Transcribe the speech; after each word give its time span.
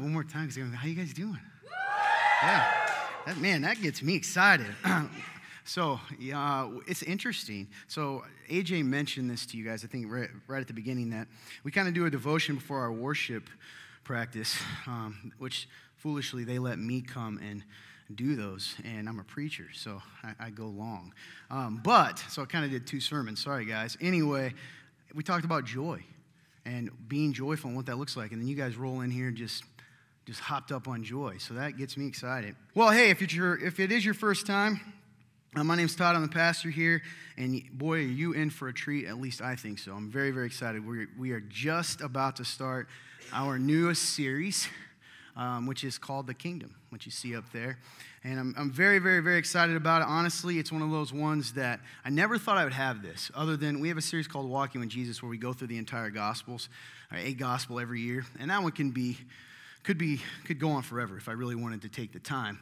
one 0.00 0.12
more 0.12 0.24
time 0.24 0.48
because 0.48 0.74
how 0.74 0.86
you 0.86 0.94
guys 0.94 1.12
doing? 1.12 1.38
Yeah. 2.42 2.72
That, 3.26 3.38
man, 3.38 3.62
that 3.62 3.80
gets 3.82 4.02
me 4.02 4.14
excited. 4.14 4.66
so, 5.64 6.00
yeah, 6.18 6.70
it's 6.86 7.02
interesting. 7.02 7.68
So, 7.86 8.24
AJ 8.48 8.84
mentioned 8.84 9.30
this 9.30 9.44
to 9.46 9.56
you 9.56 9.64
guys, 9.64 9.84
I 9.84 9.88
think, 9.88 10.10
right, 10.10 10.30
right 10.46 10.60
at 10.60 10.66
the 10.66 10.72
beginning, 10.72 11.10
that 11.10 11.28
we 11.64 11.70
kind 11.70 11.88
of 11.88 11.94
do 11.94 12.06
a 12.06 12.10
devotion 12.10 12.54
before 12.54 12.78
our 12.78 12.92
worship 12.92 13.50
practice, 14.04 14.56
um, 14.86 15.32
which 15.38 15.68
foolishly 15.96 16.44
they 16.44 16.58
let 16.58 16.78
me 16.78 17.02
come 17.02 17.38
and 17.38 17.64
do 18.14 18.36
those, 18.36 18.74
and 18.84 19.08
I'm 19.08 19.20
a 19.20 19.24
preacher, 19.24 19.66
so 19.74 20.00
I, 20.22 20.46
I 20.46 20.50
go 20.50 20.66
long. 20.66 21.12
Um, 21.50 21.80
but, 21.84 22.18
so 22.30 22.40
I 22.40 22.46
kind 22.46 22.64
of 22.64 22.70
did 22.70 22.86
two 22.86 23.00
sermons. 23.00 23.42
Sorry, 23.42 23.66
guys. 23.66 23.98
Anyway, 24.00 24.54
we 25.14 25.22
talked 25.22 25.44
about 25.44 25.64
joy 25.64 26.02
and 26.64 26.90
being 27.08 27.32
joyful 27.32 27.68
and 27.68 27.76
what 27.76 27.86
that 27.86 27.98
looks 27.98 28.16
like. 28.16 28.32
And 28.32 28.40
then 28.40 28.48
you 28.48 28.54
guys 28.54 28.76
roll 28.76 29.00
in 29.00 29.10
here 29.10 29.28
and 29.28 29.36
just 29.36 29.64
just 30.28 30.40
hopped 30.40 30.72
up 30.72 30.86
on 30.86 31.02
joy. 31.02 31.38
So 31.38 31.54
that 31.54 31.78
gets 31.78 31.96
me 31.96 32.06
excited. 32.06 32.54
Well, 32.74 32.90
hey, 32.90 33.08
if, 33.08 33.22
it's 33.22 33.34
your, 33.34 33.58
if 33.64 33.80
it 33.80 33.90
is 33.90 34.04
your 34.04 34.12
first 34.12 34.46
time, 34.46 34.78
uh, 35.56 35.64
my 35.64 35.74
name's 35.74 35.96
Todd. 35.96 36.14
I'm 36.16 36.20
the 36.20 36.28
pastor 36.28 36.68
here. 36.68 37.00
And 37.38 37.62
boy, 37.72 37.96
are 37.96 38.00
you 38.00 38.34
in 38.34 38.50
for 38.50 38.68
a 38.68 38.74
treat. 38.74 39.06
At 39.06 39.18
least 39.18 39.40
I 39.40 39.56
think 39.56 39.78
so. 39.78 39.94
I'm 39.94 40.10
very, 40.10 40.30
very 40.30 40.44
excited. 40.44 40.86
We're, 40.86 41.08
we 41.18 41.30
are 41.30 41.40
just 41.40 42.02
about 42.02 42.36
to 42.36 42.44
start 42.44 42.88
our 43.32 43.58
newest 43.58 44.02
series, 44.02 44.68
um, 45.34 45.66
which 45.66 45.82
is 45.82 45.96
called 45.96 46.26
The 46.26 46.34
Kingdom, 46.34 46.74
which 46.90 47.06
you 47.06 47.10
see 47.10 47.34
up 47.34 47.50
there. 47.54 47.78
And 48.22 48.38
I'm, 48.38 48.54
I'm 48.58 48.70
very, 48.70 48.98
very, 48.98 49.20
very 49.20 49.38
excited 49.38 49.76
about 49.76 50.02
it. 50.02 50.08
Honestly, 50.08 50.58
it's 50.58 50.70
one 50.70 50.82
of 50.82 50.90
those 50.90 51.10
ones 51.10 51.54
that 51.54 51.80
I 52.04 52.10
never 52.10 52.36
thought 52.36 52.58
I 52.58 52.64
would 52.64 52.74
have 52.74 53.00
this, 53.00 53.30
other 53.34 53.56
than 53.56 53.80
we 53.80 53.88
have 53.88 53.96
a 53.96 54.02
series 54.02 54.28
called 54.28 54.50
Walking 54.50 54.82
with 54.82 54.90
Jesus 54.90 55.22
where 55.22 55.30
we 55.30 55.38
go 55.38 55.54
through 55.54 55.68
the 55.68 55.78
entire 55.78 56.10
Gospels, 56.10 56.68
a 57.10 57.32
gospel 57.32 57.80
every 57.80 58.02
year. 58.02 58.26
And 58.38 58.50
that 58.50 58.62
one 58.62 58.72
can 58.72 58.90
be, 58.90 59.16
could 59.88 59.96
be, 59.96 60.20
could 60.44 60.58
go 60.58 60.72
on 60.72 60.82
forever 60.82 61.16
if 61.16 61.30
I 61.30 61.32
really 61.32 61.54
wanted 61.54 61.80
to 61.80 61.88
take 61.88 62.12
the 62.12 62.18
time. 62.18 62.58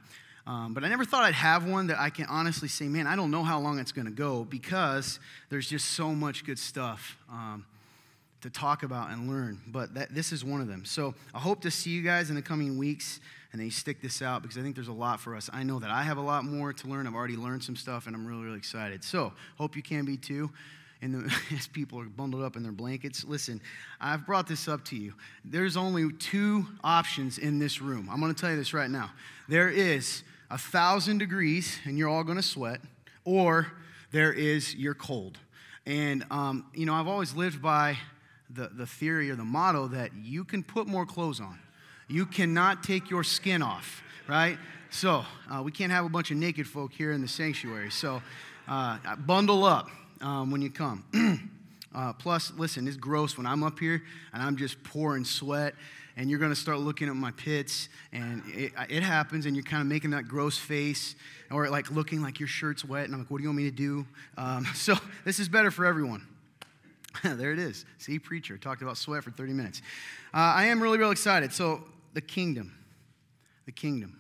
Um, 0.47 0.75
but 0.75 0.85
I 0.85 0.89
never 0.89 1.05
thought 1.05 1.25
I'd 1.25 1.35
have 1.35 1.67
one 1.67 1.89
that 1.89 1.99
I 1.99 2.09
can 2.09 2.27
honestly 2.27 2.69
say, 2.69 2.85
man, 2.85 3.09
I 3.09 3.17
don't 3.17 3.33
know 3.33 3.43
how 3.43 3.59
long 3.59 3.81
it's 3.81 3.91
going 3.91 4.05
to 4.05 4.13
go 4.13 4.45
because 4.45 5.19
there's 5.51 5.69
just 5.69 5.91
so 5.91 6.15
much 6.15 6.47
good 6.47 6.57
stuff 6.57 7.19
um, 7.29 7.67
to 8.43 8.49
talk 8.49 8.85
about 8.85 9.11
and 9.11 9.29
learn. 9.29 9.61
But 9.67 9.95
that, 9.95 10.15
this 10.15 10.31
is 10.31 10.45
one 10.45 10.61
of 10.61 10.69
them. 10.69 10.85
So 10.85 11.17
I 11.35 11.41
hope 11.41 11.63
to 11.63 11.71
see 11.73 11.91
you 11.91 12.03
guys 12.03 12.31
in 12.31 12.37
the 12.37 12.43
coming 12.43 12.79
weeks 12.79 13.19
and 13.51 13.61
they 13.61 13.71
stick 13.71 14.01
this 14.01 14.23
out 14.23 14.43
because 14.43 14.57
I 14.57 14.63
think 14.63 14.77
there's 14.77 14.87
a 14.87 14.93
lot 14.93 15.19
for 15.19 15.35
us. 15.35 15.51
I 15.53 15.65
know 15.65 15.81
that 15.81 15.91
I 15.91 16.05
have 16.05 16.19
a 16.19 16.23
lot 16.23 16.45
more 16.45 16.73
to 16.73 16.87
learn. 16.87 17.09
I've 17.09 17.15
already 17.17 17.37
learned 17.37 17.65
some 17.65 17.75
stuff, 17.75 18.07
and 18.07 18.15
I'm 18.15 18.25
really, 18.25 18.45
really 18.45 18.59
excited. 18.59 19.03
So, 19.03 19.33
hope 19.59 19.75
you 19.75 19.83
can 19.83 20.05
be 20.05 20.17
too. 20.17 20.49
And 21.03 21.15
the, 21.15 21.35
as 21.57 21.67
people 21.67 22.01
are 22.01 22.05
bundled 22.05 22.43
up 22.43 22.57
in 22.57 22.63
their 22.63 22.73
blankets, 22.73 23.25
listen, 23.25 23.61
I've 24.01 24.27
brought 24.27 24.47
this 24.47 24.69
up 24.69 24.85
to 24.87 24.97
you. 24.97 25.15
There's 25.45 25.77
only 25.77 26.13
two 26.13 26.67
options 26.83 27.39
in 27.39 27.59
this 27.59 27.81
room. 27.81 28.09
I'm 28.11 28.21
going 28.21 28.35
to 28.35 28.41
tell 28.41 28.51
you 28.51 28.57
this 28.57 28.75
right 28.75 28.91
now. 28.91 29.11
There 29.49 29.69
is 29.69 30.23
a 30.51 30.59
thousand 30.59 31.19
degrees, 31.19 31.79
and 31.85 31.99
you're 31.99 32.09
all 32.09 32.25
going 32.25 32.37
to 32.37 32.43
sweat, 32.43 32.81
or 33.25 33.67
there 34.13 34.33
is 34.33 34.75
you're 34.75 34.95
cold. 34.95 35.39
And, 35.87 36.25
um, 36.31 36.67
you 36.75 36.87
know, 36.87 36.95
I've 36.95 37.09
always 37.09 37.35
lived 37.35 37.63
by 37.63 37.97
the, 38.51 38.69
the 38.69 38.87
theory 38.87 39.31
or 39.31 39.37
the 39.37 39.45
motto 39.45 39.89
that 39.89 40.11
you 40.15 40.45
can 40.45 40.63
put 40.63 40.87
more 40.87 41.07
clothes 41.07 41.41
on. 41.41 41.59
You 42.09 42.27
cannot 42.27 42.83
take 42.83 43.11
your 43.11 43.25
skin 43.25 43.63
off, 43.63 44.03
right? 44.29 44.59
So 44.91 45.25
uh, 45.51 45.63
we 45.63 45.73
can't 45.73 45.93
have 45.93 46.05
a 46.05 46.09
bunch 46.09 46.31
of 46.31 46.37
naked 46.37 46.67
folk 46.67 46.93
here 46.93 47.13
in 47.13 47.21
the 47.21 47.29
sanctuary. 47.29 47.91
So 47.91 48.23
uh, 48.69 48.99
bundle 49.17 49.65
up 49.65 49.91
um, 50.21 50.51
when 50.51 50.63
you 50.63 50.71
come. 50.71 51.51
uh, 51.95 52.13
plus, 52.15 52.53
listen, 52.57 52.87
it's 52.89 52.97
gross 52.97 53.37
when 53.37 53.47
I'm 53.47 53.63
up 53.63 53.79
here 53.79 54.03
and 54.33 54.43
I'm 54.43 54.57
just 54.57 54.83
pouring 54.83 55.25
sweat 55.25 55.75
and 56.17 56.31
you're 56.31 56.39
going 56.39 56.53
to 56.53 56.57
start 56.57 56.79
looking 56.79 57.09
at 57.09 57.17
my 57.17 57.31
pits 57.33 57.89
and 58.13 58.43
it, 58.49 58.73
it, 58.89 59.03
happens 59.03 59.45
and 59.47 59.55
you're 59.55 59.65
kind 59.65 59.83
of 59.83 59.87
making 59.87 60.11
that 60.11 60.27
gross 60.27 60.57
face 60.57 61.15
or 61.51 61.69
like 61.69 61.91
looking 61.91 62.23
like 62.23 62.41
your 62.41 62.49
shirt's 62.49 62.85
wet 62.85 63.05
and 63.05 63.13
i'm 63.13 63.21
like 63.21 63.31
what 63.31 63.37
do 63.37 63.43
you 63.43 63.51
want 63.51 63.59
me 63.59 63.65
to 63.65 63.77
do 63.77 64.07
um, 64.39 64.65
so 64.75 64.95
this 65.27 65.39
is 65.39 65.47
better 65.47 65.71
for 65.71 65.85
everyone 65.85 66.27
there 67.23 67.53
it 67.53 67.59
is 67.59 67.85
see 67.99 68.19
preacher 68.19 68.57
talked 68.57 68.81
about 68.81 68.97
sweat 68.97 69.23
for 69.23 69.31
30 69.31 69.53
minutes 69.53 69.83
uh, 70.33 70.39
i 70.39 70.65
am 70.65 70.83
really 70.83 70.97
really 70.97 71.13
excited 71.13 71.53
so 71.53 71.83
the 72.17 72.23
kingdom. 72.23 72.73
The 73.67 73.73
kingdom. 73.73 74.19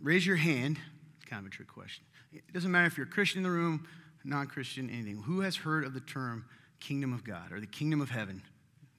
Raise 0.00 0.24
your 0.24 0.36
hand. 0.36 0.78
It's 1.16 1.28
kind 1.28 1.44
of 1.44 1.48
a 1.48 1.50
trick 1.50 1.66
question. 1.66 2.04
It 2.32 2.52
doesn't 2.54 2.70
matter 2.70 2.86
if 2.86 2.96
you're 2.96 3.08
a 3.08 3.10
Christian 3.10 3.40
in 3.40 3.42
the 3.42 3.50
room, 3.50 3.88
non 4.24 4.46
Christian, 4.46 4.90
anything. 4.90 5.22
Who 5.22 5.40
has 5.40 5.56
heard 5.56 5.84
of 5.84 5.94
the 5.94 6.00
term 6.00 6.44
kingdom 6.80 7.12
of 7.12 7.24
God 7.24 7.52
or 7.52 7.60
the 7.60 7.66
kingdom 7.66 8.00
of 8.00 8.10
heaven? 8.10 8.42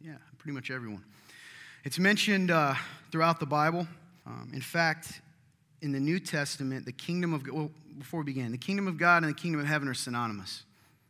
Yeah, 0.02 0.16
pretty 0.38 0.53
much 0.53 0.72
everyone. 0.72 1.03
It's 1.84 2.00
mentioned 2.00 2.52
uh, 2.52 2.75
throughout 3.12 3.40
the 3.40 3.46
Bible. 3.46 3.88
Um, 4.25 4.52
in 4.53 4.62
fact, 4.62 5.22
in 5.81 5.91
the 5.91 6.00
New 6.00 6.19
Testament, 6.19 6.85
the 6.85 6.91
kingdom 6.91 7.34
of 7.34 7.47
well, 7.52 7.72
before 7.97 8.22
we 8.22 8.25
begin, 8.25 8.52
the 8.52 8.58
kingdom 8.58 8.88
of 8.88 8.97
God 8.97 9.24
and 9.24 9.31
the 9.31 9.40
kingdom 9.40 9.62
of 9.62 9.68
heaven 9.68 9.88
are 9.88 9.94
synonymous. 9.94 10.63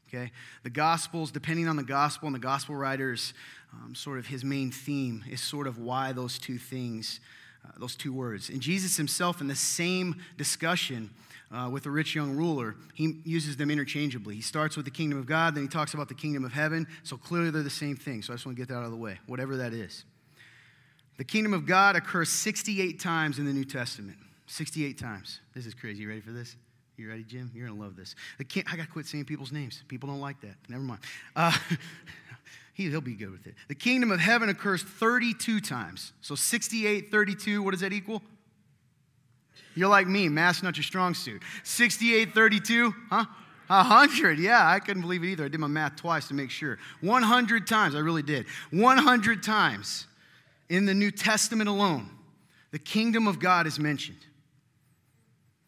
Okay, 0.08 0.31
the 0.64 0.69
Gospels, 0.72 1.31
depending 1.31 1.68
on 1.68 1.75
the 1.75 1.84
Gospel 1.84 2.28
and 2.28 2.36
the 2.36 2.40
Gospel 2.40 2.75
writers, 2.75 3.34
um, 3.74 3.94
sort 3.94 4.18
of 4.18 4.25
his 4.25 4.44
main 4.44 4.72
theme 4.72 5.24
is 5.30 5.40
sort 5.40 5.68
of 5.68 5.78
why 5.78 6.14
those 6.14 6.40
two 6.40 6.58
things, 6.58 7.19
uh, 7.64 7.72
those 7.78 7.96
two 7.96 8.12
words. 8.12 8.50
And 8.50 8.59
Jesus 8.59 8.98
himself, 8.98 9.40
in 9.40 9.48
the 9.48 9.56
same 9.56 10.16
discussion 10.36 11.12
uh, 11.52 11.70
with 11.72 11.84
the 11.84 11.92
rich 11.92 12.16
young 12.16 12.36
ruler, 12.36 12.76
he 12.94 13.20
uses 13.24 13.58
them 13.58 13.72
interchangeably. 13.72 14.36
He 14.36 14.42
starts 14.42 14.76
with 14.76 14.86
the 14.86 14.92
kingdom 14.92 15.18
of 15.18 15.26
God, 15.26 15.56
then 15.56 15.64
he 15.64 15.70
talks 15.70 15.94
about 15.94 16.08
the 16.08 16.14
kingdom 16.14 16.46
of 16.46 16.54
heaven. 16.54 16.88
So 17.04 17.18
clearly 17.18 17.50
they're 17.50 17.64
the 17.64 17.70
same 17.70 17.96
thing. 17.96 18.22
So 18.22 18.34
I 18.34 18.36
just 18.36 18.46
want 18.46 18.58
to 18.58 18.62
get 18.62 18.70
that 18.70 18.78
out 18.78 18.86
of 18.86 18.92
the 18.92 18.98
way, 18.98 19.20
whatever 19.26 19.58
that 19.58 19.74
is. 19.74 20.06
The 21.18 21.24
kingdom 21.26 21.54
of 21.54 21.66
God 21.66 21.96
occurs 21.96 22.30
68 22.30 23.00
times 23.00 23.40
in 23.40 23.46
the 23.46 23.52
New 23.52 23.66
Testament. 23.66 24.18
68 24.48 24.98
times. 24.98 25.42
This 25.54 25.66
is 25.66 25.74
crazy. 25.74 26.04
You 26.04 26.10
ready 26.10 26.22
for 26.22 26.32
this? 26.32 26.56
You 26.98 27.10
ready, 27.10 27.24
Jim? 27.24 27.52
You're 27.54 27.68
going 27.68 27.78
to 27.78 27.84
love 27.84 27.96
this. 27.96 28.16
I 28.40 28.44
got 28.44 28.86
to 28.86 28.92
quit 28.92 29.06
saying 29.06 29.26
people's 29.26 29.52
names. 29.52 29.84
People 29.88 30.10
don't 30.10 30.20
like 30.20 30.42
that. 30.42 30.56
Never 30.68 30.84
mind. 30.84 31.02
Uh, 31.36 31.52
he, 32.74 32.90
will 32.90 33.02
be 33.02 33.16
good 33.16 33.31
with 33.31 33.48
it. 33.48 33.56
The 33.68 33.76
kingdom 33.76 34.12
of 34.12 34.20
heaven 34.20 34.50
occurs 34.50 34.84
32 34.84 35.62
times. 35.62 36.14
So 36.22 36.36
68, 36.36 37.12
32, 37.12 37.64
what 37.64 37.72
does 37.72 37.81
that 37.81 37.94
equal? 37.94 38.22
You're 39.80 39.88
like 39.88 40.08
me, 40.08 40.28
math's 40.28 40.62
not 40.62 40.76
your 40.76 40.84
strong 40.84 41.14
suit. 41.14 41.42
68, 41.64 42.34
32, 42.34 42.94
huh? 43.10 43.26
100, 43.68 44.38
yeah, 44.38 44.68
I 44.68 44.80
couldn't 44.80 45.04
believe 45.04 45.24
it 45.24 45.28
either. 45.28 45.46
I 45.46 45.48
did 45.48 45.62
my 45.62 45.68
math 45.68 45.96
twice 45.96 46.28
to 46.28 46.34
make 46.34 46.50
sure. 46.50 46.78
100 47.00 47.66
times, 47.66 47.96
I 47.96 48.00
really 48.00 48.22
did. 48.22 48.46
100 48.72 49.42
times 49.42 50.06
in 50.68 50.86
the 50.86 50.94
New 50.94 51.12
Testament 51.12 51.70
alone, 51.70 52.10
the 52.72 52.80
kingdom 52.80 53.26
of 53.26 53.40
God 53.40 53.68
is 53.68 53.80
mentioned. 53.80 54.18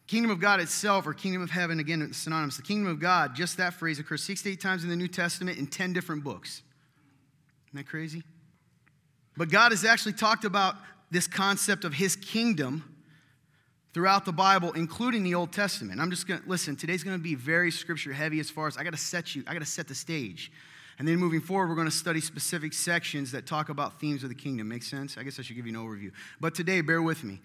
Kingdom 0.08 0.30
of 0.30 0.40
God 0.40 0.60
itself, 0.60 1.06
or 1.06 1.14
kingdom 1.14 1.40
of 1.40 1.50
heaven, 1.50 1.80
again, 1.80 2.12
synonymous. 2.12 2.58
The 2.58 2.64
kingdom 2.64 2.92
of 2.92 3.00
God, 3.00 3.34
just 3.34 3.56
that 3.56 3.72
phrase 3.72 3.98
occurs 3.98 4.22
68 4.24 4.60
times 4.60 4.84
in 4.84 4.90
the 4.90 4.96
New 4.96 5.08
Testament 5.08 5.56
in 5.56 5.66
10 5.66 5.94
different 5.94 6.22
books. 6.22 6.60
Isn't 7.68 7.78
that 7.78 7.88
crazy? 7.88 8.22
But 9.38 9.48
God 9.48 9.72
has 9.72 9.86
actually 9.86 10.12
talked 10.12 10.44
about 10.44 10.74
this 11.10 11.26
concept 11.26 11.86
of 11.86 11.94
his 11.94 12.14
kingdom 12.14 12.91
throughout 13.92 14.24
the 14.24 14.32
Bible, 14.32 14.72
including 14.72 15.22
the 15.22 15.34
Old 15.34 15.52
Testament. 15.52 16.00
I'm 16.00 16.10
just 16.10 16.26
going 16.26 16.40
to 16.40 16.48
listen, 16.48 16.76
today's 16.76 17.04
going 17.04 17.16
to 17.16 17.22
be 17.22 17.34
very 17.34 17.70
scripture 17.70 18.12
heavy 18.12 18.40
as 18.40 18.50
far 18.50 18.66
as 18.66 18.76
I 18.76 18.84
got 18.84 18.92
to 18.92 18.98
set 18.98 19.34
you, 19.34 19.44
I 19.46 19.52
got 19.52 19.60
to 19.60 19.66
set 19.66 19.88
the 19.88 19.94
stage. 19.94 20.50
And 20.98 21.08
then 21.08 21.16
moving 21.16 21.40
forward, 21.40 21.68
we're 21.68 21.74
going 21.74 21.88
to 21.88 21.90
study 21.90 22.20
specific 22.20 22.72
sections 22.72 23.32
that 23.32 23.46
talk 23.46 23.70
about 23.70 23.98
themes 23.98 24.22
of 24.22 24.28
the 24.28 24.34
kingdom. 24.34 24.68
Make 24.68 24.82
sense? 24.82 25.16
I 25.16 25.22
guess 25.22 25.38
I 25.38 25.42
should 25.42 25.56
give 25.56 25.66
you 25.66 25.76
an 25.76 25.84
overview. 25.84 26.12
But 26.40 26.54
today, 26.54 26.80
bear 26.80 27.02
with 27.02 27.24
me. 27.24 27.40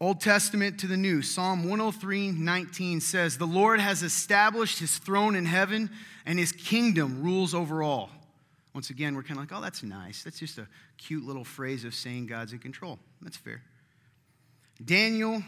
Old 0.00 0.20
Testament 0.20 0.80
to 0.80 0.88
the 0.88 0.96
New, 0.96 1.22
Psalm 1.22 1.62
103 1.62 2.32
19 2.32 3.00
says, 3.00 3.38
The 3.38 3.46
Lord 3.46 3.78
has 3.78 4.02
established 4.02 4.80
his 4.80 4.98
throne 4.98 5.36
in 5.36 5.46
heaven, 5.46 5.90
and 6.26 6.38
his 6.38 6.50
kingdom 6.50 7.22
rules 7.22 7.54
over 7.54 7.82
all. 7.82 8.10
Once 8.74 8.90
again, 8.90 9.14
we're 9.14 9.22
kind 9.22 9.38
of 9.38 9.44
like, 9.48 9.52
oh, 9.56 9.62
that's 9.62 9.82
nice. 9.82 10.24
That's 10.24 10.38
just 10.38 10.58
a 10.58 10.66
cute 10.96 11.24
little 11.24 11.44
phrase 11.44 11.84
of 11.84 11.94
saying 11.94 12.26
God's 12.26 12.52
in 12.52 12.58
control. 12.58 12.98
That's 13.20 13.36
fair. 13.36 13.62
Daniel 14.84 15.42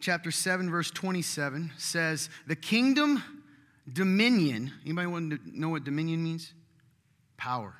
chapter 0.00 0.30
7, 0.30 0.70
verse 0.70 0.90
27 0.90 1.72
says, 1.76 2.30
The 2.46 2.56
kingdom, 2.56 3.22
dominion, 3.92 4.72
anybody 4.84 5.06
want 5.06 5.30
to 5.32 5.58
know 5.58 5.68
what 5.70 5.84
dominion 5.84 6.22
means? 6.22 6.52
Power. 7.36 7.74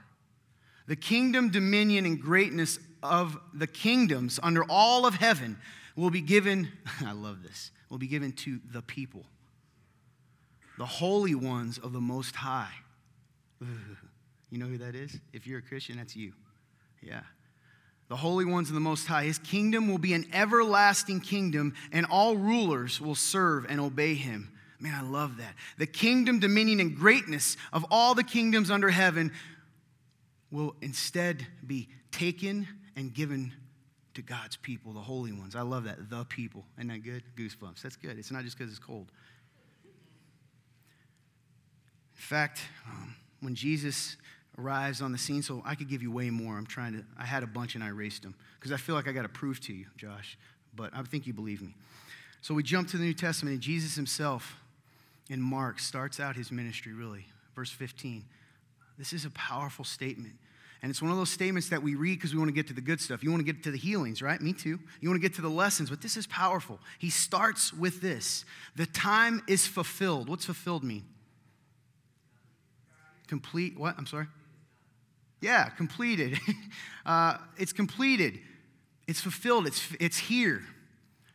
The 0.86 0.96
kingdom, 0.96 1.50
dominion, 1.50 2.06
and 2.06 2.20
greatness 2.20 2.78
of 3.02 3.38
the 3.54 3.66
kingdoms 3.66 4.40
under 4.42 4.64
all 4.64 5.06
of 5.06 5.14
heaven 5.14 5.56
will 5.96 6.10
be 6.10 6.20
given, 6.20 6.70
I 7.06 7.12
love 7.12 7.42
this, 7.42 7.70
will 7.88 7.98
be 7.98 8.08
given 8.08 8.32
to 8.32 8.60
the 8.72 8.82
people, 8.82 9.24
the 10.78 10.86
holy 10.86 11.34
ones 11.34 11.78
of 11.78 11.92
the 11.92 12.00
Most 12.00 12.36
High. 12.36 12.72
You 14.52 14.58
know 14.58 14.66
who 14.66 14.78
that 14.78 14.96
is? 14.96 15.16
If 15.32 15.46
you're 15.46 15.60
a 15.60 15.62
Christian, 15.62 15.98
that's 15.98 16.16
you. 16.16 16.32
Yeah. 17.00 17.20
The 18.10 18.16
holy 18.16 18.44
ones 18.44 18.68
of 18.68 18.74
the 18.74 18.80
Most 18.80 19.06
High. 19.06 19.22
His 19.22 19.38
kingdom 19.38 19.88
will 19.88 19.98
be 19.98 20.14
an 20.14 20.26
everlasting 20.32 21.20
kingdom, 21.20 21.74
and 21.92 22.04
all 22.10 22.36
rulers 22.36 23.00
will 23.00 23.14
serve 23.14 23.66
and 23.68 23.80
obey 23.80 24.14
him. 24.14 24.50
Man, 24.80 24.92
I 24.96 25.02
love 25.02 25.36
that. 25.36 25.54
The 25.78 25.86
kingdom, 25.86 26.40
dominion, 26.40 26.80
and 26.80 26.96
greatness 26.96 27.56
of 27.72 27.86
all 27.88 28.16
the 28.16 28.24
kingdoms 28.24 28.68
under 28.68 28.90
heaven 28.90 29.30
will 30.50 30.74
instead 30.80 31.46
be 31.64 31.88
taken 32.10 32.66
and 32.96 33.14
given 33.14 33.52
to 34.14 34.22
God's 34.22 34.56
people, 34.56 34.92
the 34.92 34.98
holy 34.98 35.30
ones. 35.30 35.54
I 35.54 35.62
love 35.62 35.84
that. 35.84 36.10
The 36.10 36.24
people. 36.24 36.64
Isn't 36.78 36.88
that 36.88 37.04
good? 37.04 37.22
Goosebumps. 37.36 37.80
That's 37.80 37.94
good. 37.94 38.18
It's 38.18 38.32
not 38.32 38.42
just 38.42 38.58
because 38.58 38.72
it's 38.72 38.80
cold. 38.80 39.06
In 39.84 39.90
fact, 42.20 42.60
um, 42.88 43.14
when 43.38 43.54
Jesus 43.54 44.16
arrives 44.60 45.00
on 45.00 45.12
the 45.12 45.18
scene, 45.18 45.42
so 45.42 45.62
I 45.64 45.74
could 45.74 45.88
give 45.88 46.02
you 46.02 46.10
way 46.10 46.30
more. 46.30 46.56
I'm 46.56 46.66
trying 46.66 46.92
to, 46.94 47.04
I 47.18 47.24
had 47.24 47.42
a 47.42 47.46
bunch 47.46 47.74
and 47.74 47.84
I 47.84 47.88
erased 47.88 48.22
them 48.22 48.34
because 48.58 48.72
I 48.72 48.76
feel 48.76 48.94
like 48.94 49.08
I 49.08 49.12
got 49.12 49.22
to 49.22 49.28
prove 49.28 49.60
to 49.62 49.72
you, 49.72 49.86
Josh, 49.96 50.38
but 50.74 50.90
I 50.94 51.02
think 51.02 51.26
you 51.26 51.32
believe 51.32 51.62
me. 51.62 51.74
So 52.42 52.54
we 52.54 52.62
jump 52.62 52.88
to 52.88 52.96
the 52.96 53.04
New 53.04 53.14
Testament, 53.14 53.54
and 53.54 53.62
Jesus 53.62 53.94
himself 53.94 54.56
in 55.28 55.40
Mark 55.40 55.78
starts 55.78 56.20
out 56.20 56.36
his 56.36 56.50
ministry 56.50 56.92
really. 56.92 57.26
Verse 57.54 57.70
15. 57.70 58.24
This 58.98 59.12
is 59.12 59.24
a 59.24 59.30
powerful 59.30 59.84
statement. 59.84 60.34
And 60.82 60.88
it's 60.88 61.02
one 61.02 61.10
of 61.10 61.18
those 61.18 61.30
statements 61.30 61.68
that 61.68 61.82
we 61.82 61.94
read 61.94 62.18
because 62.18 62.32
we 62.32 62.38
want 62.38 62.48
to 62.48 62.54
get 62.54 62.66
to 62.68 62.72
the 62.72 62.80
good 62.80 63.00
stuff. 63.00 63.22
You 63.22 63.30
want 63.30 63.44
to 63.44 63.52
get 63.52 63.62
to 63.64 63.70
the 63.70 63.78
healings, 63.78 64.22
right? 64.22 64.40
Me 64.40 64.54
too. 64.54 64.78
You 65.00 65.10
want 65.10 65.20
to 65.20 65.28
get 65.28 65.34
to 65.36 65.42
the 65.42 65.50
lessons, 65.50 65.90
but 65.90 66.00
this 66.00 66.16
is 66.16 66.26
powerful. 66.26 66.78
He 66.98 67.10
starts 67.10 67.72
with 67.72 68.00
this 68.00 68.44
The 68.76 68.86
time 68.86 69.42
is 69.46 69.66
fulfilled. 69.66 70.28
What's 70.28 70.46
fulfilled 70.46 70.82
mean? 70.82 71.04
Complete, 73.26 73.78
what? 73.78 73.94
I'm 73.98 74.06
sorry? 74.06 74.26
Yeah, 75.40 75.68
completed. 75.70 76.38
uh, 77.06 77.38
it's 77.56 77.72
completed. 77.72 78.40
It's 79.06 79.20
fulfilled. 79.20 79.66
It's, 79.66 79.88
it's 79.98 80.18
here. 80.18 80.62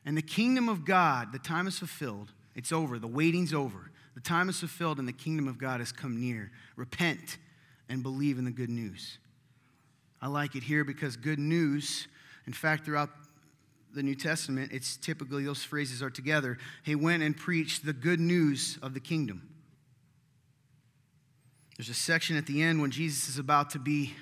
And 0.05 0.15
the 0.15 0.21
kingdom 0.21 0.69
of 0.69 0.85
God, 0.85 1.31
the 1.31 1.39
time 1.39 1.67
is 1.67 1.79
fulfilled. 1.79 2.31
It's 2.55 2.71
over. 2.71 2.99
The 2.99 3.07
waiting's 3.07 3.53
over. 3.53 3.91
The 4.13 4.21
time 4.21 4.47
is 4.47 4.59
fulfilled 4.59 4.99
and 4.99 5.07
the 5.07 5.13
kingdom 5.13 5.47
of 5.47 5.57
God 5.57 5.79
has 5.79 5.91
come 5.91 6.19
near. 6.19 6.51
Repent 6.75 7.37
and 7.89 8.01
believe 8.01 8.37
in 8.37 8.45
the 8.45 8.51
good 8.51 8.69
news. 8.69 9.17
I 10.21 10.27
like 10.27 10.55
it 10.55 10.63
here 10.63 10.83
because 10.83 11.17
good 11.17 11.39
news, 11.39 12.07
in 12.47 12.53
fact, 12.53 12.85
throughout 12.85 13.09
the 13.93 14.03
New 14.03 14.15
Testament, 14.15 14.71
it's 14.71 14.97
typically 14.97 15.43
those 15.43 15.63
phrases 15.63 16.01
are 16.01 16.09
together. 16.09 16.57
He 16.83 16.95
went 16.95 17.23
and 17.23 17.35
preached 17.35 17.85
the 17.85 17.93
good 17.93 18.19
news 18.19 18.77
of 18.81 18.93
the 18.93 18.99
kingdom. 18.99 19.54
There's 21.77 21.89
a 21.89 21.93
section 21.93 22.37
at 22.37 22.45
the 22.45 22.61
end 22.61 22.81
when 22.81 22.91
Jesus 22.91 23.27
is 23.27 23.37
about 23.37 23.71
to 23.71 23.79
be 23.79 24.13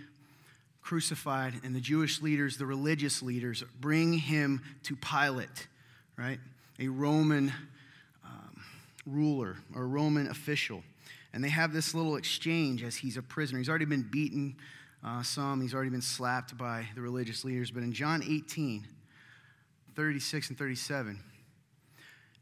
crucified, 0.82 1.54
and 1.64 1.76
the 1.76 1.80
Jewish 1.80 2.22
leaders, 2.22 2.58
the 2.58 2.66
religious 2.66 3.22
leaders, 3.22 3.64
bring 3.80 4.14
him 4.14 4.62
to 4.84 4.96
Pilate, 4.96 5.68
right? 6.18 6.40
A 6.80 6.88
Roman 6.88 7.54
um, 8.26 8.64
ruler 9.06 9.56
or 9.76 9.88
Roman 9.88 10.28
official. 10.28 10.84
And 11.34 11.44
they 11.44 11.50
have 11.50 11.74
this 11.74 11.94
little 11.96 12.16
exchange 12.16 12.84
as 12.84 12.96
he's 12.96 13.18
a 13.18 13.22
prisoner. 13.22 13.60
He's 13.60 13.70
already 13.70 13.86
been 13.86 14.08
beaten 14.12 14.56
uh, 15.06 15.22
some, 15.22 15.60
he's 15.60 15.74
already 15.74 15.90
been 15.90 16.02
slapped 16.02 16.58
by 16.58 16.88
the 16.96 17.02
religious 17.02 17.44
leaders. 17.44 17.72
But 17.72 17.84
in 17.84 17.92
John 17.92 18.24
18, 18.24 18.88
36 19.96 20.50
and 20.50 20.58
37, 20.58 21.20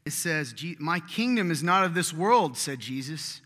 it 0.04 0.12
says, 0.12 0.54
My 0.78 1.00
kingdom 1.00 1.50
is 1.50 1.62
not 1.62 1.84
of 1.84 1.94
this 1.94 2.12
world, 2.12 2.56
said 2.56 2.78
Jesus. 2.78 3.40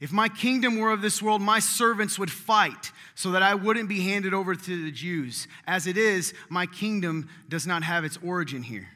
If 0.00 0.12
my 0.12 0.28
kingdom 0.30 0.78
were 0.78 0.92
of 0.92 1.02
this 1.02 1.20
world, 1.20 1.42
my 1.42 1.58
servants 1.58 2.18
would 2.18 2.30
fight 2.30 2.90
so 3.14 3.32
that 3.32 3.42
I 3.42 3.54
wouldn't 3.54 3.88
be 3.88 4.00
handed 4.00 4.32
over 4.32 4.54
to 4.54 4.84
the 4.84 4.90
Jews. 4.90 5.46
As 5.66 5.86
it 5.86 5.98
is, 5.98 6.32
my 6.48 6.64
kingdom 6.64 7.28
does 7.50 7.66
not 7.66 7.82
have 7.82 8.04
its 8.04 8.18
origin 8.24 8.62
here. 8.62 8.88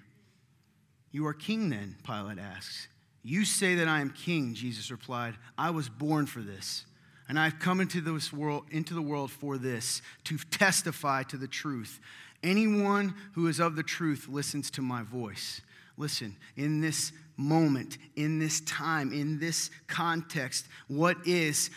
You 1.11 1.27
are 1.27 1.35
king 1.35 1.69
then, 1.69 1.97
Pilate 2.05 2.39
asks. 2.39 2.89
You 3.23 3.45
say 3.45 3.75
that 3.77 3.89
I 3.89 4.01
am 4.01 4.11
king, 4.11 4.55
Jesus 4.55 4.91
replied. 4.91 5.35
I 5.57 5.71
was 5.71 5.89
born 5.89 6.27
for 6.27 6.41
this, 6.41 6.87
and 7.29 7.39
I've 7.39 7.59
come 7.59 7.81
into 7.81 8.01
this 8.01 8.33
world 8.33 8.65
into 8.71 8.95
the 8.95 9.03
world 9.03 9.31
for 9.31 9.59
this, 9.59 10.03
to 10.25 10.39
testify 10.51 11.23
to 11.25 11.37
the 11.37 11.47
truth. 11.47 12.01
Anyone 12.43 13.15
who 13.33 13.47
is 13.47 13.61
of 13.61 13.77
the 13.77 13.83
truth 13.83 14.27
listens 14.29 14.71
to 14.73 14.83
my 14.83 15.03
voice. 15.03 15.61
Listen, 15.97 16.37
in 16.57 16.81
this 16.81 17.13
moment, 17.37 17.99
in 18.17 18.39
this 18.39 18.61
time, 18.63 19.13
in 19.13 19.39
this 19.39 19.71
context, 19.87 20.67
what 20.89 21.17
is 21.27 21.71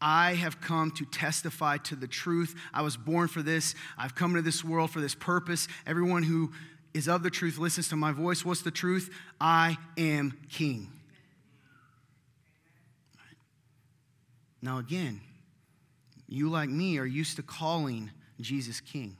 I 0.00 0.34
have 0.34 0.60
come 0.60 0.90
to 0.92 1.04
testify 1.04 1.78
to 1.78 1.96
the 1.96 2.06
truth. 2.06 2.54
I 2.72 2.82
was 2.82 2.96
born 2.96 3.28
for 3.28 3.42
this. 3.42 3.74
I've 3.96 4.14
come 4.14 4.30
into 4.30 4.42
this 4.42 4.64
world 4.64 4.90
for 4.90 5.00
this 5.00 5.14
purpose. 5.14 5.66
Everyone 5.86 6.22
who 6.22 6.52
is 6.94 7.08
of 7.08 7.22
the 7.22 7.30
truth 7.30 7.58
listens 7.58 7.88
to 7.88 7.96
my 7.96 8.12
voice. 8.12 8.44
What's 8.44 8.62
the 8.62 8.70
truth? 8.70 9.10
I 9.40 9.76
am 9.96 10.38
king. 10.50 10.92
Now, 14.62 14.78
again, 14.78 15.20
you, 16.28 16.48
like 16.48 16.68
me, 16.68 16.98
are 16.98 17.06
used 17.06 17.36
to 17.36 17.42
calling 17.42 18.10
Jesus 18.40 18.80
king. 18.80 19.16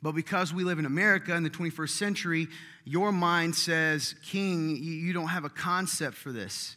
But 0.00 0.12
because 0.12 0.54
we 0.54 0.64
live 0.64 0.78
in 0.78 0.86
America 0.86 1.34
in 1.34 1.42
the 1.42 1.50
21st 1.50 1.90
century, 1.90 2.48
your 2.84 3.10
mind 3.10 3.54
says, 3.56 4.14
King, 4.24 4.76
you 4.76 5.12
don't 5.12 5.28
have 5.28 5.44
a 5.44 5.50
concept 5.50 6.16
for 6.16 6.30
this, 6.30 6.76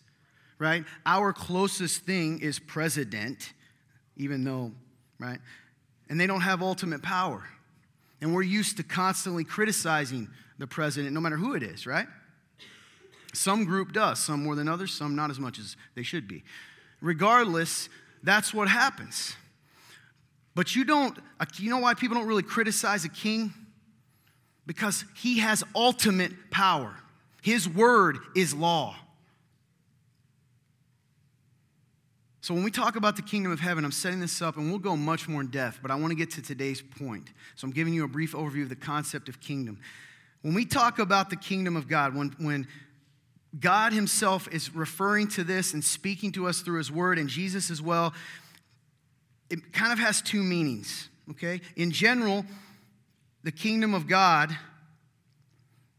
right? 0.58 0.84
Our 1.06 1.32
closest 1.32 2.04
thing 2.04 2.40
is 2.40 2.58
president, 2.58 3.54
even 4.18 4.44
though, 4.44 4.72
right? 5.20 5.40
And 6.10 6.20
they 6.20 6.28
don't 6.28 6.42
have 6.42 6.62
ultimate 6.62 7.04
power. 7.04 7.44
And 8.22 8.34
we're 8.34 8.42
used 8.42 8.78
to 8.78 8.84
constantly 8.84 9.44
criticizing 9.44 10.28
the 10.58 10.68
president, 10.68 11.14
no 11.14 11.22
matter 11.22 11.38
who 11.38 11.54
it 11.54 11.64
is, 11.64 11.86
right? 11.86 12.08
Some 13.34 13.66
group 13.66 13.94
does, 13.94 14.20
some 14.20 14.44
more 14.44 14.56
than 14.56 14.68
others, 14.68 14.94
some 14.94 15.16
not 15.16 15.30
as 15.30 15.40
much 15.40 15.58
as 15.58 15.78
they 15.96 16.04
should 16.04 16.28
be. 16.28 16.44
Regardless, 17.02 17.88
that's 18.24 18.54
what 18.54 18.68
happens. 18.68 19.36
But 20.54 20.76
you 20.76 20.84
don't, 20.84 21.18
uh, 21.40 21.46
you 21.58 21.70
know 21.70 21.80
why 21.80 21.94
people 21.94 22.18
don't 22.18 22.28
really 22.28 22.44
criticize 22.44 23.06
a 23.06 23.10
king? 23.10 23.54
Because 24.66 25.06
he 25.16 25.40
has 25.40 25.64
ultimate 25.76 26.52
power. 26.52 26.96
His 27.42 27.68
word 27.68 28.20
is 28.36 28.54
law. 28.54 28.96
So, 32.44 32.56
when 32.56 32.64
we 32.64 32.72
talk 32.72 32.96
about 32.96 33.16
the 33.16 33.22
kingdom 33.22 33.52
of 33.52 33.60
heaven, 33.60 33.86
I'm 33.86 33.92
setting 33.92 34.20
this 34.20 34.42
up 34.42 34.58
and 34.58 34.70
we'll 34.70 34.80
go 34.80 34.98
much 34.98 35.28
more 35.28 35.42
in 35.42 35.48
depth, 35.48 35.80
but 35.82 35.92
I 35.92 35.96
want 35.96 36.10
to 36.10 36.16
get 36.16 36.32
to 36.32 36.42
today's 36.42 36.82
point. 36.82 37.30
So, 37.56 37.66
I'm 37.66 37.72
giving 37.72 37.94
you 37.94 38.04
a 38.04 38.08
brief 38.08 38.34
overview 38.34 38.64
of 38.64 38.70
the 38.70 38.76
concept 38.76 39.30
of 39.30 39.40
kingdom. 39.40 39.80
When 40.42 40.56
we 40.56 40.66
talk 40.66 40.98
about 40.98 41.30
the 41.30 41.36
kingdom 41.36 41.78
of 41.78 41.88
God, 41.88 42.16
when, 42.16 42.30
when 42.40 42.68
God 43.60 43.94
Himself 43.94 44.48
is 44.52 44.74
referring 44.74 45.28
to 45.30 45.44
this 45.44 45.74
and 45.74 45.84
speaking 45.84 46.32
to 46.32 46.48
us 46.48 46.62
through 46.62 46.80
His 46.80 46.92
word, 46.92 47.20
and 47.20 47.30
Jesus 47.30 47.70
as 47.70 47.80
well, 47.80 48.12
it 49.52 49.74
kind 49.74 49.92
of 49.92 50.00
has 50.00 50.22
two 50.22 50.42
meanings, 50.42 51.10
okay? 51.32 51.62
In 51.76 51.92
general, 51.92 52.46
the 53.44 53.52
kingdom 53.52 53.94
of 53.94 54.08
God 54.08 54.56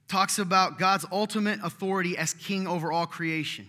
talks 0.08 0.38
about 0.38 0.78
God's 0.78 1.04
ultimate 1.12 1.60
authority 1.62 2.16
as 2.16 2.34
king 2.34 2.66
over 2.66 2.90
all 2.90 3.06
creation. 3.06 3.68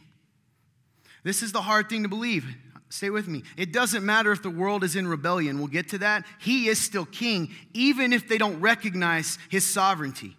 This 1.23 1.41
is 1.41 1.51
the 1.51 1.61
hard 1.61 1.89
thing 1.89 2.03
to 2.03 2.09
believe. 2.09 2.45
Stay 2.89 3.09
with 3.09 3.27
me. 3.27 3.43
It 3.57 3.73
doesn't 3.73 4.05
matter 4.05 4.31
if 4.31 4.43
the 4.43 4.49
world 4.49 4.83
is 4.83 4.95
in 4.95 5.07
rebellion. 5.07 5.57
We'll 5.57 5.67
get 5.67 5.89
to 5.89 5.97
that. 5.99 6.25
He 6.39 6.67
is 6.67 6.79
still 6.79 7.05
king, 7.05 7.51
even 7.73 8.13
if 8.13 8.27
they 8.27 8.37
don't 8.37 8.59
recognize 8.61 9.37
his 9.49 9.65
sovereignty. 9.65 10.35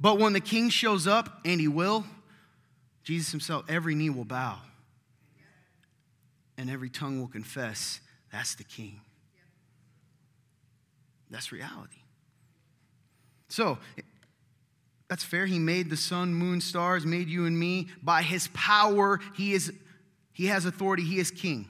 But 0.00 0.18
when 0.18 0.32
the 0.32 0.40
king 0.40 0.68
shows 0.68 1.06
up, 1.06 1.40
and 1.44 1.60
he 1.60 1.68
will, 1.68 2.04
Jesus 3.02 3.30
himself, 3.30 3.64
every 3.68 3.94
knee 3.94 4.10
will 4.10 4.24
bow 4.24 4.58
and 6.58 6.70
every 6.70 6.88
tongue 6.88 7.20
will 7.20 7.28
confess 7.28 8.00
that's 8.36 8.54
the 8.54 8.64
king. 8.64 9.00
That's 11.30 11.52
reality. 11.52 12.02
So, 13.48 13.78
that's 15.08 15.24
fair. 15.24 15.46
He 15.46 15.58
made 15.58 15.88
the 15.88 15.96
sun, 15.96 16.34
moon, 16.34 16.60
stars, 16.60 17.06
made 17.06 17.28
you 17.28 17.46
and 17.46 17.58
me. 17.58 17.88
By 18.02 18.20
his 18.20 18.48
power, 18.48 19.20
he, 19.34 19.54
is, 19.54 19.72
he 20.34 20.46
has 20.48 20.66
authority, 20.66 21.02
he 21.02 21.18
is 21.18 21.30
king. 21.30 21.66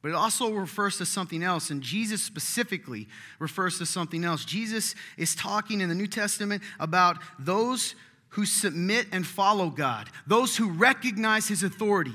But 0.00 0.08
it 0.08 0.14
also 0.14 0.50
refers 0.52 0.96
to 0.96 1.04
something 1.04 1.42
else, 1.42 1.68
and 1.68 1.82
Jesus 1.82 2.22
specifically 2.22 3.06
refers 3.38 3.76
to 3.78 3.84
something 3.86 4.24
else. 4.24 4.46
Jesus 4.46 4.94
is 5.18 5.34
talking 5.34 5.82
in 5.82 5.90
the 5.90 5.94
New 5.94 6.06
Testament 6.06 6.62
about 6.80 7.18
those 7.38 7.94
who 8.30 8.46
submit 8.46 9.08
and 9.12 9.26
follow 9.26 9.68
God, 9.68 10.08
those 10.26 10.56
who 10.56 10.70
recognize 10.70 11.48
his 11.48 11.62
authority 11.62 12.14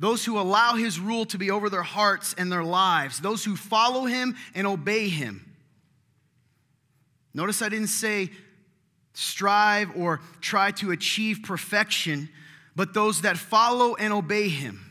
those 0.00 0.24
who 0.24 0.40
allow 0.40 0.74
his 0.74 0.98
rule 0.98 1.26
to 1.26 1.36
be 1.36 1.50
over 1.50 1.68
their 1.68 1.82
hearts 1.82 2.34
and 2.38 2.50
their 2.50 2.64
lives, 2.64 3.20
those 3.20 3.44
who 3.44 3.54
follow 3.54 4.06
him 4.06 4.34
and 4.54 4.66
obey 4.66 5.10
him. 5.10 5.46
Notice 7.34 7.60
I 7.60 7.68
didn't 7.68 7.88
say 7.88 8.30
strive 9.12 9.94
or 9.94 10.20
try 10.40 10.70
to 10.72 10.90
achieve 10.90 11.40
perfection, 11.44 12.30
but 12.74 12.94
those 12.94 13.20
that 13.22 13.36
follow 13.36 13.94
and 13.94 14.12
obey 14.12 14.48
him. 14.48 14.86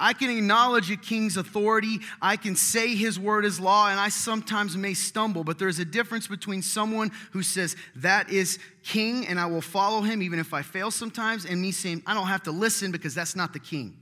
I 0.00 0.12
can 0.12 0.30
acknowledge 0.30 0.90
a 0.90 0.96
king's 0.96 1.36
authority. 1.36 2.00
I 2.20 2.36
can 2.36 2.56
say 2.56 2.94
his 2.94 3.18
word 3.18 3.44
is 3.44 3.60
law, 3.60 3.88
and 3.88 3.98
I 3.98 4.08
sometimes 4.08 4.76
may 4.76 4.94
stumble, 4.94 5.44
but 5.44 5.58
there's 5.58 5.78
a 5.78 5.84
difference 5.84 6.26
between 6.26 6.62
someone 6.62 7.10
who 7.32 7.42
says, 7.42 7.76
That 7.96 8.30
is 8.30 8.58
king, 8.84 9.26
and 9.26 9.38
I 9.38 9.46
will 9.46 9.60
follow 9.60 10.02
him 10.02 10.22
even 10.22 10.38
if 10.38 10.52
I 10.52 10.62
fail 10.62 10.90
sometimes, 10.90 11.44
and 11.44 11.60
me 11.60 11.70
saying, 11.72 12.02
I 12.06 12.14
don't 12.14 12.26
have 12.26 12.44
to 12.44 12.52
listen 12.52 12.90
because 12.92 13.14
that's 13.14 13.36
not 13.36 13.52
the 13.52 13.60
king. 13.60 13.96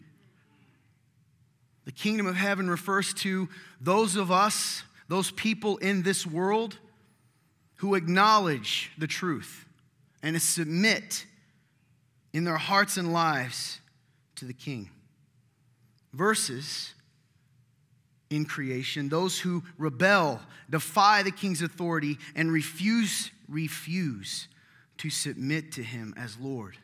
The 1.86 1.92
kingdom 1.92 2.26
of 2.26 2.36
heaven 2.36 2.68
refers 2.68 3.14
to 3.14 3.48
those 3.80 4.16
of 4.16 4.30
us, 4.30 4.82
those 5.08 5.30
people 5.30 5.78
in 5.78 6.02
this 6.02 6.26
world 6.26 6.78
who 7.76 7.94
acknowledge 7.94 8.90
the 8.98 9.06
truth 9.06 9.64
and 10.22 10.40
submit 10.42 11.24
in 12.32 12.44
their 12.44 12.56
hearts 12.56 12.96
and 12.96 13.12
lives 13.12 13.80
to 14.34 14.44
the 14.44 14.52
king. 14.52 14.90
Versus 16.12 16.92
in 18.30 18.44
creation, 18.44 19.08
those 19.08 19.38
who 19.38 19.62
rebel, 19.78 20.40
defy 20.68 21.22
the 21.22 21.30
king's 21.30 21.62
authority, 21.62 22.18
and 22.34 22.50
refuse, 22.50 23.30
refuse 23.48 24.48
to 24.98 25.08
submit 25.08 25.72
to 25.72 25.82
him 25.84 26.12
as 26.16 26.36
Lord. 26.38 26.76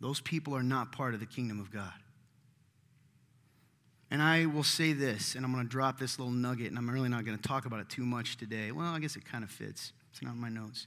Those 0.00 0.20
people 0.20 0.56
are 0.56 0.62
not 0.62 0.92
part 0.92 1.12
of 1.12 1.20
the 1.20 1.26
kingdom 1.26 1.60
of 1.60 1.70
God. 1.70 1.92
And 4.12 4.20
I 4.20 4.44
will 4.44 4.62
say 4.62 4.92
this, 4.92 5.36
and 5.36 5.44
I'm 5.44 5.52
going 5.54 5.64
to 5.64 5.70
drop 5.70 5.98
this 5.98 6.18
little 6.18 6.34
nugget, 6.34 6.66
and 6.66 6.76
I'm 6.76 6.88
really 6.90 7.08
not 7.08 7.24
going 7.24 7.38
to 7.38 7.42
talk 7.42 7.64
about 7.64 7.80
it 7.80 7.88
too 7.88 8.04
much 8.04 8.36
today. 8.36 8.70
Well, 8.70 8.84
I 8.84 8.98
guess 8.98 9.16
it 9.16 9.24
kind 9.24 9.42
of 9.42 9.50
fits. 9.50 9.94
It's 10.10 10.20
not 10.20 10.34
in 10.34 10.38
my 10.38 10.50
notes. 10.50 10.86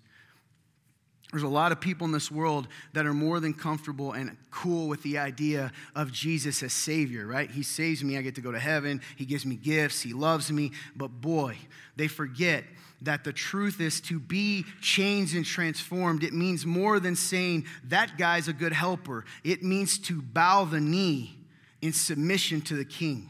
There's 1.31 1.41
a 1.41 1.47
lot 1.47 1.71
of 1.71 1.81
people 1.81 2.05
in 2.05 2.11
this 2.11 2.29
world 2.29 2.67
that 2.93 3.07
are 3.07 3.15
more 3.15 3.39
than 3.39 3.55
comfortable 3.55 4.11
and 4.11 4.37
cool 4.51 4.87
with 4.87 5.01
the 5.01 5.17
idea 5.17 5.71
of 5.95 6.11
Jesus 6.11 6.61
as 6.61 6.71
Savior, 6.71 7.25
right? 7.25 7.49
He 7.49 7.63
saves 7.63 8.03
me, 8.03 8.15
I 8.15 8.21
get 8.21 8.35
to 8.35 8.41
go 8.41 8.51
to 8.51 8.59
heaven, 8.59 9.01
He 9.15 9.25
gives 9.25 9.43
me 9.43 9.55
gifts, 9.55 10.03
He 10.03 10.13
loves 10.13 10.51
me. 10.51 10.71
But 10.95 11.07
boy, 11.07 11.57
they 11.95 12.07
forget 12.07 12.63
that 13.01 13.23
the 13.23 13.33
truth 13.33 13.81
is 13.81 14.01
to 14.01 14.19
be 14.19 14.65
changed 14.81 15.35
and 15.35 15.43
transformed. 15.43 16.23
It 16.23 16.33
means 16.33 16.63
more 16.63 16.99
than 16.99 17.15
saying, 17.15 17.65
that 17.85 18.19
guy's 18.19 18.47
a 18.47 18.53
good 18.53 18.71
helper. 18.71 19.25
It 19.43 19.63
means 19.63 19.97
to 19.97 20.21
bow 20.21 20.65
the 20.65 20.79
knee 20.79 21.39
in 21.81 21.93
submission 21.93 22.61
to 22.61 22.75
the 22.75 22.85
King, 22.85 23.29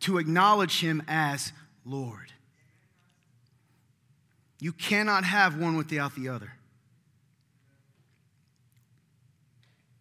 to 0.00 0.18
acknowledge 0.18 0.80
Him 0.80 1.02
as 1.08 1.52
Lord. 1.84 2.32
You 4.60 4.72
cannot 4.72 5.24
have 5.24 5.58
one 5.58 5.76
without 5.76 6.14
the 6.14 6.28
other. 6.28 6.52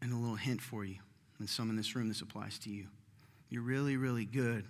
And 0.01 0.13
a 0.13 0.15
little 0.15 0.35
hint 0.35 0.61
for 0.61 0.85
you, 0.85 0.97
and 1.39 1.49
some 1.49 1.69
in 1.69 1.75
this 1.75 1.95
room, 1.95 2.07
this 2.07 2.21
applies 2.21 2.57
to 2.59 2.69
you. 2.69 2.87
You're 3.49 3.63
really, 3.63 3.97
really 3.97 4.25
good 4.25 4.65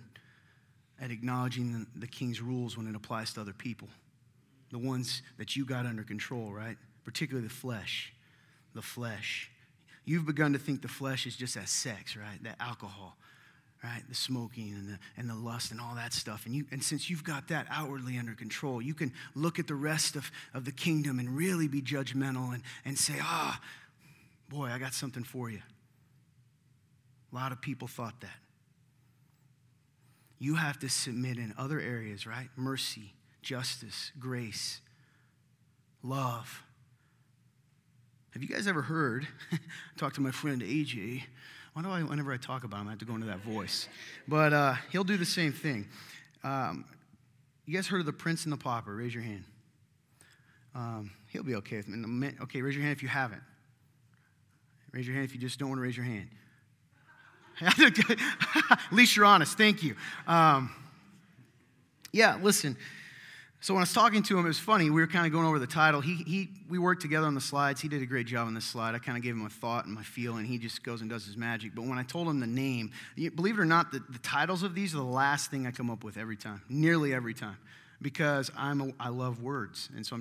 at 1.00 1.10
acknowledging 1.10 1.86
the, 1.94 2.06
king's 2.06 2.40
rules 2.40 2.76
when 2.76 2.86
it 2.86 2.96
applies 2.96 3.32
to 3.34 3.40
other 3.40 3.52
people, 3.52 3.88
the 4.70 4.78
ones 4.78 5.22
that 5.38 5.56
you 5.56 5.64
got 5.64 5.86
under 5.86 6.02
control, 6.02 6.52
right? 6.52 6.76
Particularly 7.04 7.46
the 7.46 7.54
flesh. 7.54 8.12
The 8.74 8.82
flesh. 8.82 9.51
You've 10.04 10.26
begun 10.26 10.52
to 10.52 10.58
think 10.58 10.82
the 10.82 10.88
flesh 10.88 11.26
is 11.26 11.36
just 11.36 11.56
as 11.56 11.70
sex, 11.70 12.16
right? 12.16 12.42
That 12.42 12.56
alcohol, 12.58 13.16
right? 13.84 14.02
The 14.08 14.14
smoking 14.14 14.72
and 14.72 14.88
the, 14.88 14.98
and 15.16 15.30
the 15.30 15.34
lust 15.34 15.70
and 15.70 15.80
all 15.80 15.94
that 15.94 16.12
stuff. 16.12 16.44
And, 16.44 16.54
you, 16.54 16.64
and 16.72 16.82
since 16.82 17.08
you've 17.08 17.22
got 17.22 17.48
that 17.48 17.66
outwardly 17.70 18.18
under 18.18 18.34
control, 18.34 18.82
you 18.82 18.94
can 18.94 19.12
look 19.34 19.58
at 19.58 19.68
the 19.68 19.74
rest 19.74 20.16
of, 20.16 20.30
of 20.54 20.64
the 20.64 20.72
kingdom 20.72 21.18
and 21.18 21.36
really 21.36 21.68
be 21.68 21.80
judgmental 21.80 22.52
and, 22.52 22.62
and 22.84 22.98
say, 22.98 23.14
ah, 23.20 23.60
oh, 23.60 24.56
boy, 24.56 24.66
I 24.66 24.78
got 24.78 24.92
something 24.92 25.24
for 25.24 25.50
you. 25.50 25.60
A 27.32 27.34
lot 27.34 27.52
of 27.52 27.60
people 27.60 27.86
thought 27.86 28.20
that. 28.20 28.38
You 30.38 30.56
have 30.56 30.80
to 30.80 30.88
submit 30.88 31.38
in 31.38 31.54
other 31.56 31.78
areas, 31.78 32.26
right? 32.26 32.48
Mercy, 32.56 33.14
justice, 33.42 34.10
grace, 34.18 34.80
love 36.02 36.64
have 38.32 38.42
you 38.42 38.48
guys 38.48 38.66
ever 38.66 38.82
heard? 38.82 39.26
talk 39.96 40.14
to 40.14 40.20
my 40.20 40.30
friend 40.30 40.62
AJ. 40.62 41.22
Why 41.74 41.82
do 41.82 41.90
I, 41.90 42.02
whenever 42.02 42.32
I 42.32 42.36
talk 42.36 42.64
about 42.64 42.80
him, 42.80 42.88
I 42.88 42.90
have 42.90 42.98
to 43.00 43.04
go 43.04 43.14
into 43.14 43.26
that 43.26 43.40
voice? 43.40 43.88
But 44.26 44.52
uh, 44.52 44.74
he'll 44.90 45.04
do 45.04 45.16
the 45.16 45.24
same 45.24 45.52
thing. 45.52 45.86
Um, 46.44 46.84
you 47.66 47.74
guys 47.74 47.86
heard 47.86 48.00
of 48.00 48.06
the 48.06 48.12
Prince 48.12 48.44
and 48.44 48.52
the 48.52 48.56
Pauper? 48.56 48.94
Raise 48.94 49.14
your 49.14 49.22
hand. 49.22 49.44
Um, 50.74 51.10
he'll 51.28 51.42
be 51.42 51.54
okay 51.56 51.76
with 51.76 51.88
me. 51.88 52.30
Okay, 52.42 52.62
raise 52.62 52.74
your 52.74 52.82
hand 52.82 52.96
if 52.96 53.02
you 53.02 53.08
haven't. 53.08 53.42
Raise 54.92 55.06
your 55.06 55.14
hand 55.14 55.26
if 55.26 55.34
you 55.34 55.40
just 55.40 55.58
don't 55.58 55.68
want 55.68 55.78
to 55.78 55.82
raise 55.82 55.96
your 55.96 56.06
hand. 56.06 56.28
At 57.60 58.78
least 58.92 59.14
you're 59.14 59.24
honest. 59.24 59.56
Thank 59.56 59.82
you. 59.82 59.94
Um, 60.26 60.70
yeah, 62.12 62.38
listen. 62.42 62.76
So 63.62 63.74
when 63.74 63.80
I 63.80 63.82
was 63.82 63.92
talking 63.92 64.24
to 64.24 64.36
him, 64.36 64.44
it 64.44 64.48
was 64.48 64.58
funny. 64.58 64.90
We 64.90 65.00
were 65.00 65.06
kind 65.06 65.24
of 65.24 65.30
going 65.30 65.46
over 65.46 65.60
the 65.60 65.68
title. 65.68 66.00
He, 66.00 66.16
he, 66.16 66.48
we 66.68 66.80
worked 66.80 67.00
together 67.00 67.28
on 67.28 67.36
the 67.36 67.40
slides. 67.40 67.80
He 67.80 67.86
did 67.86 68.02
a 68.02 68.06
great 68.06 68.26
job 68.26 68.48
on 68.48 68.54
this 68.54 68.64
slide. 68.64 68.96
I 68.96 68.98
kind 68.98 69.16
of 69.16 69.22
gave 69.22 69.34
him 69.34 69.46
a 69.46 69.50
thought 69.50 69.86
and 69.86 69.94
my 69.94 70.02
feel, 70.02 70.34
and 70.38 70.44
he 70.44 70.58
just 70.58 70.82
goes 70.82 71.00
and 71.00 71.08
does 71.08 71.24
his 71.24 71.36
magic. 71.36 71.72
But 71.72 71.84
when 71.84 71.96
I 71.96 72.02
told 72.02 72.26
him 72.26 72.40
the 72.40 72.46
name, 72.48 72.90
believe 73.36 73.56
it 73.56 73.60
or 73.60 73.64
not, 73.64 73.92
the, 73.92 74.00
the 74.10 74.18
titles 74.18 74.64
of 74.64 74.74
these 74.74 74.94
are 74.94 74.98
the 74.98 75.04
last 75.04 75.52
thing 75.52 75.68
I 75.68 75.70
come 75.70 75.90
up 75.90 76.02
with 76.02 76.16
every 76.16 76.36
time, 76.36 76.60
nearly 76.68 77.14
every 77.14 77.34
time, 77.34 77.56
because 78.02 78.50
I'm 78.56 78.80
a, 78.80 78.90
I 78.98 79.10
love 79.10 79.40
words. 79.40 79.90
And 79.94 80.04
so, 80.04 80.20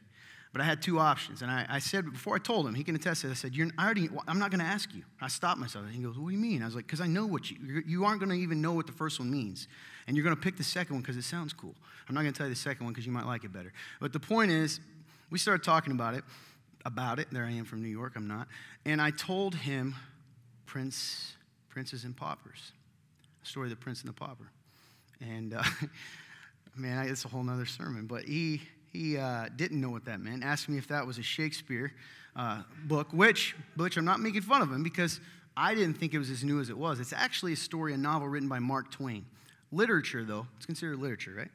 but 0.52 0.62
I 0.62 0.66
had 0.66 0.82
two 0.82 1.00
options, 1.00 1.42
and 1.42 1.50
I, 1.50 1.66
I 1.70 1.80
said 1.80 2.12
before 2.12 2.36
I 2.36 2.40
told 2.40 2.68
him, 2.68 2.74
he 2.74 2.84
can 2.84 2.96
attest 2.96 3.22
to 3.22 3.28
it. 3.28 3.32
I 3.32 3.34
said, 3.36 3.54
I 3.78 3.86
already, 3.86 4.10
I'm 4.28 4.38
not 4.38 4.52
going 4.52 4.60
to 4.60 4.66
ask 4.66 4.94
you. 4.94 5.04
I 5.22 5.30
stopped 5.30 5.60
myself. 5.60 5.86
And 5.86 5.94
he 5.96 6.02
goes, 6.02 6.18
What 6.18 6.28
do 6.28 6.36
you 6.36 6.42
mean? 6.42 6.62
I 6.62 6.66
was 6.66 6.76
like, 6.76 6.86
Because 6.86 7.00
I 7.00 7.08
know 7.08 7.26
what 7.26 7.50
you, 7.50 7.84
you 7.88 8.04
aren't 8.04 8.20
going 8.20 8.32
to 8.32 8.36
even 8.36 8.62
know 8.62 8.74
what 8.74 8.86
the 8.86 8.94
first 8.94 9.20
one 9.20 9.32
means 9.32 9.68
and 10.08 10.18
you're 10.18 10.24
going 10.24 10.36
to 10.36 10.42
pick 10.42 10.58
the 10.58 10.64
second 10.64 10.96
one 10.96 11.02
because 11.02 11.18
it 11.18 11.24
sounds 11.24 11.54
cool. 11.54 11.76
I'm 12.08 12.16
not 12.16 12.22
going 12.22 12.34
to 12.34 12.38
tell 12.38 12.48
you 12.48 12.54
the 12.54 12.60
second 12.60 12.86
one 12.86 12.94
because 12.94 13.06
you 13.06 13.12
might 13.12 13.26
like 13.26 13.44
it 13.44 13.54
better. 13.54 13.72
But 14.00 14.14
the 14.14 14.20
point 14.20 14.52
is, 14.52 14.80
we 15.30 15.40
started 15.40 15.64
talking 15.64 15.94
about 15.94 16.16
it, 16.16 16.24
about 16.86 17.20
it. 17.20 17.28
There 17.32 17.46
I 17.46 17.52
am 17.52 17.66
from 17.66 17.82
New 17.82 17.90
York. 17.90 18.14
I'm 18.16 18.28
not. 18.28 18.48
And 18.86 19.02
I 19.02 19.12
told 19.12 19.56
him, 19.56 19.96
Prince, 20.66 21.34
Princes 21.70 22.04
and 22.04 22.16
Paupers, 22.16 22.74
the 23.40 23.48
story 23.48 23.68
of 23.68 23.70
the 23.70 23.76
Prince 23.76 24.02
and 24.02 24.10
the 24.10 24.14
Pauper. 24.14 24.52
And 25.22 25.54
uh, 25.54 25.64
man, 26.76 27.08
it's 27.08 27.24
a 27.26 27.28
whole 27.28 27.44
nother 27.44 27.66
sermon. 27.66 28.08
But 28.08 28.24
he 28.24 28.62
he 28.92 29.18
uh, 29.18 29.48
didn't 29.56 29.80
know 29.80 29.90
what 29.90 30.06
that 30.06 30.20
meant. 30.20 30.44
Asked 30.44 30.70
me 30.70 30.78
if 30.78 30.88
that 30.90 31.06
was 31.08 31.18
a 31.18 31.24
Shakespeare 31.24 31.94
uh, 32.36 32.64
book, 32.86 33.08
which 33.12 33.56
which 33.76 33.98
I'm 33.98 34.06
not 34.06 34.20
making 34.20 34.42
fun 34.42 34.62
of 34.62 34.72
him 34.72 34.84
because 34.84 35.20
I 35.56 35.76
didn't 35.76 35.96
think 35.96 36.14
it 36.14 36.20
was 36.20 36.30
as 36.30 36.44
new 36.44 36.60
as 36.60 36.70
it 36.70 36.78
was. 36.78 37.00
It's 37.00 37.14
actually 37.14 37.54
a 37.54 37.58
story, 37.58 37.94
a 37.94 37.98
novel 37.98 38.28
written 38.28 38.50
by 38.50 38.60
Mark 38.60 38.92
Twain. 38.92 39.26
Literature, 39.72 40.24
though, 40.24 40.48
it's 40.58 40.66
considered 40.66 41.00
literature, 41.00 41.34
right? 41.38 41.52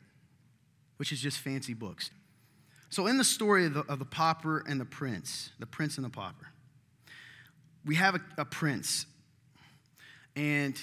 Which 0.96 1.12
is 1.12 1.20
just 1.20 1.38
fancy 1.38 1.74
books. 1.74 2.10
So, 2.88 3.06
in 3.06 3.18
the 3.18 3.24
story 3.24 3.66
of 3.66 3.74
the, 3.74 3.80
of 3.80 3.98
the 3.98 4.04
pauper 4.04 4.64
and 4.66 4.80
the 4.80 4.84
prince, 4.84 5.50
the 5.58 5.66
prince 5.66 5.96
and 5.96 6.04
the 6.04 6.10
pauper, 6.10 6.48
we 7.84 7.96
have 7.96 8.14
a, 8.14 8.20
a 8.38 8.44
prince, 8.44 9.06
and 10.34 10.78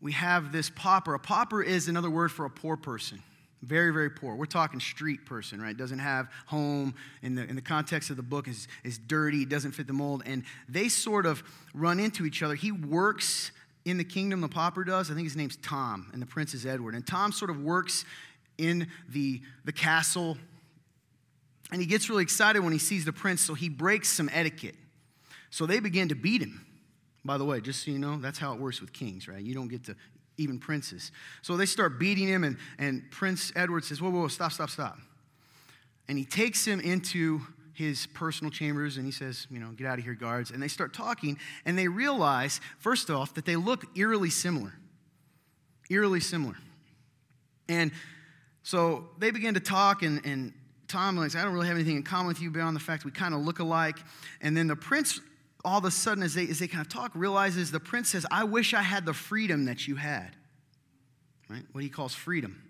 we 0.00 0.12
have 0.12 0.52
this 0.52 0.70
pauper. 0.70 1.14
A 1.14 1.18
pauper 1.18 1.62
is 1.62 1.88
another 1.88 2.10
word 2.10 2.30
for 2.30 2.44
a 2.44 2.50
poor 2.50 2.76
person. 2.76 3.22
Very, 3.64 3.92
very 3.92 4.10
poor. 4.10 4.34
We're 4.34 4.44
talking 4.44 4.78
street 4.78 5.24
person, 5.24 5.60
right? 5.60 5.76
Doesn't 5.76 5.98
have 5.98 6.28
home. 6.46 6.94
In 7.22 7.34
the, 7.34 7.44
in 7.44 7.56
the 7.56 7.62
context 7.62 8.10
of 8.10 8.16
the 8.16 8.22
book 8.22 8.46
is, 8.46 8.68
is 8.82 8.98
dirty, 8.98 9.44
doesn't 9.44 9.72
fit 9.72 9.86
the 9.86 9.92
mold. 9.92 10.22
And 10.26 10.44
they 10.68 10.88
sort 10.88 11.24
of 11.24 11.42
run 11.72 11.98
into 11.98 12.26
each 12.26 12.42
other. 12.42 12.54
He 12.54 12.72
works 12.72 13.52
in 13.84 13.96
the 13.96 14.04
kingdom, 14.04 14.40
the 14.40 14.48
pauper 14.48 14.84
does. 14.84 15.10
I 15.10 15.14
think 15.14 15.26
his 15.26 15.36
name's 15.36 15.56
Tom, 15.56 16.10
and 16.12 16.20
the 16.20 16.26
prince 16.26 16.54
is 16.54 16.66
Edward. 16.66 16.94
And 16.94 17.06
Tom 17.06 17.32
sort 17.32 17.50
of 17.50 17.62
works 17.62 18.04
in 18.58 18.88
the, 19.08 19.42
the 19.64 19.72
castle, 19.72 20.38
and 21.72 21.80
he 21.80 21.86
gets 21.86 22.08
really 22.08 22.22
excited 22.22 22.62
when 22.62 22.72
he 22.72 22.78
sees 22.78 23.04
the 23.04 23.12
prince, 23.12 23.40
so 23.40 23.54
he 23.54 23.68
breaks 23.68 24.08
some 24.08 24.30
etiquette. 24.32 24.76
So 25.50 25.66
they 25.66 25.80
begin 25.80 26.08
to 26.08 26.14
beat 26.14 26.42
him. 26.42 26.66
By 27.24 27.38
the 27.38 27.44
way, 27.44 27.60
just 27.60 27.84
so 27.84 27.90
you 27.90 27.98
know, 27.98 28.18
that's 28.18 28.38
how 28.38 28.52
it 28.52 28.60
works 28.60 28.80
with 28.80 28.92
kings, 28.92 29.28
right? 29.28 29.42
You 29.42 29.54
don't 29.54 29.68
get 29.68 29.84
to 29.84 29.96
even 30.36 30.58
princes. 30.58 31.12
So 31.42 31.56
they 31.56 31.66
start 31.66 31.98
beating 31.98 32.28
him, 32.28 32.44
and, 32.44 32.56
and 32.78 33.10
Prince 33.10 33.52
Edward 33.54 33.84
says, 33.84 34.00
Whoa, 34.00 34.10
whoa, 34.10 34.28
stop, 34.28 34.52
stop, 34.52 34.70
stop. 34.70 34.98
And 36.08 36.18
he 36.18 36.24
takes 36.24 36.64
him 36.64 36.80
into 36.80 37.40
his 37.74 38.06
personal 38.06 38.50
chambers 38.50 38.96
and 38.96 39.04
he 39.04 39.10
says, 39.10 39.48
you 39.50 39.58
know, 39.58 39.70
get 39.70 39.86
out 39.86 39.98
of 39.98 40.04
here, 40.04 40.14
guards. 40.14 40.50
And 40.50 40.62
they 40.62 40.68
start 40.68 40.94
talking 40.94 41.38
and 41.64 41.76
they 41.76 41.88
realize, 41.88 42.60
first 42.78 43.10
off, 43.10 43.34
that 43.34 43.44
they 43.44 43.56
look 43.56 43.84
eerily 43.96 44.30
similar. 44.30 44.72
Eerily 45.90 46.20
similar. 46.20 46.54
And 47.68 47.90
so 48.62 49.08
they 49.18 49.32
begin 49.32 49.54
to 49.54 49.60
talk 49.60 50.02
and, 50.02 50.24
and 50.24 50.52
Tom 50.86 51.16
like, 51.16 51.34
I 51.34 51.42
don't 51.42 51.52
really 51.52 51.66
have 51.66 51.76
anything 51.76 51.96
in 51.96 52.04
common 52.04 52.28
with 52.28 52.40
you 52.40 52.50
beyond 52.50 52.76
the 52.76 52.80
fact 52.80 53.04
we 53.04 53.10
kind 53.10 53.34
of 53.34 53.40
look 53.40 53.58
alike. 53.58 53.98
And 54.40 54.56
then 54.56 54.68
the 54.68 54.76
prince, 54.76 55.20
all 55.64 55.78
of 55.78 55.84
a 55.84 55.90
sudden, 55.90 56.22
as 56.22 56.34
they, 56.34 56.46
as 56.48 56.58
they 56.58 56.68
kind 56.68 56.84
of 56.84 56.92
talk, 56.92 57.12
realizes 57.14 57.70
the 57.70 57.80
prince 57.80 58.10
says, 58.10 58.26
I 58.30 58.44
wish 58.44 58.74
I 58.74 58.82
had 58.82 59.06
the 59.06 59.14
freedom 59.14 59.64
that 59.66 59.88
you 59.88 59.96
had. 59.96 60.36
Right? 61.48 61.64
What 61.72 61.82
he 61.82 61.90
calls 61.90 62.14
freedom. 62.14 62.62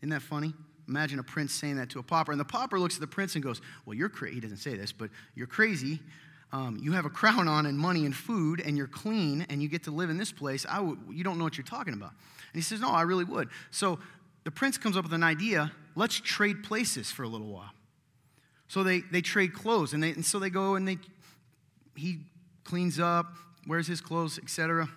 Isn't 0.00 0.10
that 0.10 0.22
funny? 0.22 0.54
Imagine 0.88 1.18
a 1.18 1.22
prince 1.22 1.52
saying 1.52 1.76
that 1.76 1.90
to 1.90 1.98
a 1.98 2.02
pauper. 2.02 2.32
And 2.32 2.40
the 2.40 2.44
pauper 2.44 2.78
looks 2.78 2.94
at 2.94 3.00
the 3.00 3.06
prince 3.06 3.34
and 3.34 3.44
goes, 3.44 3.60
Well, 3.84 3.94
you're 3.94 4.08
crazy. 4.08 4.36
He 4.36 4.40
doesn't 4.40 4.58
say 4.58 4.76
this, 4.76 4.92
but 4.92 5.10
you're 5.34 5.46
crazy. 5.46 6.00
Um, 6.50 6.78
you 6.80 6.92
have 6.92 7.04
a 7.04 7.10
crown 7.10 7.46
on 7.46 7.66
and 7.66 7.78
money 7.78 8.06
and 8.06 8.16
food, 8.16 8.62
and 8.64 8.76
you're 8.76 8.86
clean, 8.86 9.44
and 9.50 9.62
you 9.62 9.68
get 9.68 9.84
to 9.84 9.90
live 9.90 10.08
in 10.08 10.16
this 10.16 10.32
place. 10.32 10.64
I 10.66 10.76
w- 10.76 10.98
you 11.10 11.22
don't 11.22 11.36
know 11.36 11.44
what 11.44 11.58
you're 11.58 11.64
talking 11.64 11.92
about. 11.92 12.10
And 12.10 12.54
he 12.54 12.62
says, 12.62 12.80
No, 12.80 12.90
I 12.90 13.02
really 13.02 13.24
would. 13.24 13.50
So 13.70 13.98
the 14.44 14.50
prince 14.50 14.78
comes 14.78 14.96
up 14.96 15.04
with 15.04 15.12
an 15.12 15.22
idea 15.22 15.72
let's 15.98 16.20
trade 16.20 16.62
places 16.62 17.10
for 17.10 17.24
a 17.24 17.28
little 17.28 17.48
while. 17.48 17.72
So 18.68 18.84
they, 18.84 19.00
they 19.00 19.20
trade 19.20 19.52
clothes, 19.52 19.92
and, 19.92 20.02
they, 20.02 20.10
and 20.10 20.24
so 20.24 20.38
they 20.38 20.50
go 20.50 20.76
and 20.76 20.86
they, 20.86 20.98
he 21.98 22.20
cleans 22.64 23.00
up, 23.00 23.26
wears 23.66 23.86
his 23.86 24.00
clothes, 24.00 24.38
etc. 24.38 24.88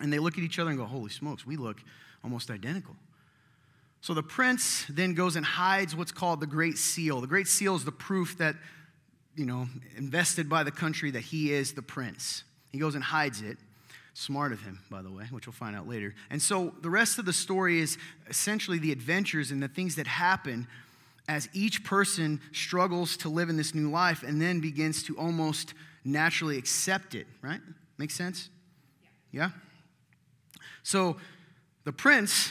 And 0.00 0.12
they 0.12 0.18
look 0.18 0.38
at 0.38 0.44
each 0.44 0.58
other 0.58 0.70
and 0.70 0.78
go, 0.78 0.84
Holy 0.84 1.10
smokes, 1.10 1.46
we 1.46 1.56
look 1.56 1.78
almost 2.22 2.50
identical. 2.50 2.96
So 4.00 4.14
the 4.14 4.22
prince 4.22 4.86
then 4.88 5.14
goes 5.14 5.36
and 5.36 5.44
hides 5.44 5.94
what's 5.94 6.12
called 6.12 6.40
the 6.40 6.46
Great 6.46 6.78
Seal. 6.78 7.20
The 7.20 7.26
Great 7.26 7.48
Seal 7.48 7.74
is 7.74 7.84
the 7.84 7.92
proof 7.92 8.38
that, 8.38 8.54
you 9.34 9.44
know, 9.44 9.68
invested 9.96 10.48
by 10.48 10.62
the 10.62 10.70
country 10.70 11.10
that 11.10 11.22
he 11.22 11.52
is 11.52 11.72
the 11.72 11.82
prince. 11.82 12.44
He 12.70 12.78
goes 12.78 12.94
and 12.94 13.02
hides 13.02 13.42
it. 13.42 13.58
Smart 14.14 14.52
of 14.52 14.60
him, 14.62 14.80
by 14.90 15.00
the 15.02 15.10
way, 15.10 15.24
which 15.30 15.46
we'll 15.46 15.52
find 15.54 15.76
out 15.76 15.86
later. 15.86 16.12
And 16.28 16.42
so 16.42 16.74
the 16.80 16.90
rest 16.90 17.20
of 17.20 17.24
the 17.24 17.32
story 17.32 17.78
is 17.78 17.98
essentially 18.28 18.78
the 18.78 18.90
adventures 18.90 19.52
and 19.52 19.62
the 19.62 19.68
things 19.68 19.94
that 19.94 20.08
happen 20.08 20.66
as 21.28 21.48
each 21.52 21.84
person 21.84 22.40
struggles 22.52 23.16
to 23.18 23.28
live 23.28 23.50
in 23.50 23.56
this 23.56 23.74
new 23.74 23.90
life 23.90 24.22
and 24.22 24.40
then 24.40 24.60
begins 24.60 25.02
to 25.04 25.16
almost 25.18 25.74
naturally 26.04 26.56
accept 26.56 27.14
it, 27.14 27.26
right? 27.42 27.60
Make 27.98 28.10
sense? 28.10 28.48
Yeah? 29.30 29.50
So 30.82 31.18
the 31.84 31.92
prince, 31.92 32.50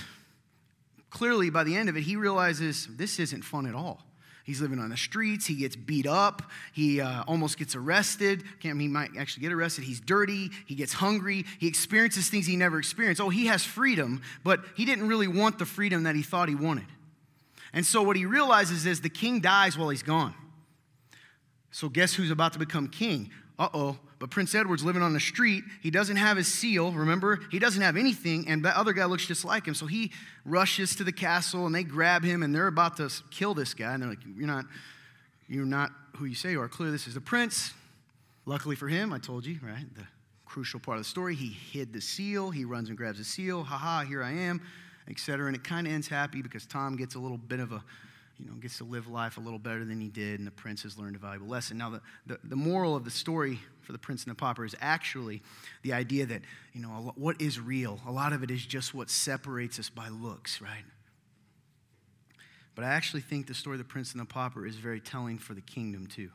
clearly 1.09 1.49
by 1.49 1.63
the 1.63 1.75
end 1.75 1.89
of 1.89 1.97
it, 1.97 2.01
he 2.01 2.15
realizes 2.15 2.87
this 2.97 3.19
isn't 3.19 3.41
fun 3.41 3.65
at 3.65 3.73
all. 3.73 4.03
He's 4.43 4.61
living 4.61 4.79
on 4.79 4.89
the 4.89 4.97
streets. 4.97 5.45
He 5.45 5.55
gets 5.55 5.75
beat 5.75 6.07
up. 6.07 6.41
He 6.71 7.01
uh, 7.01 7.23
almost 7.27 7.57
gets 7.57 7.75
arrested. 7.75 8.43
Can't, 8.61 8.79
he 8.79 8.87
might 8.87 9.09
actually 9.17 9.41
get 9.41 9.51
arrested. 9.51 9.83
He's 9.83 9.99
dirty. 9.99 10.51
He 10.65 10.75
gets 10.75 10.93
hungry. 10.93 11.43
He 11.59 11.67
experiences 11.67 12.29
things 12.29 12.45
he 12.45 12.55
never 12.55 12.79
experienced. 12.79 13.19
Oh, 13.19 13.27
he 13.27 13.47
has 13.47 13.65
freedom, 13.65 14.21
but 14.45 14.61
he 14.77 14.85
didn't 14.85 15.09
really 15.09 15.27
want 15.27 15.59
the 15.59 15.65
freedom 15.65 16.03
that 16.03 16.15
he 16.15 16.21
thought 16.21 16.47
he 16.47 16.55
wanted. 16.55 16.85
And 17.77 17.85
so 17.85 18.01
what 18.01 18.15
he 18.15 18.25
realizes 18.25 18.87
is 18.87 19.01
the 19.01 19.09
king 19.09 19.39
dies 19.39 19.77
while 19.77 19.89
he's 19.89 20.01
gone. 20.01 20.33
So 21.69 21.89
guess 21.89 22.11
who's 22.11 22.31
about 22.31 22.53
to 22.53 22.59
become 22.59 22.87
king? 22.87 23.29
Uh 23.59 23.69
oh. 23.71 23.99
But 24.17 24.31
Prince 24.31 24.55
Edward's 24.55 24.83
living 24.83 25.03
on 25.03 25.13
the 25.13 25.19
street. 25.19 25.63
He 25.83 25.91
doesn't 25.91 26.15
have 26.15 26.37
his 26.37 26.51
seal, 26.51 26.91
remember? 26.91 27.39
He 27.51 27.59
doesn't 27.59 27.83
have 27.83 27.95
anything, 27.95 28.47
and 28.47 28.65
that 28.65 28.77
other 28.77 28.93
guy 28.93 29.05
looks 29.05 29.27
just 29.27 29.45
like 29.45 29.67
him. 29.67 29.75
So 29.75 29.85
he 29.85 30.11
rushes 30.43 30.95
to 30.95 31.03
the 31.03 31.11
castle 31.11 31.67
and 31.67 31.75
they 31.75 31.83
grab 31.83 32.23
him 32.23 32.41
and 32.41 32.53
they're 32.53 32.65
about 32.65 32.97
to 32.97 33.11
kill 33.29 33.53
this 33.53 33.75
guy. 33.75 33.93
And 33.93 34.01
they're 34.01 34.09
like, 34.09 34.25
You're 34.25 34.47
not, 34.47 34.65
you're 35.47 35.63
not 35.63 35.91
who 36.15 36.25
you 36.25 36.33
say 36.33 36.53
you 36.53 36.61
are. 36.61 36.67
Clearly, 36.67 36.93
this 36.93 37.05
is 37.05 37.13
the 37.13 37.21
prince. 37.21 37.73
Luckily 38.47 38.75
for 38.75 38.87
him, 38.87 39.13
I 39.13 39.19
told 39.19 39.45
you, 39.45 39.59
right? 39.61 39.85
The 39.93 40.07
crucial 40.47 40.79
part 40.79 40.97
of 40.97 41.03
the 41.03 41.09
story. 41.09 41.35
He 41.35 41.49
hid 41.49 41.93
the 41.93 42.01
seal. 42.01 42.49
He 42.49 42.65
runs 42.65 42.89
and 42.89 42.97
grabs 42.97 43.19
the 43.19 43.23
seal. 43.23 43.63
Ha 43.63 43.77
ha, 43.77 44.03
here 44.03 44.23
I 44.23 44.31
am, 44.31 44.63
etc. 45.09 45.47
And 45.47 45.55
it 45.55 45.63
kind 45.63 45.87
of 45.87 45.93
ends 45.93 46.07
happy 46.07 46.41
because 46.41 46.65
Tom 46.65 46.95
gets 46.95 47.15
a 47.15 47.19
little 47.19 47.37
bit 47.37 47.59
of 47.59 47.71
a 47.71 47.83
you 48.39 48.45
know, 48.45 48.53
gets 48.53 48.77
to 48.77 48.83
live 48.83 49.07
life 49.07 49.37
a 49.37 49.39
little 49.39 49.59
better 49.59 49.83
than 49.83 49.99
he 49.99 50.09
did, 50.09 50.39
and 50.39 50.45
the 50.45 50.51
prince 50.51 50.83
has 50.83 50.97
learned 50.97 51.15
a 51.15 51.19
valuable 51.19 51.47
lesson. 51.47 51.77
Now, 51.77 51.89
the, 51.89 52.01
the, 52.27 52.39
the 52.43 52.55
moral 52.55 52.95
of 52.95 53.03
the 53.03 53.11
story 53.11 53.59
for 53.81 53.93
the 53.93 53.97
prince 53.97 54.23
and 54.25 54.31
the 54.31 54.35
pauper 54.35 54.63
is 54.63 54.75
actually 54.79 55.41
the 55.81 55.93
idea 55.93 56.25
that, 56.27 56.41
you 56.73 56.81
know, 56.81 57.13
what 57.15 57.41
is 57.41 57.59
real? 57.59 57.99
A 58.05 58.11
lot 58.11 58.33
of 58.33 58.43
it 58.43 58.51
is 58.51 58.63
just 58.63 58.93
what 58.93 59.09
separates 59.09 59.79
us 59.79 59.89
by 59.89 60.09
looks, 60.09 60.61
right? 60.61 60.83
But 62.75 62.85
I 62.85 62.89
actually 62.89 63.21
think 63.21 63.47
the 63.47 63.55
story 63.55 63.73
of 63.75 63.79
the 63.79 63.85
prince 63.85 64.11
and 64.11 64.21
the 64.21 64.25
pauper 64.25 64.67
is 64.67 64.75
very 64.75 64.99
telling 64.99 65.39
for 65.39 65.55
the 65.55 65.61
kingdom, 65.61 66.05
too, 66.05 66.29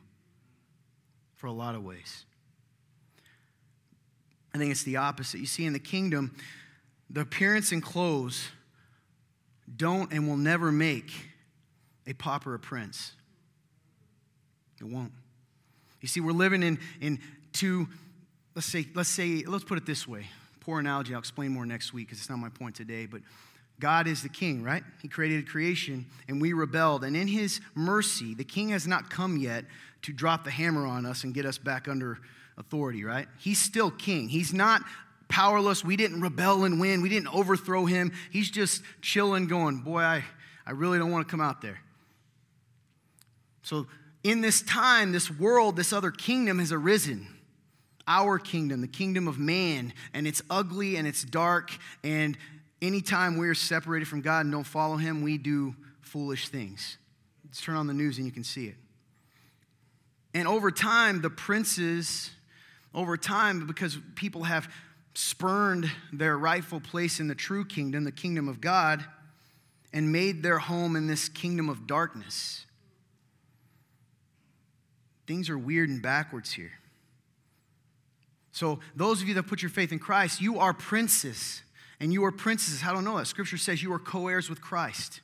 for 1.35 1.47
a 1.47 1.53
lot 1.53 1.73
of 1.73 1.85
ways. 1.85 2.25
I 4.53 4.57
think 4.57 4.71
it's 4.71 4.83
the 4.83 4.97
opposite. 4.97 5.39
You 5.39 5.45
see, 5.45 5.65
in 5.65 5.71
the 5.71 5.79
kingdom, 5.79 6.35
the 7.09 7.21
appearance 7.21 7.71
and 7.71 7.81
clothes 7.81 8.49
don't 9.75 10.11
and 10.11 10.27
will 10.27 10.37
never 10.37 10.71
make 10.71 11.11
a 12.07 12.13
pauper 12.13 12.53
a 12.53 12.59
prince. 12.59 13.13
It 14.79 14.85
won't. 14.85 15.11
You 16.01 16.07
see, 16.07 16.19
we're 16.19 16.33
living 16.33 16.63
in, 16.63 16.79
in 16.99 17.19
two, 17.53 17.87
let's 18.55 18.67
say, 18.67 18.85
let's 18.93 19.09
say, 19.09 19.43
let's 19.47 19.63
put 19.63 19.77
it 19.77 19.85
this 19.85 20.07
way. 20.07 20.27
Poor 20.59 20.79
analogy, 20.79 21.13
I'll 21.13 21.19
explain 21.19 21.51
more 21.51 21.65
next 21.65 21.93
week 21.93 22.07
because 22.07 22.19
it's 22.19 22.29
not 22.29 22.39
my 22.39 22.49
point 22.49 22.75
today, 22.75 23.05
but 23.05 23.21
God 23.79 24.07
is 24.07 24.21
the 24.21 24.29
king, 24.29 24.63
right? 24.63 24.83
He 25.01 25.07
created 25.07 25.47
creation 25.47 26.05
and 26.27 26.41
we 26.41 26.53
rebelled. 26.53 27.03
And 27.03 27.15
in 27.15 27.27
his 27.27 27.59
mercy, 27.75 28.33
the 28.33 28.43
king 28.43 28.69
has 28.69 28.87
not 28.87 29.09
come 29.09 29.37
yet 29.37 29.65
to 30.03 30.13
drop 30.13 30.43
the 30.43 30.51
hammer 30.51 30.85
on 30.85 31.05
us 31.05 31.23
and 31.23 31.33
get 31.33 31.45
us 31.45 31.57
back 31.57 31.87
under 31.87 32.17
authority, 32.57 33.03
right? 33.03 33.27
He's 33.39 33.59
still 33.59 33.91
king. 33.91 34.29
He's 34.29 34.53
not 34.53 34.83
powerless. 35.33 35.83
We 35.83 35.95
didn't 35.95 36.21
rebel 36.21 36.63
and 36.63 36.79
win. 36.79 37.01
We 37.01 37.09
didn't 37.09 37.33
overthrow 37.33 37.85
him. 37.85 38.11
He's 38.29 38.51
just 38.51 38.83
chilling, 39.01 39.47
going, 39.47 39.81
Boy, 39.81 40.01
I, 40.01 40.23
I 40.63 40.71
really 40.71 40.99
don't 40.99 41.11
want 41.11 41.27
to 41.27 41.31
come 41.31 41.41
out 41.41 41.59
there. 41.59 41.81
So, 43.63 43.87
in 44.23 44.41
this 44.41 44.61
time, 44.61 45.11
this 45.11 45.31
world, 45.31 45.75
this 45.75 45.91
other 45.91 46.11
kingdom 46.11 46.59
has 46.59 46.71
arisen. 46.71 47.27
Our 48.07 48.37
kingdom, 48.37 48.81
the 48.81 48.87
kingdom 48.87 49.27
of 49.27 49.39
man, 49.39 49.93
and 50.13 50.27
it's 50.27 50.43
ugly 50.51 50.97
and 50.97 51.07
it's 51.07 51.23
dark. 51.23 51.71
And 52.03 52.37
anytime 52.79 53.37
we're 53.37 53.55
separated 53.55 54.07
from 54.07 54.21
God 54.21 54.41
and 54.41 54.51
don't 54.51 54.63
follow 54.63 54.97
Him, 54.97 55.23
we 55.23 55.39
do 55.39 55.75
foolish 56.01 56.49
things. 56.49 56.97
Let's 57.43 57.59
turn 57.59 57.75
on 57.75 57.87
the 57.87 57.93
news 57.93 58.17
and 58.17 58.27
you 58.27 58.31
can 58.31 58.43
see 58.43 58.67
it. 58.67 58.75
And 60.35 60.47
over 60.47 60.69
time, 60.69 61.21
the 61.21 61.29
princes, 61.31 62.29
over 62.93 63.17
time, 63.17 63.65
because 63.65 63.97
people 64.15 64.43
have 64.43 64.69
spurned 65.13 65.91
their 66.11 66.37
rightful 66.37 66.79
place 66.79 67.19
in 67.19 67.27
the 67.27 67.35
true 67.35 67.65
kingdom, 67.65 68.03
the 68.03 68.11
kingdom 68.11 68.47
of 68.47 68.61
God, 68.61 69.03
and 69.93 70.11
made 70.11 70.41
their 70.41 70.59
home 70.59 70.95
in 70.95 71.07
this 71.07 71.29
kingdom 71.29 71.69
of 71.69 71.85
darkness 71.85 72.65
things 75.27 75.49
are 75.49 75.57
weird 75.57 75.89
and 75.89 76.01
backwards 76.01 76.51
here. 76.51 76.71
So, 78.51 78.79
those 78.95 79.21
of 79.21 79.27
you 79.27 79.33
that 79.35 79.43
put 79.43 79.61
your 79.61 79.69
faith 79.69 79.91
in 79.91 79.99
Christ, 79.99 80.41
you 80.41 80.59
are 80.59 80.73
princes. 80.73 81.61
And 81.99 82.13
you 82.13 82.23
are 82.25 82.31
princes. 82.31 82.83
I 82.83 82.93
don't 82.93 83.03
know 83.03 83.17
that? 83.17 83.27
Scripture 83.27 83.57
says 83.57 83.81
you 83.81 83.91
are 83.93 83.99
co 83.99 84.27
heirs 84.27 84.49
with 84.49 84.61
Christ. 84.61 85.21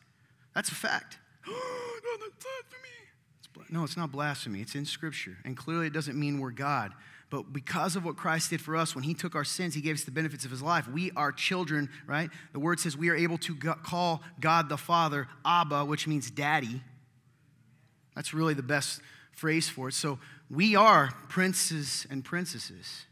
That's 0.56 0.70
a 0.70 0.76
fact. 0.76 1.20
no, 3.70 3.84
it's 3.84 3.98
not 3.98 4.12
blasphemy. 4.12 4.62
It's 4.62 4.76
in 4.76 4.86
Scripture. 4.86 5.38
And 5.46 5.56
clearly, 5.56 5.88
it 5.88 5.94
doesn't 5.94 6.20
mean 6.20 6.40
we're 6.40 6.52
God. 6.52 6.92
But 7.30 7.54
because 7.54 7.96
of 7.96 8.04
what 8.04 8.18
Christ 8.18 8.50
did 8.50 8.60
for 8.60 8.76
us, 8.76 8.96
when 8.96 9.04
He 9.04 9.14
took 9.14 9.36
our 9.36 9.44
sins, 9.44 9.76
He 9.76 9.82
gave 9.82 9.96
us 9.96 10.04
the 10.04 10.12
benefits 10.12 10.46
of 10.46 10.52
His 10.52 10.62
life. 10.62 10.88
We 10.88 11.12
are 11.16 11.32
children, 11.32 11.90
right? 12.08 12.30
The 12.54 12.60
word 12.60 12.80
says 12.80 12.98
we 12.98 13.10
are 13.10 13.16
able 13.16 13.38
to 13.40 13.56
call 13.56 14.24
God 14.40 14.68
the 14.68 14.78
Father 14.78 15.28
Abba, 15.46 15.86
which 15.86 16.08
means 16.08 16.32
daddy. 16.32 16.82
That's 18.16 18.34
really 18.34 18.56
the 18.56 18.64
best 18.64 19.02
phrase 19.32 19.70
for 19.70 19.90
it. 19.90 19.94
So 19.94 20.20
we 20.50 20.76
are 20.76 21.14
princes 21.30 22.08
and 22.10 22.26
princesses, 22.26 23.06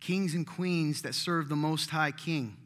kings 0.00 0.34
and 0.34 0.46
queens 0.46 1.02
that 1.02 1.14
serve 1.14 1.48
the 1.48 1.56
Most 1.56 1.90
High 1.90 2.10
King. 2.10 2.56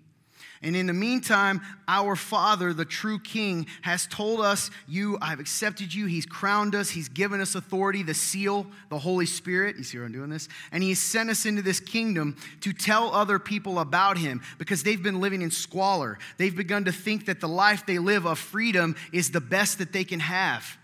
And 0.64 0.76
in 0.76 0.86
the 0.86 0.92
meantime, 0.92 1.60
our 1.88 2.14
Father, 2.14 2.72
the 2.72 2.84
true 2.84 3.18
King, 3.18 3.66
has 3.82 4.06
told 4.06 4.40
us, 4.40 4.70
You, 4.86 5.18
I've 5.20 5.40
accepted 5.40 5.92
you. 5.92 6.06
He's 6.06 6.24
crowned 6.24 6.76
us. 6.76 6.88
He's 6.88 7.08
given 7.08 7.40
us 7.40 7.56
authority, 7.56 8.04
the 8.04 8.14
seal, 8.14 8.66
the 8.88 8.98
Holy 8.98 9.26
Spirit. 9.26 9.76
You 9.76 9.82
see 9.82 9.98
where 9.98 10.06
I'm 10.06 10.12
doing 10.12 10.30
this? 10.30 10.48
And 10.70 10.82
He 10.82 10.90
has 10.90 11.00
sent 11.00 11.30
us 11.30 11.46
into 11.46 11.62
this 11.62 11.80
kingdom 11.80 12.36
to 12.60 12.72
tell 12.72 13.12
other 13.12 13.40
people 13.40 13.80
about 13.80 14.18
Him 14.18 14.40
because 14.58 14.84
they've 14.84 15.02
been 15.02 15.20
living 15.20 15.42
in 15.42 15.50
squalor. 15.50 16.18
They've 16.38 16.54
begun 16.54 16.84
to 16.84 16.92
think 16.92 17.26
that 17.26 17.40
the 17.40 17.48
life 17.48 17.84
they 17.84 17.98
live 17.98 18.24
of 18.24 18.38
freedom 18.38 18.94
is 19.12 19.32
the 19.32 19.40
best 19.40 19.78
that 19.78 19.92
they 19.92 20.04
can 20.04 20.20
have. 20.20 20.78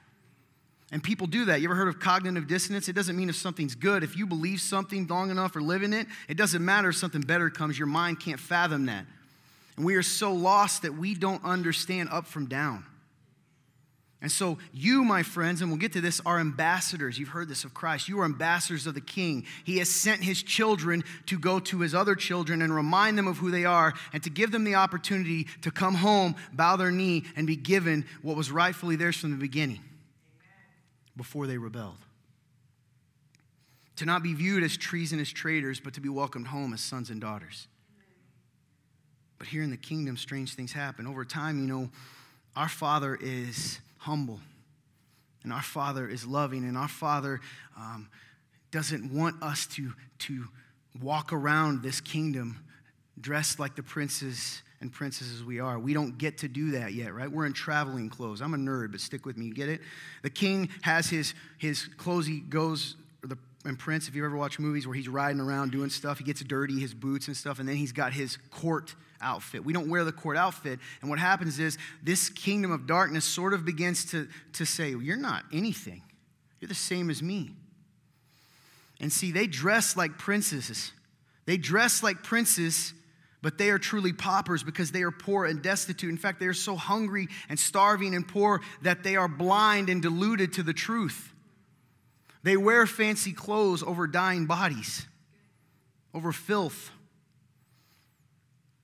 And 0.91 1.05
people 1.05 1.27
do 1.29 1.45
that. 1.45 1.61
You 1.61 1.69
ever 1.69 1.77
heard 1.77 1.88
of 1.88 2.01
cognitive 2.01 2.49
dissonance? 2.49 2.88
It 2.88 2.95
doesn't 2.95 3.14
mean 3.14 3.29
if 3.29 3.37
something's 3.37 3.75
good. 3.75 4.03
If 4.03 4.17
you 4.17 4.27
believe 4.27 4.61
something 4.61 5.07
long 5.07 5.31
enough 5.31 5.55
or 5.55 5.61
live 5.61 5.83
in 5.85 5.93
it, 5.93 6.09
it 6.29 6.37
doesn't 6.37 6.64
matter 6.64 6.88
if 6.88 6.97
something 6.97 7.21
better 7.21 7.49
comes. 7.51 7.79
Your 7.79 7.87
mind 7.87 8.19
can't 8.19 8.41
fathom 8.41 8.87
that. 8.87 9.05
And 9.79 9.87
we 9.87 9.95
are 9.95 10.03
so 10.03 10.33
lost 10.33 10.83
that 10.83 10.97
we 10.97 11.14
don't 11.14 11.45
understand 11.45 12.09
up 12.11 12.27
from 12.27 12.47
down. 12.47 12.85
And 14.21 14.31
so, 14.31 14.59
you, 14.73 15.05
my 15.05 15.23
friends, 15.23 15.62
and 15.62 15.71
we'll 15.71 15.79
get 15.79 15.93
to 15.93 16.01
this, 16.01 16.21
are 16.27 16.41
ambassadors. 16.41 17.17
You've 17.17 17.29
heard 17.29 17.49
this 17.49 17.62
of 17.62 17.75
Christ. 17.75 18.09
You 18.09 18.19
are 18.19 18.25
ambassadors 18.25 18.88
of 18.88 18.95
the 18.95 19.01
King. 19.01 19.47
He 19.62 19.79
has 19.79 19.88
sent 19.88 20.25
his 20.25 20.43
children 20.43 21.05
to 21.27 21.38
go 21.38 21.61
to 21.61 21.79
his 21.79 21.95
other 21.95 22.17
children 22.17 22.61
and 22.61 22.75
remind 22.75 23.17
them 23.17 23.29
of 23.29 23.38
who 23.38 23.53
they 23.53 23.64
are 23.64 23.95
and 24.12 24.21
to 24.25 24.31
give 24.31 24.51
them 24.51 24.64
the 24.64 24.75
opportunity 24.75 25.47
to 25.62 25.71
come 25.71 25.95
home, 25.95 26.35
bow 26.53 26.75
their 26.75 26.91
knee, 26.91 27.23
and 27.37 27.47
be 27.47 27.55
given 27.55 28.05
what 28.23 28.37
was 28.37 28.51
rightfully 28.51 28.97
theirs 28.97 29.17
from 29.19 29.31
the 29.31 29.37
beginning 29.37 29.79
before 31.17 31.47
they 31.47 31.57
rebelled. 31.57 31.99
To 33.95 34.07
not 34.07 34.25
be 34.25 34.35
viewed 34.35 34.64
as 34.64 34.77
treasonous 34.77 35.31
traitors, 35.31 35.79
but 35.79 35.95
to 35.95 36.01
be 36.01 36.09
welcomed 36.09 36.49
home 36.49 36.75
as 36.75 36.81
sons 36.81 37.11
and 37.11 37.21
daughters. 37.21 37.69
But 39.38 39.48
here 39.48 39.62
in 39.62 39.70
the 39.70 39.77
kingdom, 39.77 40.16
strange 40.16 40.55
things 40.55 40.72
happen. 40.72 41.07
Over 41.07 41.24
time, 41.24 41.61
you 41.61 41.66
know, 41.66 41.90
our 42.57 42.68
Father 42.68 43.16
is 43.20 43.79
humble, 43.98 44.40
and 45.44 45.53
our 45.53 45.62
Father 45.62 46.09
is 46.09 46.27
loving, 46.27 46.64
and 46.64 46.77
our 46.77 46.88
Father 46.88 47.40
um, 47.77 48.09
doesn't 48.70 49.12
want 49.12 49.42
us 49.42 49.66
to, 49.66 49.92
to 50.20 50.44
walk 51.01 51.33
around 51.33 51.83
this 51.83 52.01
kingdom 52.01 52.64
dressed 53.20 53.59
like 53.59 53.77
the 53.77 53.83
princes 53.83 54.62
and 54.81 54.92
princesses 54.92 55.44
we 55.44 55.59
are. 55.59 55.79
We 55.79 55.92
don't 55.92 56.18
get 56.18 56.38
to 56.38 56.48
do 56.48 56.72
that 56.72 56.92
yet, 56.92 57.12
right? 57.12 57.31
We're 57.31 57.46
in 57.46 57.53
traveling 57.53 58.09
clothes. 58.09 58.40
I'm 58.40 58.55
a 58.55 58.57
nerd, 58.57 58.92
but 58.92 59.01
stick 59.01 59.27
with 59.27 59.37
me. 59.37 59.46
You 59.46 59.55
get 59.55 59.68
it? 59.68 59.81
The 60.22 60.31
king 60.31 60.68
has 60.83 61.09
his, 61.09 61.35
his 61.59 61.87
clothes, 61.96 62.27
he 62.27 62.40
goes, 62.40 62.96
the 63.22 63.37
and 63.64 63.79
Prince, 63.79 64.09
if 64.09 64.14
you 64.14 64.24
ever 64.24 64.37
watch 64.37 64.59
movies 64.59 64.87
where 64.87 64.94
he's 64.94 65.09
riding 65.09 65.40
around 65.40 65.72
doing 65.72 65.90
stuff, 65.90 66.18
he 66.18 66.24
gets 66.24 66.40
dirty, 66.42 66.79
his 66.79 66.94
boots 66.94 67.27
and 67.27 67.37
stuff, 67.37 67.59
and 67.59 67.68
then 67.68 67.77
he's 67.77 67.92
got 67.92 68.12
his 68.12 68.38
court 68.51 68.94
outfit. 69.20 69.64
We 69.64 69.72
don't 69.72 69.88
wear 69.88 70.04
the 70.04 70.12
court 70.12 70.37
outfit. 70.37 70.78
And 71.00 71.11
what 71.11 71.18
happens 71.18 71.59
is 71.59 71.78
this 72.02 72.28
kingdom 72.28 72.70
of 72.72 72.87
darkness 72.87 73.24
sort 73.24 73.54
of 73.54 73.64
begins 73.64 74.04
to, 74.12 74.28
to 74.54 74.64
say, 74.64 74.90
You're 74.90 75.16
not 75.16 75.44
anything. 75.52 76.02
You're 76.61 76.68
the 76.68 76.74
same 76.74 77.11
as 77.11 77.22
me. 77.22 77.52
And 79.00 79.12
see, 79.12 79.31
they 79.31 79.46
dress 79.46 79.96
like 79.96 80.18
princesses. 80.18 80.92
They 81.46 81.57
dress 81.57 82.02
like 82.02 82.22
princes, 82.22 82.92
but 83.42 83.59
they 83.59 83.70
are 83.70 83.78
truly 83.78 84.12
paupers 84.12 84.62
because 84.62 84.90
they 84.90 85.02
are 85.02 85.11
poor 85.11 85.46
and 85.46 85.62
destitute. 85.62 86.11
In 86.11 86.16
fact, 86.16 86.40
they 86.40 86.46
are 86.46 86.54
so 86.54 86.76
hungry 86.76 87.28
and 87.48 87.59
starving 87.59 88.14
and 88.14 88.26
poor 88.26 88.61
that 88.83 89.02
they 89.02 89.16
are 89.16 89.28
blind 89.28 89.88
and 89.88 90.02
deluded 90.02 90.52
to 90.54 90.62
the 90.62 90.72
truth. 90.72 91.33
They 92.42 92.57
wear 92.57 92.87
fancy 92.87 93.33
clothes 93.33 93.83
over 93.83 94.07
dying 94.07 94.46
bodies, 94.46 95.07
over 96.12 96.33
filth. 96.33 96.90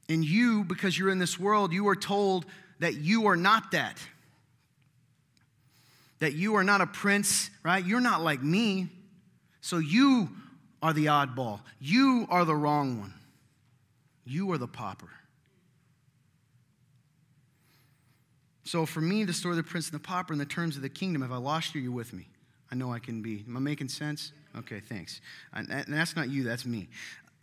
And 0.09 0.25
you, 0.25 0.65
because 0.65 0.99
you're 0.99 1.11
in 1.11 1.19
this 1.19 1.39
world, 1.39 1.73
you 1.73 1.89
are 1.89 1.97
told 1.97 2.47
that 2.81 2.95
you 2.95 3.27
are 3.27 3.37
not 3.37 3.71
that. 3.73 3.99
That 6.19 6.35
you 6.35 6.57
are 6.57 6.65
not 6.65 6.81
a 6.81 6.87
prince, 6.87 7.51
right? 7.63 7.85
You're 7.85 8.01
not 8.01 8.23
like 8.23 8.43
me. 8.43 8.89
So 9.61 9.79
you 9.79 10.29
are 10.83 10.93
the 10.93 11.07
oddball. 11.07 11.61
You 11.81 12.27
are 12.29 12.45
the 12.45 12.55
wrong 12.55 13.01
one. 13.01 13.15
You 14.27 14.51
are 14.53 14.59
the 14.59 14.69
pauper. 14.69 15.11
So 18.65 18.87
for 18.87 19.01
me, 19.01 19.25
the 19.25 19.33
story 19.33 19.53
of 19.53 19.57
the 19.57 19.71
prince 19.71 19.91
and 19.91 19.95
the 19.95 20.03
pauper 20.03 20.33
in 20.33 20.39
the 20.39 20.47
terms 20.47 20.77
of 20.77 20.83
the 20.83 20.89
kingdom, 20.89 21.23
have 21.23 21.33
I 21.33 21.37
lost 21.37 21.75
you? 21.75 21.81
You 21.81 21.93
with 21.93 22.13
me? 22.13 22.27
I 22.71 22.75
know 22.75 22.93
I 22.93 22.99
can 22.99 23.23
be. 23.23 23.45
Am 23.47 23.57
I 23.57 23.61
making 23.61 23.89
sense? 23.89 24.33
Okay, 24.57 24.81
thanks. 24.81 25.21
And 25.53 25.69
that's 25.89 26.17
not 26.17 26.31
you, 26.31 26.43
that's 26.45 26.65
me. 26.65 26.89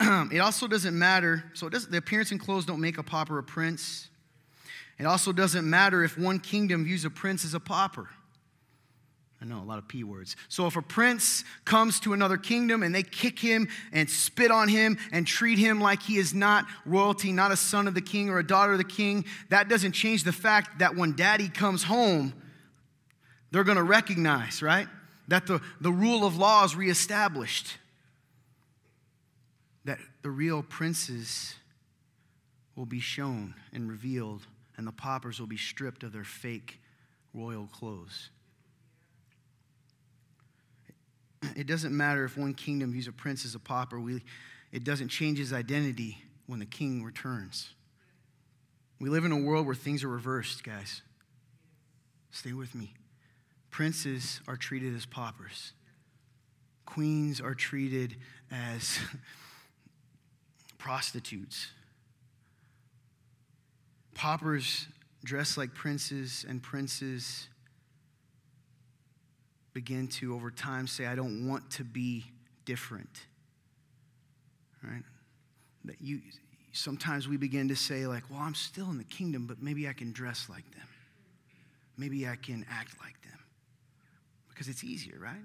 it 0.00 0.38
also 0.38 0.66
doesn't 0.66 0.98
matter. 0.98 1.44
So 1.54 1.68
the 1.68 1.98
appearance 1.98 2.30
and 2.30 2.40
clothes 2.40 2.66
don't 2.66 2.80
make 2.80 2.98
a 2.98 3.02
pauper 3.02 3.38
a 3.38 3.42
prince. 3.42 4.08
It 4.98 5.06
also 5.06 5.32
doesn't 5.32 5.68
matter 5.68 6.04
if 6.04 6.18
one 6.18 6.38
kingdom 6.38 6.84
views 6.84 7.04
a 7.04 7.10
prince 7.10 7.44
as 7.44 7.54
a 7.54 7.60
pauper. 7.60 8.08
I 9.42 9.44
know 9.44 9.60
a 9.60 9.64
lot 9.64 9.78
of 9.78 9.88
P 9.88 10.04
words. 10.04 10.36
So 10.48 10.68
if 10.68 10.76
a 10.76 10.82
prince 10.82 11.42
comes 11.64 11.98
to 12.00 12.12
another 12.12 12.36
kingdom 12.36 12.84
and 12.84 12.94
they 12.94 13.02
kick 13.02 13.40
him 13.40 13.66
and 13.92 14.08
spit 14.08 14.52
on 14.52 14.68
him 14.68 14.98
and 15.10 15.26
treat 15.26 15.58
him 15.58 15.80
like 15.80 16.00
he 16.00 16.16
is 16.16 16.32
not 16.32 16.64
royalty, 16.86 17.32
not 17.32 17.50
a 17.50 17.56
son 17.56 17.88
of 17.88 17.94
the 17.94 18.00
king 18.00 18.30
or 18.30 18.38
a 18.38 18.46
daughter 18.46 18.70
of 18.70 18.78
the 18.78 18.84
king, 18.84 19.24
that 19.48 19.68
doesn't 19.68 19.92
change 19.92 20.22
the 20.22 20.32
fact 20.32 20.78
that 20.78 20.94
when 20.94 21.16
daddy 21.16 21.48
comes 21.48 21.82
home, 21.82 22.32
they're 23.50 23.64
going 23.64 23.78
to 23.78 23.82
recognize, 23.82 24.62
right? 24.62 24.86
That 25.26 25.48
the, 25.48 25.60
the 25.80 25.90
rule 25.90 26.24
of 26.24 26.36
law 26.36 26.64
is 26.64 26.76
reestablished. 26.76 27.78
The 30.22 30.30
real 30.30 30.62
princes 30.62 31.54
will 32.76 32.86
be 32.86 33.00
shown 33.00 33.54
and 33.72 33.90
revealed, 33.90 34.46
and 34.76 34.86
the 34.86 34.92
paupers 34.92 35.40
will 35.40 35.46
be 35.48 35.56
stripped 35.56 36.02
of 36.04 36.12
their 36.12 36.24
fake 36.24 36.80
royal 37.34 37.66
clothes. 37.66 38.30
It 41.56 41.66
doesn't 41.66 41.94
matter 41.94 42.24
if 42.24 42.36
one 42.36 42.54
kingdom 42.54 42.92
views 42.92 43.08
a 43.08 43.12
prince 43.12 43.44
as 43.44 43.54
a 43.54 43.58
pauper, 43.58 43.98
we, 43.98 44.22
it 44.70 44.84
doesn't 44.84 45.08
change 45.08 45.38
his 45.38 45.52
identity 45.52 46.18
when 46.46 46.60
the 46.60 46.66
king 46.66 47.02
returns. 47.02 47.74
We 49.00 49.10
live 49.10 49.24
in 49.24 49.32
a 49.32 49.36
world 49.36 49.66
where 49.66 49.74
things 49.74 50.04
are 50.04 50.08
reversed, 50.08 50.62
guys. 50.62 51.02
Stay 52.30 52.52
with 52.52 52.74
me. 52.74 52.94
Princes 53.70 54.40
are 54.46 54.56
treated 54.56 54.94
as 54.94 55.04
paupers, 55.04 55.72
queens 56.86 57.40
are 57.40 57.54
treated 57.54 58.16
as 58.50 59.00
prostitutes. 60.82 61.68
Paupers 64.16 64.88
dress 65.24 65.56
like 65.56 65.72
princes, 65.74 66.44
and 66.48 66.60
princes 66.60 67.46
begin 69.72 70.08
to, 70.08 70.34
over 70.34 70.50
time, 70.50 70.88
say, 70.88 71.06
I 71.06 71.14
don't 71.14 71.46
want 71.46 71.70
to 71.72 71.84
be 71.84 72.24
different. 72.64 73.26
Right? 74.82 75.04
That 75.84 75.96
you, 76.00 76.20
sometimes 76.72 77.28
we 77.28 77.36
begin 77.36 77.68
to 77.68 77.76
say, 77.76 78.08
like, 78.08 78.24
well, 78.28 78.40
I'm 78.40 78.56
still 78.56 78.90
in 78.90 78.98
the 78.98 79.04
kingdom, 79.04 79.46
but 79.46 79.62
maybe 79.62 79.86
I 79.86 79.92
can 79.92 80.10
dress 80.12 80.48
like 80.50 80.68
them. 80.72 80.88
Maybe 81.96 82.26
I 82.26 82.34
can 82.34 82.66
act 82.68 82.96
like 83.00 83.22
them. 83.22 83.38
Because 84.48 84.66
it's 84.66 84.82
easier, 84.82 85.18
right? 85.20 85.36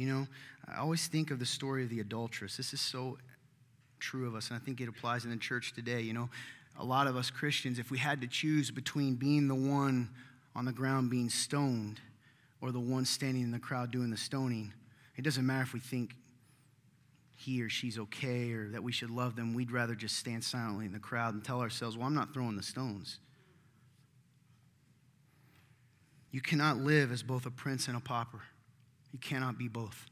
You 0.00 0.06
know, 0.06 0.26
I 0.66 0.78
always 0.78 1.08
think 1.08 1.30
of 1.30 1.38
the 1.38 1.44
story 1.44 1.82
of 1.82 1.90
the 1.90 2.00
adulteress. 2.00 2.56
This 2.56 2.72
is 2.72 2.80
so 2.80 3.18
true 3.98 4.26
of 4.26 4.34
us, 4.34 4.48
and 4.48 4.56
I 4.56 4.64
think 4.64 4.80
it 4.80 4.88
applies 4.88 5.26
in 5.26 5.30
the 5.30 5.36
church 5.36 5.74
today. 5.74 6.00
You 6.00 6.14
know, 6.14 6.30
a 6.78 6.84
lot 6.86 7.06
of 7.06 7.16
us 7.16 7.28
Christians, 7.28 7.78
if 7.78 7.90
we 7.90 7.98
had 7.98 8.22
to 8.22 8.26
choose 8.26 8.70
between 8.70 9.16
being 9.16 9.46
the 9.46 9.54
one 9.54 10.08
on 10.56 10.64
the 10.64 10.72
ground 10.72 11.10
being 11.10 11.28
stoned 11.28 12.00
or 12.62 12.72
the 12.72 12.80
one 12.80 13.04
standing 13.04 13.42
in 13.42 13.50
the 13.50 13.58
crowd 13.58 13.90
doing 13.90 14.08
the 14.08 14.16
stoning. 14.16 14.72
It 15.18 15.22
doesn't 15.22 15.44
matter 15.44 15.64
if 15.64 15.74
we 15.74 15.80
think 15.80 16.14
he 17.36 17.60
or 17.60 17.68
she's 17.68 17.98
okay 17.98 18.52
or 18.52 18.70
that 18.70 18.82
we 18.82 18.92
should 18.92 19.10
love 19.10 19.36
them. 19.36 19.52
We'd 19.52 19.70
rather 19.70 19.94
just 19.94 20.16
stand 20.16 20.42
silently 20.42 20.86
in 20.86 20.92
the 20.92 20.98
crowd 20.98 21.34
and 21.34 21.44
tell 21.44 21.60
ourselves, 21.60 21.98
well, 21.98 22.06
I'm 22.06 22.14
not 22.14 22.32
throwing 22.32 22.56
the 22.56 22.62
stones. 22.62 23.18
You 26.30 26.40
cannot 26.40 26.78
live 26.78 27.12
as 27.12 27.22
both 27.22 27.44
a 27.44 27.50
prince 27.50 27.86
and 27.86 27.98
a 27.98 28.00
pauper. 28.00 28.40
You 29.12 29.18
cannot 29.18 29.58
be 29.58 29.68
both. 29.68 30.06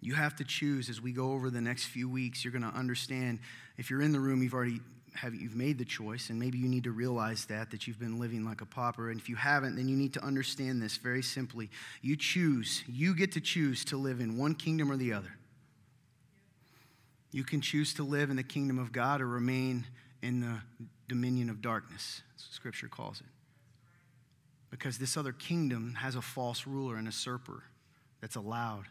You 0.00 0.14
have 0.14 0.34
to 0.36 0.44
choose 0.44 0.88
as 0.88 1.00
we 1.00 1.12
go 1.12 1.32
over 1.32 1.50
the 1.50 1.60
next 1.60 1.86
few 1.86 2.08
weeks. 2.08 2.42
You're 2.42 2.52
going 2.52 2.70
to 2.70 2.76
understand. 2.76 3.40
If 3.76 3.90
you're 3.90 4.00
in 4.00 4.12
the 4.12 4.20
room, 4.20 4.42
you've 4.42 4.54
already 4.54 4.80
have 5.14 5.34
you've 5.34 5.56
made 5.56 5.78
the 5.78 5.84
choice 5.84 6.30
and 6.30 6.38
maybe 6.38 6.58
you 6.58 6.68
need 6.68 6.84
to 6.84 6.92
realize 6.92 7.44
that 7.46 7.70
that 7.70 7.86
you've 7.86 7.98
been 7.98 8.18
living 8.18 8.44
like 8.44 8.60
a 8.60 8.66
pauper 8.66 9.10
and 9.10 9.20
if 9.20 9.28
you 9.28 9.36
haven't 9.36 9.76
then 9.76 9.88
you 9.88 9.96
need 9.96 10.12
to 10.14 10.24
understand 10.24 10.80
this 10.80 10.96
very 10.96 11.22
simply 11.22 11.68
you 12.00 12.16
choose 12.16 12.84
you 12.86 13.14
get 13.14 13.32
to 13.32 13.40
choose 13.40 13.84
to 13.84 13.96
live 13.96 14.20
in 14.20 14.38
one 14.38 14.54
kingdom 14.54 14.90
or 14.90 14.96
the 14.96 15.12
other 15.12 15.36
you 17.32 17.44
can 17.44 17.60
choose 17.60 17.94
to 17.94 18.02
live 18.02 18.30
in 18.30 18.36
the 18.36 18.42
kingdom 18.42 18.78
of 18.78 18.92
god 18.92 19.20
or 19.20 19.26
remain 19.26 19.84
in 20.22 20.40
the 20.40 20.60
dominion 21.08 21.50
of 21.50 21.60
darkness 21.60 22.22
scripture 22.36 22.88
calls 22.88 23.20
it 23.20 23.26
because 24.70 24.98
this 24.98 25.16
other 25.16 25.32
kingdom 25.32 25.94
has 25.98 26.14
a 26.14 26.22
false 26.22 26.66
ruler 26.66 26.96
and 26.96 27.06
a 27.06 27.10
usurper 27.10 27.62
that's 28.20 28.36
allowed 28.36 28.84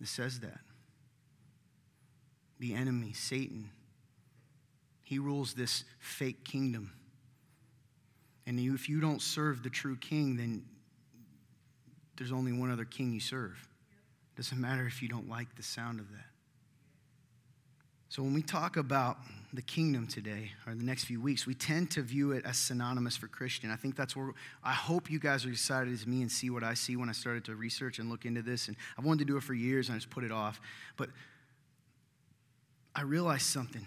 it 0.00 0.08
says 0.08 0.40
that 0.40 0.60
the 2.60 2.74
enemy 2.74 3.12
satan 3.12 3.70
he 5.08 5.18
rules 5.18 5.54
this 5.54 5.84
fake 6.00 6.44
kingdom. 6.44 6.92
And 8.46 8.60
if 8.60 8.90
you 8.90 9.00
don't 9.00 9.22
serve 9.22 9.62
the 9.62 9.70
true 9.70 9.96
king, 9.96 10.36
then 10.36 10.66
there's 12.18 12.30
only 12.30 12.52
one 12.52 12.70
other 12.70 12.84
king 12.84 13.14
you 13.14 13.20
serve. 13.20 13.56
It 14.34 14.36
doesn't 14.36 14.60
matter 14.60 14.86
if 14.86 15.00
you 15.00 15.08
don't 15.08 15.26
like 15.26 15.56
the 15.56 15.62
sound 15.62 15.98
of 15.98 16.10
that. 16.10 16.26
So 18.10 18.22
when 18.22 18.34
we 18.34 18.42
talk 18.42 18.76
about 18.76 19.16
the 19.52 19.62
kingdom 19.62 20.06
today 20.06 20.52
or 20.66 20.74
the 20.74 20.84
next 20.84 21.04
few 21.04 21.20
weeks, 21.20 21.46
we 21.46 21.54
tend 21.54 21.90
to 21.92 22.02
view 22.02 22.32
it 22.32 22.44
as 22.44 22.58
synonymous 22.58 23.16
for 23.16 23.28
Christian. 23.28 23.70
I 23.70 23.76
think 23.76 23.96
that's 23.96 24.14
where 24.14 24.32
I 24.62 24.72
hope 24.72 25.10
you 25.10 25.18
guys 25.18 25.46
are 25.46 25.50
excited 25.50 25.92
as 25.92 26.06
me 26.06 26.20
and 26.20 26.30
see 26.30 26.50
what 26.50 26.62
I 26.62 26.74
see 26.74 26.96
when 26.96 27.08
I 27.08 27.12
started 27.12 27.44
to 27.46 27.54
research 27.54 27.98
and 27.98 28.10
look 28.10 28.26
into 28.26 28.42
this. 28.42 28.68
And 28.68 28.76
I've 28.98 29.04
wanted 29.04 29.20
to 29.20 29.24
do 29.24 29.36
it 29.36 29.42
for 29.42 29.54
years 29.54 29.88
and 29.88 29.96
I 29.96 29.98
just 29.98 30.10
put 30.10 30.24
it 30.24 30.32
off. 30.32 30.60
But 30.96 31.08
I 32.94 33.02
realized 33.02 33.46
something 33.46 33.86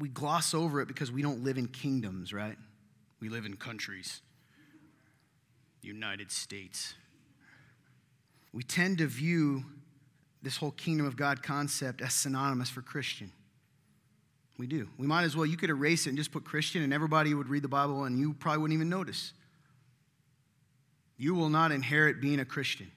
we 0.00 0.08
gloss 0.08 0.54
over 0.54 0.80
it 0.80 0.88
because 0.88 1.12
we 1.12 1.22
don't 1.22 1.44
live 1.44 1.56
in 1.56 1.68
kingdoms, 1.68 2.32
right? 2.32 2.56
We 3.20 3.28
live 3.28 3.46
in 3.46 3.56
countries. 3.56 4.20
United 5.82 6.32
States. 6.32 6.94
We 8.52 8.62
tend 8.62 8.98
to 8.98 9.06
view 9.06 9.64
this 10.42 10.56
whole 10.56 10.72
kingdom 10.72 11.06
of 11.06 11.16
God 11.16 11.42
concept 11.42 12.00
as 12.00 12.12
synonymous 12.14 12.70
for 12.70 12.82
Christian. 12.82 13.32
We 14.56 14.66
do. 14.66 14.88
We 14.98 15.06
might 15.06 15.24
as 15.24 15.36
well, 15.36 15.46
you 15.46 15.56
could 15.56 15.70
erase 15.70 16.06
it 16.06 16.10
and 16.10 16.18
just 16.18 16.30
put 16.30 16.44
Christian, 16.44 16.82
and 16.82 16.92
everybody 16.92 17.34
would 17.34 17.48
read 17.48 17.62
the 17.62 17.68
Bible 17.68 18.04
and 18.04 18.18
you 18.18 18.34
probably 18.34 18.62
wouldn't 18.62 18.76
even 18.76 18.88
notice. 18.88 19.32
You 21.16 21.34
will 21.34 21.48
not 21.48 21.72
inherit 21.72 22.20
being 22.20 22.40
a 22.40 22.44
Christian. 22.44 22.90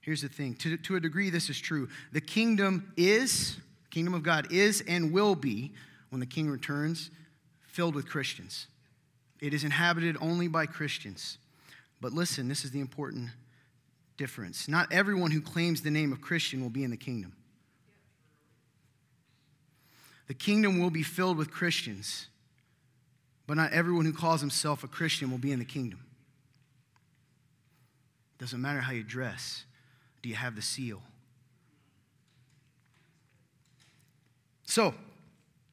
Here's 0.00 0.22
the 0.22 0.28
thing 0.28 0.54
to, 0.56 0.76
to 0.76 0.96
a 0.96 1.00
degree, 1.00 1.30
this 1.30 1.50
is 1.50 1.58
true. 1.58 1.88
The 2.12 2.20
kingdom 2.20 2.92
is, 2.96 3.56
kingdom 3.90 4.14
of 4.14 4.22
God 4.22 4.52
is 4.52 4.82
and 4.86 5.12
will 5.12 5.34
be 5.34 5.72
when 6.10 6.20
the 6.20 6.26
king 6.26 6.48
returns, 6.48 7.10
filled 7.66 7.94
with 7.94 8.08
Christians. 8.08 8.68
It 9.40 9.52
is 9.52 9.64
inhabited 9.64 10.16
only 10.20 10.48
by 10.48 10.66
Christians. 10.66 11.38
But 12.00 12.12
listen, 12.12 12.48
this 12.48 12.64
is 12.64 12.70
the 12.70 12.80
important 12.80 13.30
difference. 14.16 14.68
Not 14.68 14.92
everyone 14.92 15.30
who 15.30 15.40
claims 15.40 15.82
the 15.82 15.90
name 15.90 16.12
of 16.12 16.20
Christian 16.20 16.62
will 16.62 16.70
be 16.70 16.84
in 16.84 16.90
the 16.90 16.96
kingdom. 16.96 17.35
The 20.26 20.34
kingdom 20.34 20.80
will 20.80 20.90
be 20.90 21.02
filled 21.02 21.36
with 21.36 21.50
Christians, 21.50 22.28
but 23.46 23.56
not 23.56 23.72
everyone 23.72 24.04
who 24.04 24.12
calls 24.12 24.40
himself 24.40 24.82
a 24.82 24.88
Christian 24.88 25.30
will 25.30 25.38
be 25.38 25.52
in 25.52 25.58
the 25.58 25.64
kingdom. 25.64 26.00
Doesn't 28.38 28.60
matter 28.60 28.80
how 28.80 28.92
you 28.92 29.02
dress, 29.02 29.64
do 30.22 30.28
you 30.28 30.34
have 30.34 30.56
the 30.56 30.62
seal? 30.62 31.00
So, 34.64 34.94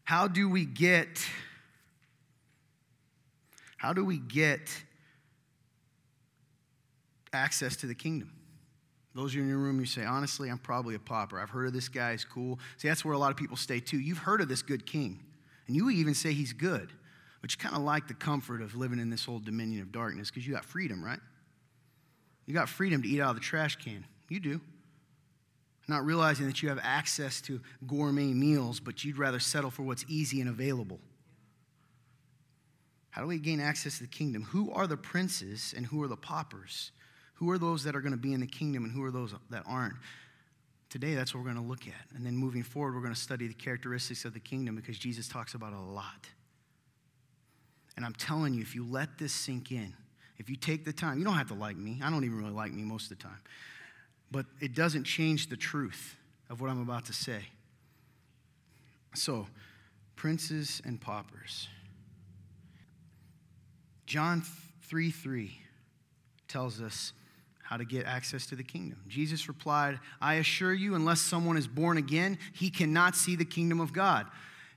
how 0.04 0.28
do 0.28 0.48
we 0.48 0.66
get 0.66 1.26
how 3.78 3.92
do 3.92 4.06
we 4.06 4.18
get 4.18 4.70
access 7.34 7.76
to 7.78 7.86
the 7.86 7.94
kingdom? 7.94 8.32
Those 9.16 9.32
of 9.32 9.36
you 9.36 9.42
in 9.44 9.50
your 9.50 9.60
room, 9.60 9.80
you 9.80 9.86
say, 9.86 10.06
honestly, 10.06 10.50
I'm 10.50 10.58
probably 10.58 10.96
a 10.96 11.00
pauper. 11.00 11.40
I've 11.40 11.50
heard 11.50 11.68
of 11.68 11.74
this 11.74 11.88
guy, 11.88 12.14
he's 12.14 12.26
cool. 12.26 12.60
See, 12.78 12.88
that's 12.88 13.06
where 13.06 13.14
a 13.14 13.18
lot 13.18 13.30
of 13.30 13.38
people 13.38 13.58
stay 13.58 13.80
too. 13.80 14.00
You've 14.00 14.18
heard 14.18 14.42
of 14.42 14.50
this 14.50 14.62
good 14.64 14.86
king, 14.86 15.20
and 15.68 15.76
you 15.76 15.90
even 15.92 16.16
say 16.16 16.34
he's 16.34 16.54
good, 16.54 16.92
but 17.42 17.52
you 17.52 17.58
kind 17.58 17.76
of 17.76 17.84
like 17.84 18.08
the 18.08 18.16
comfort 18.16 18.62
of 18.62 18.76
living 18.76 19.00
in 19.00 19.10
this 19.10 19.28
old 19.28 19.46
dominion 19.46 19.82
of 19.82 19.92
darkness 19.92 20.32
because 20.32 20.48
you 20.48 20.54
got 20.54 20.66
freedom, 20.66 21.04
right? 21.04 21.20
You 22.48 22.54
got 22.54 22.70
freedom 22.70 23.02
to 23.04 23.08
eat 23.08 23.22
out 23.22 23.30
of 23.30 23.36
the 23.36 23.42
trash 23.42 23.76
can. 23.76 24.04
You 24.30 24.40
do. 24.40 24.62
Not 25.88 26.06
realizing 26.06 26.48
that 26.48 26.64
you 26.64 26.70
have 26.70 26.80
access 26.82 27.42
to 27.42 27.62
gourmet 27.86 28.34
meals, 28.34 28.80
but 28.80 29.04
you'd 29.04 29.18
rather 29.18 29.40
settle 29.40 29.70
for 29.70 29.84
what's 29.84 30.06
easy 30.08 30.40
and 30.40 30.50
available. 30.50 31.00
How 33.12 33.22
do 33.22 33.28
we 33.28 33.38
gain 33.38 33.60
access 33.60 33.98
to 33.98 34.04
the 34.04 34.10
kingdom? 34.10 34.44
Who 34.44 34.72
are 34.72 34.88
the 34.88 34.98
princes 34.98 35.74
and 35.76 35.86
who 35.86 36.02
are 36.02 36.08
the 36.08 36.18
paupers? 36.18 36.92
Who 37.44 37.52
are 37.52 37.58
those 37.58 37.84
that 37.84 37.94
are 37.94 38.00
going 38.00 38.14
to 38.14 38.18
be 38.18 38.32
in 38.32 38.40
the 38.40 38.48
kingdom 38.48 38.86
and 38.86 38.94
who 38.94 39.04
are 39.04 39.12
those 39.12 39.36
that 39.50 39.64
aren't? 39.68 39.96
Today, 40.90 41.14
that's 41.14 41.34
what 41.34 41.44
we're 41.44 41.52
going 41.52 41.62
to 41.62 41.70
look 41.70 41.88
at. 41.88 42.16
And 42.16 42.26
then 42.26 42.38
moving 42.38 42.64
forward, 42.64 42.96
we're 42.96 43.02
going 43.02 43.14
to 43.14 43.20
study 43.20 43.50
the 43.50 43.54
characteristics 43.54 44.24
of 44.24 44.34
the 44.34 44.40
kingdom 44.40 44.78
because 44.78 44.98
Jesus 44.98 45.28
talks 45.28 45.54
about 45.54 45.74
a 45.74 45.80
lot. 45.80 46.30
And 47.98 48.06
I'm 48.06 48.14
telling 48.14 48.54
you, 48.54 48.62
if 48.62 48.76
you 48.76 48.86
let 48.86 49.18
this 49.18 49.34
sink 49.34 49.74
in, 49.74 49.94
if 50.38 50.50
you 50.50 50.56
take 50.56 50.86
the 50.86 50.94
time, 50.94 51.20
you 51.20 51.26
don't 51.26 51.34
have 51.34 51.50
to 51.50 51.54
like 51.54 51.76
me. 51.76 52.00
I 52.02 52.10
don't 52.10 52.24
even 52.24 52.38
really 52.38 52.54
like 52.54 52.72
me 52.72 52.84
most 52.84 53.12
of 53.12 53.18
the 53.18 53.24
time. 53.24 53.42
But 54.32 54.46
it 54.62 54.74
doesn't 54.74 55.04
change 55.04 55.50
the 55.50 55.58
truth 55.58 56.16
of 56.50 56.62
what 56.62 56.70
I'm 56.70 56.82
about 56.82 57.08
to 57.08 57.14
say. 57.14 57.42
So, 59.16 59.48
princes 60.16 60.82
and 60.86 61.02
paupers. 61.02 61.68
John 64.06 64.44
3 64.88 65.12
3 65.12 65.60
tells 66.48 66.80
us 66.80 67.12
how 67.74 67.78
to 67.78 67.86
get 67.86 68.06
access 68.06 68.46
to 68.46 68.56
the 68.56 68.62
kingdom. 68.62 69.00
Jesus 69.08 69.48
replied, 69.48 70.00
I 70.22 70.36
assure 70.36 70.76
you, 70.76 70.94
unless 70.94 71.20
someone 71.20 71.58
is 71.58 71.68
born 71.68 71.98
again, 71.98 72.38
he 72.54 72.70
cannot 72.70 73.16
see 73.16 73.36
the 73.36 73.46
kingdom 73.46 73.80
of 73.80 73.92
God. 73.92 74.28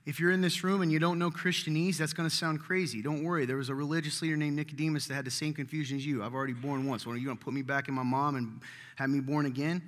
If 0.07 0.19
you're 0.19 0.31
in 0.31 0.41
this 0.41 0.63
room 0.63 0.81
and 0.81 0.91
you 0.91 0.97
don't 0.97 1.19
know 1.19 1.29
Christianese, 1.29 1.97
that's 1.97 2.13
going 2.13 2.27
to 2.27 2.35
sound 2.35 2.59
crazy. 2.59 3.03
Don't 3.03 3.23
worry. 3.23 3.45
There 3.45 3.57
was 3.57 3.69
a 3.69 3.75
religious 3.75 4.19
leader 4.23 4.35
named 4.35 4.55
Nicodemus 4.55 5.05
that 5.07 5.13
had 5.13 5.25
the 5.25 5.31
same 5.31 5.53
confusion 5.53 5.97
as 5.97 6.07
you. 6.07 6.23
I've 6.23 6.33
already 6.33 6.53
born 6.53 6.87
once. 6.87 7.05
What, 7.05 7.13
are 7.13 7.17
you 7.17 7.25
going 7.25 7.37
to 7.37 7.43
put 7.43 7.53
me 7.53 7.61
back 7.61 7.87
in 7.87 7.93
my 7.93 8.01
mom 8.01 8.35
and 8.35 8.61
have 8.95 9.11
me 9.11 9.19
born 9.19 9.45
again? 9.45 9.83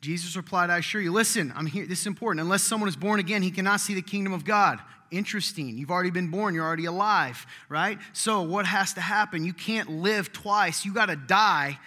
Jesus 0.00 0.36
replied, 0.36 0.70
I 0.70 0.78
assure 0.78 1.00
you, 1.00 1.12
listen, 1.12 1.52
I'm 1.56 1.66
here. 1.66 1.86
This 1.86 2.00
is 2.02 2.06
important. 2.06 2.40
Unless 2.40 2.62
someone 2.62 2.88
is 2.88 2.96
born 2.96 3.18
again, 3.18 3.42
he 3.42 3.50
cannot 3.50 3.80
see 3.80 3.94
the 3.94 4.02
kingdom 4.02 4.32
of 4.32 4.44
God. 4.44 4.78
Interesting. 5.10 5.76
You've 5.76 5.90
already 5.90 6.10
been 6.10 6.30
born, 6.30 6.54
you're 6.54 6.66
already 6.66 6.84
alive, 6.84 7.46
right? 7.68 7.98
So, 8.12 8.42
what 8.42 8.66
has 8.66 8.92
to 8.94 9.00
happen? 9.00 9.44
You 9.44 9.54
can't 9.54 9.90
live 9.90 10.32
twice. 10.32 10.84
You 10.84 10.92
got 10.92 11.06
to 11.06 11.16
die 11.16 11.78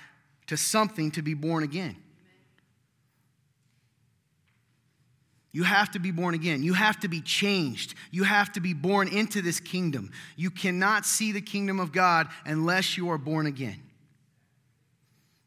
to 0.47 0.57
something 0.57 1.11
to 1.11 1.21
be 1.21 1.33
born 1.33 1.63
again. 1.63 1.95
You 5.53 5.63
have 5.63 5.91
to 5.91 5.99
be 5.99 6.11
born 6.11 6.33
again. 6.33 6.63
You 6.63 6.73
have 6.73 6.99
to 7.01 7.07
be 7.07 7.21
changed. 7.21 7.93
You 8.09 8.23
have 8.23 8.51
to 8.53 8.61
be 8.61 8.73
born 8.73 9.09
into 9.09 9.41
this 9.41 9.59
kingdom. 9.59 10.11
You 10.37 10.49
cannot 10.49 11.05
see 11.05 11.31
the 11.31 11.41
kingdom 11.41 11.79
of 11.79 11.91
God 11.91 12.27
unless 12.45 12.97
you 12.97 13.09
are 13.09 13.17
born 13.17 13.47
again. 13.47 13.81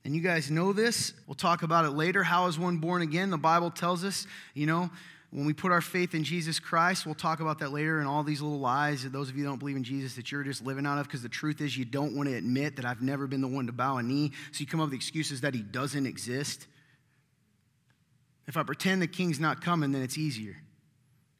And 0.04 0.14
you 0.14 0.20
guys 0.20 0.50
know 0.50 0.72
this. 0.72 1.14
We'll 1.26 1.34
talk 1.34 1.62
about 1.62 1.86
it 1.86 1.90
later. 1.90 2.22
How 2.22 2.46
is 2.46 2.58
one 2.58 2.76
born 2.76 3.02
again? 3.02 3.30
The 3.30 3.38
Bible 3.38 3.70
tells 3.70 4.04
us, 4.04 4.26
you 4.52 4.66
know, 4.66 4.90
when 5.30 5.46
we 5.46 5.52
put 5.52 5.72
our 5.72 5.80
faith 5.80 6.14
in 6.14 6.22
Jesus 6.22 6.60
Christ, 6.60 7.06
we'll 7.06 7.16
talk 7.16 7.40
about 7.40 7.58
that 7.58 7.72
later 7.72 7.98
and 7.98 8.06
all 8.06 8.22
these 8.22 8.40
little 8.40 8.60
lies 8.60 9.02
that 9.02 9.12
those 9.12 9.30
of 9.30 9.36
you 9.36 9.42
that 9.42 9.48
don't 9.48 9.58
believe 9.58 9.76
in 9.76 9.82
Jesus 9.82 10.14
that 10.14 10.30
you're 10.30 10.44
just 10.44 10.64
living 10.64 10.86
out 10.86 10.98
of 10.98 11.06
because 11.06 11.22
the 11.22 11.28
truth 11.28 11.60
is 11.60 11.76
you 11.76 11.84
don't 11.84 12.14
want 12.14 12.28
to 12.28 12.36
admit 12.36 12.76
that 12.76 12.84
I've 12.84 13.02
never 13.02 13.26
been 13.26 13.40
the 13.40 13.48
one 13.48 13.66
to 13.66 13.72
bow 13.72 13.96
a 13.96 14.02
knee. 14.02 14.30
So 14.52 14.60
you 14.60 14.66
come 14.66 14.80
up 14.80 14.90
with 14.90 14.94
excuses 14.94 15.40
that 15.40 15.54
he 15.54 15.62
doesn't 15.62 16.06
exist. 16.06 16.68
If 18.46 18.56
I 18.56 18.62
pretend 18.62 19.02
the 19.02 19.08
king's 19.08 19.40
not 19.40 19.60
coming, 19.60 19.90
then 19.90 20.02
it's 20.02 20.18
easier. 20.18 20.56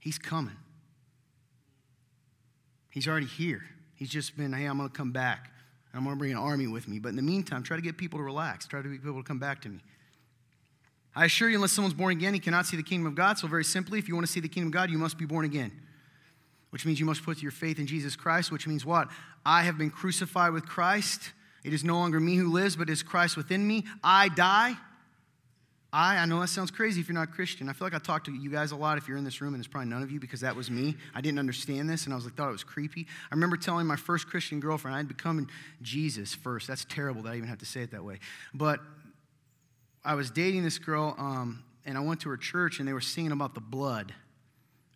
He's 0.01 0.19
coming. 0.19 0.57
He's 2.91 3.07
already 3.07 3.27
here. 3.27 3.63
He's 3.95 4.09
just 4.09 4.37
been, 4.37 4.53
hey, 4.53 4.65
I'm 4.65 4.79
going 4.79 4.89
to 4.89 4.97
come 4.97 5.13
back. 5.13 5.53
I'm 5.95 6.05
going 6.05 6.17
to 6.17 6.19
bring 6.19 6.33
an 6.33 6.39
army 6.39 6.67
with 6.67 6.89
me. 6.89 6.99
But 6.99 7.11
in 7.11 7.17
the 7.17 7.23
meantime, 7.23 7.63
try 7.63 7.77
to 7.77 7.83
get 7.83 7.97
people 7.97 8.19
to 8.19 8.23
relax. 8.25 8.67
Try 8.67 8.83
to 8.83 8.89
get 8.89 9.03
people 9.03 9.23
to 9.23 9.27
come 9.27 9.39
back 9.39 9.63
to 9.63 9.69
me. 9.69 9.81
I 11.17 11.27
assure 11.27 11.49
you, 11.49 11.57
unless 11.57 11.73
someone's 11.73 11.95
born 11.95 12.11
again, 12.11 12.35
he 12.35 12.41
cannot 12.41 12.67
see 12.67 12.77
the 12.77 12.83
kingdom 12.83 13.07
of 13.07 13.15
God. 13.15 13.39
So, 13.39 13.47
very 13.47 13.65
simply, 13.65 14.01
if 14.01 14.09
you 14.09 14.15
want 14.15 14.27
to 14.27 14.33
see 14.33 14.41
the 14.41 14.49
kingdom 14.49 14.69
of 14.69 14.73
God, 14.73 14.91
you 14.91 14.99
must 14.99 15.17
be 15.17 15.27
born 15.27 15.45
again, 15.45 15.71
which 16.71 16.85
means 16.85 16.99
you 16.99 17.07
must 17.07 17.23
put 17.23 17.41
your 17.41 17.53
faith 17.53 17.79
in 17.79 17.87
Jesus 17.87 18.17
Christ, 18.17 18.51
which 18.51 18.67
means 18.67 18.85
what? 18.85 19.09
I 19.47 19.63
have 19.63 19.79
been 19.79 19.91
crucified 19.91 20.53
with 20.53 20.67
Christ. 20.67 21.33
It 21.63 21.73
is 21.73 21.85
no 21.85 21.95
longer 21.95 22.19
me 22.19 22.35
who 22.35 22.51
lives, 22.51 22.75
but 22.75 22.89
it 22.89 22.93
is 22.93 23.05
Christ 23.05 23.37
within 23.37 23.67
me. 23.67 23.85
I 24.03 24.29
die. 24.29 24.77
I, 25.95 26.17
I 26.17 26.25
know 26.25 26.41
that 26.41 26.49
sounds 26.49 26.73
crazy 26.73 27.01
if 27.01 27.07
you're 27.09 27.15
not 27.15 27.31
Christian. 27.31 27.69
I 27.69 27.73
feel 27.73 27.87
like 27.87 27.95
I 27.95 28.01
talk 28.01 28.25
to 28.25 28.33
you 28.33 28.51
guys 28.51 28.73
a 28.73 28.77
lot 28.77 28.99
if 28.99 29.07
you're 29.07 29.17
in 29.17 29.23
this 29.23 29.41
room, 29.41 29.55
and 29.55 29.61
it's 29.61 29.69
probably 29.69 29.89
none 29.89 30.03
of 30.03 30.11
you 30.11 30.19
because 30.19 30.41
that 30.41 30.57
was 30.57 30.69
me. 30.69 30.97
I 31.15 31.21
didn't 31.21 31.39
understand 31.39 31.89
this, 31.89 32.05
and 32.05 32.13
I 32.13 32.17
was 32.17 32.25
like, 32.25 32.35
thought 32.35 32.49
it 32.49 32.53
was 32.53 32.65
creepy. 32.65 33.07
I 33.31 33.35
remember 33.37 33.57
telling 33.57 33.87
my 33.87 33.95
first 33.95 34.27
Christian 34.27 34.59
girlfriend 34.59 34.97
I'd 34.97 35.07
become 35.07 35.47
Jesus 35.83 36.35
first. 36.35 36.67
That's 36.67 36.85
terrible 36.85 37.23
that 37.23 37.35
I 37.35 37.37
even 37.37 37.49
have 37.49 37.59
to 37.59 37.65
say 37.65 37.83
it 37.83 37.93
that 37.93 38.05
way. 38.05 38.19
But 38.53 38.81
I 40.05 40.17
was 40.17 40.33
dating 40.33 40.65
this 40.65 40.79
girl, 40.79 41.15
um, 41.17 41.63
and 41.87 41.97
I 41.97 42.01
went 42.01 42.23
to 42.23 42.29
her 42.31 42.37
church, 42.37 42.81
and 42.81 42.89
they 42.89 42.93
were 42.93 43.01
singing 43.01 43.31
about 43.31 43.55
the 43.55 43.61
blood. 43.61 44.13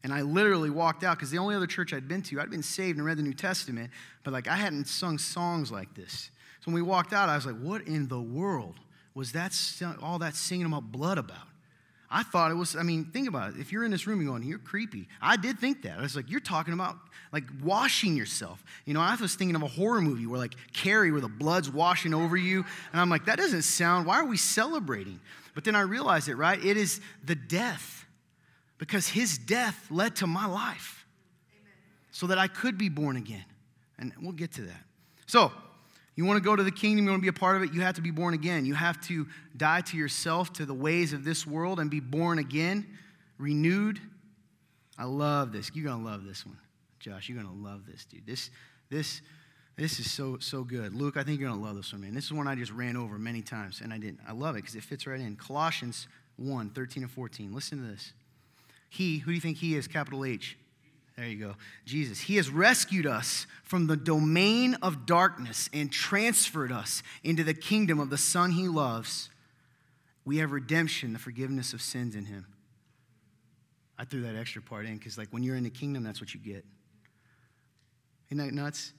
And 0.02 0.12
I 0.12 0.22
literally 0.22 0.70
walked 0.70 1.04
out 1.04 1.16
because 1.16 1.30
the 1.30 1.38
only 1.38 1.54
other 1.54 1.68
church 1.68 1.94
I'd 1.94 2.08
been 2.08 2.22
to, 2.22 2.40
I'd 2.40 2.50
been 2.50 2.64
saved 2.64 2.98
and 2.98 3.06
read 3.06 3.18
the 3.18 3.22
New 3.22 3.34
Testament, 3.34 3.92
but 4.24 4.32
like 4.32 4.48
I 4.48 4.56
hadn't 4.56 4.88
sung 4.88 5.18
songs 5.18 5.70
like 5.70 5.94
this. 5.94 6.30
So 6.58 6.72
when 6.72 6.74
we 6.74 6.82
walked 6.82 7.12
out, 7.12 7.28
I 7.28 7.36
was 7.36 7.46
like, 7.46 7.60
what 7.60 7.82
in 7.82 8.08
the 8.08 8.20
world? 8.20 8.80
Was 9.18 9.32
that 9.32 9.52
all 10.00 10.20
that 10.20 10.36
singing 10.36 10.64
about 10.64 10.92
blood 10.92 11.18
about? 11.18 11.48
I 12.08 12.22
thought 12.22 12.52
it 12.52 12.54
was, 12.54 12.76
I 12.76 12.84
mean, 12.84 13.06
think 13.06 13.26
about 13.26 13.50
it. 13.50 13.60
If 13.60 13.72
you're 13.72 13.84
in 13.84 13.90
this 13.90 14.06
room, 14.06 14.22
you're 14.22 14.30
going, 14.30 14.44
you're 14.44 14.60
creepy. 14.60 15.08
I 15.20 15.36
did 15.36 15.58
think 15.58 15.82
that. 15.82 15.98
I 15.98 16.02
was 16.02 16.14
like, 16.14 16.30
you're 16.30 16.38
talking 16.38 16.72
about 16.72 16.96
like 17.32 17.42
washing 17.60 18.16
yourself. 18.16 18.62
You 18.84 18.94
know, 18.94 19.00
I 19.00 19.16
was 19.16 19.34
thinking 19.34 19.56
of 19.56 19.62
a 19.62 19.66
horror 19.66 20.00
movie 20.00 20.24
where 20.24 20.38
like 20.38 20.54
Carrie, 20.72 21.10
where 21.10 21.20
the 21.20 21.28
blood's 21.28 21.68
washing 21.68 22.14
over 22.14 22.36
you. 22.36 22.64
And 22.92 23.00
I'm 23.00 23.10
like, 23.10 23.24
that 23.24 23.38
doesn't 23.38 23.62
sound, 23.62 24.06
why 24.06 24.20
are 24.20 24.24
we 24.24 24.36
celebrating? 24.36 25.18
But 25.52 25.64
then 25.64 25.74
I 25.74 25.80
realized 25.80 26.28
it, 26.28 26.36
right? 26.36 26.64
It 26.64 26.76
is 26.76 27.00
the 27.24 27.34
death 27.34 28.06
because 28.78 29.08
his 29.08 29.36
death 29.36 29.88
led 29.90 30.14
to 30.16 30.28
my 30.28 30.46
life 30.46 31.04
Amen. 31.52 31.72
so 32.12 32.28
that 32.28 32.38
I 32.38 32.46
could 32.46 32.78
be 32.78 32.88
born 32.88 33.16
again. 33.16 33.44
And 33.98 34.12
we'll 34.22 34.30
get 34.30 34.52
to 34.52 34.62
that. 34.62 34.84
So, 35.26 35.50
you 36.18 36.24
want 36.24 36.36
to 36.36 36.42
go 36.42 36.56
to 36.56 36.64
the 36.64 36.72
kingdom, 36.72 37.04
you 37.04 37.12
want 37.12 37.20
to 37.20 37.22
be 37.22 37.28
a 37.28 37.32
part 37.32 37.54
of 37.54 37.62
it, 37.62 37.72
you 37.72 37.80
have 37.82 37.94
to 37.94 38.00
be 38.00 38.10
born 38.10 38.34
again. 38.34 38.66
You 38.66 38.74
have 38.74 39.00
to 39.02 39.28
die 39.56 39.82
to 39.82 39.96
yourself, 39.96 40.52
to 40.54 40.66
the 40.66 40.74
ways 40.74 41.12
of 41.12 41.22
this 41.22 41.46
world, 41.46 41.78
and 41.78 41.88
be 41.88 42.00
born 42.00 42.40
again, 42.40 42.84
renewed. 43.38 44.00
I 44.98 45.04
love 45.04 45.52
this. 45.52 45.70
You're 45.72 45.84
going 45.84 46.04
to 46.04 46.10
love 46.10 46.24
this 46.24 46.44
one. 46.44 46.58
Josh, 46.98 47.28
you're 47.28 47.40
going 47.40 47.56
to 47.56 47.62
love 47.62 47.86
this, 47.86 48.04
dude. 48.04 48.26
This, 48.26 48.50
this, 48.90 49.22
this 49.76 50.00
is 50.00 50.10
so, 50.10 50.38
so 50.40 50.64
good. 50.64 50.92
Luke, 50.92 51.16
I 51.16 51.22
think 51.22 51.38
you're 51.38 51.50
going 51.50 51.60
to 51.60 51.64
love 51.64 51.76
this 51.76 51.92
one, 51.92 52.02
man. 52.02 52.14
This 52.14 52.24
is 52.24 52.32
one 52.32 52.48
I 52.48 52.56
just 52.56 52.72
ran 52.72 52.96
over 52.96 53.16
many 53.16 53.40
times, 53.40 53.80
and 53.80 53.92
I 53.92 53.98
didn't. 53.98 54.18
I 54.26 54.32
love 54.32 54.56
it 54.56 54.62
because 54.62 54.74
it 54.74 54.82
fits 54.82 55.06
right 55.06 55.20
in. 55.20 55.36
Colossians 55.36 56.08
1 56.34 56.70
13 56.70 57.04
and 57.04 57.12
14. 57.12 57.54
Listen 57.54 57.78
to 57.78 57.92
this. 57.92 58.12
He, 58.88 59.18
who 59.18 59.30
do 59.30 59.34
you 59.36 59.40
think 59.40 59.58
he 59.58 59.76
is, 59.76 59.86
capital 59.86 60.24
H? 60.24 60.58
There 61.18 61.26
you 61.26 61.36
go. 61.36 61.56
Jesus. 61.84 62.20
He 62.20 62.36
has 62.36 62.48
rescued 62.48 63.04
us 63.04 63.48
from 63.64 63.88
the 63.88 63.96
domain 63.96 64.74
of 64.82 65.04
darkness 65.04 65.68
and 65.72 65.90
transferred 65.90 66.70
us 66.70 67.02
into 67.24 67.42
the 67.42 67.54
kingdom 67.54 67.98
of 67.98 68.08
the 68.08 68.16
Son 68.16 68.52
he 68.52 68.68
loves. 68.68 69.28
We 70.24 70.36
have 70.36 70.52
redemption, 70.52 71.12
the 71.12 71.18
forgiveness 71.18 71.72
of 71.72 71.82
sins 71.82 72.14
in 72.14 72.24
him. 72.26 72.46
I 73.98 74.04
threw 74.04 74.22
that 74.22 74.36
extra 74.36 74.62
part 74.62 74.86
in 74.86 74.96
because, 74.96 75.18
like, 75.18 75.26
when 75.32 75.42
you're 75.42 75.56
in 75.56 75.64
the 75.64 75.70
kingdom, 75.70 76.04
that's 76.04 76.20
what 76.20 76.34
you 76.34 76.38
get. 76.38 76.64
Isn't 78.30 78.38
that 78.38 78.54
nuts? 78.54 78.92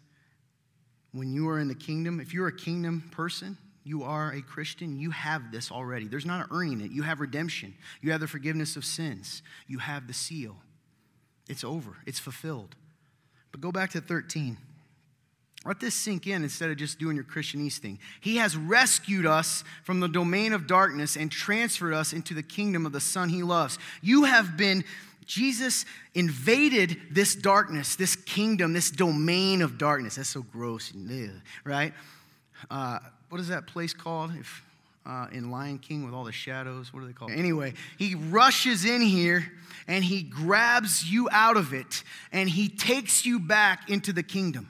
When 1.14 1.32
you 1.32 1.48
are 1.48 1.60
in 1.60 1.70
the 1.70 1.76
kingdom, 1.76 2.20
if 2.20 2.34
you're 2.34 2.48
a 2.48 2.56
kingdom 2.56 3.10
person, 3.12 3.58
you 3.86 4.04
are 4.04 4.34
a 4.34 4.42
Christian, 4.42 5.00
you 5.00 5.12
have 5.12 5.54
this 5.54 5.72
already. 5.72 6.10
There's 6.10 6.26
not 6.26 6.48
earning 6.52 6.82
it. 6.82 6.92
You 6.92 7.04
have 7.04 7.22
redemption, 7.22 7.76
you 8.02 8.12
have 8.12 8.20
the 8.20 8.28
forgiveness 8.28 8.76
of 8.76 8.84
sins, 8.84 9.42
you 9.68 9.78
have 9.78 10.06
the 10.06 10.14
seal. 10.14 10.58
It's 11.50 11.64
over, 11.64 11.98
it's 12.06 12.20
fulfilled. 12.20 12.76
But 13.52 13.62
go 13.62 13.72
back 13.72 13.90
to 13.92 14.02
13. 14.02 14.58
Let 15.66 15.82
this 15.82 15.94
sink 15.94 16.26
in 16.26 16.44
instead 16.44 16.70
of 16.70 16.78
just 16.78 17.00
doing 17.00 17.16
your 17.18 17.26
Christianese 17.26 17.80
thing. 17.80 18.00
He 18.22 18.38
has 18.38 18.56
rescued 18.56 19.26
us 19.26 19.66
from 19.84 20.00
the 20.00 20.08
domain 20.08 20.54
of 20.54 20.68
darkness 20.68 21.18
and 21.18 21.30
transferred 21.30 21.94
us 21.94 22.14
into 22.14 22.34
the 22.34 22.44
kingdom 22.44 22.86
of 22.86 22.94
the 22.94 23.02
Son 23.02 23.28
he 23.28 23.44
loves. 23.44 23.78
You 24.02 24.24
have 24.24 24.56
been, 24.56 24.86
Jesus 25.26 25.84
invaded 26.14 26.98
this 27.12 27.36
darkness, 27.36 27.98
this 27.98 28.16
kingdom, 28.16 28.72
this 28.72 28.90
domain 28.90 29.62
of 29.62 29.78
darkness. 29.78 30.16
That's 30.16 30.30
so 30.30 30.44
gross, 30.44 30.94
right? 31.66 31.94
Uh, 32.72 33.00
what 33.28 33.42
is 33.42 33.50
that 33.50 33.68
place 33.68 33.94
called? 33.94 34.32
If 34.40 34.64
uh, 35.10 35.26
in 35.32 35.50
Lion 35.50 35.80
King 35.80 36.06
with 36.06 36.14
all 36.14 36.24
the 36.24 36.32
shadows. 36.32 36.94
What 36.94 37.00
do 37.00 37.08
they 37.08 37.14
call? 37.14 37.32
Anyway, 37.32 37.74
he 37.98 38.14
rushes 38.14 38.86
in 38.86 39.02
here 39.02 39.52
and 39.88 40.04
he 40.04 40.22
grabs 40.22 41.10
you 41.10 41.28
out 41.32 41.58
of 41.58 41.74
it 41.74 42.04
and 42.32 42.48
he 42.48 42.70
takes 42.70 43.26
you 43.26 43.40
back 43.40 43.90
into 43.90 44.14
the 44.14 44.22
kingdom. 44.22 44.70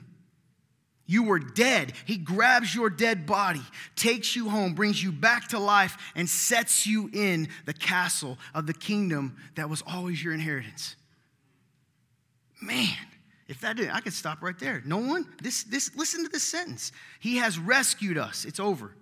You 1.06 1.24
were 1.24 1.40
dead. 1.40 1.92
He 2.06 2.16
grabs 2.16 2.74
your 2.74 2.88
dead 2.88 3.26
body, 3.26 3.62
takes 3.96 4.34
you 4.34 4.48
home, 4.48 4.74
brings 4.74 5.02
you 5.02 5.12
back 5.12 5.48
to 5.48 5.58
life, 5.58 5.96
and 6.14 6.28
sets 6.28 6.86
you 6.86 7.10
in 7.12 7.48
the 7.66 7.74
castle 7.74 8.38
of 8.54 8.66
the 8.66 8.72
kingdom 8.72 9.36
that 9.56 9.68
was 9.68 9.82
always 9.86 10.22
your 10.22 10.32
inheritance. 10.32 10.94
Man, 12.62 12.96
if 13.48 13.60
that 13.62 13.76
didn't, 13.76 13.90
I 13.90 14.00
could 14.00 14.12
stop 14.12 14.40
right 14.40 14.58
there. 14.58 14.82
No 14.86 14.98
one? 14.98 15.26
This, 15.42 15.64
this, 15.64 15.90
listen 15.96 16.24
to 16.24 16.30
this 16.30 16.44
sentence. 16.44 16.92
He 17.18 17.38
has 17.38 17.58
rescued 17.58 18.16
us. 18.16 18.44
It's 18.44 18.60
over. 18.60 18.94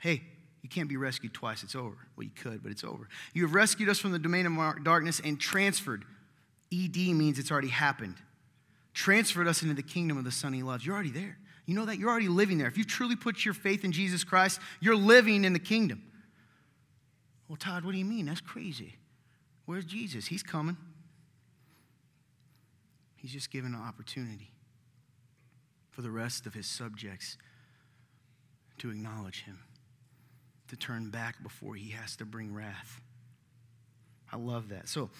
Hey, 0.00 0.22
you 0.62 0.68
can't 0.68 0.88
be 0.88 0.96
rescued 0.96 1.34
twice. 1.34 1.62
It's 1.62 1.74
over. 1.74 1.96
Well, 2.16 2.24
you 2.24 2.30
could, 2.30 2.62
but 2.62 2.70
it's 2.70 2.84
over. 2.84 3.08
You 3.34 3.42
have 3.42 3.54
rescued 3.54 3.88
us 3.88 3.98
from 3.98 4.12
the 4.12 4.18
domain 4.18 4.46
of 4.46 4.84
darkness 4.84 5.20
and 5.22 5.38
transferred. 5.40 6.04
ED 6.72 6.96
means 6.96 7.38
it's 7.38 7.50
already 7.50 7.68
happened. 7.68 8.16
Transferred 8.94 9.48
us 9.48 9.62
into 9.62 9.74
the 9.74 9.82
kingdom 9.82 10.18
of 10.18 10.24
the 10.24 10.30
Son 10.30 10.52
he 10.52 10.62
loves. 10.62 10.86
You're 10.86 10.94
already 10.94 11.10
there. 11.10 11.36
You 11.66 11.74
know 11.74 11.84
that? 11.86 11.98
You're 11.98 12.10
already 12.10 12.28
living 12.28 12.58
there. 12.58 12.68
If 12.68 12.78
you 12.78 12.84
truly 12.84 13.16
put 13.16 13.44
your 13.44 13.54
faith 13.54 13.84
in 13.84 13.92
Jesus 13.92 14.24
Christ, 14.24 14.60
you're 14.80 14.96
living 14.96 15.44
in 15.44 15.52
the 15.52 15.58
kingdom. 15.58 16.02
Well, 17.48 17.56
Todd, 17.56 17.84
what 17.84 17.92
do 17.92 17.98
you 17.98 18.04
mean? 18.04 18.26
That's 18.26 18.40
crazy. 18.40 18.96
Where's 19.66 19.84
Jesus? 19.84 20.26
He's 20.26 20.42
coming. 20.42 20.76
He's 23.16 23.32
just 23.32 23.50
given 23.50 23.74
an 23.74 23.80
opportunity 23.80 24.50
for 25.90 26.02
the 26.02 26.10
rest 26.10 26.46
of 26.46 26.54
his 26.54 26.66
subjects 26.66 27.36
to 28.78 28.90
acknowledge 28.90 29.42
him, 29.44 29.58
to 30.72 30.76
turn 30.76 31.10
back 31.10 31.42
before 31.42 31.74
he 31.74 31.90
has 31.90 32.16
to 32.16 32.24
bring 32.24 32.54
wrath. 32.54 33.02
I 34.32 34.38
love 34.38 34.70
that. 34.70 34.88
So, 34.88 35.10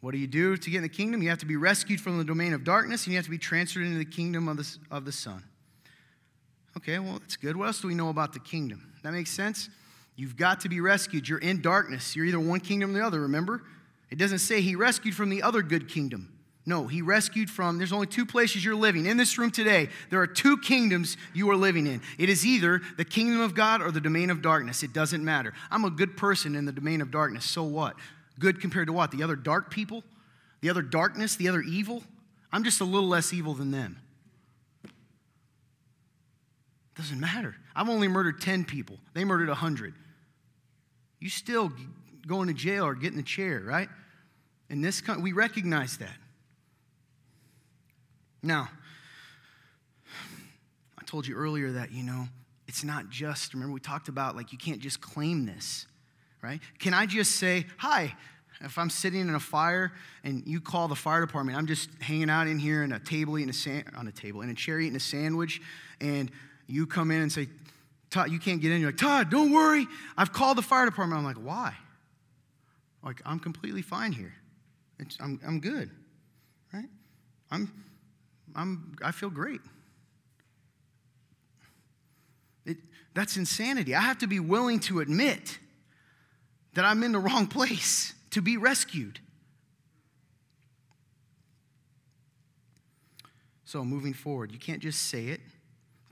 what 0.00 0.12
do 0.12 0.18
you 0.18 0.26
do 0.26 0.56
to 0.56 0.70
get 0.70 0.78
in 0.78 0.82
the 0.82 0.88
kingdom? 0.88 1.22
You 1.22 1.28
have 1.28 1.40
to 1.40 1.46
be 1.46 1.56
rescued 1.56 2.00
from 2.00 2.16
the 2.16 2.24
domain 2.24 2.54
of 2.54 2.64
darkness 2.64 3.04
and 3.04 3.12
you 3.12 3.18
have 3.18 3.26
to 3.26 3.30
be 3.30 3.36
transferred 3.36 3.84
into 3.84 3.98
the 3.98 4.06
kingdom 4.06 4.48
of 4.48 4.56
the, 4.56 4.78
of 4.90 5.04
the 5.04 5.12
Son. 5.12 5.44
Okay, 6.78 6.98
well, 6.98 7.18
that's 7.18 7.36
good. 7.36 7.54
What 7.54 7.66
else 7.66 7.82
do 7.82 7.88
we 7.88 7.94
know 7.94 8.08
about 8.08 8.32
the 8.32 8.40
kingdom? 8.40 8.94
That 9.02 9.12
makes 9.12 9.30
sense? 9.30 9.68
You've 10.16 10.38
got 10.38 10.62
to 10.62 10.70
be 10.70 10.80
rescued. 10.80 11.28
You're 11.28 11.38
in 11.38 11.60
darkness. 11.60 12.16
You're 12.16 12.24
either 12.24 12.40
one 12.40 12.60
kingdom 12.60 12.90
or 12.90 12.92
the 12.94 13.04
other, 13.04 13.20
remember? 13.20 13.62
It 14.10 14.16
doesn't 14.16 14.38
say 14.38 14.62
he 14.62 14.74
rescued 14.74 15.14
from 15.14 15.28
the 15.28 15.42
other 15.42 15.60
good 15.60 15.86
kingdom. 15.86 16.32
No, 16.64 16.86
he 16.86 17.02
rescued 17.02 17.50
from, 17.50 17.78
there's 17.78 17.92
only 17.92 18.06
two 18.06 18.24
places 18.24 18.64
you're 18.64 18.76
living. 18.76 19.06
In 19.06 19.16
this 19.16 19.36
room 19.36 19.50
today, 19.50 19.88
there 20.10 20.20
are 20.20 20.28
two 20.28 20.56
kingdoms 20.58 21.16
you 21.34 21.50
are 21.50 21.56
living 21.56 21.88
in. 21.88 22.00
It 22.18 22.28
is 22.28 22.46
either 22.46 22.80
the 22.96 23.04
kingdom 23.04 23.40
of 23.40 23.54
God 23.54 23.82
or 23.82 23.90
the 23.90 24.00
domain 24.00 24.30
of 24.30 24.42
darkness. 24.42 24.84
It 24.84 24.92
doesn't 24.92 25.24
matter. 25.24 25.52
I'm 25.72 25.84
a 25.84 25.90
good 25.90 26.16
person 26.16 26.54
in 26.54 26.64
the 26.64 26.72
domain 26.72 27.00
of 27.00 27.10
darkness. 27.10 27.44
So 27.44 27.64
what? 27.64 27.96
Good 28.38 28.60
compared 28.60 28.86
to 28.86 28.92
what? 28.92 29.10
The 29.10 29.24
other 29.24 29.34
dark 29.34 29.70
people? 29.70 30.04
The 30.60 30.70
other 30.70 30.82
darkness? 30.82 31.34
The 31.34 31.48
other 31.48 31.62
evil? 31.62 32.04
I'm 32.52 32.62
just 32.62 32.80
a 32.80 32.84
little 32.84 33.08
less 33.08 33.32
evil 33.32 33.54
than 33.54 33.72
them. 33.72 33.98
Doesn't 36.94 37.18
matter. 37.18 37.56
I've 37.74 37.88
only 37.88 38.06
murdered 38.06 38.40
10 38.40 38.64
people, 38.64 38.98
they 39.14 39.24
murdered 39.24 39.48
100. 39.48 39.94
You 41.18 41.28
still 41.28 41.72
going 42.26 42.48
to 42.48 42.54
jail 42.54 42.84
or 42.84 42.94
get 42.94 43.10
in 43.10 43.16
the 43.16 43.22
chair, 43.22 43.62
right? 43.64 43.88
In 44.68 44.80
this 44.80 45.00
country, 45.00 45.22
we 45.22 45.32
recognize 45.32 45.96
that. 45.98 46.16
Now, 48.42 48.68
I 50.98 51.04
told 51.04 51.26
you 51.26 51.34
earlier 51.34 51.72
that, 51.72 51.92
you 51.92 52.02
know, 52.02 52.26
it's 52.66 52.84
not 52.84 53.10
just, 53.10 53.54
remember, 53.54 53.74
we 53.74 53.80
talked 53.80 54.08
about 54.08 54.34
like 54.34 54.52
you 54.52 54.58
can't 54.58 54.80
just 54.80 55.00
claim 55.00 55.46
this, 55.46 55.86
right? 56.42 56.60
Can 56.78 56.94
I 56.94 57.06
just 57.06 57.36
say, 57.36 57.66
hi, 57.76 58.14
if 58.60 58.78
I'm 58.78 58.90
sitting 58.90 59.20
in 59.20 59.34
a 59.34 59.40
fire 59.40 59.92
and 60.24 60.42
you 60.46 60.60
call 60.60 60.88
the 60.88 60.94
fire 60.96 61.20
department, 61.20 61.58
I'm 61.58 61.66
just 61.66 61.90
hanging 62.00 62.30
out 62.30 62.46
in 62.46 62.58
here 62.58 62.82
in 62.82 62.92
a 62.92 62.98
table 62.98 63.38
eating 63.38 63.50
a 63.50 63.52
sand, 63.52 63.84
on 63.96 64.08
a 64.08 64.12
table 64.12 64.42
in 64.42 64.50
a 64.50 64.54
chair 64.54 64.80
eating 64.80 64.96
a 64.96 65.00
sandwich, 65.00 65.60
and 66.00 66.30
you 66.66 66.86
come 66.86 67.10
in 67.10 67.22
and 67.22 67.30
say, 67.30 67.48
Todd, 68.10 68.30
you 68.30 68.38
can't 68.38 68.60
get 68.60 68.72
in. 68.72 68.80
You're 68.80 68.90
like, 68.90 68.98
Todd, 68.98 69.30
don't 69.30 69.52
worry. 69.52 69.86
I've 70.16 70.32
called 70.32 70.58
the 70.58 70.62
fire 70.62 70.84
department. 70.84 71.18
I'm 71.18 71.24
like, 71.24 71.36
why? 71.36 71.74
Like, 73.02 73.20
I'm 73.24 73.38
completely 73.38 73.82
fine 73.82 74.12
here. 74.12 74.34
It's, 74.98 75.16
I'm, 75.20 75.40
I'm 75.46 75.60
good, 75.60 75.90
right? 76.72 76.88
I'm, 77.50 77.72
I'm, 78.54 78.96
I 79.02 79.12
feel 79.12 79.30
great. 79.30 79.60
It, 82.64 82.78
that's 83.14 83.36
insanity. 83.36 83.94
I 83.94 84.00
have 84.00 84.18
to 84.18 84.26
be 84.26 84.40
willing 84.40 84.80
to 84.80 85.00
admit 85.00 85.58
that 86.74 86.84
I'm 86.84 87.02
in 87.02 87.12
the 87.12 87.18
wrong 87.18 87.46
place 87.46 88.14
to 88.30 88.40
be 88.40 88.56
rescued. 88.56 89.20
So, 93.64 93.84
moving 93.84 94.12
forward, 94.12 94.52
you 94.52 94.58
can't 94.58 94.80
just 94.80 95.04
say 95.04 95.26
it 95.26 95.40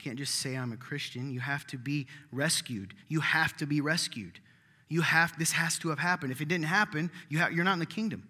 can't 0.01 0.17
just 0.17 0.35
say 0.35 0.55
I'm 0.55 0.73
a 0.73 0.77
Christian. 0.77 1.31
You 1.31 1.39
have 1.39 1.67
to 1.67 1.77
be 1.77 2.07
rescued. 2.31 2.93
You 3.07 3.19
have 3.21 3.55
to 3.57 3.65
be 3.65 3.81
rescued. 3.81 4.39
You 4.89 5.01
have 5.01 5.37
this 5.37 5.51
has 5.51 5.77
to 5.79 5.89
have 5.89 5.99
happened. 5.99 6.31
If 6.31 6.41
it 6.41 6.47
didn't 6.47 6.65
happen, 6.65 7.11
you 7.29 7.37
have, 7.37 7.53
you're 7.53 7.63
not 7.63 7.73
in 7.73 7.79
the 7.79 7.85
kingdom. 7.85 8.27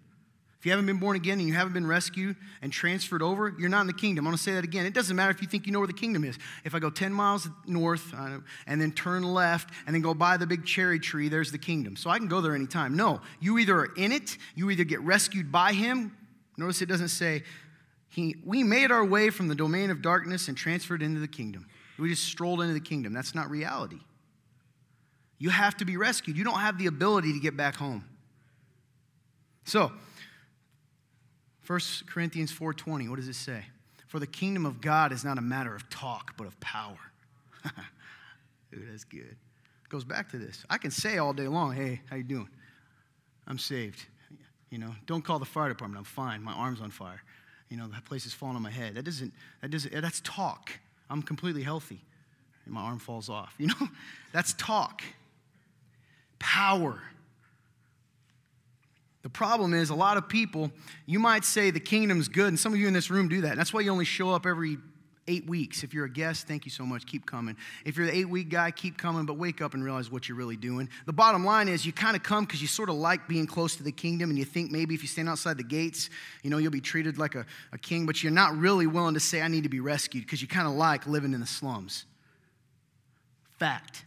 If 0.62 0.66
you 0.66 0.70
haven't 0.70 0.86
been 0.86 0.98
born 0.98 1.16
again 1.16 1.40
and 1.40 1.48
you 1.48 1.54
haven't 1.54 1.72
been 1.72 1.88
rescued 1.88 2.36
and 2.62 2.72
transferred 2.72 3.20
over, 3.20 3.52
you're 3.58 3.68
not 3.68 3.80
in 3.80 3.88
the 3.88 3.92
kingdom. 3.92 4.24
I'm 4.24 4.30
going 4.30 4.36
to 4.36 4.42
say 4.44 4.52
that 4.52 4.62
again. 4.62 4.86
It 4.86 4.94
doesn't 4.94 5.16
matter 5.16 5.32
if 5.32 5.42
you 5.42 5.48
think 5.48 5.66
you 5.66 5.72
know 5.72 5.80
where 5.80 5.88
the 5.88 5.92
kingdom 5.92 6.22
is. 6.22 6.38
If 6.64 6.72
I 6.72 6.78
go 6.78 6.88
10 6.88 7.12
miles 7.12 7.48
north 7.66 8.14
uh, 8.16 8.38
and 8.68 8.80
then 8.80 8.92
turn 8.92 9.24
left 9.24 9.70
and 9.86 9.92
then 9.92 10.02
go 10.02 10.14
by 10.14 10.36
the 10.36 10.46
big 10.46 10.64
cherry 10.64 11.00
tree, 11.00 11.28
there's 11.28 11.50
the 11.50 11.58
kingdom. 11.58 11.96
So 11.96 12.10
I 12.10 12.18
can 12.18 12.28
go 12.28 12.40
there 12.40 12.54
anytime. 12.54 12.94
No, 12.94 13.20
you 13.40 13.58
either 13.58 13.76
are 13.76 13.92
in 13.96 14.12
it, 14.12 14.38
you 14.54 14.70
either 14.70 14.84
get 14.84 15.00
rescued 15.00 15.50
by 15.50 15.72
him. 15.72 16.16
Notice 16.56 16.80
it 16.80 16.86
doesn't 16.86 17.08
say 17.08 17.42
he, 18.08 18.36
we 18.44 18.62
made 18.62 18.92
our 18.92 19.04
way 19.04 19.30
from 19.30 19.48
the 19.48 19.56
domain 19.56 19.90
of 19.90 20.00
darkness 20.00 20.46
and 20.46 20.56
transferred 20.56 21.02
into 21.02 21.18
the 21.18 21.26
kingdom. 21.26 21.66
We 21.98 22.08
just 22.08 22.22
strolled 22.22 22.60
into 22.60 22.74
the 22.74 22.78
kingdom. 22.78 23.12
That's 23.12 23.34
not 23.34 23.50
reality. 23.50 23.98
You 25.38 25.50
have 25.50 25.76
to 25.78 25.84
be 25.84 25.96
rescued. 25.96 26.36
You 26.36 26.44
don't 26.44 26.60
have 26.60 26.78
the 26.78 26.86
ability 26.86 27.32
to 27.32 27.40
get 27.40 27.56
back 27.56 27.74
home. 27.74 28.04
So, 29.64 29.90
1 31.66 31.80
Corinthians 32.06 32.52
4:20, 32.52 33.08
what 33.08 33.16
does 33.16 33.28
it 33.28 33.34
say? 33.34 33.64
For 34.08 34.18
the 34.18 34.26
kingdom 34.26 34.66
of 34.66 34.80
God 34.80 35.12
is 35.12 35.24
not 35.24 35.38
a 35.38 35.40
matter 35.40 35.74
of 35.74 35.88
talk, 35.88 36.36
but 36.36 36.46
of 36.46 36.58
power. 36.60 36.98
Dude, 38.70 38.90
that's 38.90 39.04
good. 39.04 39.36
Goes 39.88 40.04
back 40.04 40.30
to 40.30 40.38
this. 40.38 40.64
I 40.68 40.78
can 40.78 40.90
say 40.90 41.18
all 41.18 41.32
day 41.32 41.48
long, 41.48 41.74
hey, 41.74 42.00
how 42.10 42.16
you 42.16 42.24
doing? 42.24 42.48
I'm 43.46 43.58
saved. 43.58 44.04
You 44.70 44.78
know, 44.78 44.94
don't 45.06 45.22
call 45.22 45.38
the 45.38 45.44
fire 45.44 45.68
department. 45.68 45.98
I'm 45.98 46.04
fine. 46.04 46.42
My 46.42 46.52
arm's 46.52 46.80
on 46.80 46.90
fire 46.90 47.22
you 47.72 47.78
know, 47.78 47.86
that 47.88 48.04
place 48.04 48.26
is 48.26 48.34
falling 48.34 48.54
on 48.54 48.60
my 48.60 48.70
head. 48.70 48.96
That 48.96 49.04
doesn't, 49.04 49.32
that 49.62 49.70
doesn't, 49.70 49.98
that's 50.02 50.20
talk. 50.20 50.70
I'm 51.08 51.22
completely 51.22 51.62
healthy. 51.62 52.02
And 52.66 52.74
my 52.74 52.82
arm 52.82 52.98
falls 52.98 53.30
off. 53.30 53.54
You 53.56 53.68
know, 53.68 53.88
that's 54.32 54.52
talk. 54.52 55.00
Power. 56.38 57.00
The 59.22 59.30
problem 59.30 59.72
is, 59.72 59.90
a 59.90 59.94
lot 59.94 60.16
of 60.16 60.28
people, 60.28 60.72
you 61.06 61.18
might 61.18 61.44
say 61.44 61.70
the 61.70 61.80
kingdom's 61.80 62.28
good, 62.28 62.48
and 62.48 62.58
some 62.58 62.72
of 62.72 62.78
you 62.78 62.88
in 62.88 62.92
this 62.92 63.08
room 63.10 63.28
do 63.28 63.42
that. 63.42 63.56
That's 63.56 63.72
why 63.72 63.80
you 63.80 63.90
only 63.90 64.04
show 64.04 64.30
up 64.30 64.46
every 64.46 64.78
eight 65.28 65.46
weeks. 65.46 65.84
If 65.84 65.94
you're 65.94 66.04
a 66.04 66.10
guest, 66.10 66.48
thank 66.48 66.64
you 66.64 66.70
so 66.70 66.84
much. 66.84 67.06
Keep 67.06 67.26
coming. 67.26 67.56
If 67.84 67.96
you're 67.96 68.06
the 68.06 68.16
eight 68.16 68.28
week 68.28 68.48
guy, 68.48 68.70
keep 68.70 68.98
coming, 68.98 69.24
but 69.24 69.34
wake 69.34 69.60
up 69.60 69.74
and 69.74 69.84
realize 69.84 70.10
what 70.10 70.28
you're 70.28 70.36
really 70.36 70.56
doing. 70.56 70.88
The 71.06 71.12
bottom 71.12 71.44
line 71.44 71.68
is 71.68 71.86
you 71.86 71.92
kind 71.92 72.16
of 72.16 72.22
come 72.22 72.44
because 72.44 72.60
you 72.60 72.68
sort 72.68 72.88
of 72.88 72.96
like 72.96 73.28
being 73.28 73.46
close 73.46 73.76
to 73.76 73.82
the 73.82 73.92
kingdom 73.92 74.30
and 74.30 74.38
you 74.38 74.44
think 74.44 74.70
maybe 74.70 74.94
if 74.94 75.02
you 75.02 75.08
stand 75.08 75.28
outside 75.28 75.58
the 75.58 75.64
gates, 75.64 76.10
you 76.42 76.50
know, 76.50 76.58
you'll 76.58 76.72
be 76.72 76.80
treated 76.80 77.18
like 77.18 77.34
a, 77.34 77.46
a 77.72 77.78
king, 77.78 78.06
but 78.06 78.22
you're 78.22 78.32
not 78.32 78.56
really 78.56 78.86
willing 78.86 79.14
to 79.14 79.20
say, 79.20 79.40
I 79.40 79.48
need 79.48 79.62
to 79.62 79.68
be 79.68 79.80
rescued 79.80 80.24
because 80.24 80.42
you 80.42 80.48
kind 80.48 80.66
of 80.66 80.74
like 80.74 81.06
living 81.06 81.34
in 81.34 81.40
the 81.40 81.46
slums. 81.46 82.04
Fact. 83.58 84.04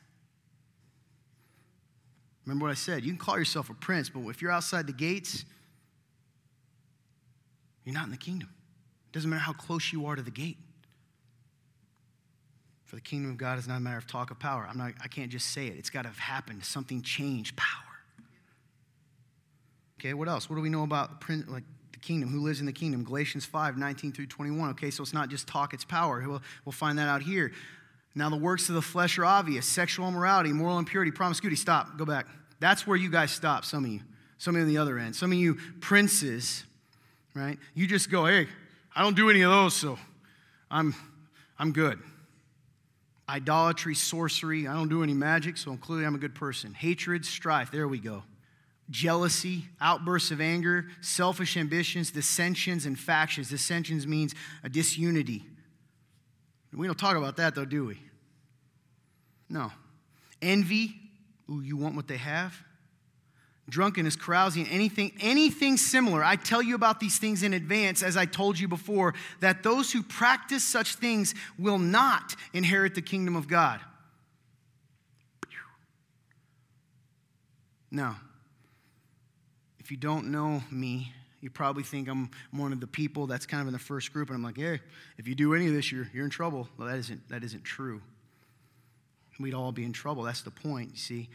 Remember 2.46 2.65
what 2.65 2.71
I 2.71 2.75
said? 2.75 3.04
You 3.04 3.12
can 3.12 3.17
call 3.17 3.37
yourself 3.37 3.69
a 3.69 3.73
prince, 3.73 4.10
but 4.10 4.21
if 4.27 4.41
you're 4.41 4.52
outside 4.52 4.87
the 4.87 4.93
gates, 4.93 5.46
you're 7.83 7.93
not 7.93 8.06
in 8.06 8.12
the 8.12 8.17
kingdom. 8.17 8.50
It 9.10 9.13
doesn't 9.13 9.29
matter 9.29 9.41
how 9.41 9.54
close 9.54 9.91
you 9.91 10.06
are 10.06 10.15
to 10.15 10.21
the 10.21 10.31
gate. 10.31 10.58
For 12.85 12.96
the 12.96 13.02
kingdom 13.02 13.31
of 13.31 13.37
God 13.37 13.58
is 13.58 13.67
not 13.67 13.77
a 13.77 13.79
matter 13.79 13.98
of 13.98 14.06
talk 14.06 14.29
of 14.29 14.39
power. 14.39 14.67
I'm 14.69 14.77
not, 14.77 14.93
I 15.04 15.08
can't 15.08 15.31
just 15.31 15.48
say 15.52 15.67
it. 15.67 15.75
It's 15.77 15.89
got 15.89 16.04
to 16.04 16.10
have 16.10 16.19
happened. 16.19 16.63
Something 16.63 17.02
changed. 17.02 17.56
Power. 17.56 17.81
Okay, 20.00 20.13
what 20.13 20.27
else? 20.27 20.50
What 20.50 20.56
do 20.56 20.62
we 20.62 20.69
know 20.69 20.83
about 20.83 21.19
prince, 21.19 21.50
like 21.50 21.63
the 21.93 22.00
kingdom? 22.00 22.29
Who 22.29 22.41
lives 22.41 22.60
in 22.60 22.67
the 22.67 22.73
kingdom? 22.73 23.04
Galatians 23.04 23.43
5, 23.43 23.77
19 23.77 24.12
through 24.12 24.27
21. 24.27 24.69
Okay, 24.71 24.91
so 24.91 25.02
it's 25.02 25.13
not 25.13 25.29
just 25.29 25.48
talk, 25.48 25.73
it's 25.73 25.85
power. 25.85 26.23
We'll, 26.27 26.43
we'll 26.63 26.73
find 26.73 27.00
that 27.00 27.08
out 27.08 27.23
here. 27.23 27.52
Now, 28.15 28.29
the 28.29 28.37
works 28.37 28.69
of 28.69 28.75
the 28.75 28.81
flesh 28.81 29.17
are 29.19 29.25
obvious 29.25 29.65
sexual 29.65 30.07
immorality, 30.07 30.53
moral 30.53 30.79
impurity, 30.79 31.11
promiscuity. 31.11 31.57
Stop, 31.57 31.97
go 31.97 32.05
back. 32.05 32.27
That's 32.61 32.87
where 32.87 32.95
you 32.95 33.09
guys 33.09 33.31
stop, 33.31 33.65
some 33.65 33.83
of 33.83 33.91
you. 33.91 33.99
Some 34.37 34.55
of 34.55 34.59
you 34.59 34.63
on 34.63 34.69
the 34.69 34.77
other 34.77 34.97
end. 34.97 35.15
Some 35.15 35.31
of 35.31 35.37
you 35.37 35.55
princes, 35.81 36.63
right? 37.33 37.57
You 37.73 37.87
just 37.87 38.09
go, 38.09 38.25
hey, 38.25 38.47
I 38.95 39.01
don't 39.01 39.15
do 39.15 39.29
any 39.29 39.41
of 39.41 39.51
those, 39.51 39.73
so 39.75 39.99
I'm, 40.71 40.95
I'm 41.59 41.73
good. 41.73 41.99
idolatry, 43.27 43.95
sorcery. 43.95 44.67
I 44.67 44.73
don't 44.73 44.89
do 44.89 45.03
any 45.03 45.13
magic, 45.13 45.57
so 45.57 45.75
clearly 45.77 46.05
I'm 46.05 46.15
a 46.15 46.19
good 46.19 46.35
person. 46.35 46.73
Hatred, 46.73 47.25
strife. 47.25 47.71
There 47.71 47.87
we 47.87 47.99
go. 47.99 48.23
Jealousy, 48.89 49.65
outbursts 49.81 50.31
of 50.31 50.39
anger, 50.39 50.87
selfish 51.01 51.57
ambitions, 51.57 52.11
dissensions, 52.11 52.85
and 52.85 52.97
factions. 52.97 53.49
Dissensions 53.49 54.05
means 54.05 54.35
a 54.63 54.69
disunity. 54.69 55.45
We 56.76 56.88
don't 56.88 57.00
talk 57.00 57.15
about 57.15 57.38
that 57.38 57.56
though, 57.56 57.65
do 57.65 57.86
we? 57.86 58.00
No. 59.50 59.71
Envy. 60.42 60.96
Ooh, 61.50 61.62
you 61.62 61.78
want 61.78 61.96
what 61.96 62.08
they 62.08 62.17
have? 62.17 62.56
drunkenness, 63.69 64.15
carousing, 64.15 64.67
anything, 64.67 65.12
anything 65.19 65.78
similar. 65.78 66.23
I 66.23 66.36
tell 66.36 66.62
you 66.62 66.76
about 66.76 67.00
these 67.00 67.17
things 67.17 67.44
in 67.44 67.54
advance, 67.54 68.04
as 68.04 68.15
I 68.15 68.26
told 68.26 68.60
you 68.60 68.67
before, 68.67 69.13
that 69.40 69.63
those 69.63 69.92
who 69.92 70.04
practice 70.04 70.63
such 70.63 70.96
things 70.96 71.34
will 71.58 71.80
not 71.80 72.36
inherit 72.54 72.96
the 72.96 73.02
kingdom 73.02 73.36
of 73.36 73.48
God. 73.48 73.80
Now, 77.92 78.17
if 79.80 79.90
you 79.90 79.98
don't 79.98 80.32
know 80.32 80.62
me, 80.69 81.13
you 81.46 81.50
probably 81.50 81.83
think 81.83 82.10
I'm 82.10 82.29
one 82.52 82.73
of 82.73 82.81
the 82.81 82.87
people 82.87 83.27
that's 83.27 83.46
kind 83.46 83.62
of 83.62 83.67
in 83.67 83.73
the 83.73 83.79
first 83.79 84.12
group, 84.12 84.27
and 84.29 84.35
I'm 84.35 84.43
like, 84.43 84.58
hey, 84.58 84.81
if 85.17 85.27
you 85.27 85.35
do 85.35 85.54
any 85.54 85.67
of 85.67 85.73
this, 85.73 85.91
you're, 85.91 86.10
you're 86.13 86.25
in 86.25 86.29
trouble. 86.31 86.67
Well, 86.77 86.89
that 86.89 86.98
isn't, 86.98 87.29
that 87.29 87.43
isn't 87.43 87.63
true. 87.63 88.02
We'd 89.39 89.54
all 89.54 89.71
be 89.71 89.85
in 89.85 89.93
trouble. 89.93 90.23
That's 90.23 90.41
the 90.41 90.52
point, 90.52 90.91
you 90.91 90.98
see 90.98 91.29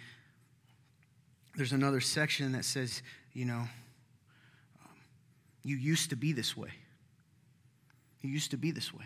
there's 1.56 1.72
another 1.72 2.00
section 2.00 2.52
that 2.52 2.64
says, 2.64 3.02
you 3.32 3.44
know, 3.44 3.54
um, 3.54 3.68
you 5.62 5.76
used 5.76 6.11
to 6.11 6.16
be 6.16 6.32
this 6.32 6.56
way. 6.56 6.70
You 8.22 8.30
used 8.30 8.52
to 8.52 8.56
be 8.56 8.70
this 8.70 8.94
way. 8.94 9.04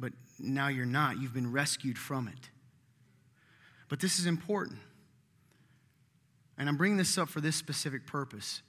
But 0.00 0.12
now 0.38 0.68
you're 0.68 0.86
not. 0.86 1.20
You've 1.20 1.34
been 1.34 1.52
rescued 1.52 1.98
from 1.98 2.28
it. 2.28 2.50
But 3.88 4.00
this 4.00 4.18
is 4.18 4.26
important. 4.26 4.78
And 6.58 6.68
I'm 6.68 6.76
bringing 6.76 6.96
this 6.96 7.18
up 7.18 7.28
for 7.28 7.40
this 7.40 7.56
specific 7.56 8.06
purpose. 8.06 8.62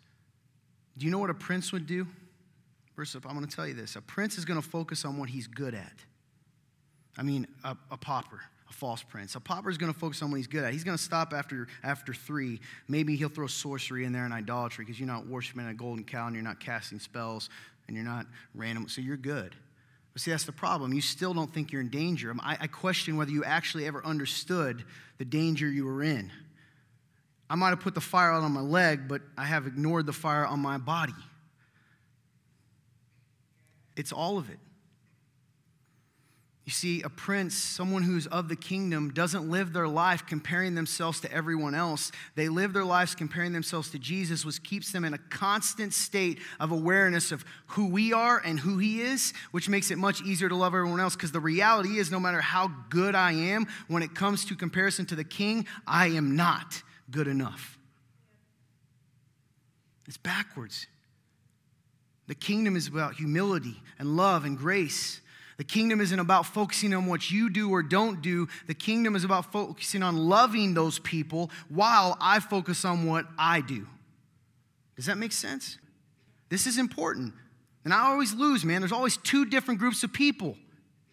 Do 0.98 1.06
you 1.06 1.12
know 1.12 1.20
what 1.20 1.30
a 1.30 1.36
prince 1.36 1.72
would 1.72 1.86
do? 1.86 2.08
First 2.96 3.16
up, 3.16 3.26
I'm 3.26 3.36
going 3.36 3.48
to 3.48 3.56
tell 3.56 3.68
you 3.68 3.74
this. 3.74 3.96
A 3.96 4.02
prince 4.02 4.38
is 4.38 4.46
going 4.46 4.62
to 4.62 4.68
focus 4.68 5.06
on 5.06 5.18
what 5.18 5.30
he's 5.30 5.48
good 5.48 5.74
at. 5.74 5.94
I 7.18 7.24
mean, 7.24 7.48
a, 7.64 7.76
a 7.92 7.98
pauper 7.98 8.42
a 8.70 8.74
false 8.74 9.04
prince. 9.04 9.36
A 9.36 9.40
pauper 9.40 9.70
is 9.70 9.78
going 9.78 9.94
to 9.94 9.98
focus 9.98 10.22
on 10.22 10.32
what 10.32 10.38
he's 10.38 10.48
good 10.48 10.64
at. 10.64 10.74
He's 10.74 10.84
going 10.84 10.98
to 10.98 11.04
stop 11.04 11.34
after, 11.34 11.68
after 11.84 12.14
three. 12.14 12.60
Maybe 12.88 13.16
he'll 13.16 13.30
throw 13.30 13.48
sorcery 13.48 14.06
in 14.06 14.12
there 14.12 14.26
and 14.26 14.34
idolatry 14.34 14.86
because 14.86 15.00
you're 15.00 15.08
not 15.08 15.28
worshiping 15.28 15.68
a 15.68 15.74
golden 15.74 16.04
cow 16.04 16.28
and 16.28 16.36
you're 16.36 16.44
not 16.44 16.60
casting 16.60 17.00
spells 17.00 17.50
and 17.88 17.96
you're 17.96 18.06
not 18.06 18.26
random. 18.56 18.88
So 18.90 19.02
you're 19.02 19.18
good. 19.18 19.56
But 20.14 20.22
see, 20.22 20.32
that's 20.32 20.46
the 20.46 20.52
problem. 20.52 20.94
You 20.94 21.02
still 21.02 21.34
don't 21.34 21.54
think 21.54 21.72
you're 21.72 21.82
in 21.82 21.90
danger. 21.90 22.34
I, 22.40 22.58
I 22.62 22.68
question 22.68 23.18
whether 23.18 23.32
you 23.32 23.44
actually 23.44 23.86
ever 23.86 24.04
understood 24.06 24.84
the 25.18 25.26
danger 25.26 25.68
you 25.68 25.86
were 25.86 26.02
in. 26.02 26.32
I 27.50 27.56
might 27.56 27.70
have 27.70 27.80
put 27.80 27.94
the 27.94 28.02
fire 28.02 28.32
out 28.32 28.44
on 28.44 28.52
my 28.52 28.62
leg, 28.62 29.08
but 29.08 29.22
I 29.38 29.46
have 29.46 29.68
ignored 29.68 30.06
the 30.06 30.14
fire 30.14 30.46
on 30.46 30.60
my 30.60 30.78
body. 30.78 31.14
It's 33.96 34.12
all 34.12 34.38
of 34.38 34.50
it. 34.50 34.60
You 36.66 36.72
see, 36.72 37.04
a 37.04 37.10
prince, 37.10 37.54
someone 37.54 38.02
who's 38.02 38.26
of 38.26 38.50
the 38.50 38.56
kingdom, 38.56 39.12
doesn't 39.14 39.52
live 39.52 39.72
their 39.72 39.88
life 39.88 40.26
comparing 40.26 40.74
themselves 40.74 41.22
to 41.22 41.32
everyone 41.32 41.76
else. 41.76 42.12
They 42.34 42.50
live 42.50 42.74
their 42.74 42.84
lives 42.84 43.14
comparing 43.14 43.54
themselves 43.54 43.92
to 43.92 44.00
Jesus, 44.00 44.44
which 44.44 44.64
keeps 44.64 44.92
them 44.92 45.06
in 45.06 45.14
a 45.14 45.20
constant 45.20 45.94
state 45.94 46.40
of 46.60 46.72
awareness 46.72 47.32
of 47.32 47.46
who 47.68 47.86
we 47.90 48.14
are 48.14 48.42
and 48.44 48.60
who 48.60 48.80
he 48.80 49.02
is, 49.02 49.32
which 49.52 49.70
makes 49.70 49.92
it 49.92 50.00
much 50.00 50.24
easier 50.24 50.50
to 50.50 50.56
love 50.56 50.74
everyone 50.74 51.00
else. 51.00 51.16
Because 51.16 51.32
the 51.32 51.40
reality 51.40 52.00
is, 52.00 52.10
no 52.10 52.20
matter 52.20 52.42
how 52.42 52.72
good 52.90 53.14
I 53.14 53.34
am, 53.34 53.68
when 53.88 54.02
it 54.02 54.16
comes 54.16 54.44
to 54.46 54.56
comparison 54.56 55.06
to 55.06 55.16
the 55.16 55.24
king, 55.24 55.68
I 55.86 56.08
am 56.08 56.36
not 56.36 56.82
good 57.10 57.28
enough. 57.28 57.78
It's 60.08 60.18
backwards. 60.18 60.88
The 62.28 62.36
kingdom 62.36 62.76
is 62.76 62.88
about 62.88 63.16
humility 63.16 63.82
and 64.00 64.16
love 64.16 64.46
and 64.46 64.58
grace. 64.58 65.22
The 65.58 65.64
kingdom 65.64 66.02
isn't 66.02 66.20
about 66.20 66.46
focusing 66.46 66.94
on 66.94 67.06
what 67.06 67.32
you 67.32 67.50
do 67.50 67.70
or 67.70 67.82
don't 67.82 68.22
do. 68.22 68.48
The 68.68 68.74
kingdom 68.74 69.16
is 69.16 69.24
about 69.24 69.52
focusing 69.52 70.04
on 70.04 70.18
loving 70.18 70.74
those 70.74 71.00
people 71.00 71.50
while 71.70 72.18
I 72.20 72.40
focus 72.40 72.84
on 72.84 73.06
what 73.06 73.26
I 73.38 73.62
do. 73.62 73.88
Does 74.96 75.06
that 75.06 75.18
make 75.18 75.32
sense? 75.32 75.78
This 76.50 76.68
is 76.68 76.78
important. 76.78 77.34
And 77.84 77.94
I 77.94 78.08
always 78.12 78.34
lose, 78.34 78.66
man. 78.66 78.82
There's 78.82 78.92
always 78.92 79.18
two 79.18 79.46
different 79.46 79.80
groups 79.80 80.04
of 80.04 80.12
people 80.12 80.58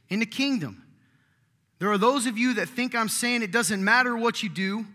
in 0.09 0.19
the 0.19 0.27
kingdom. 0.27 0.83
There 1.79 1.91
are 1.91 1.99
those 1.99 2.27
of 2.27 2.39
you 2.39 2.55
that 2.55 2.69
think 2.69 2.95
I'm 2.95 3.09
saying 3.09 3.43
it 3.43 3.51
doesn't 3.51 3.83
matter 3.83 4.17
what 4.17 4.43
you 4.43 4.49
do. 4.49 4.87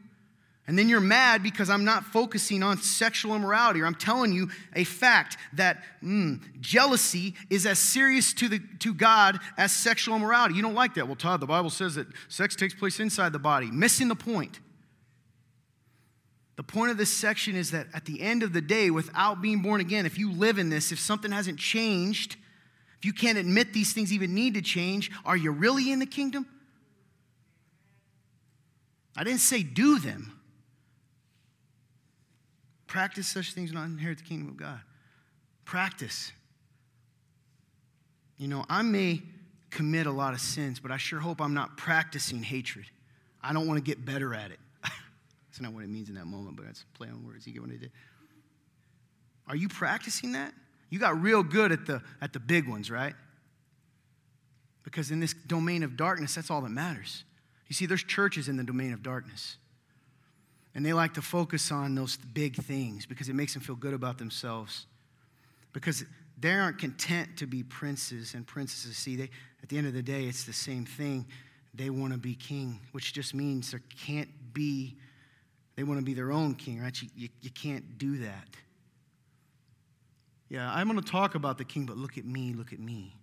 And 0.68 0.78
then 0.78 0.89
you're 0.89 0.99
mad 0.99 1.43
because 1.43 1.70
I'm 1.70 1.86
not 1.86 2.03
focusing 2.03 2.61
on 2.61 2.78
sexual 2.80 3.36
immorality, 3.36 3.82
or 3.82 3.86
I'm 3.86 3.95
telling 3.95 4.34
you 4.34 4.49
a 4.76 4.84
fact 4.84 5.38
that 5.53 5.82
mm, 6.03 6.41
jealousy 6.59 7.36
is 7.49 7.65
as 7.65 7.80
serious 7.80 8.34
to, 8.34 8.49
the, 8.49 8.59
to 8.80 8.93
God 8.93 9.39
as 9.57 9.72
sexual 9.72 10.18
immorality. 10.18 10.55
You 10.55 10.61
don't 10.61 10.74
like 10.74 10.95
that. 10.95 11.07
Well, 11.07 11.15
Todd, 11.15 11.39
the 11.39 11.47
Bible 11.47 11.70
says 11.70 11.95
that 11.95 12.07
sex 12.28 12.53
takes 12.53 12.74
place 12.74 12.99
inside 12.99 13.32
the 13.32 13.39
body. 13.39 13.72
Missing 13.72 14.09
the 14.09 14.15
point. 14.15 14.59
The 16.57 16.63
point 16.63 16.91
of 16.91 16.97
this 16.97 17.13
section 17.13 17.55
is 17.55 17.72
that 17.72 17.88
at 17.93 18.03
the 18.03 18.20
end 18.20 18.43
of 18.43 18.51
the 18.51 18.61
day, 18.61 18.89
without 18.89 19.41
being 19.41 19.61
born 19.61 19.80
again, 19.80 20.05
if 20.05 20.18
you 20.18 20.34
live 20.34 20.57
in 20.57 20.70
this, 20.70 20.91
if 20.91 20.99
something 20.99 21.32
hasn't 21.32 21.59
changed, 21.59 22.36
if 22.97 23.05
you 23.05 23.13
can't 23.13 23.38
admit 23.38 23.72
these 23.72 23.93
things 23.93 24.11
even 24.11 24.34
need 24.34 24.55
to 24.55 24.61
change, 24.61 25.11
are 25.24 25.38
you 25.38 25.51
really 25.51 25.91
in 25.91 25.99
the 25.99 26.05
kingdom? 26.05 26.45
I 29.15 29.24
didn't 29.24 29.39
say 29.39 29.63
do 29.63 29.99
them. 29.99 30.36
Practice 32.88 33.27
such 33.27 33.53
things 33.53 33.69
and 33.69 33.79
not 33.79 33.85
inherit 33.85 34.17
the 34.17 34.23
kingdom 34.23 34.47
of 34.47 34.57
God. 34.57 34.79
Practice. 35.65 36.31
You 38.38 38.47
know, 38.47 38.65
I 38.69 38.81
may 38.81 39.21
commit 39.69 40.07
a 40.07 40.11
lot 40.11 40.33
of 40.33 40.39
sins, 40.39 40.79
but 40.79 40.91
I 40.91 40.97
sure 40.97 41.19
hope 41.19 41.41
I'm 41.41 41.53
not 41.53 41.77
practicing 41.77 42.41
hatred. 42.41 42.85
I 43.41 43.53
don't 43.53 43.67
want 43.67 43.77
to 43.77 43.83
get 43.83 44.05
better 44.05 44.33
at 44.33 44.51
it. 44.51 44.59
That's 44.83 45.59
not 45.59 45.73
what 45.73 45.83
it 45.83 45.89
means 45.89 46.09
in 46.09 46.15
that 46.15 46.25
moment, 46.25 46.55
but 46.55 46.65
that's 46.65 46.85
play 46.93 47.07
on 47.07 47.25
words. 47.25 47.45
You 47.45 47.53
get 47.53 47.61
what 47.61 47.71
I 47.71 47.77
did? 47.77 47.91
Are 49.47 49.55
you 49.55 49.69
practicing 49.69 50.33
that? 50.33 50.53
You 50.89 50.99
got 50.99 51.21
real 51.21 51.43
good 51.43 51.71
at 51.71 51.85
the 51.85 52.01
at 52.21 52.33
the 52.33 52.39
big 52.39 52.67
ones, 52.67 52.91
right? 52.91 53.13
Because 54.83 55.11
in 55.11 55.19
this 55.19 55.33
domain 55.33 55.83
of 55.83 55.97
darkness, 55.97 56.35
that's 56.35 56.49
all 56.49 56.61
that 56.61 56.69
matters. 56.69 57.23
You 57.67 57.73
see, 57.73 57.85
there's 57.85 58.03
churches 58.03 58.47
in 58.47 58.55
the 58.55 58.63
domain 58.63 58.93
of 58.93 59.03
darkness. 59.03 59.57
And 60.78 60.86
they 60.86 60.93
like 60.93 61.15
to 61.15 61.23
focus 61.23 61.71
on 61.71 61.95
those 61.95 62.17
big 62.17 62.55
things 62.55 63.07
because 63.07 63.30
it 63.30 63.34
makes 63.34 63.53
them 63.53 63.63
feel 63.63 63.75
good 63.75 63.95
about 63.95 64.19
themselves. 64.19 64.86
Because 65.73 66.05
they 66.39 66.53
aren't 66.53 66.78
content 66.78 67.36
to 67.38 67.47
be 67.47 67.63
princes 67.63 68.36
and 68.36 68.45
princesses. 68.45 68.95
See, 68.95 69.15
they, 69.15 69.32
at 69.63 69.69
the 69.69 69.80
end 69.80 69.88
of 69.88 69.95
the 69.95 70.03
day, 70.03 70.25
it's 70.25 70.43
the 70.43 70.53
same 70.53 70.86
thing. 70.86 71.25
They 71.73 71.89
want 71.89 72.13
to 72.13 72.19
be 72.19 72.36
king, 72.36 72.80
which 72.91 73.11
just 73.11 73.34
means 73.34 73.71
there 73.71 73.82
can't 74.05 74.30
be, 74.53 74.95
they 75.75 75.82
want 75.82 75.99
to 75.99 76.05
be 76.05 76.13
their 76.13 76.32
own 76.32 76.53
king, 76.53 76.80
right? 76.80 77.01
You, 77.01 77.09
you, 77.15 77.30
you 77.41 77.49
can't 77.49 77.97
do 77.97 78.19
that. 78.19 78.47
Yeah, 80.47 80.71
I'm 80.71 80.88
going 80.88 81.01
to 81.01 81.11
talk 81.11 81.34
about 81.34 81.57
the 81.57 81.65
king, 81.65 81.88
but 81.88 81.97
look 81.97 82.19
at 82.19 82.25
me, 82.25 82.53
look 82.53 82.71
at 82.71 82.80
me. 82.80 83.15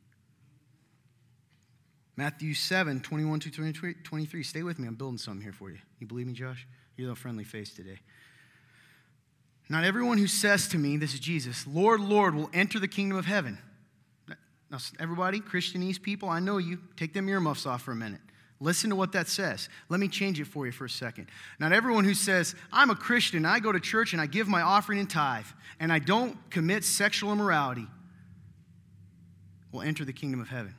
Matthew 2.17 2.53
7, 2.53 2.99
21 2.99 3.39
to 3.41 3.51
23. 4.03 4.43
Stay 4.43 4.65
with 4.65 4.81
me. 4.81 4.89
I'm 4.89 4.97
building 4.97 5.19
something 5.19 5.41
here 5.43 5.53
for 5.53 5.71
you. 5.71 5.79
You 6.01 6.09
believe 6.09 6.27
me, 6.27 6.33
Josh? 6.33 6.67
You 6.97 7.09
have 7.09 7.17
a 7.17 7.21
friendly 7.21 7.45
face 7.45 7.71
today. 7.71 7.99
Not 9.69 9.85
everyone 9.85 10.19
who 10.19 10.27
says 10.27 10.69
to 10.69 10.79
me, 10.79 10.97
This 10.97 11.15
is 11.15 11.21
Jesus, 11.21 11.67
Lord, 11.67 12.01
Lord, 12.01 12.35
will 12.35 12.51
enter 12.53 12.79
the 12.79 12.89
kingdom 12.89 13.19
of 13.19 13.27
heaven. 13.27 13.59
Now, 14.71 14.79
everybody, 14.99 15.41
Christianese 15.41 16.01
people, 16.01 16.29
I 16.29 16.41
know 16.41 16.59
you. 16.59 16.81
Take 16.97 17.13
them 17.13 17.29
earmuffs 17.29 17.67
off 17.67 17.83
for 17.83 17.93
a 17.93 17.97
minute. 17.97 18.21
Listen 18.61 18.91
to 18.91 18.97
what 18.97 19.13
that 19.13 19.29
says. 19.29 19.69
Let 19.89 20.01
me 20.01 20.09
change 20.09 20.41
it 20.41 20.47
for 20.47 20.67
you 20.67 20.73
for 20.73 20.85
a 20.85 20.91
second. 20.91 21.29
Not 21.59 21.73
everyone 21.73 22.05
who 22.05 22.15
says, 22.15 22.55
I'm 22.73 22.91
a 22.91 22.95
Christian, 22.95 23.45
I 23.45 23.59
go 23.61 23.73
to 23.73 23.81
church 23.81 24.13
and 24.13 24.23
I 24.23 24.27
give 24.27 24.49
my 24.49 24.63
offering 24.63 25.01
and 25.01 25.11
tithe, 25.11 25.47
and 25.81 25.93
I 25.93 25.99
don't 25.99 26.39
commit 26.51 26.85
sexual 26.85 27.33
immorality, 27.33 27.87
will 29.71 29.83
enter 29.83 30.05
the 30.05 30.13
kingdom 30.13 30.41
of 30.41 30.49
heaven. 30.49 30.75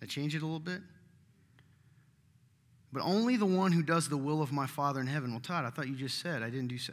That 0.00 0.08
change 0.08 0.34
it 0.34 0.42
a 0.42 0.44
little 0.44 0.58
bit? 0.58 0.82
But 2.92 3.02
only 3.02 3.36
the 3.36 3.46
one 3.46 3.72
who 3.72 3.82
does 3.82 4.08
the 4.08 4.16
will 4.16 4.42
of 4.42 4.52
my 4.52 4.66
Father 4.66 5.00
in 5.00 5.06
heaven. 5.06 5.30
Well, 5.30 5.40
Todd, 5.40 5.64
I 5.64 5.70
thought 5.70 5.88
you 5.88 5.94
just 5.94 6.18
said 6.18 6.42
I 6.42 6.50
didn't 6.50 6.68
do 6.68 6.78
so. 6.78 6.92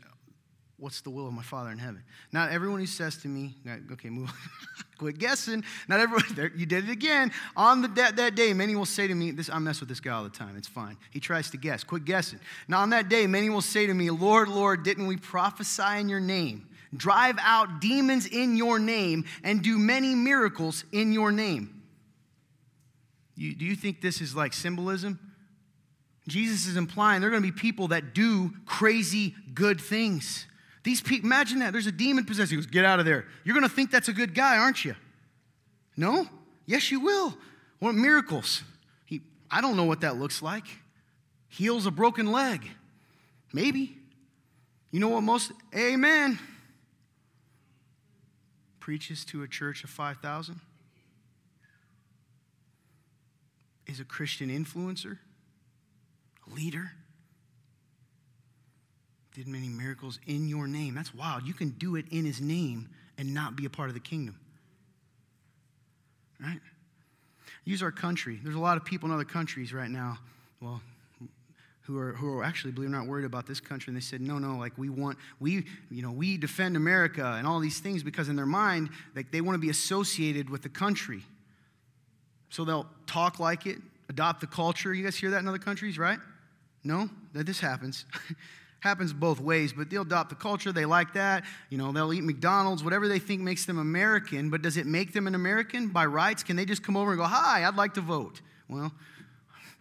What's 0.80 1.02
the 1.02 1.10
will 1.10 1.28
of 1.28 1.34
my 1.34 1.42
Father 1.42 1.72
in 1.72 1.80
heaven? 1.80 2.04
Not 2.32 2.52
everyone 2.52 2.80
who 2.80 2.86
says 2.86 3.18
to 3.18 3.28
me, 3.28 3.56
okay, 3.94 4.12
move, 4.12 4.30
on. 4.30 4.36
quit 5.00 5.18
guessing. 5.18 5.64
Not 5.88 6.00
everyone, 6.00 6.26
there, 6.36 6.52
you 6.56 6.68
did 6.68 6.88
it 6.88 6.92
again. 6.92 7.32
On 7.56 7.82
the, 7.82 7.88
that, 7.90 8.16
that 8.18 8.36
day, 8.36 8.54
many 8.54 8.76
will 8.76 8.86
say 8.86 9.08
to 9.08 9.16
me, 9.16 9.32
this, 9.32 9.50
I 9.50 9.58
mess 9.58 9.80
with 9.80 9.90
this 9.90 10.00
guy 10.00 10.12
all 10.12 10.24
the 10.24 10.30
time, 10.30 10.56
it's 10.56 10.68
fine. 10.68 10.98
He 11.10 11.20
tries 11.20 11.50
to 11.52 11.58
guess, 11.58 11.84
quit 11.84 12.06
guessing. 12.06 12.40
Now, 12.68 12.82
on 12.82 12.92
that 12.92 13.10
day, 13.10 13.26
many 13.26 13.50
will 13.50 13.62
say 13.62 13.88
to 13.88 13.94
me, 13.94 14.12
Lord, 14.12 14.50
Lord, 14.50 14.84
didn't 14.84 15.08
we 15.08 15.18
prophesy 15.18 15.98
in 16.00 16.10
your 16.10 16.20
name, 16.20 16.68
drive 16.96 17.38
out 17.42 17.82
demons 17.82 18.28
in 18.28 18.56
your 18.56 18.78
name, 18.78 19.26
and 19.44 19.64
do 19.64 19.80
many 19.80 20.14
miracles 20.14 20.84
in 20.92 21.12
your 21.12 21.32
name? 21.32 21.82
You, 23.36 23.56
do 23.56 23.66
you 23.66 23.76
think 23.76 24.02
this 24.02 24.22
is 24.22 24.36
like 24.36 24.54
symbolism? 24.54 25.20
Jesus 26.28 26.68
is 26.68 26.76
implying 26.76 27.22
there 27.22 27.30
are 27.30 27.32
going 27.32 27.44
to 27.44 27.52
be 27.52 27.58
people 27.58 27.90
that 27.90 28.14
do 28.14 28.52
crazy 28.66 29.34
good 29.54 29.80
things. 29.80 30.46
These 30.84 31.02
people, 31.02 31.28
imagine 31.28 31.60
that. 31.60 31.72
There's 31.72 31.88
a 31.88 31.92
demon 31.92 32.26
possessed. 32.26 32.52
He 32.52 32.58
goes, 32.58 32.66
Get 32.66 32.86
out 32.86 33.00
of 33.00 33.06
there. 33.06 33.26
You're 33.44 33.56
going 33.56 33.68
to 33.68 33.74
think 33.74 33.92
that's 33.92 34.10
a 34.10 34.14
good 34.14 34.34
guy, 34.34 34.58
aren't 34.58 34.86
you? 34.86 34.96
No? 35.96 36.28
Yes, 36.66 36.92
you 36.92 37.00
will. 37.00 37.38
What 37.80 37.96
miracles? 37.96 38.64
He, 39.06 39.22
I 39.50 39.62
don't 39.62 39.78
know 39.78 39.86
what 39.86 40.02
that 40.02 40.18
looks 40.18 40.42
like. 40.42 40.66
Heals 41.50 41.86
a 41.86 41.92
broken 41.92 42.32
leg. 42.32 42.68
Maybe. 43.54 43.98
You 44.92 45.00
know 45.00 45.10
what 45.10 45.22
most, 45.22 45.52
amen. 45.76 46.40
Preaches 48.80 49.26
to 49.26 49.44
a 49.44 49.48
church 49.48 49.84
of 49.84 49.90
5,000. 49.90 50.60
Is 53.86 54.00
a 54.00 54.06
Christian 54.06 54.50
influencer, 54.50 55.18
leader. 56.56 56.92
Did 59.34 59.48
many 59.48 59.70
miracles 59.70 60.20
in 60.26 60.48
your 60.48 60.68
name. 60.68 60.96
That's 60.96 61.14
wild. 61.14 61.48
You 61.48 61.54
can 61.54 61.70
do 61.70 61.96
it 61.96 62.06
in 62.12 62.26
his 62.26 62.42
name 62.42 62.90
and 63.18 63.34
not 63.34 63.56
be 63.56 63.66
a 63.66 63.70
part 63.70 63.90
of 63.90 63.94
the 63.94 64.00
kingdom. 64.00 64.40
Right? 66.40 66.60
Use 67.66 67.84
our 67.84 67.92
country. 67.92 68.40
There's 68.42 68.56
a 68.56 68.60
lot 68.60 68.78
of 68.78 68.86
people 68.86 69.10
in 69.10 69.14
other 69.14 69.26
countries 69.26 69.74
right 69.74 69.90
now. 69.90 70.18
Well, 70.62 70.82
who 71.82 71.98
are, 71.98 72.12
who 72.14 72.38
are 72.38 72.44
actually, 72.44 72.72
believe 72.72 72.90
it 72.90 72.94
or 72.94 72.98
not, 72.98 73.08
worried 73.08 73.26
about 73.26 73.48
this 73.48 73.60
country. 73.62 73.92
And 73.92 73.98
they 73.98 74.02
said, 74.02 74.20
no, 74.22 74.40
no, 74.40 74.58
like 74.58 74.78
we 74.78 74.90
want, 74.90 75.18
we, 75.40 75.66
you 75.90 76.02
know, 76.02 76.12
we 76.12 76.38
defend 76.38 76.76
America 76.76 77.36
and 77.38 77.48
all 77.48 77.60
these 77.60 77.80
things 77.80 78.04
because 78.04 78.28
in 78.28 78.36
their 78.36 78.46
mind, 78.46 78.90
like 79.16 79.32
they 79.32 79.40
want 79.40 79.56
to 79.56 79.60
be 79.60 79.70
associated 79.70 80.50
with 80.50 80.64
the 80.64 80.70
country. 80.70 81.24
So 82.50 82.66
they'll 82.66 82.88
talk 83.06 83.40
like 83.40 83.66
it, 83.66 83.78
adopt 84.10 84.42
the 84.42 84.48
culture. 84.48 84.94
You 84.94 85.04
guys 85.04 85.16
hear 85.16 85.32
that 85.32 85.40
in 85.40 85.48
other 85.48 85.58
countries, 85.58 85.98
right? 85.98 86.20
No? 86.88 87.10
That 87.34 87.46
this 87.46 87.60
happens. 87.60 88.06
happens 88.80 89.12
both 89.12 89.40
ways, 89.42 89.74
but 89.74 89.90
they'll 89.90 90.04
adopt 90.04 90.30
the 90.30 90.36
culture. 90.36 90.72
They 90.72 90.86
like 90.86 91.14
that. 91.14 91.44
You 91.70 91.78
know, 91.78 91.92
they'll 91.92 92.14
eat 92.14 92.24
McDonald's, 92.24 92.84
whatever 92.84 93.08
they 93.08 93.20
think 93.20 93.42
makes 93.42 93.66
them 93.66 93.78
American. 93.78 94.50
But 94.50 94.62
does 94.62 94.78
it 94.78 94.86
make 94.86 95.12
them 95.12 95.28
an 95.28 95.36
American 95.36 95.90
by 95.90 96.06
rights? 96.06 96.44
Can 96.44 96.56
they 96.56 96.64
just 96.64 96.84
come 96.84 96.96
over 96.96 97.12
and 97.12 97.20
go, 97.20 97.26
hi, 97.26 97.66
I'd 97.68 97.76
like 97.76 97.96
to 97.96 98.02
vote? 98.02 98.42
Well, 98.70 98.94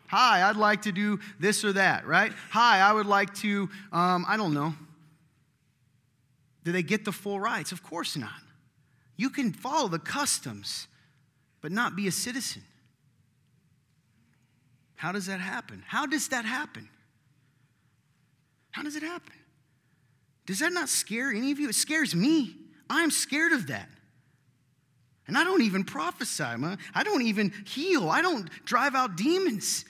Hi, 0.09 0.49
I'd 0.49 0.57
like 0.57 0.83
to 0.83 0.93
do 0.93 1.19
this 1.41 1.65
or 1.65 1.73
that, 1.73 2.07
right? 2.07 2.33
Hi, 2.51 2.79
I 2.79 2.93
would 2.93 3.07
like 3.07 3.35
to, 3.37 3.69
um, 3.93 4.25
I 4.29 4.37
don't 4.37 4.55
know. 4.55 4.73
Do 6.63 6.71
they 6.71 6.85
get 6.85 7.05
the 7.05 7.11
full 7.11 7.41
rights? 7.41 7.73
Of 7.73 7.83
course 7.83 8.17
not. 8.17 8.31
You 9.17 9.31
can 9.31 9.53
follow 9.53 9.89
the 9.89 9.99
customs, 9.99 10.87
but 11.61 11.73
not 11.73 11.97
be 11.97 12.07
a 12.07 12.13
citizen. 12.13 12.63
How 14.95 15.11
does 15.11 15.27
that 15.27 15.41
happen? 15.41 15.83
How 15.87 16.07
does 16.07 16.29
that 16.29 16.45
happen? 16.45 16.89
How 18.77 18.83
does 18.83 18.95
it 18.95 19.03
happen? 19.03 19.33
Does 20.45 20.59
that 20.59 20.71
not 20.71 20.91
scare 20.91 21.31
any 21.31 21.51
of 21.51 21.59
you? 21.59 21.71
It 21.71 21.75
scares 21.75 22.15
me. 22.15 22.55
I'm 22.91 23.11
scared 23.11 23.53
of 23.53 23.69
that. 23.69 23.89
And 25.27 25.39
I 25.39 25.45
don't 25.45 25.63
even 25.63 25.83
prophesy, 25.83 26.59
man. 26.59 26.77
I 26.95 27.03
don't 27.03 27.23
even 27.23 27.55
heal. 27.65 28.11
I 28.11 28.21
don't 28.21 28.51
drive 28.67 28.95
out 28.95 29.17
demons. 29.17 29.87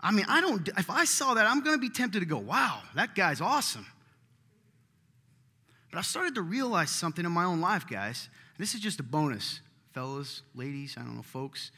I 0.00 0.10
mean, 0.10 0.26
I 0.28 0.40
don't, 0.40 0.68
if 0.76 0.90
I 0.90 1.04
saw 1.04 1.34
that, 1.34 1.46
I'm 1.46 1.60
going 1.62 1.76
to 1.76 1.80
be 1.80 1.90
tempted 1.90 2.18
to 2.18 2.26
go, 2.26 2.38
wow, 2.38 2.80
that 2.96 3.14
guy's 3.14 3.40
awesome. 3.40 3.86
But 5.92 6.00
I 6.00 6.02
started 6.02 6.34
to 6.34 6.42
realize 6.42 6.90
something 6.90 7.24
in 7.24 7.30
my 7.30 7.44
own 7.44 7.60
life, 7.60 7.86
guys. 7.88 8.28
This 8.58 8.74
is 8.74 8.80
just 8.80 8.98
a 8.98 9.04
bonus, 9.04 9.60
fellas, 9.92 10.42
ladies, 10.56 10.96
I 10.98 11.02
don't 11.02 11.14
know, 11.14 11.22
folks. 11.22 11.70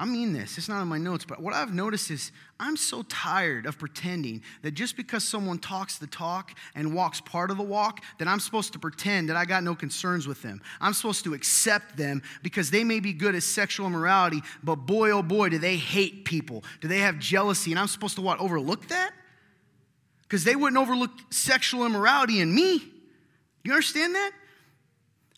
I 0.00 0.06
mean 0.06 0.32
this, 0.32 0.56
it's 0.56 0.66
not 0.66 0.80
in 0.80 0.88
my 0.88 0.96
notes, 0.96 1.26
but 1.26 1.42
what 1.42 1.52
I've 1.52 1.74
noticed 1.74 2.10
is 2.10 2.32
I'm 2.58 2.78
so 2.78 3.02
tired 3.02 3.66
of 3.66 3.78
pretending 3.78 4.40
that 4.62 4.70
just 4.70 4.96
because 4.96 5.22
someone 5.22 5.58
talks 5.58 5.98
the 5.98 6.06
talk 6.06 6.52
and 6.74 6.94
walks 6.94 7.20
part 7.20 7.50
of 7.50 7.58
the 7.58 7.62
walk, 7.62 8.02
that 8.18 8.26
I'm 8.26 8.40
supposed 8.40 8.72
to 8.72 8.78
pretend 8.78 9.28
that 9.28 9.36
I 9.36 9.44
got 9.44 9.62
no 9.62 9.74
concerns 9.74 10.26
with 10.26 10.40
them. 10.40 10.62
I'm 10.80 10.94
supposed 10.94 11.24
to 11.24 11.34
accept 11.34 11.98
them 11.98 12.22
because 12.42 12.70
they 12.70 12.82
may 12.82 13.00
be 13.00 13.12
good 13.12 13.34
at 13.34 13.42
sexual 13.42 13.86
immorality, 13.86 14.40
but 14.64 14.76
boy, 14.76 15.10
oh 15.10 15.22
boy, 15.22 15.50
do 15.50 15.58
they 15.58 15.76
hate 15.76 16.24
people. 16.24 16.64
Do 16.80 16.88
they 16.88 17.00
have 17.00 17.18
jealousy? 17.18 17.70
And 17.70 17.78
I'm 17.78 17.86
supposed 17.86 18.14
to 18.14 18.22
what, 18.22 18.40
overlook 18.40 18.88
that? 18.88 19.10
Because 20.22 20.44
they 20.44 20.56
wouldn't 20.56 20.80
overlook 20.80 21.10
sexual 21.28 21.84
immorality 21.84 22.40
in 22.40 22.54
me. 22.54 22.82
You 23.64 23.72
understand 23.72 24.14
that? 24.14 24.30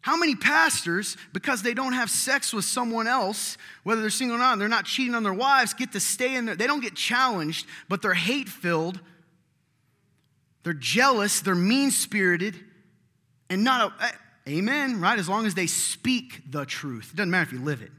How 0.03 0.16
many 0.16 0.34
pastors, 0.34 1.16
because 1.32 1.62
they 1.62 1.74
don't 1.74 1.92
have 1.92 2.11
sex 2.11 2.53
with 2.53 2.64
someone 2.64 3.07
else, 3.07 3.57
whether 3.84 4.00
they're 4.00 4.11
single 4.11 4.36
or 4.36 4.40
not, 4.40 4.59
they're 4.59 4.68
not 4.68 4.84
cheating 4.84 5.14
on 5.14 5.22
their 5.22 5.32
wives, 5.32 5.74
get 5.74 5.92
to 5.92 6.00
stay 6.00 6.34
in 6.34 6.44
there? 6.44 6.57
They 6.57 6.66
don't 6.66 6.80
get 6.80 6.96
challenged, 6.96 7.66
but 7.88 8.03
they're 8.03 8.12
hate 8.12 8.48
filled, 8.48 9.00
they're 10.64 10.72
jealous, 10.72 11.40
they're 11.40 11.55
mean 11.55 11.92
spirited, 11.92 12.57
and 13.48 13.62
not 13.62 13.92
a, 14.00 14.05
eh, 14.05 14.11
amen, 14.48 15.00
right? 15.00 15.18
As 15.18 15.28
long 15.28 15.46
as 15.46 15.55
they 15.55 15.68
speak 15.68 16.50
the 16.50 16.66
truth. 16.66 17.11
It 17.12 17.16
doesn't 17.16 17.30
matter 17.30 17.44
if 17.44 17.53
you 17.53 17.64
live 17.64 17.80
it. 17.80 17.92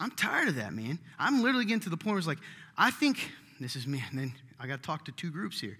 I'm 0.00 0.10
tired 0.12 0.48
of 0.48 0.56
that, 0.56 0.72
man. 0.72 0.98
I'm 1.18 1.42
literally 1.42 1.66
getting 1.66 1.80
to 1.80 1.90
the 1.90 1.96
point 1.96 2.14
where 2.14 2.18
it's 2.18 2.26
like, 2.26 2.38
I 2.76 2.90
think, 2.90 3.32
this 3.60 3.76
is 3.76 3.86
me, 3.86 4.02
and 4.10 4.18
then 4.18 4.32
I 4.58 4.66
got 4.66 4.82
to 4.82 4.86
talk 4.86 5.04
to 5.06 5.12
two 5.12 5.30
groups 5.30 5.60
here. 5.60 5.76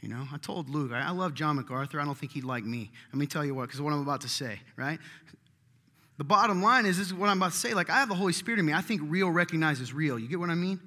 You 0.00 0.08
know, 0.08 0.26
I 0.32 0.36
told 0.36 0.68
Luke, 0.68 0.92
I, 0.92 1.10
love 1.12 1.34
John 1.34 1.56
MacArthur. 1.56 1.98
I 1.98 2.04
don't 2.04 2.16
think 2.16 2.32
he'd 2.32 2.44
like 2.44 2.64
me. 2.64 2.90
Let 3.12 3.18
me 3.18 3.26
tell 3.26 3.44
you 3.44 3.54
what, 3.54 3.68
because 3.68 3.80
what 3.80 3.92
I'm 3.92 4.02
about 4.02 4.20
to 4.20 4.28
say, 4.28 4.60
right? 4.76 4.98
The 6.18 6.24
bottom 6.24 6.62
line 6.62 6.84
is, 6.84 6.98
this 6.98 7.06
is 7.06 7.14
what 7.14 7.30
I'm 7.30 7.38
about 7.38 7.52
to 7.52 7.58
say. 7.58 7.72
Like, 7.72 7.88
I 7.88 8.00
have 8.00 8.08
the 8.08 8.14
Holy 8.14 8.34
Spirit 8.34 8.60
in 8.60 8.66
me. 8.66 8.72
I 8.72 8.82
think 8.82 9.00
real 9.04 9.30
recognizes 9.30 9.92
real. 9.94 10.18
You 10.18 10.28
get 10.28 10.38
what 10.38 10.50
I 10.50 10.54
mean? 10.54 10.78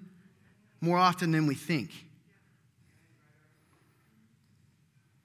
More 0.82 0.98
often 0.98 1.32
than 1.32 1.48
we 1.48 1.56
think. 1.56 1.90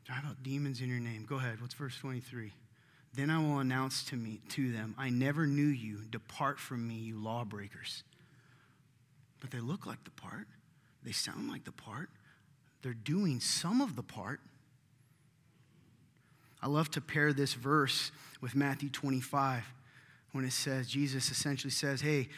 Drive 0.04 0.24
out 0.24 0.42
demons 0.42 0.80
in 0.80 0.88
your 0.88 0.98
name. 0.98 1.26
Go 1.28 1.36
ahead. 1.36 1.60
What's 1.60 1.74
verse 1.74 1.96
23? 1.98 2.50
Then 3.14 3.28
I 3.28 3.38
will 3.38 3.58
announce 3.58 4.04
to 4.04 4.16
me 4.16 4.40
to 4.50 4.72
them, 4.72 4.94
I 4.96 5.10
never 5.10 5.46
knew 5.46 5.66
you. 5.66 5.98
Depart 6.10 6.58
from 6.58 6.88
me, 6.88 6.94
you 6.94 7.22
lawbreakers. 7.22 8.04
But 9.40 9.50
they 9.50 9.60
look 9.60 9.84
like 9.84 10.02
the 10.04 10.10
part. 10.10 10.46
They 11.04 11.12
sound 11.12 11.50
like 11.50 11.64
the 11.64 11.72
part 11.72 12.08
they're 12.82 12.94
doing 12.94 13.40
some 13.40 13.80
of 13.80 13.96
the 13.96 14.02
part. 14.02 14.40
I 16.62 16.68
love 16.68 16.90
to 16.92 17.00
pair 17.00 17.32
this 17.32 17.54
verse 17.54 18.12
with 18.40 18.54
Matthew 18.54 18.88
25 18.88 19.64
when 20.32 20.44
it 20.44 20.52
says, 20.52 20.88
Jesus 20.88 21.30
essentially 21.30 21.70
says, 21.70 22.00
Hey, 22.00 22.28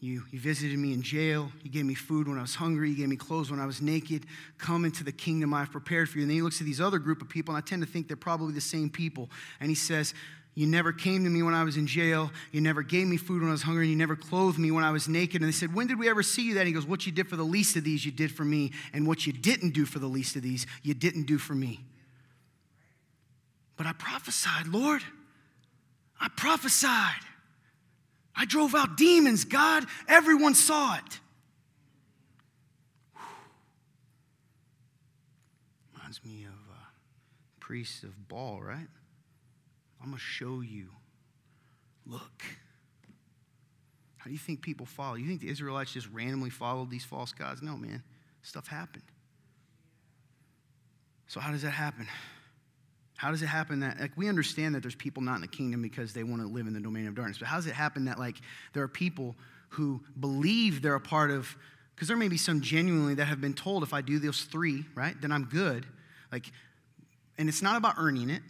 you, 0.00 0.24
you 0.30 0.38
visited 0.38 0.78
me 0.78 0.92
in 0.92 1.02
jail. 1.02 1.50
You 1.62 1.70
gave 1.70 1.86
me 1.86 1.94
food 1.94 2.28
when 2.28 2.38
I 2.38 2.42
was 2.42 2.54
hungry. 2.54 2.90
You 2.90 2.96
gave 2.96 3.08
me 3.08 3.16
clothes 3.16 3.50
when 3.50 3.60
I 3.60 3.66
was 3.66 3.80
naked. 3.80 4.26
Come 4.58 4.84
into 4.84 5.02
the 5.02 5.12
kingdom 5.12 5.54
I've 5.54 5.72
prepared 5.72 6.08
for 6.08 6.18
you. 6.18 6.22
And 6.22 6.30
then 6.30 6.36
he 6.36 6.42
looks 6.42 6.60
at 6.60 6.66
these 6.66 6.80
other 6.80 6.98
group 6.98 7.22
of 7.22 7.28
people, 7.28 7.54
and 7.54 7.62
I 7.62 7.66
tend 7.66 7.82
to 7.82 7.88
think 7.88 8.06
they're 8.06 8.16
probably 8.16 8.52
the 8.52 8.60
same 8.60 8.90
people. 8.90 9.30
And 9.58 9.70
he 9.70 9.74
says, 9.74 10.12
you 10.56 10.66
never 10.66 10.90
came 10.90 11.22
to 11.22 11.28
me 11.28 11.42
when 11.42 11.52
I 11.52 11.64
was 11.64 11.76
in 11.76 11.86
jail. 11.86 12.30
You 12.50 12.62
never 12.62 12.82
gave 12.82 13.06
me 13.06 13.18
food 13.18 13.42
when 13.42 13.50
I 13.50 13.52
was 13.52 13.60
hungry. 13.60 13.84
And 13.84 13.90
you 13.90 13.96
never 13.98 14.16
clothed 14.16 14.58
me 14.58 14.70
when 14.70 14.84
I 14.84 14.90
was 14.90 15.06
naked. 15.06 15.42
And 15.42 15.48
they 15.48 15.52
said, 15.52 15.74
When 15.74 15.86
did 15.86 15.98
we 15.98 16.08
ever 16.08 16.22
see 16.22 16.44
you 16.48 16.54
that? 16.54 16.60
And 16.60 16.66
he 16.66 16.72
goes, 16.72 16.86
What 16.86 17.04
you 17.04 17.12
did 17.12 17.28
for 17.28 17.36
the 17.36 17.44
least 17.44 17.76
of 17.76 17.84
these, 17.84 18.06
you 18.06 18.10
did 18.10 18.32
for 18.32 18.42
me. 18.42 18.72
And 18.94 19.06
what 19.06 19.26
you 19.26 19.34
didn't 19.34 19.74
do 19.74 19.84
for 19.84 19.98
the 19.98 20.06
least 20.06 20.34
of 20.34 20.40
these, 20.40 20.66
you 20.82 20.94
didn't 20.94 21.24
do 21.24 21.36
for 21.36 21.54
me. 21.54 21.84
But 23.76 23.86
I 23.86 23.92
prophesied, 23.92 24.66
Lord. 24.68 25.02
I 26.18 26.30
prophesied. 26.34 27.20
I 28.34 28.46
drove 28.46 28.74
out 28.74 28.96
demons, 28.96 29.44
God. 29.44 29.84
Everyone 30.08 30.54
saw 30.54 30.96
it. 30.96 31.20
Reminds 35.94 36.24
me 36.24 36.44
of 36.44 36.72
uh, 36.72 36.78
priests 37.60 38.02
of 38.02 38.26
Baal, 38.26 38.62
right? 38.62 38.88
I'm 40.06 40.12
going 40.12 40.18
to 40.18 40.24
show 40.24 40.60
you. 40.60 40.86
Look. 42.06 42.44
How 44.18 44.26
do 44.26 44.32
you 44.32 44.38
think 44.38 44.62
people 44.62 44.86
follow? 44.86 45.16
You 45.16 45.26
think 45.26 45.40
the 45.40 45.48
Israelites 45.48 45.92
just 45.92 46.08
randomly 46.12 46.50
followed 46.50 46.90
these 46.90 47.04
false 47.04 47.32
gods? 47.32 47.60
No, 47.60 47.76
man. 47.76 48.04
Stuff 48.42 48.68
happened. 48.68 49.02
So, 51.26 51.40
how 51.40 51.50
does 51.50 51.62
that 51.62 51.72
happen? 51.72 52.06
How 53.16 53.32
does 53.32 53.42
it 53.42 53.46
happen 53.46 53.80
that, 53.80 53.98
like, 53.98 54.12
we 54.16 54.28
understand 54.28 54.76
that 54.76 54.82
there's 54.82 54.94
people 54.94 55.24
not 55.24 55.36
in 55.36 55.40
the 55.40 55.48
kingdom 55.48 55.82
because 55.82 56.12
they 56.12 56.22
want 56.22 56.40
to 56.40 56.46
live 56.46 56.68
in 56.68 56.72
the 56.72 56.80
domain 56.80 57.08
of 57.08 57.16
darkness, 57.16 57.38
but 57.38 57.48
how 57.48 57.56
does 57.56 57.66
it 57.66 57.74
happen 57.74 58.04
that, 58.04 58.18
like, 58.18 58.36
there 58.74 58.84
are 58.84 58.88
people 58.88 59.34
who 59.70 60.00
believe 60.20 60.82
they're 60.82 60.94
a 60.94 61.00
part 61.00 61.32
of, 61.32 61.56
because 61.94 62.06
there 62.06 62.16
may 62.16 62.28
be 62.28 62.36
some 62.36 62.60
genuinely 62.60 63.14
that 63.14 63.24
have 63.24 63.40
been 63.40 63.54
told 63.54 63.82
if 63.82 63.92
I 63.92 64.02
do 64.02 64.20
those 64.20 64.42
three, 64.42 64.84
right, 64.94 65.20
then 65.20 65.32
I'm 65.32 65.46
good. 65.46 65.84
Like, 66.30 66.52
and 67.38 67.48
it's 67.48 67.62
not 67.62 67.76
about 67.76 67.94
earning 67.98 68.30
it, 68.30 68.42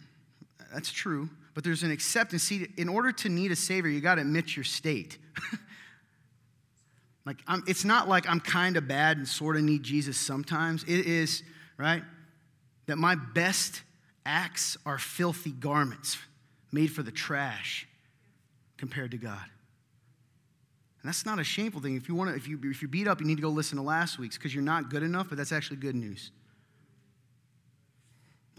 that's 0.73 0.91
true, 0.91 1.29
but 1.57 1.63
there's 1.63 1.81
an 1.81 1.89
acceptance. 1.89 2.43
See, 2.43 2.67
in 2.77 2.87
order 2.87 3.11
to 3.11 3.29
need 3.29 3.51
a 3.51 3.55
Savior, 3.55 3.89
you 3.89 3.99
got 3.99 4.15
to 4.15 4.21
admit 4.21 4.55
your 4.55 4.63
state. 4.63 5.17
like, 7.25 7.37
I'm, 7.47 7.63
it's 7.65 7.83
not 7.83 8.07
like 8.07 8.29
I'm 8.29 8.39
kind 8.39 8.77
of 8.77 8.87
bad 8.87 9.17
and 9.17 9.27
sort 9.27 9.55
of 9.55 9.63
need 9.63 9.81
Jesus 9.81 10.19
sometimes. 10.19 10.83
It 10.83 11.07
is, 11.07 11.41
right, 11.75 12.03
that 12.85 12.99
my 12.99 13.15
best 13.15 13.81
acts 14.23 14.77
are 14.85 14.99
filthy 14.99 15.49
garments 15.49 16.19
made 16.71 16.91
for 16.91 17.01
the 17.01 17.09
trash. 17.09 17.87
compared 18.77 19.09
to 19.09 19.17
God. 19.17 19.45
And 21.01 21.09
that's 21.09 21.25
not 21.25 21.39
a 21.39 21.43
shameful 21.43 21.81
thing. 21.81 21.95
If 21.95 22.07
you 22.07 22.13
want 22.13 22.29
to, 22.29 22.35
if 22.35 22.47
you 22.47 22.59
if 22.65 22.83
you're 22.83 22.89
beat 22.89 23.07
up, 23.07 23.19
you 23.19 23.25
need 23.25 23.37
to 23.37 23.41
go 23.41 23.49
listen 23.49 23.77
to 23.79 23.83
last 23.83 24.19
week's 24.19 24.37
because 24.37 24.53
you're 24.53 24.63
not 24.63 24.91
good 24.91 25.01
enough, 25.01 25.29
but 25.29 25.39
that's 25.39 25.51
actually 25.51 25.77
good 25.77 25.95
news. 25.95 26.29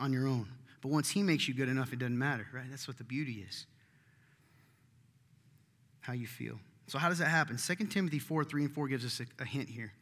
On 0.00 0.12
your 0.12 0.26
own. 0.26 0.48
But 0.80 0.90
once 0.90 1.10
he 1.10 1.22
makes 1.22 1.48
you 1.48 1.54
good 1.54 1.68
enough, 1.68 1.92
it 1.92 1.98
doesn't 1.98 2.18
matter, 2.18 2.46
right? 2.52 2.66
That's 2.70 2.86
what 2.86 2.98
the 2.98 3.04
beauty 3.04 3.44
is. 3.48 3.66
How 6.00 6.12
you 6.12 6.26
feel. 6.26 6.58
So 6.86 6.98
how 6.98 7.08
does 7.08 7.18
that 7.18 7.28
happen? 7.28 7.58
2 7.58 7.74
Timothy 7.86 8.18
4, 8.18 8.44
3 8.44 8.64
and 8.64 8.72
4 8.72 8.88
gives 8.88 9.04
us 9.04 9.20
a, 9.20 9.42
a 9.42 9.44
hint 9.44 9.68
here. 9.68 9.92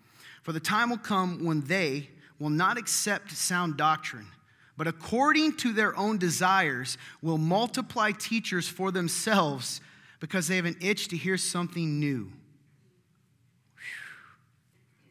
For 0.42 0.52
the 0.52 0.60
time 0.60 0.90
will 0.90 0.98
come 0.98 1.44
when 1.44 1.62
they 1.62 2.08
will 2.38 2.50
not 2.50 2.78
accept 2.78 3.32
sound 3.32 3.76
doctrine, 3.76 4.28
but 4.76 4.86
according 4.86 5.56
to 5.56 5.72
their 5.72 5.96
own 5.96 6.18
desires 6.18 6.98
will 7.22 7.38
multiply 7.38 8.12
teachers 8.12 8.68
for 8.68 8.92
themselves 8.92 9.80
because 10.20 10.46
they 10.46 10.56
have 10.56 10.66
an 10.66 10.76
itch 10.80 11.08
to 11.08 11.16
hear 11.16 11.36
something 11.36 11.98
new. 11.98 12.30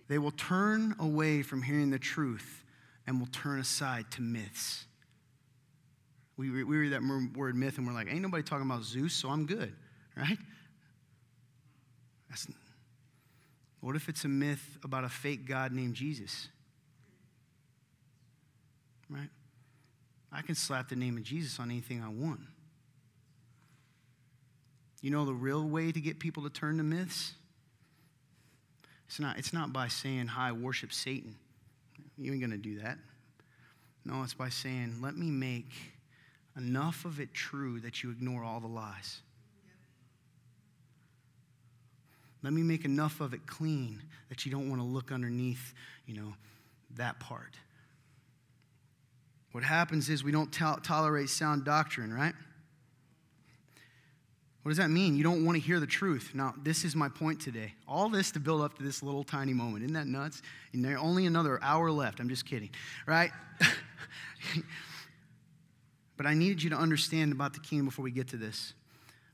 They 0.07 0.19
will 0.19 0.31
turn 0.31 0.95
away 0.99 1.41
from 1.41 1.63
hearing 1.63 1.89
the 1.89 1.99
truth 1.99 2.63
and 3.07 3.19
will 3.19 3.27
turn 3.27 3.59
aside 3.59 4.11
to 4.11 4.21
myths. 4.21 4.85
We, 6.37 6.63
we 6.63 6.77
read 6.77 6.91
that 6.91 7.01
word 7.35 7.55
myth 7.55 7.77
and 7.77 7.87
we're 7.87 7.93
like, 7.93 8.07
ain't 8.09 8.21
nobody 8.21 8.43
talking 8.43 8.65
about 8.65 8.83
Zeus, 8.83 9.13
so 9.13 9.29
I'm 9.29 9.45
good, 9.45 9.73
right? 10.17 10.37
That's, 12.29 12.47
what 13.79 13.95
if 13.95 14.09
it's 14.09 14.25
a 14.25 14.27
myth 14.27 14.77
about 14.83 15.03
a 15.03 15.09
fake 15.09 15.47
God 15.47 15.71
named 15.71 15.95
Jesus? 15.95 16.49
Right? 19.09 19.29
I 20.31 20.41
can 20.41 20.55
slap 20.55 20.89
the 20.89 20.95
name 20.95 21.17
of 21.17 21.23
Jesus 21.23 21.59
on 21.59 21.71
anything 21.71 22.03
I 22.03 22.09
want. 22.09 22.41
You 25.01 25.11
know 25.11 25.23
the 25.23 25.33
real 25.33 25.63
way 25.63 25.91
to 25.91 26.01
get 26.01 26.19
people 26.19 26.43
to 26.43 26.49
turn 26.49 26.77
to 26.77 26.83
myths? 26.83 27.33
It's 29.07 29.19
not, 29.19 29.37
it's 29.37 29.53
not 29.53 29.71
by 29.71 29.87
saying, 29.87 30.27
Hi, 30.27 30.51
worship 30.51 30.91
Satan. 30.91 31.35
You 32.17 32.31
ain't 32.31 32.41
going 32.41 32.51
to 32.51 32.57
do 32.57 32.79
that. 32.79 32.97
No, 34.03 34.23
it's 34.23 34.33
by 34.33 34.49
saying, 34.49 34.95
Let 35.01 35.15
me 35.15 35.29
make 35.29 35.71
enough 36.57 37.05
of 37.05 37.19
it 37.19 37.33
true 37.33 37.79
that 37.81 38.03
you 38.03 38.11
ignore 38.11 38.43
all 38.43 38.59
the 38.59 38.67
lies. 38.67 39.21
Let 42.43 42.53
me 42.53 42.61
make 42.61 42.85
enough 42.85 43.21
of 43.21 43.33
it 43.33 43.47
clean 43.47 44.03
that 44.29 44.45
you 44.45 44.51
don't 44.51 44.69
want 44.69 44.79
to 44.79 44.85
look 44.85 45.11
underneath, 45.11 45.73
you 46.05 46.15
know, 46.15 46.33
that 46.95 47.19
part. 47.19 47.55
What 49.51 49.63
happens 49.63 50.09
is 50.09 50.23
we 50.23 50.31
don't 50.31 50.51
to- 50.53 50.79
tolerate 50.83 51.29
sound 51.29 51.65
doctrine, 51.65 52.13
right? 52.13 52.33
What 54.61 54.69
does 54.69 54.77
that 54.77 54.89
mean? 54.89 55.15
You 55.15 55.23
don't 55.23 55.45
want 55.45 55.57
to 55.57 55.61
hear 55.61 55.79
the 55.79 55.87
truth. 55.87 56.31
Now, 56.33 56.53
this 56.61 56.83
is 56.83 56.95
my 56.95 57.07
point 57.07 57.39
today. 57.39 57.73
All 57.87 58.09
this 58.09 58.31
to 58.31 58.39
build 58.39 58.61
up 58.61 58.77
to 58.77 58.83
this 58.83 59.03
little 59.03 59.23
tiny 59.23 59.53
moment. 59.53 59.83
Isn't 59.83 59.93
that 59.93 60.07
nuts? 60.07 60.41
And 60.73 60.85
only 60.97 61.25
another 61.25 61.59
hour 61.61 61.91
left. 61.91 62.19
I'm 62.19 62.29
just 62.29 62.45
kidding, 62.45 62.71
right? 63.07 63.31
but 66.17 66.25
I 66.25 66.33
needed 66.33 66.63
you 66.63 66.69
to 66.71 66.77
understand 66.77 67.31
about 67.31 67.53
the 67.53 67.59
kingdom 67.59 67.85
before 67.87 68.03
we 68.03 68.11
get 68.11 68.27
to 68.29 68.37
this. 68.37 68.73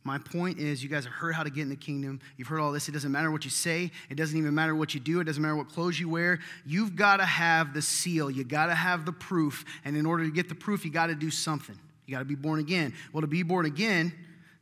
My 0.04 0.18
point 0.18 0.58
is, 0.58 0.82
you 0.82 0.90
guys 0.90 1.06
have 1.06 1.14
heard 1.14 1.36
how 1.36 1.44
to 1.44 1.52
get 1.52 1.62
in 1.62 1.70
the 1.70 1.76
kingdom. 1.76 2.22
You've 2.36 2.48
heard 2.48 2.60
all 2.60 2.72
this. 2.72 2.90
It 2.90 2.92
doesn't 2.92 3.12
matter 3.12 3.30
what 3.30 3.44
you 3.44 3.52
say. 3.52 3.92
It 4.10 4.16
doesn't 4.16 4.36
even 4.36 4.56
matter 4.56 4.74
what 4.74 4.96
you 4.96 5.00
do. 5.00 5.20
It 5.20 5.26
doesn't 5.26 5.42
matter 5.42 5.56
what 5.56 5.70
clothes 5.70 6.00
you 6.00 6.10
wear. 6.10 6.40
You've 6.66 6.96
got 6.96 7.18
to 7.18 7.26
have 7.26 7.76
the 7.76 7.84
seal. 7.84 8.32
You 8.32 8.44
got 8.44 8.68
to 8.68 8.76
have 8.76 9.06
the 9.06 9.12
proof. 9.12 9.64
And 9.86 9.96
in 9.96 10.08
order 10.08 10.26
to 10.26 10.32
get 10.32 10.50
the 10.50 10.56
proof, 10.56 10.86
you 10.86 10.92
got 10.92 11.08
to 11.08 11.16
do 11.16 11.30
something. 11.30 11.78
You 12.08 12.16
got 12.16 12.20
to 12.20 12.26
be 12.26 12.36
born 12.36 12.60
again. 12.60 12.96
Well, 13.14 13.22
to 13.22 13.28
be 13.28 13.44
born 13.44 13.68
again, 13.68 14.12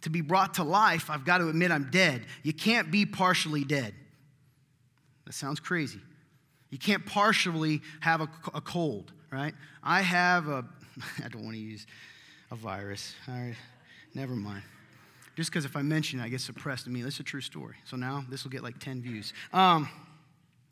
to 0.02 0.10
be 0.10 0.20
brought 0.20 0.56
to 0.56 0.64
life, 0.64 1.10
I've 1.10 1.24
got 1.24 1.38
to 1.38 1.48
admit 1.48 1.72
I'm 1.72 1.90
dead. 1.90 2.24
You 2.44 2.52
can't 2.52 2.92
be 2.92 3.06
partially 3.06 3.64
dead. 3.64 3.94
That 5.26 5.34
sounds 5.34 5.62
crazy. 5.62 6.02
You 6.70 6.78
can't 6.78 7.06
partially 7.06 7.82
have 8.02 8.22
a, 8.22 8.30
a 8.54 8.62
cold, 8.62 9.14
right? 9.32 9.54
I 9.82 10.02
have 10.02 10.50
a, 10.50 10.66
I 11.24 11.28
don't 11.30 11.44
want 11.44 11.56
to 11.56 11.62
use 11.62 11.86
a 12.52 12.56
virus. 12.56 13.16
All 13.28 13.36
right, 13.36 13.56
never 14.14 14.36
mind 14.36 14.64
just 15.40 15.52
because 15.52 15.64
if 15.64 15.78
I 15.78 15.82
mention 15.82 16.20
it, 16.20 16.24
I 16.24 16.28
get 16.28 16.42
suppressed. 16.42 16.86
I 16.86 16.92
mean, 16.92 17.06
this 17.06 17.14
is 17.14 17.20
a 17.22 17.24
true 17.24 17.40
story. 17.40 17.76
So 17.86 17.96
now 17.96 18.26
this 18.30 18.44
will 18.44 18.52
get 18.52 18.62
like 18.62 18.78
10 18.78 19.02
views. 19.02 19.32
Um, 19.54 19.88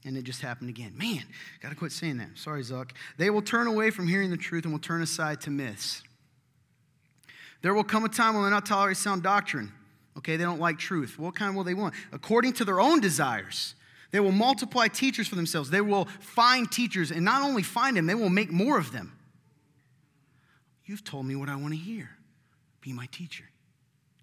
and 0.04 0.18
it 0.18 0.24
just 0.24 0.42
happened 0.42 0.70
again. 0.70 0.92
Man, 0.98 1.24
got 1.62 1.70
to 1.70 1.76
quit 1.76 1.94
saying 1.94 2.18
that. 2.18 2.32
Sorry, 2.36 2.62
Zuck. 2.64 2.92
They 3.18 3.30
will 3.30 3.42
turn 3.42 3.68
away 3.68 3.92
from 3.92 4.10
hearing 4.10 4.30
the 4.30 4.36
truth 4.36 4.66
and 4.66 4.74
will 4.74 4.82
turn 4.82 5.02
aside 5.02 5.40
to 5.42 5.52
myths. 5.52 6.04
There 7.62 7.74
will 7.74 7.86
come 7.86 8.04
a 8.04 8.10
time 8.10 8.34
when 8.34 8.44
they'll 8.44 8.52
not 8.52 8.66
tolerate 8.66 8.98
sound 8.98 9.24
doctrine. 9.24 9.72
Okay, 10.18 10.36
they 10.36 10.44
don't 10.44 10.60
like 10.60 10.78
truth. 10.78 11.18
What 11.18 11.34
kind 11.34 11.56
will 11.56 11.64
they 11.64 11.74
want? 11.74 11.94
According 12.12 12.52
to 12.54 12.66
their 12.66 12.82
own 12.82 13.00
desires. 13.00 13.74
They 14.12 14.20
will 14.20 14.34
multiply 14.34 14.90
teachers 14.90 15.30
for 15.30 15.36
themselves. 15.36 15.70
They 15.70 15.80
will 15.80 16.10
find 16.20 16.70
teachers, 16.70 17.12
and 17.12 17.24
not 17.24 17.42
only 17.42 17.64
find 17.64 17.96
them, 17.96 18.06
they 18.06 18.16
will 18.16 18.30
make 18.30 18.52
more 18.52 18.78
of 18.78 18.92
them. 18.92 19.17
You've 20.88 21.04
told 21.04 21.26
me 21.26 21.36
what 21.36 21.50
I 21.50 21.56
want 21.58 21.74
to 21.74 21.80
hear. 21.80 22.10
Be 22.82 22.94
my 22.94 23.08
teacher. 23.08 23.44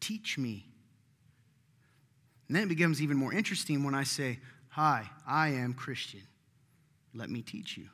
Teach 0.01 0.39
me. 0.39 0.65
And 2.49 2.57
then 2.57 2.65
it 2.65 2.69
becomes 2.69 3.01
even 3.01 3.17
more 3.17 3.33
interesting 3.33 3.85
when 3.85 3.95
I 3.95 4.03
say, 4.03 4.39
Hi, 4.71 5.09
I 5.27 5.49
am 5.51 5.75
Christian. 5.75 6.23
Let 7.15 7.31
me 7.31 7.43
teach 7.43 7.77
you. 7.77 7.89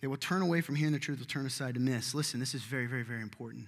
They 0.00 0.06
will 0.06 0.18
turn 0.18 0.42
away 0.42 0.60
from 0.60 0.76
hearing 0.76 0.92
the 0.92 0.98
truth, 0.98 1.18
will 1.18 1.26
turn 1.26 1.46
aside 1.46 1.74
to 1.74 1.80
miss. 1.80 2.14
Listen, 2.14 2.38
this 2.38 2.54
is 2.54 2.62
very, 2.62 2.86
very, 2.86 3.02
very 3.02 3.22
important. 3.22 3.66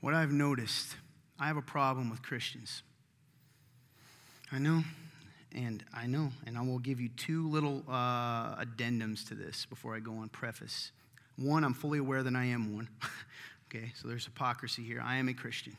What 0.00 0.14
I've 0.14 0.32
noticed, 0.32 0.94
I 1.38 1.46
have 1.46 1.56
a 1.56 1.62
problem 1.62 2.10
with 2.10 2.22
Christians. 2.22 2.82
I 4.52 4.58
know, 4.58 4.84
and 5.54 5.82
I 5.94 6.06
know, 6.06 6.30
and 6.46 6.58
I 6.58 6.60
will 6.60 6.78
give 6.78 7.00
you 7.00 7.08
two 7.08 7.48
little 7.48 7.82
uh, 7.88 8.56
addendums 8.56 9.26
to 9.28 9.34
this 9.34 9.66
before 9.66 9.96
I 9.96 10.00
go 10.00 10.12
on 10.12 10.28
preface. 10.28 10.92
One, 11.36 11.64
I'm 11.64 11.74
fully 11.74 11.98
aware 11.98 12.22
that 12.22 12.34
I 12.34 12.46
am 12.46 12.74
one. 12.74 12.88
Okay, 13.74 13.92
so 13.96 14.06
there's 14.06 14.24
hypocrisy 14.24 14.84
here. 14.84 15.02
I 15.04 15.16
am 15.16 15.28
a 15.28 15.34
Christian. 15.34 15.76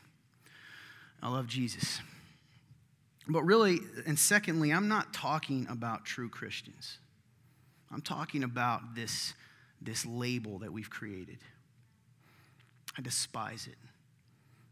I 1.22 1.30
love 1.30 1.46
Jesus. 1.46 2.00
But 3.26 3.44
really, 3.44 3.78
and 4.06 4.18
secondly, 4.18 4.72
I'm 4.72 4.88
not 4.88 5.14
talking 5.14 5.66
about 5.70 6.04
true 6.04 6.28
Christians. 6.28 6.98
I'm 7.90 8.02
talking 8.02 8.44
about 8.44 8.94
this, 8.94 9.32
this 9.80 10.04
label 10.04 10.58
that 10.58 10.72
we've 10.72 10.90
created. 10.90 11.38
I 12.96 13.02
despise 13.02 13.66
it. 13.66 13.78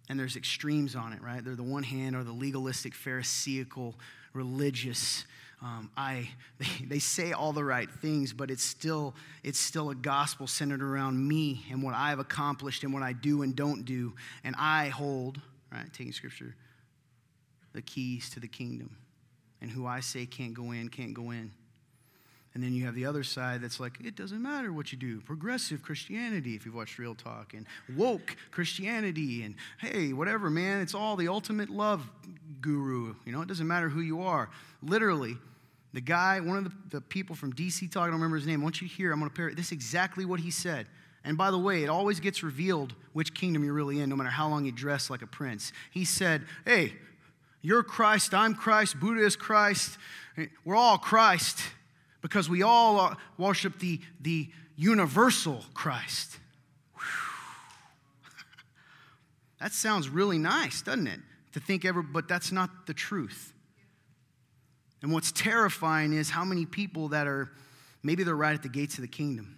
And 0.08 0.18
there's 0.20 0.36
extremes 0.36 0.94
on 0.94 1.12
it, 1.12 1.22
right? 1.22 1.44
They're 1.44 1.56
the 1.56 1.62
one 1.62 1.82
hand 1.82 2.14
or 2.14 2.22
the 2.22 2.32
legalistic, 2.32 2.94
pharisaical, 2.94 3.94
religious, 4.34 5.24
um, 5.66 5.90
I, 5.96 6.28
they, 6.58 6.86
they 6.86 6.98
say 6.98 7.32
all 7.32 7.52
the 7.52 7.64
right 7.64 7.90
things, 7.90 8.32
but 8.32 8.50
it's 8.50 8.62
still, 8.62 9.14
it's 9.42 9.58
still 9.58 9.90
a 9.90 9.94
gospel 9.94 10.46
centered 10.46 10.82
around 10.82 11.26
me 11.26 11.64
and 11.70 11.82
what 11.82 11.94
I've 11.94 12.18
accomplished 12.18 12.84
and 12.84 12.92
what 12.92 13.02
I 13.02 13.12
do 13.12 13.42
and 13.42 13.54
don't 13.56 13.84
do. 13.84 14.14
And 14.44 14.54
I 14.58 14.88
hold, 14.88 15.40
right, 15.72 15.92
taking 15.92 16.12
scripture, 16.12 16.54
the 17.72 17.82
keys 17.82 18.30
to 18.30 18.40
the 18.40 18.48
kingdom. 18.48 18.96
And 19.60 19.70
who 19.70 19.86
I 19.86 20.00
say 20.00 20.26
can't 20.26 20.54
go 20.54 20.72
in, 20.72 20.88
can't 20.88 21.14
go 21.14 21.30
in. 21.30 21.50
And 22.54 22.62
then 22.62 22.72
you 22.72 22.86
have 22.86 22.94
the 22.94 23.04
other 23.04 23.22
side 23.22 23.60
that's 23.60 23.80
like, 23.80 23.98
it 24.02 24.16
doesn't 24.16 24.40
matter 24.40 24.72
what 24.72 24.92
you 24.92 24.96
do. 24.96 25.20
Progressive 25.20 25.82
Christianity, 25.82 26.54
if 26.54 26.64
you've 26.64 26.74
watched 26.74 26.98
Real 26.98 27.14
Talk, 27.14 27.52
and 27.52 27.66
woke 27.96 28.34
Christianity, 28.50 29.42
and 29.42 29.56
hey, 29.78 30.14
whatever, 30.14 30.48
man, 30.48 30.80
it's 30.80 30.94
all 30.94 31.16
the 31.16 31.28
ultimate 31.28 31.68
love 31.68 32.08
guru. 32.60 33.14
You 33.26 33.32
know, 33.32 33.42
it 33.42 33.48
doesn't 33.48 33.66
matter 33.66 33.90
who 33.90 34.00
you 34.00 34.22
are. 34.22 34.48
Literally, 34.82 35.36
the 35.96 36.02
guy, 36.02 36.40
one 36.40 36.58
of 36.58 36.64
the, 36.64 36.72
the 36.90 37.00
people 37.00 37.34
from 37.34 37.54
DC 37.54 37.90
Talk, 37.90 38.02
I 38.02 38.06
don't 38.08 38.16
remember 38.16 38.36
his 38.36 38.46
name. 38.46 38.60
Want 38.60 38.82
you 38.82 38.86
hear, 38.86 39.12
I'm 39.12 39.18
going 39.18 39.30
to 39.30 39.34
parrot. 39.34 39.56
This 39.56 39.68
is 39.68 39.72
exactly 39.72 40.26
what 40.26 40.40
he 40.40 40.50
said. 40.50 40.88
And 41.24 41.38
by 41.38 41.50
the 41.50 41.58
way, 41.58 41.84
it 41.84 41.88
always 41.88 42.20
gets 42.20 42.42
revealed 42.42 42.92
which 43.14 43.32
kingdom 43.32 43.64
you're 43.64 43.72
really 43.72 44.00
in, 44.00 44.10
no 44.10 44.14
matter 44.14 44.28
how 44.28 44.46
long 44.46 44.66
you 44.66 44.72
dress 44.72 45.08
like 45.08 45.22
a 45.22 45.26
prince. 45.26 45.72
He 45.90 46.04
said, 46.04 46.42
Hey, 46.66 46.92
you're 47.62 47.82
Christ, 47.82 48.34
I'm 48.34 48.54
Christ, 48.54 49.00
Buddha 49.00 49.24
is 49.24 49.36
Christ, 49.36 49.96
we're 50.66 50.76
all 50.76 50.98
Christ 50.98 51.60
because 52.20 52.50
we 52.50 52.62
all 52.62 53.16
worship 53.38 53.78
the, 53.78 53.98
the 54.20 54.50
universal 54.76 55.64
Christ. 55.72 56.38
that 59.60 59.72
sounds 59.72 60.10
really 60.10 60.36
nice, 60.36 60.82
doesn't 60.82 61.06
it? 61.06 61.20
To 61.54 61.60
think 61.60 61.86
ever, 61.86 62.02
but 62.02 62.28
that's 62.28 62.52
not 62.52 62.86
the 62.86 62.92
truth. 62.92 63.54
And 65.02 65.12
what's 65.12 65.32
terrifying 65.32 66.12
is 66.12 66.30
how 66.30 66.44
many 66.44 66.66
people 66.66 67.08
that 67.08 67.26
are 67.26 67.50
maybe 68.02 68.24
they're 68.24 68.36
right 68.36 68.54
at 68.54 68.62
the 68.62 68.68
gates 68.68 68.96
of 68.96 69.02
the 69.02 69.08
kingdom. 69.08 69.56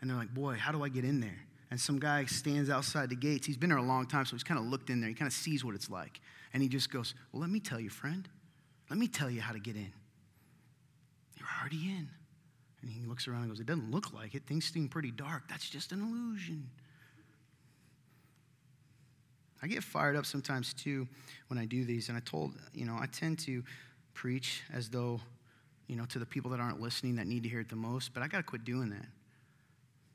And 0.00 0.08
they're 0.08 0.16
like, 0.16 0.32
boy, 0.32 0.54
how 0.54 0.72
do 0.72 0.82
I 0.82 0.88
get 0.88 1.04
in 1.04 1.20
there? 1.20 1.38
And 1.70 1.78
some 1.78 1.98
guy 1.98 2.24
stands 2.24 2.70
outside 2.70 3.10
the 3.10 3.16
gates. 3.16 3.46
He's 3.46 3.56
been 3.56 3.68
there 3.70 3.78
a 3.78 3.82
long 3.82 4.06
time, 4.06 4.24
so 4.24 4.34
he's 4.34 4.42
kind 4.42 4.58
of 4.58 4.66
looked 4.66 4.90
in 4.90 5.00
there. 5.00 5.08
He 5.08 5.14
kind 5.14 5.28
of 5.28 5.32
sees 5.32 5.64
what 5.64 5.74
it's 5.74 5.88
like. 5.88 6.20
And 6.52 6.62
he 6.62 6.68
just 6.68 6.90
goes, 6.90 7.14
Well, 7.32 7.40
let 7.40 7.50
me 7.50 7.60
tell 7.60 7.78
you, 7.78 7.90
friend. 7.90 8.28
Let 8.88 8.98
me 8.98 9.06
tell 9.06 9.30
you 9.30 9.40
how 9.40 9.52
to 9.52 9.60
get 9.60 9.76
in 9.76 9.92
You're 11.38 11.48
already 11.60 11.84
in. 11.84 12.08
And 12.82 12.90
he 12.90 13.04
looks 13.04 13.28
around 13.28 13.42
and 13.42 13.50
goes, 13.50 13.60
It 13.60 13.66
doesn't 13.66 13.90
look 13.90 14.12
like 14.12 14.34
it. 14.34 14.46
Things 14.46 14.64
seem 14.64 14.88
pretty 14.88 15.12
dark. 15.12 15.44
That's 15.48 15.68
just 15.68 15.92
an 15.92 16.00
illusion. 16.00 16.68
I 19.62 19.66
get 19.66 19.84
fired 19.84 20.16
up 20.16 20.24
sometimes 20.26 20.72
too 20.72 21.06
when 21.48 21.58
I 21.58 21.66
do 21.66 21.84
these. 21.84 22.08
And 22.08 22.16
I 22.16 22.20
told, 22.20 22.54
you 22.72 22.86
know, 22.86 22.96
I 22.98 23.06
tend 23.06 23.38
to 23.40 23.62
preach 24.20 24.62
as 24.70 24.90
though, 24.90 25.18
you 25.86 25.96
know, 25.96 26.04
to 26.04 26.18
the 26.18 26.26
people 26.26 26.50
that 26.50 26.60
aren't 26.60 26.78
listening 26.78 27.16
that 27.16 27.26
need 27.26 27.42
to 27.42 27.48
hear 27.48 27.60
it 27.60 27.70
the 27.70 27.74
most, 27.74 28.12
but 28.12 28.22
I 28.22 28.28
got 28.28 28.36
to 28.36 28.42
quit 28.42 28.66
doing 28.66 28.90
that. 28.90 29.06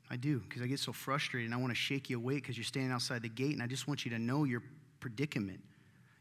I 0.08 0.14
do, 0.14 0.38
because 0.38 0.62
I 0.62 0.66
get 0.66 0.78
so 0.78 0.92
frustrated 0.92 1.46
and 1.46 1.52
I 1.52 1.56
want 1.60 1.72
to 1.72 1.74
shake 1.74 2.08
you 2.08 2.16
awake 2.16 2.44
because 2.44 2.56
you're 2.56 2.62
standing 2.62 2.92
outside 2.92 3.22
the 3.22 3.28
gate 3.28 3.52
and 3.52 3.60
I 3.60 3.66
just 3.66 3.88
want 3.88 4.04
you 4.04 4.12
to 4.12 4.18
know 4.20 4.44
your 4.44 4.62
predicament. 5.00 5.58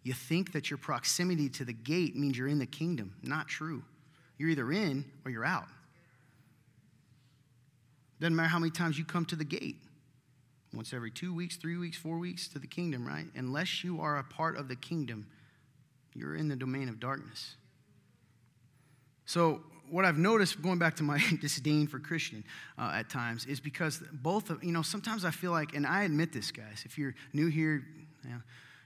You 0.01 0.13
think 0.13 0.53
that 0.53 0.71
your 0.71 0.79
proximity 0.79 1.47
to 1.49 1.63
the 1.63 1.73
gate 1.73 2.15
means 2.15 2.35
you're 2.35 2.47
in 2.47 2.57
the 2.57 2.65
kingdom. 2.65 3.13
Not 3.21 3.47
true. 3.47 3.83
You're 4.39 4.49
either 4.49 4.71
in 4.71 5.05
or 5.23 5.29
you're 5.29 5.45
out. 5.45 5.67
Doesn't 8.19 8.35
matter 8.35 8.49
how 8.49 8.57
many 8.57 8.71
times 8.71 8.97
you 8.97 9.05
come 9.05 9.25
to 9.25 9.35
the 9.35 9.45
gate. 9.45 9.75
Once 10.73 10.91
every 10.91 11.11
two 11.11 11.35
weeks, 11.35 11.55
three 11.55 11.77
weeks, 11.77 11.97
four 11.97 12.17
weeks 12.17 12.47
to 12.47 12.57
the 12.57 12.67
kingdom, 12.67 13.07
right? 13.07 13.27
Unless 13.35 13.83
you 13.83 14.01
are 14.01 14.17
a 14.17 14.23
part 14.23 14.57
of 14.57 14.69
the 14.69 14.75
kingdom, 14.75 15.27
you're 16.15 16.35
in 16.35 16.47
the 16.47 16.55
domain 16.55 16.89
of 16.89 16.99
darkness. 16.99 17.57
So, 19.25 19.61
what 19.89 20.03
I've 20.03 20.17
noticed, 20.17 20.61
going 20.61 20.79
back 20.79 20.95
to 20.95 21.03
my 21.03 21.21
disdain 21.41 21.87
for 21.87 21.99
Christian 21.99 22.43
uh, 22.77 22.91
at 22.95 23.09
times, 23.09 23.45
is 23.45 23.59
because 23.59 24.01
both 24.11 24.49
of, 24.49 24.63
you 24.63 24.71
know, 24.71 24.81
sometimes 24.81 25.23
I 25.23 25.31
feel 25.31 25.51
like, 25.51 25.75
and 25.75 25.85
I 25.85 26.03
admit 26.03 26.33
this, 26.33 26.51
guys, 26.51 26.83
if 26.85 26.97
you're 26.97 27.13
new 27.33 27.47
here, 27.47 27.85
you 28.23 28.29
know, 28.31 28.41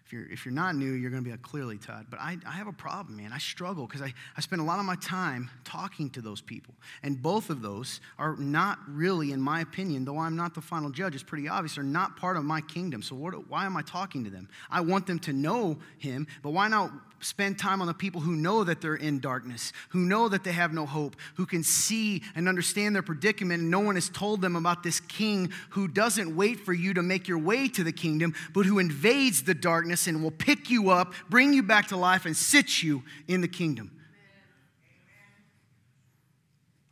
if 0.09 0.13
you're, 0.13 0.31
if 0.31 0.43
you're 0.43 0.53
not 0.55 0.75
new, 0.75 0.91
you're 0.93 1.11
going 1.11 1.21
to 1.21 1.25
be 1.25 1.29
like, 1.29 1.43
clearly, 1.43 1.77
Todd. 1.77 2.07
But 2.09 2.19
I, 2.19 2.35
I 2.43 2.53
have 2.53 2.65
a 2.65 2.73
problem, 2.73 3.17
man. 3.17 3.31
I 3.31 3.37
struggle 3.37 3.85
because 3.85 4.01
I, 4.01 4.11
I 4.35 4.41
spend 4.41 4.59
a 4.59 4.65
lot 4.65 4.79
of 4.79 4.85
my 4.85 4.95
time 4.95 5.51
talking 5.63 6.09
to 6.11 6.21
those 6.21 6.41
people. 6.41 6.73
And 7.03 7.21
both 7.21 7.51
of 7.51 7.61
those 7.61 8.01
are 8.17 8.35
not 8.35 8.79
really, 8.87 9.33
in 9.33 9.39
my 9.39 9.61
opinion, 9.61 10.05
though 10.05 10.17
I'm 10.17 10.35
not 10.35 10.55
the 10.55 10.61
final 10.61 10.89
judge, 10.89 11.13
it's 11.13 11.23
pretty 11.23 11.47
obvious, 11.47 11.77
are 11.77 11.83
not 11.83 12.17
part 12.17 12.37
of 12.37 12.43
my 12.43 12.59
kingdom. 12.59 13.03
So 13.03 13.13
what, 13.13 13.47
why 13.51 13.67
am 13.67 13.77
I 13.77 13.83
talking 13.83 14.23
to 14.23 14.31
them? 14.31 14.49
I 14.71 14.81
want 14.81 15.05
them 15.05 15.19
to 15.19 15.33
know 15.33 15.77
him, 15.99 16.25
but 16.41 16.53
why 16.53 16.69
not 16.69 16.89
spend 17.21 17.59
time 17.59 17.81
on 17.81 17.87
the 17.87 17.93
people 17.93 18.21
who 18.21 18.35
know 18.35 18.63
that 18.63 18.81
they're 18.81 18.95
in 18.95 19.19
darkness, 19.19 19.73
who 19.89 19.99
know 19.99 20.29
that 20.29 20.43
they 20.43 20.51
have 20.51 20.73
no 20.73 20.85
hope, 20.85 21.15
who 21.35 21.45
can 21.45 21.63
see 21.63 22.23
and 22.35 22.47
understand 22.47 22.95
their 22.95 23.01
predicament, 23.01 23.61
and 23.61 23.71
no 23.71 23.79
one 23.79 23.95
has 23.95 24.09
told 24.09 24.41
them 24.41 24.55
about 24.55 24.83
this 24.83 24.99
king 25.01 25.51
who 25.69 25.87
doesn't 25.87 26.35
wait 26.35 26.59
for 26.61 26.73
you 26.73 26.93
to 26.93 27.01
make 27.01 27.27
your 27.27 27.37
way 27.37 27.67
to 27.67 27.83
the 27.83 27.91
kingdom, 27.91 28.33
but 28.53 28.65
who 28.65 28.79
invades 28.79 29.43
the 29.43 29.53
darkness 29.53 29.98
and 30.07 30.23
will 30.23 30.31
pick 30.31 30.69
you 30.69 30.89
up, 30.89 31.13
bring 31.29 31.53
you 31.53 31.63
back 31.63 31.87
to 31.87 31.97
life, 31.97 32.25
and 32.25 32.35
sit 32.35 32.81
you 32.83 33.03
in 33.27 33.41
the 33.41 33.47
kingdom. 33.47 33.91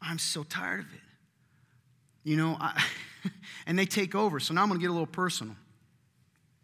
I'm 0.02 0.20
so 0.20 0.44
tired 0.44 0.82
of 0.82 0.94
it. 0.94 1.02
You 2.24 2.38
know, 2.38 2.58
I, 2.60 2.84
and 3.68 3.78
they 3.78 3.86
take 3.86 4.16
over. 4.16 4.40
So 4.40 4.54
now 4.54 4.62
I'm 4.62 4.68
going 4.70 4.80
to 4.80 4.82
get 4.82 4.90
a 4.90 4.94
little 4.94 5.06
personal. 5.06 5.56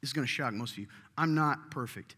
This 0.02 0.10
is 0.10 0.14
going 0.14 0.26
to 0.26 0.32
shock 0.32 0.54
most 0.54 0.74
of 0.74 0.80
you. 0.80 0.88
I'm 1.18 1.36
not 1.36 1.72
perfect. 1.72 2.16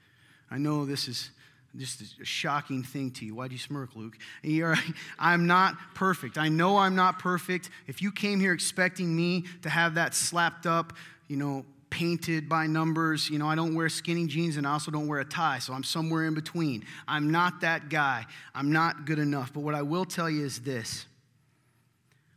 I 0.50 0.58
know 0.58 0.86
this 0.86 1.08
is 1.08 1.32
just 1.78 2.02
a 2.22 2.26
shocking 2.26 2.84
thing 2.84 3.12
to 3.12 3.26
you. 3.26 3.36
Why'd 3.36 3.52
you 3.52 3.58
smirk, 3.58 3.96
Luke? 3.96 4.18
I'm 5.20 5.48
not 5.48 5.76
perfect. 5.94 6.38
I 6.38 6.50
know 6.50 6.78
I'm 6.78 6.96
not 6.96 7.20
perfect. 7.20 7.70
If 7.88 8.02
you 8.02 8.12
came 8.12 8.40
here 8.40 8.54
expecting 8.54 9.16
me 9.16 9.44
to 9.64 9.70
have 9.70 9.96
that 9.96 10.16
slapped 10.16 10.66
up, 10.66 10.94
you 11.28 11.38
know, 11.38 11.66
painted 11.90 12.50
by 12.50 12.68
numbers, 12.68 13.30
you 13.30 13.40
know, 13.40 13.48
I 13.48 13.56
don't 13.56 13.76
wear 13.76 13.90
skinny 13.90 14.28
jeans 14.28 14.58
and 14.58 14.68
I 14.68 14.72
also 14.72 14.92
don't 14.92 15.08
wear 15.08 15.20
a 15.20 15.26
tie, 15.26 15.60
so 15.60 15.74
I'm 15.74 15.84
somewhere 15.84 16.26
in 16.26 16.34
between. 16.34 16.86
I'm 17.08 17.32
not 17.32 17.62
that 17.62 17.90
guy. 17.90 18.26
I'm 18.54 18.72
not 18.72 19.06
good 19.06 19.20
enough. 19.20 19.54
But 19.54 19.62
what 19.62 19.76
I 19.76 19.82
will 19.82 20.06
tell 20.06 20.30
you 20.30 20.44
is 20.46 20.60
this 20.60 21.06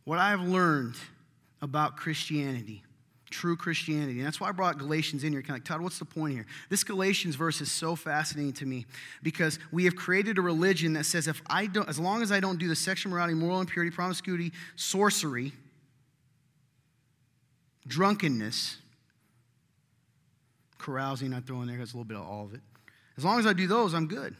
what 0.05 0.19
I've 0.19 0.41
learned 0.41 0.95
about 1.61 1.97
Christianity 1.97 2.83
true 3.29 3.55
Christianity. 3.55 4.17
And 4.19 4.25
that's 4.25 4.39
why 4.39 4.49
I 4.49 4.51
brought 4.51 4.77
Galatians 4.77 5.23
in 5.23 5.31
here. 5.31 5.41
Kind 5.41 5.51
of 5.51 5.55
like, 5.57 5.65
Todd, 5.65 5.81
what's 5.81 5.99
the 5.99 6.05
point 6.05 6.33
here? 6.33 6.45
This 6.69 6.83
Galatians 6.83 7.35
verse 7.35 7.61
is 7.61 7.71
so 7.71 7.95
fascinating 7.95 8.53
to 8.53 8.65
me 8.65 8.85
because 9.23 9.59
we 9.71 9.85
have 9.85 9.95
created 9.95 10.37
a 10.37 10.41
religion 10.41 10.93
that 10.93 11.05
says 11.05 11.27
if 11.27 11.41
I 11.47 11.67
don't, 11.67 11.87
as 11.87 11.99
long 11.99 12.21
as 12.21 12.31
I 12.31 12.39
don't 12.39 12.57
do 12.57 12.67
the 12.67 12.75
sexual 12.75 13.11
morality, 13.11 13.35
moral 13.35 13.61
impurity, 13.61 13.95
promiscuity, 13.95 14.51
sorcery, 14.75 15.53
drunkenness, 17.87 18.77
carousing, 20.79 21.33
I 21.33 21.41
throw 21.41 21.61
in 21.61 21.67
there, 21.67 21.77
that's 21.77 21.93
a 21.93 21.97
little 21.97 22.05
bit 22.05 22.17
of 22.17 22.27
all 22.27 22.45
of 22.45 22.53
it. 22.53 22.61
As 23.17 23.25
long 23.25 23.39
as 23.39 23.45
I 23.45 23.53
do 23.53 23.67
those, 23.67 23.93
I'm 23.93 24.07
good. 24.07 24.35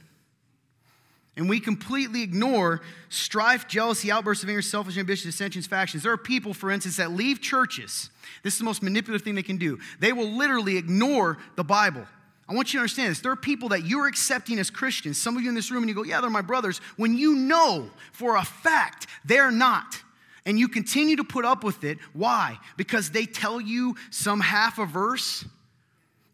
And 1.36 1.48
we 1.48 1.60
completely 1.60 2.22
ignore 2.22 2.82
strife, 3.08 3.68
jealousy, 3.68 4.12
outbursts 4.12 4.44
of 4.44 4.50
anger, 4.50 4.62
selfish 4.62 4.98
ambition, 4.98 5.30
dissensions, 5.30 5.68
factions. 5.68 6.04
There 6.04 6.12
are 6.12 6.18
people, 6.18 6.54
for 6.54 6.70
instance, 6.70 6.98
that 6.98 7.12
leave 7.12 7.40
churches. 7.40 8.10
This 8.44 8.54
is 8.54 8.60
the 8.60 8.66
most 8.66 8.84
manipulative 8.84 9.24
thing 9.24 9.36
they 9.36 9.44
can 9.44 9.58
do. 9.58 9.80
They 10.00 10.12
will 10.12 10.30
literally 10.30 10.78
ignore 10.78 11.38
the 11.56 11.64
Bible. 11.64 12.06
I 12.50 12.54
want 12.54 12.74
you 12.74 12.80
to 12.80 12.82
understand 12.82 13.12
this. 13.12 13.22
There 13.22 13.32
are 13.32 13.38
people 13.38 13.70
that 13.70 13.86
you're 13.86 14.08
accepting 14.08 14.60
as 14.60 14.70
Christians. 14.70 15.22
Some 15.22 15.38
of 15.38 15.44
you 15.44 15.50
in 15.50 15.56
this 15.56 15.70
room, 15.72 15.84
and 15.84 15.90
you 15.90 15.96
go, 15.96 16.04
Yeah, 16.04 16.20
they're 16.20 16.30
my 16.30 16.42
brothers, 16.42 16.80
when 16.98 17.16
you 17.16 17.36
know 17.36 17.90
for 18.12 18.36
a 18.36 18.44
fact 18.44 19.08
they're 19.24 19.52
not. 19.52 20.02
And 20.46 20.58
you 20.60 20.68
continue 20.68 21.16
to 21.18 21.24
put 21.24 21.46
up 21.46 21.64
with 21.64 21.84
it. 21.84 22.00
Why? 22.14 22.58
Because 22.76 23.12
they 23.12 23.26
tell 23.26 23.62
you 23.62 23.96
some 24.10 24.40
half 24.40 24.80
a 24.80 24.86
verse. 24.86 25.46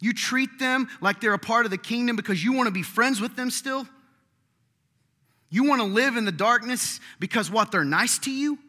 You 0.05 0.13
treat 0.13 0.59
them 0.59 0.87
like 1.01 1.19
they're 1.19 1.33
a 1.33 1.39
part 1.39 1.65
of 1.65 1.71
the 1.71 1.79
kingdom 1.79 2.15
because 2.15 2.43
you 2.43 2.53
want 2.53 2.67
to 2.67 2.71
be 2.71 2.83
friends 2.83 3.19
with 3.19 3.35
them 3.35 3.49
still. 3.49 3.87
You 5.49 5.63
want 5.63 5.81
to 5.81 5.87
live 5.87 6.15
in 6.15 6.25
the 6.25 6.31
darkness 6.31 6.99
because 7.19 7.49
what? 7.49 7.71
They're 7.71 7.83
nice 7.83 8.19
to 8.19 8.31
you? 8.31 8.59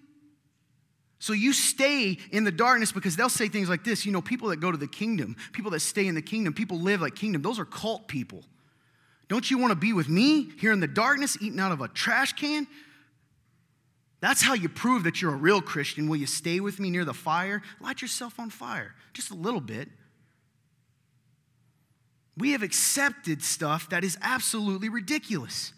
So 1.18 1.34
you 1.34 1.52
stay 1.52 2.16
in 2.32 2.44
the 2.44 2.50
darkness 2.50 2.90
because 2.90 3.16
they'll 3.16 3.28
say 3.28 3.48
things 3.48 3.68
like 3.68 3.84
this. 3.84 4.06
You 4.06 4.12
know, 4.12 4.22
people 4.22 4.48
that 4.48 4.60
go 4.60 4.72
to 4.72 4.78
the 4.78 4.86
kingdom, 4.86 5.36
people 5.52 5.70
that 5.72 5.80
stay 5.80 6.06
in 6.06 6.14
the 6.14 6.22
kingdom, 6.22 6.54
people 6.54 6.80
live 6.80 7.02
like 7.02 7.14
kingdom, 7.14 7.42
those 7.42 7.58
are 7.58 7.66
cult 7.66 8.08
people. 8.08 8.42
Don't 9.28 9.50
you 9.50 9.58
want 9.58 9.72
to 9.72 9.76
be 9.76 9.92
with 9.92 10.08
me 10.08 10.48
here 10.58 10.72
in 10.72 10.80
the 10.80 10.86
darkness 10.86 11.36
eating 11.42 11.60
out 11.60 11.70
of 11.70 11.82
a 11.82 11.88
trash 11.88 12.32
can? 12.32 12.66
That's 14.20 14.40
how 14.40 14.54
you 14.54 14.70
prove 14.70 15.04
that 15.04 15.20
you're 15.20 15.34
a 15.34 15.36
real 15.36 15.60
Christian. 15.60 16.08
Will 16.08 16.16
you 16.16 16.26
stay 16.26 16.60
with 16.60 16.80
me 16.80 16.88
near 16.88 17.04
the 17.04 17.12
fire? 17.12 17.60
Light 17.78 18.00
yourself 18.00 18.40
on 18.40 18.48
fire, 18.48 18.94
just 19.12 19.30
a 19.30 19.34
little 19.34 19.60
bit. 19.60 19.90
We 22.36 22.52
have 22.52 22.62
accepted 22.62 23.42
stuff 23.42 23.88
that 23.90 24.04
is 24.04 24.18
absolutely 24.20 24.88
ridiculous. 24.88 25.72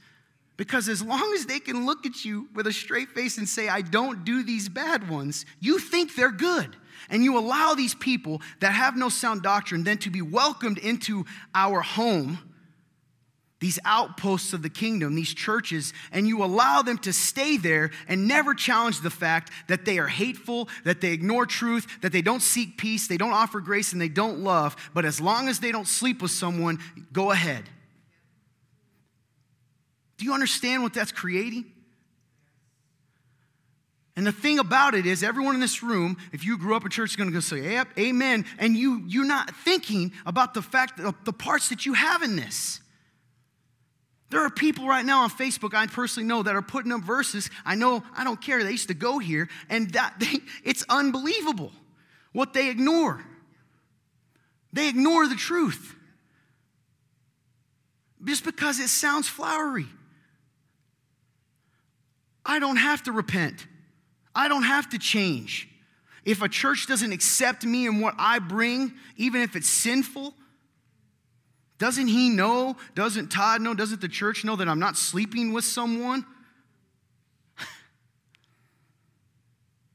Because 0.56 0.88
as 0.88 1.02
long 1.02 1.32
as 1.34 1.46
they 1.46 1.60
can 1.60 1.86
look 1.86 2.04
at 2.04 2.24
you 2.24 2.48
with 2.52 2.66
a 2.66 2.72
straight 2.72 3.10
face 3.10 3.38
and 3.38 3.48
say, 3.48 3.68
I 3.68 3.80
don't 3.80 4.24
do 4.24 4.42
these 4.42 4.68
bad 4.68 5.08
ones, 5.08 5.46
you 5.60 5.78
think 5.78 6.16
they're 6.16 6.32
good. 6.32 6.76
And 7.10 7.22
you 7.22 7.38
allow 7.38 7.74
these 7.74 7.94
people 7.94 8.42
that 8.58 8.72
have 8.72 8.96
no 8.96 9.08
sound 9.08 9.42
doctrine 9.42 9.84
then 9.84 9.98
to 9.98 10.10
be 10.10 10.20
welcomed 10.20 10.78
into 10.78 11.24
our 11.54 11.80
home, 11.80 12.38
these 13.60 13.78
outposts 13.84 14.52
of 14.52 14.62
the 14.62 14.68
kingdom, 14.68 15.14
these 15.14 15.34
churches, 15.34 15.92
and 16.12 16.28
you 16.28 16.44
allow 16.44 16.82
them 16.82 16.98
to 16.98 17.12
stay 17.12 17.56
there 17.56 17.90
and 18.06 18.28
never 18.28 18.54
challenge 18.54 19.00
the 19.00 19.10
fact 19.10 19.50
that 19.66 19.84
they 19.84 19.98
are 19.98 20.06
hateful, 20.06 20.68
that 20.84 21.00
they 21.00 21.12
ignore 21.12 21.44
truth, 21.44 21.86
that 22.02 22.12
they 22.12 22.22
don't 22.22 22.42
seek 22.42 22.76
peace, 22.76 23.08
they 23.08 23.16
don't 23.16 23.32
offer 23.32 23.60
grace, 23.60 23.92
and 23.92 24.00
they 24.00 24.08
don't 24.08 24.40
love. 24.40 24.76
But 24.94 25.04
as 25.04 25.20
long 25.20 25.48
as 25.48 25.58
they 25.58 25.72
don't 25.72 25.88
sleep 25.88 26.22
with 26.22 26.30
someone, 26.30 26.78
go 27.12 27.32
ahead. 27.32 27.64
Do 30.18 30.24
you 30.24 30.34
understand 30.34 30.82
what 30.82 30.94
that's 30.94 31.12
creating? 31.12 31.64
And 34.16 34.26
the 34.26 34.32
thing 34.32 34.58
about 34.58 34.96
it 34.96 35.06
is, 35.06 35.22
everyone 35.22 35.54
in 35.54 35.60
this 35.60 35.80
room, 35.80 36.16
if 36.32 36.44
you 36.44 36.58
grew 36.58 36.74
up 36.74 36.84
in 36.84 36.90
church, 36.90 37.10
is 37.10 37.16
going 37.16 37.30
to 37.30 37.34
go 37.34 37.38
say, 37.38 37.72
yep, 37.72 37.86
amen. 37.96 38.46
And 38.58 38.76
you, 38.76 39.04
you're 39.06 39.24
not 39.24 39.54
thinking 39.54 40.12
about 40.26 40.54
the 40.54 40.62
fact, 40.62 41.00
the 41.24 41.32
parts 41.32 41.68
that 41.68 41.86
you 41.86 41.94
have 41.94 42.22
in 42.22 42.34
this. 42.34 42.80
There 44.30 44.44
are 44.44 44.50
people 44.50 44.86
right 44.86 45.04
now 45.04 45.22
on 45.22 45.30
Facebook 45.30 45.74
I 45.74 45.86
personally 45.86 46.26
know 46.26 46.42
that 46.42 46.54
are 46.54 46.62
putting 46.62 46.92
up 46.92 47.00
verses. 47.00 47.48
I 47.64 47.74
know, 47.74 48.02
I 48.14 48.24
don't 48.24 48.40
care. 48.40 48.62
They 48.62 48.72
used 48.72 48.88
to 48.88 48.94
go 48.94 49.18
here, 49.18 49.48
and 49.70 49.90
that 49.92 50.14
they, 50.20 50.40
it's 50.64 50.84
unbelievable 50.88 51.72
what 52.32 52.52
they 52.52 52.68
ignore. 52.68 53.24
They 54.72 54.88
ignore 54.88 55.26
the 55.26 55.34
truth 55.34 55.94
just 58.24 58.44
because 58.44 58.78
it 58.80 58.88
sounds 58.88 59.28
flowery. 59.28 59.86
I 62.44 62.58
don't 62.58 62.76
have 62.76 63.02
to 63.04 63.12
repent. 63.12 63.66
I 64.34 64.48
don't 64.48 64.64
have 64.64 64.90
to 64.90 64.98
change. 64.98 65.68
If 66.24 66.42
a 66.42 66.48
church 66.48 66.86
doesn't 66.86 67.12
accept 67.12 67.64
me 67.64 67.86
and 67.86 68.02
what 68.02 68.14
I 68.18 68.38
bring, 68.38 68.92
even 69.16 69.40
if 69.40 69.56
it's 69.56 69.68
sinful, 69.68 70.34
doesn't 71.78 72.08
he 72.08 72.28
know? 72.28 72.76
Doesn't 72.94 73.28
Todd 73.28 73.60
know? 73.60 73.72
Doesn't 73.72 74.00
the 74.00 74.08
church 74.08 74.44
know 74.44 74.56
that 74.56 74.68
I'm 74.68 74.80
not 74.80 74.96
sleeping 74.96 75.52
with 75.52 75.64
someone? 75.64 76.26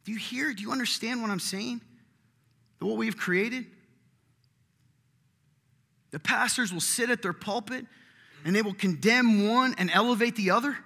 Do 0.05 0.13
you 0.13 0.17
hear? 0.17 0.53
Do 0.53 0.61
you 0.61 0.71
understand 0.71 1.21
what 1.21 1.29
I'm 1.29 1.39
saying? 1.39 1.81
What 2.79 2.97
we've 2.97 3.17
created? 3.17 3.65
The 6.11 6.19
pastors 6.19 6.71
will 6.71 6.81
sit 6.81 7.09
at 7.09 7.21
their 7.21 7.33
pulpit 7.33 7.85
and 8.45 8.55
they 8.55 8.61
will 8.61 8.73
condemn 8.73 9.47
one 9.47 9.73
and 9.77 9.89
elevate 9.91 10.35
the 10.35 10.51
other. 10.51 10.77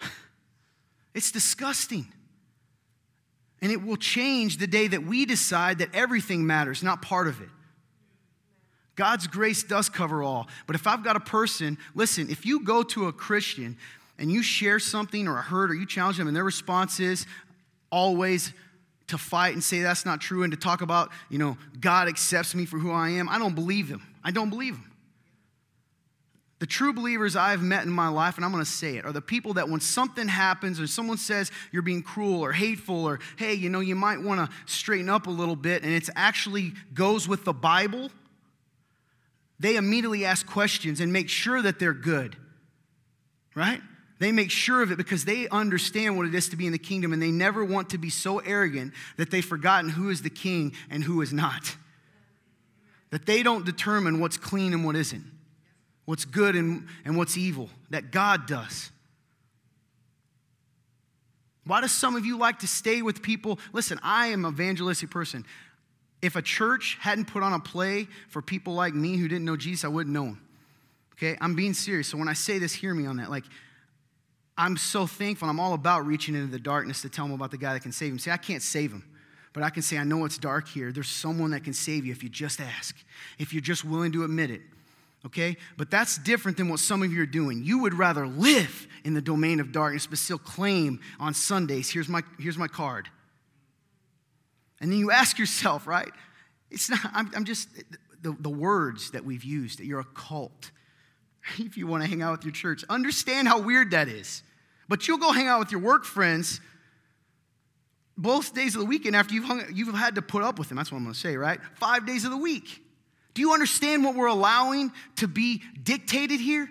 It's 1.14 1.30
disgusting. 1.30 2.06
And 3.60 3.70
it 3.70 3.82
will 3.82 3.98
change 3.98 4.56
the 4.56 4.66
day 4.66 4.88
that 4.88 5.04
we 5.04 5.26
decide 5.26 5.78
that 5.78 5.94
everything 5.94 6.46
matters, 6.46 6.82
not 6.82 7.02
part 7.02 7.28
of 7.28 7.40
it. 7.42 7.50
God's 8.94 9.26
grace 9.26 9.62
does 9.62 9.88
cover 9.88 10.22
all. 10.22 10.48
But 10.66 10.76
if 10.76 10.86
I've 10.86 11.02
got 11.02 11.16
a 11.16 11.20
person, 11.20 11.78
listen, 11.94 12.28
if 12.30 12.44
you 12.44 12.64
go 12.64 12.82
to 12.82 13.08
a 13.08 13.12
Christian 13.12 13.76
and 14.18 14.30
you 14.30 14.42
share 14.42 14.78
something 14.78 15.26
or 15.26 15.38
a 15.38 15.42
hurt 15.42 15.70
or 15.70 15.74
you 15.74 15.86
challenge 15.86 16.18
them 16.18 16.28
and 16.28 16.36
their 16.36 16.44
response 16.44 17.00
is 17.00 17.26
always 17.90 18.52
to 19.08 19.18
fight 19.18 19.54
and 19.54 19.62
say 19.62 19.80
that's 19.80 20.06
not 20.06 20.20
true 20.20 20.42
and 20.42 20.52
to 20.52 20.58
talk 20.58 20.80
about, 20.80 21.10
you 21.28 21.38
know, 21.38 21.56
God 21.80 22.08
accepts 22.08 22.54
me 22.54 22.64
for 22.64 22.78
who 22.78 22.90
I 22.90 23.10
am, 23.10 23.28
I 23.28 23.38
don't 23.38 23.54
believe 23.54 23.88
them. 23.88 24.06
I 24.24 24.30
don't 24.30 24.50
believe 24.50 24.74
them. 24.74 24.92
The 26.60 26.66
true 26.66 26.92
believers 26.92 27.34
I've 27.34 27.60
met 27.60 27.82
in 27.82 27.90
my 27.90 28.06
life, 28.06 28.36
and 28.36 28.44
I'm 28.44 28.52
going 28.52 28.64
to 28.64 28.70
say 28.70 28.96
it, 28.96 29.04
are 29.04 29.10
the 29.10 29.20
people 29.20 29.54
that 29.54 29.68
when 29.68 29.80
something 29.80 30.28
happens 30.28 30.78
or 30.78 30.86
someone 30.86 31.16
says 31.16 31.50
you're 31.72 31.82
being 31.82 32.04
cruel 32.04 32.40
or 32.40 32.52
hateful 32.52 33.04
or, 33.04 33.18
hey, 33.36 33.54
you 33.54 33.68
know, 33.68 33.80
you 33.80 33.96
might 33.96 34.22
want 34.22 34.48
to 34.48 34.56
straighten 34.66 35.08
up 35.08 35.26
a 35.26 35.30
little 35.30 35.56
bit, 35.56 35.82
and 35.82 35.92
it 35.92 36.08
actually 36.14 36.72
goes 36.94 37.26
with 37.26 37.44
the 37.44 37.52
Bible, 37.52 38.12
they 39.62 39.76
immediately 39.76 40.24
ask 40.24 40.44
questions 40.44 41.00
and 41.00 41.12
make 41.12 41.28
sure 41.28 41.62
that 41.62 41.78
they're 41.78 41.92
good, 41.92 42.36
right? 43.54 43.80
They 44.18 44.32
make 44.32 44.50
sure 44.50 44.82
of 44.82 44.90
it 44.90 44.98
because 44.98 45.24
they 45.24 45.48
understand 45.48 46.16
what 46.16 46.26
it 46.26 46.34
is 46.34 46.48
to 46.48 46.56
be 46.56 46.66
in 46.66 46.72
the 46.72 46.78
kingdom 46.78 47.12
and 47.12 47.22
they 47.22 47.30
never 47.30 47.64
want 47.64 47.90
to 47.90 47.98
be 47.98 48.10
so 48.10 48.40
arrogant 48.40 48.92
that 49.16 49.30
they've 49.30 49.44
forgotten 49.44 49.90
who 49.90 50.10
is 50.10 50.22
the 50.22 50.30
king 50.30 50.72
and 50.90 51.04
who 51.04 51.22
is 51.22 51.32
not. 51.32 51.76
That 53.10 53.24
they 53.24 53.42
don't 53.42 53.64
determine 53.64 54.20
what's 54.20 54.36
clean 54.36 54.72
and 54.72 54.84
what 54.84 54.96
isn't 54.96 55.24
what's 56.04 56.24
good 56.24 56.56
and, 56.56 56.88
and 57.04 57.16
what's 57.16 57.36
evil, 57.36 57.70
that 57.90 58.10
God 58.10 58.46
does. 58.46 58.90
Why 61.64 61.80
do 61.80 61.86
some 61.86 62.16
of 62.16 62.26
you 62.26 62.36
like 62.36 62.58
to 62.58 62.66
stay 62.66 63.02
with 63.02 63.22
people? 63.22 63.60
Listen, 63.72 64.00
I 64.02 64.26
am 64.26 64.44
an 64.44 64.52
evangelistic 64.52 65.10
person. 65.10 65.44
If 66.22 66.36
a 66.36 66.42
church 66.42 66.96
hadn't 67.00 67.26
put 67.26 67.42
on 67.42 67.52
a 67.52 67.60
play 67.60 68.06
for 68.28 68.40
people 68.40 68.74
like 68.74 68.94
me 68.94 69.16
who 69.16 69.28
didn't 69.28 69.44
know 69.44 69.56
Jesus, 69.56 69.84
I 69.84 69.88
wouldn't 69.88 70.14
know 70.14 70.26
him. 70.26 70.40
Okay? 71.14 71.36
I'm 71.40 71.54
being 71.54 71.74
serious. 71.74 72.08
So 72.08 72.16
when 72.16 72.28
I 72.28 72.32
say 72.32 72.58
this, 72.58 72.72
hear 72.72 72.94
me 72.94 73.06
on 73.06 73.16
that. 73.16 73.30
Like, 73.30 73.44
I'm 74.56 74.76
so 74.76 75.06
thankful. 75.06 75.48
I'm 75.48 75.58
all 75.58 75.74
about 75.74 76.06
reaching 76.06 76.34
into 76.34 76.50
the 76.50 76.58
darkness 76.58 77.02
to 77.02 77.08
tell 77.08 77.24
them 77.24 77.34
about 77.34 77.50
the 77.50 77.58
guy 77.58 77.72
that 77.74 77.82
can 77.82 77.92
save 77.92 78.12
him. 78.12 78.18
See, 78.18 78.30
I 78.30 78.36
can't 78.36 78.62
save 78.62 78.92
him, 78.92 79.04
but 79.52 79.62
I 79.62 79.70
can 79.70 79.82
say, 79.82 79.98
I 79.98 80.04
know 80.04 80.24
it's 80.24 80.38
dark 80.38 80.68
here. 80.68 80.92
There's 80.92 81.08
someone 81.08 81.50
that 81.50 81.64
can 81.64 81.72
save 81.72 82.06
you 82.06 82.12
if 82.12 82.22
you 82.22 82.28
just 82.28 82.60
ask, 82.60 82.96
if 83.38 83.52
you're 83.52 83.62
just 83.62 83.84
willing 83.84 84.12
to 84.12 84.24
admit 84.24 84.50
it 84.50 84.62
okay? 85.26 85.56
But 85.76 85.90
that's 85.90 86.18
different 86.18 86.56
than 86.56 86.68
what 86.68 86.80
some 86.80 87.02
of 87.02 87.12
you 87.12 87.22
are 87.22 87.26
doing. 87.26 87.62
You 87.62 87.80
would 87.80 87.94
rather 87.94 88.26
live 88.26 88.86
in 89.04 89.14
the 89.14 89.22
domain 89.22 89.60
of 89.60 89.72
darkness, 89.72 90.06
but 90.06 90.18
still 90.18 90.38
claim 90.38 91.00
on 91.20 91.34
Sundays, 91.34 91.90
here's 91.90 92.08
my, 92.08 92.22
here's 92.38 92.58
my 92.58 92.68
card. 92.68 93.08
And 94.82 94.90
then 94.90 94.98
you 94.98 95.12
ask 95.12 95.38
yourself, 95.38 95.86
right? 95.86 96.10
It's 96.70 96.90
not, 96.90 97.00
I'm, 97.14 97.30
I'm 97.34 97.44
just, 97.44 97.68
the, 98.20 98.36
the 98.38 98.50
words 98.50 99.12
that 99.12 99.24
we've 99.24 99.44
used, 99.44 99.78
that 99.78 99.86
you're 99.86 100.00
a 100.00 100.04
cult. 100.04 100.70
If 101.58 101.76
you 101.76 101.88
want 101.88 102.04
to 102.04 102.08
hang 102.08 102.22
out 102.22 102.38
with 102.38 102.44
your 102.44 102.52
church, 102.52 102.84
understand 102.88 103.48
how 103.48 103.60
weird 103.60 103.90
that 103.92 104.06
is. 104.06 104.44
But 104.88 105.08
you'll 105.08 105.18
go 105.18 105.32
hang 105.32 105.48
out 105.48 105.58
with 105.58 105.72
your 105.72 105.80
work 105.80 106.04
friends 106.04 106.60
both 108.16 108.54
days 108.54 108.76
of 108.76 108.80
the 108.80 108.86
weekend 108.86 109.16
after 109.16 109.34
you've, 109.34 109.44
hung, 109.44 109.64
you've 109.72 109.92
had 109.94 110.14
to 110.16 110.22
put 110.22 110.44
up 110.44 110.58
with 110.58 110.68
them. 110.68 110.76
That's 110.76 110.92
what 110.92 110.98
I'm 110.98 111.04
going 111.04 111.14
to 111.14 111.18
say, 111.18 111.36
right? 111.36 111.58
Five 111.74 112.06
days 112.06 112.24
of 112.24 112.30
the 112.30 112.36
week. 112.36 112.80
Do 113.34 113.42
you 113.42 113.52
understand 113.52 114.04
what 114.04 114.14
we're 114.14 114.26
allowing 114.26 114.92
to 115.16 115.26
be 115.26 115.62
dictated 115.82 116.38
here? 116.38 116.68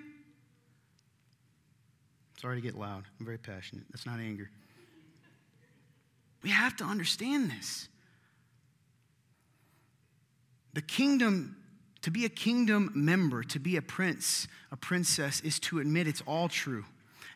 Sorry 2.40 2.56
to 2.56 2.62
get 2.62 2.76
loud. 2.76 3.04
I'm 3.20 3.26
very 3.26 3.38
passionate. 3.38 3.86
That's 3.92 4.06
not 4.06 4.20
anger. 4.20 4.50
We 6.44 6.50
have 6.52 6.76
to 6.78 6.84
understand 6.84 7.52
this. 7.52 7.90
The 10.74 10.82
kingdom, 10.82 11.58
to 12.02 12.12
be 12.12 12.26
a 12.26 12.30
kingdom 12.30 12.92
member, 12.96 13.44
to 13.44 13.60
be 13.60 13.76
a 13.78 13.82
prince, 13.82 14.48
a 14.72 14.78
princess, 14.78 15.42
is 15.42 15.60
to 15.60 15.80
admit 15.80 16.08
it's 16.08 16.22
all 16.22 16.48
true. 16.48 16.86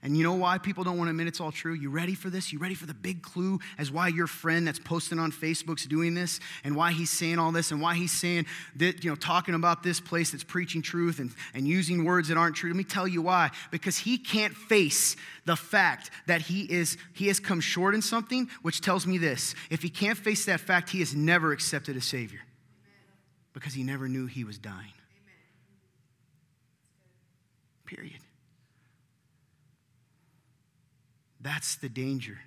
And 0.05 0.15
you 0.15 0.23
know 0.23 0.35
why 0.35 0.59
people 0.59 0.83
don't 0.83 0.99
want 0.99 1.07
to 1.07 1.09
admit 1.09 1.25
it's 1.25 1.41
all 1.41 1.51
true? 1.51 1.73
You 1.73 1.89
ready 1.89 2.13
for 2.13 2.29
this? 2.29 2.53
You 2.53 2.59
ready 2.59 2.75
for 2.75 2.85
the 2.85 2.93
big 2.93 3.23
clue 3.23 3.59
as 3.79 3.91
why 3.91 4.09
your 4.09 4.27
friend 4.27 4.67
that's 4.67 4.77
posting 4.77 5.17
on 5.17 5.31
Facebook's 5.31 5.87
doing 5.87 6.13
this 6.13 6.39
and 6.63 6.75
why 6.75 6.91
he's 6.91 7.09
saying 7.09 7.39
all 7.39 7.51
this 7.51 7.71
and 7.71 7.81
why 7.81 7.95
he's 7.95 8.11
saying 8.11 8.45
that, 8.75 9.03
you 9.03 9.09
know, 9.09 9.15
talking 9.15 9.55
about 9.55 9.81
this 9.81 9.99
place 9.99 10.29
that's 10.29 10.43
preaching 10.43 10.83
truth 10.83 11.17
and, 11.17 11.31
and 11.55 11.67
using 11.67 12.05
words 12.05 12.27
that 12.27 12.37
aren't 12.37 12.55
true? 12.55 12.69
Let 12.69 12.77
me 12.77 12.83
tell 12.83 13.07
you 13.07 13.23
why. 13.23 13.49
Because 13.71 13.97
he 13.97 14.19
can't 14.19 14.53
face 14.53 15.15
the 15.45 15.55
fact 15.55 16.11
that 16.27 16.41
he 16.41 16.71
is 16.71 16.97
he 17.15 17.25
has 17.25 17.39
come 17.39 17.59
short 17.59 17.95
in 17.95 18.03
something, 18.03 18.47
which 18.61 18.81
tells 18.81 19.07
me 19.07 19.17
this. 19.17 19.55
If 19.71 19.81
he 19.81 19.89
can't 19.89 20.19
face 20.19 20.45
that 20.45 20.59
fact, 20.59 20.91
he 20.91 20.99
has 20.99 21.15
never 21.15 21.51
accepted 21.51 21.97
a 21.97 22.01
Savior. 22.01 22.41
Because 23.55 23.73
he 23.73 23.83
never 23.83 24.09
knew 24.09 24.27
he 24.27 24.43
was 24.43 24.59
dying. 24.59 24.93
Period. 27.85 28.19
That's 31.39 31.77
the 31.77 31.87
danger. 31.87 32.37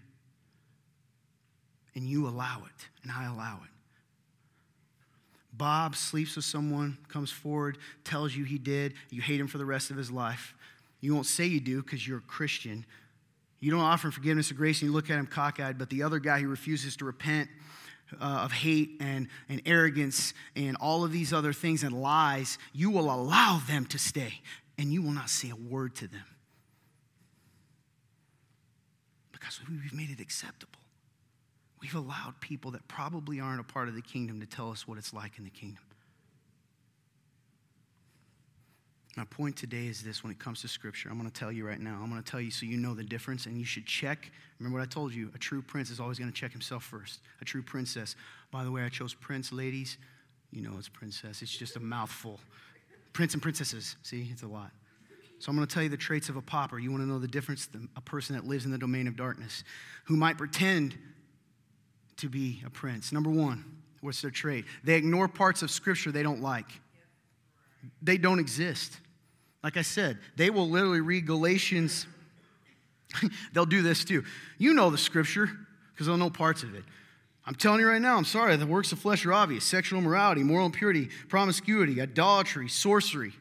And 1.94 2.06
you 2.06 2.28
allow 2.28 2.59
it, 2.66 2.88
and 3.02 3.11
I 3.11 3.24
allow 3.24 3.61
it. 3.64 3.70
Bob 5.52 5.96
sleeps 5.96 6.36
with 6.36 6.44
someone, 6.44 6.98
comes 7.09 7.30
forward, 7.30 7.78
tells 8.04 8.36
you 8.36 8.44
he 8.44 8.59
did. 8.59 8.92
You 9.11 9.22
hate 9.22 9.40
him 9.40 9.48
for 9.48 9.59
the 9.59 9.64
rest 9.64 9.90
of 9.90 9.96
his 9.96 10.11
life. 10.11 10.54
You 11.00 11.14
won't 11.14 11.26
say 11.26 11.46
you 11.46 11.59
do 11.59 11.82
because 11.82 12.06
you're 12.06 12.18
a 12.18 12.22
Christian. 12.22 12.84
You 13.61 13.70
don't 13.70 13.80
offer 13.80 14.09
him 14.09 14.12
forgiveness 14.12 14.50
or 14.50 14.54
grace, 14.54 14.82
and 14.82 14.90
you 14.90 14.94
look 14.94 15.11
at 15.11 15.18
him 15.18 15.26
cockeyed. 15.26 15.78
But 15.78 15.88
the 15.88 16.02
other 16.02 16.18
guy 16.18 16.40
who 16.40 16.48
refuses 16.48 16.96
to 16.98 17.06
repent 17.06 17.48
uh, 18.20 18.24
of 18.24 18.52
hate 18.52 18.90
and, 19.00 19.28
and 19.48 19.62
arrogance 19.66 20.34
and 20.56 20.76
all 20.76 21.04
of 21.04 21.12
these 21.12 21.32
other 21.32 21.52
things 21.52 21.82
and 21.82 22.00
lies, 22.00 22.59
you 22.72 22.90
will 22.90 23.12
allow 23.12 23.61
them 23.66 23.84
to 23.86 23.98
stay, 23.98 24.40
and 24.78 24.92
you 24.92 25.02
will 25.02 25.12
not 25.12 25.30
say 25.30 25.50
a 25.50 25.56
word 25.56 25.94
to 25.96 26.09
them. 26.09 26.24
because 29.48 29.61
we've 29.68 29.94
made 29.94 30.11
it 30.11 30.20
acceptable. 30.20 30.78
We've 31.80 31.94
allowed 31.94 32.34
people 32.40 32.72
that 32.72 32.86
probably 32.88 33.40
aren't 33.40 33.61
a 33.61 33.64
part 33.64 33.88
of 33.88 33.94
the 33.94 34.02
kingdom 34.02 34.40
to 34.40 34.46
tell 34.46 34.70
us 34.70 34.86
what 34.86 34.98
it's 34.98 35.14
like 35.14 35.38
in 35.38 35.44
the 35.44 35.50
kingdom. 35.50 35.84
My 39.18 39.24
point 39.24 39.56
today 39.56 39.88
is 39.88 40.00
this 40.00 40.22
when 40.22 40.30
it 40.30 40.38
comes 40.38 40.60
to 40.60 40.68
Scripture. 40.68 41.08
I'm 41.08 41.18
going 41.18 41.28
to 41.28 41.36
tell 41.36 41.50
you 41.50 41.66
right 41.66 41.80
now. 41.80 41.98
I'm 42.00 42.08
going 42.08 42.22
to 42.22 42.30
tell 42.30 42.40
you 42.40 42.52
so 42.52 42.66
you 42.66 42.76
know 42.76 42.94
the 42.94 43.02
difference 43.02 43.46
and 43.46 43.58
you 43.58 43.64
should 43.64 43.84
check. 43.84 44.30
Remember 44.60 44.78
what 44.78 44.84
I 44.84 44.88
told 44.88 45.12
you? 45.12 45.32
A 45.34 45.38
true 45.38 45.60
prince 45.60 45.90
is 45.90 45.98
always 45.98 46.20
going 46.20 46.30
to 46.30 46.40
check 46.40 46.52
himself 46.52 46.84
first. 46.84 47.18
A 47.40 47.44
true 47.44 47.60
princess. 47.60 48.14
By 48.52 48.62
the 48.62 48.70
way, 48.70 48.82
I 48.82 48.88
chose 48.88 49.14
prince, 49.14 49.50
ladies. 49.50 49.98
You 50.52 50.62
know 50.62 50.70
it's 50.78 50.88
princess, 50.88 51.42
it's 51.42 51.50
just 51.50 51.74
a 51.74 51.80
mouthful. 51.80 52.38
Prince 53.12 53.34
and 53.34 53.42
princesses. 53.42 53.96
See, 54.04 54.28
it's 54.30 54.44
a 54.44 54.46
lot. 54.46 54.70
So 55.40 55.50
I'm 55.50 55.56
going 55.56 55.66
to 55.66 55.74
tell 55.74 55.82
you 55.82 55.88
the 55.88 55.96
traits 55.96 56.28
of 56.28 56.36
a 56.36 56.42
pauper. 56.42 56.78
You 56.78 56.92
want 56.92 57.02
to 57.02 57.08
know 57.08 57.18
the 57.18 57.26
difference? 57.26 57.68
A 57.96 58.00
person 58.00 58.36
that 58.36 58.46
lives 58.46 58.66
in 58.66 58.70
the 58.70 58.78
domain 58.78 59.08
of 59.08 59.16
darkness, 59.16 59.64
who 60.04 60.16
might 60.16 60.38
pretend 60.38 60.96
to 62.18 62.28
be 62.28 62.62
a 62.64 62.70
prince. 62.70 63.10
Number 63.10 63.30
one, 63.30 63.64
what's 64.00 64.22
their 64.22 64.30
trait? 64.30 64.64
They 64.84 64.94
ignore 64.94 65.26
parts 65.26 65.62
of 65.62 65.72
Scripture 65.72 66.12
they 66.12 66.22
don't 66.22 66.40
like. 66.40 66.70
They 68.00 68.16
don't 68.16 68.38
exist. 68.38 68.96
Like 69.62 69.76
I 69.76 69.82
said, 69.82 70.18
they 70.36 70.50
will 70.50 70.68
literally 70.68 71.00
read 71.00 71.26
Galatians. 71.26 72.06
they'll 73.52 73.66
do 73.66 73.82
this 73.82 74.04
too. 74.04 74.24
You 74.56 74.74
know 74.74 74.90
the 74.90 74.98
Scripture 74.98 75.50
because 75.92 76.06
they'll 76.06 76.16
know 76.16 76.30
parts 76.30 76.62
of 76.62 76.74
it. 76.74 76.84
I'm 77.44 77.54
telling 77.54 77.80
you 77.80 77.88
right 77.88 78.00
now, 78.00 78.16
I'm 78.16 78.24
sorry, 78.24 78.54
the 78.56 78.66
works 78.66 78.92
of 78.92 78.98
flesh 78.98 79.24
are 79.24 79.32
obvious 79.32 79.64
sexual 79.64 79.98
immorality, 79.98 80.42
moral 80.42 80.66
impurity, 80.66 81.09
promiscuity, 81.28 82.00
idolatry, 82.00 82.68
sorcery 82.68 83.32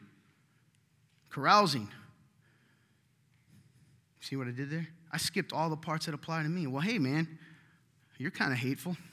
carousing. 1.30 1.88
See 4.20 4.36
what 4.36 4.48
I 4.48 4.50
did 4.50 4.70
there? 4.70 4.88
I 5.12 5.18
skipped 5.18 5.52
all 5.52 5.70
the 5.70 5.76
parts 5.76 6.06
that 6.06 6.14
apply 6.14 6.42
to 6.42 6.48
me. 6.48 6.66
Well, 6.66 6.82
hey, 6.82 6.98
man, 6.98 7.38
you're 8.18 8.30
kind 8.30 8.52
of 8.52 8.58
hateful. 8.58 8.96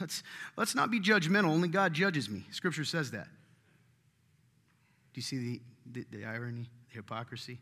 Let's, 0.00 0.22
let's 0.56 0.74
not 0.74 0.90
be 0.90 0.98
judgmental. 0.98 1.50
Only 1.50 1.68
God 1.68 1.92
judges 1.92 2.28
me. 2.28 2.44
Scripture 2.50 2.84
says 2.84 3.12
that. 3.12 3.26
Do 3.26 5.18
you 5.18 5.22
see 5.22 5.38
the, 5.38 5.60
the, 5.92 6.04
the 6.10 6.24
irony, 6.24 6.68
the 6.90 6.96
hypocrisy? 6.96 7.58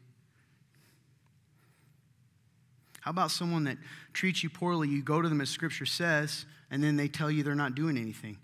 How 3.00 3.10
about 3.10 3.30
someone 3.30 3.64
that 3.64 3.78
treats 4.12 4.42
you 4.42 4.50
poorly? 4.50 4.88
You 4.88 5.02
go 5.02 5.22
to 5.22 5.28
them 5.28 5.40
as 5.40 5.48
Scripture 5.48 5.86
says, 5.86 6.44
and 6.70 6.82
then 6.82 6.96
they 6.96 7.08
tell 7.08 7.30
you 7.30 7.42
they're 7.42 7.54
not 7.54 7.74
doing 7.74 7.96
anything. 7.96 8.36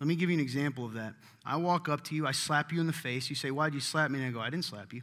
Let 0.00 0.06
me 0.06 0.16
give 0.16 0.30
you 0.30 0.34
an 0.34 0.40
example 0.40 0.84
of 0.84 0.94
that. 0.94 1.14
I 1.44 1.56
walk 1.56 1.88
up 1.88 2.02
to 2.04 2.14
you, 2.14 2.26
I 2.26 2.32
slap 2.32 2.72
you 2.72 2.80
in 2.80 2.86
the 2.86 2.92
face. 2.92 3.30
You 3.30 3.36
say, 3.36 3.50
Why'd 3.50 3.74
you 3.74 3.80
slap 3.80 4.10
me? 4.10 4.18
And 4.18 4.28
I 4.28 4.30
go, 4.30 4.40
I 4.40 4.50
didn't 4.50 4.64
slap 4.64 4.92
you. 4.92 5.02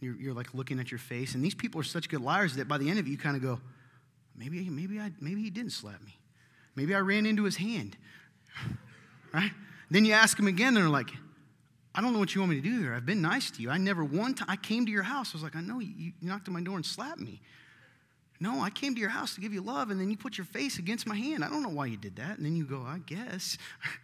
You're, 0.00 0.16
you're 0.16 0.34
like 0.34 0.52
looking 0.54 0.78
at 0.80 0.90
your 0.90 0.98
face. 0.98 1.34
And 1.34 1.44
these 1.44 1.54
people 1.54 1.80
are 1.80 1.84
such 1.84 2.08
good 2.08 2.20
liars 2.20 2.56
that 2.56 2.68
by 2.68 2.78
the 2.78 2.90
end 2.90 2.98
of 2.98 3.06
it, 3.06 3.10
you 3.10 3.18
kind 3.18 3.36
of 3.36 3.42
go, 3.42 3.60
Maybe, 4.36 4.68
maybe, 4.70 4.98
I, 4.98 5.12
maybe 5.20 5.42
he 5.42 5.50
didn't 5.50 5.72
slap 5.72 6.02
me. 6.02 6.18
Maybe 6.74 6.94
I 6.94 7.00
ran 7.00 7.26
into 7.26 7.44
his 7.44 7.56
hand. 7.56 7.96
right? 9.34 9.50
Then 9.90 10.04
you 10.04 10.14
ask 10.14 10.36
them 10.36 10.46
again, 10.46 10.68
and 10.68 10.78
they're 10.78 10.88
like, 10.88 11.10
I 11.94 12.00
don't 12.00 12.12
know 12.12 12.18
what 12.18 12.34
you 12.34 12.40
want 12.40 12.50
me 12.50 12.60
to 12.60 12.62
do 12.62 12.80
here. 12.80 12.94
I've 12.94 13.04
been 13.04 13.20
nice 13.20 13.50
to 13.52 13.62
you. 13.62 13.70
I 13.70 13.76
never 13.76 14.02
one 14.02 14.34
time, 14.34 14.48
I 14.48 14.56
came 14.56 14.86
to 14.86 14.92
your 14.92 15.02
house. 15.02 15.32
I 15.34 15.36
was 15.36 15.42
like, 15.42 15.56
I 15.56 15.60
know 15.60 15.78
you, 15.78 15.92
you 15.96 16.12
knocked 16.22 16.48
on 16.48 16.54
my 16.54 16.62
door 16.62 16.76
and 16.76 16.86
slapped 16.86 17.20
me. 17.20 17.40
No, 18.40 18.60
I 18.60 18.70
came 18.70 18.94
to 18.94 19.00
your 19.00 19.10
house 19.10 19.34
to 19.34 19.40
give 19.40 19.52
you 19.52 19.60
love, 19.60 19.90
and 19.90 20.00
then 20.00 20.10
you 20.10 20.16
put 20.16 20.36
your 20.36 20.46
face 20.46 20.78
against 20.78 21.06
my 21.06 21.14
hand. 21.14 21.44
I 21.44 21.48
don't 21.48 21.62
know 21.62 21.68
why 21.68 21.86
you 21.86 21.96
did 21.96 22.16
that. 22.16 22.38
And 22.38 22.46
then 22.46 22.56
you 22.56 22.64
go, 22.64 22.82
I 22.82 22.98
guess. 23.06 23.58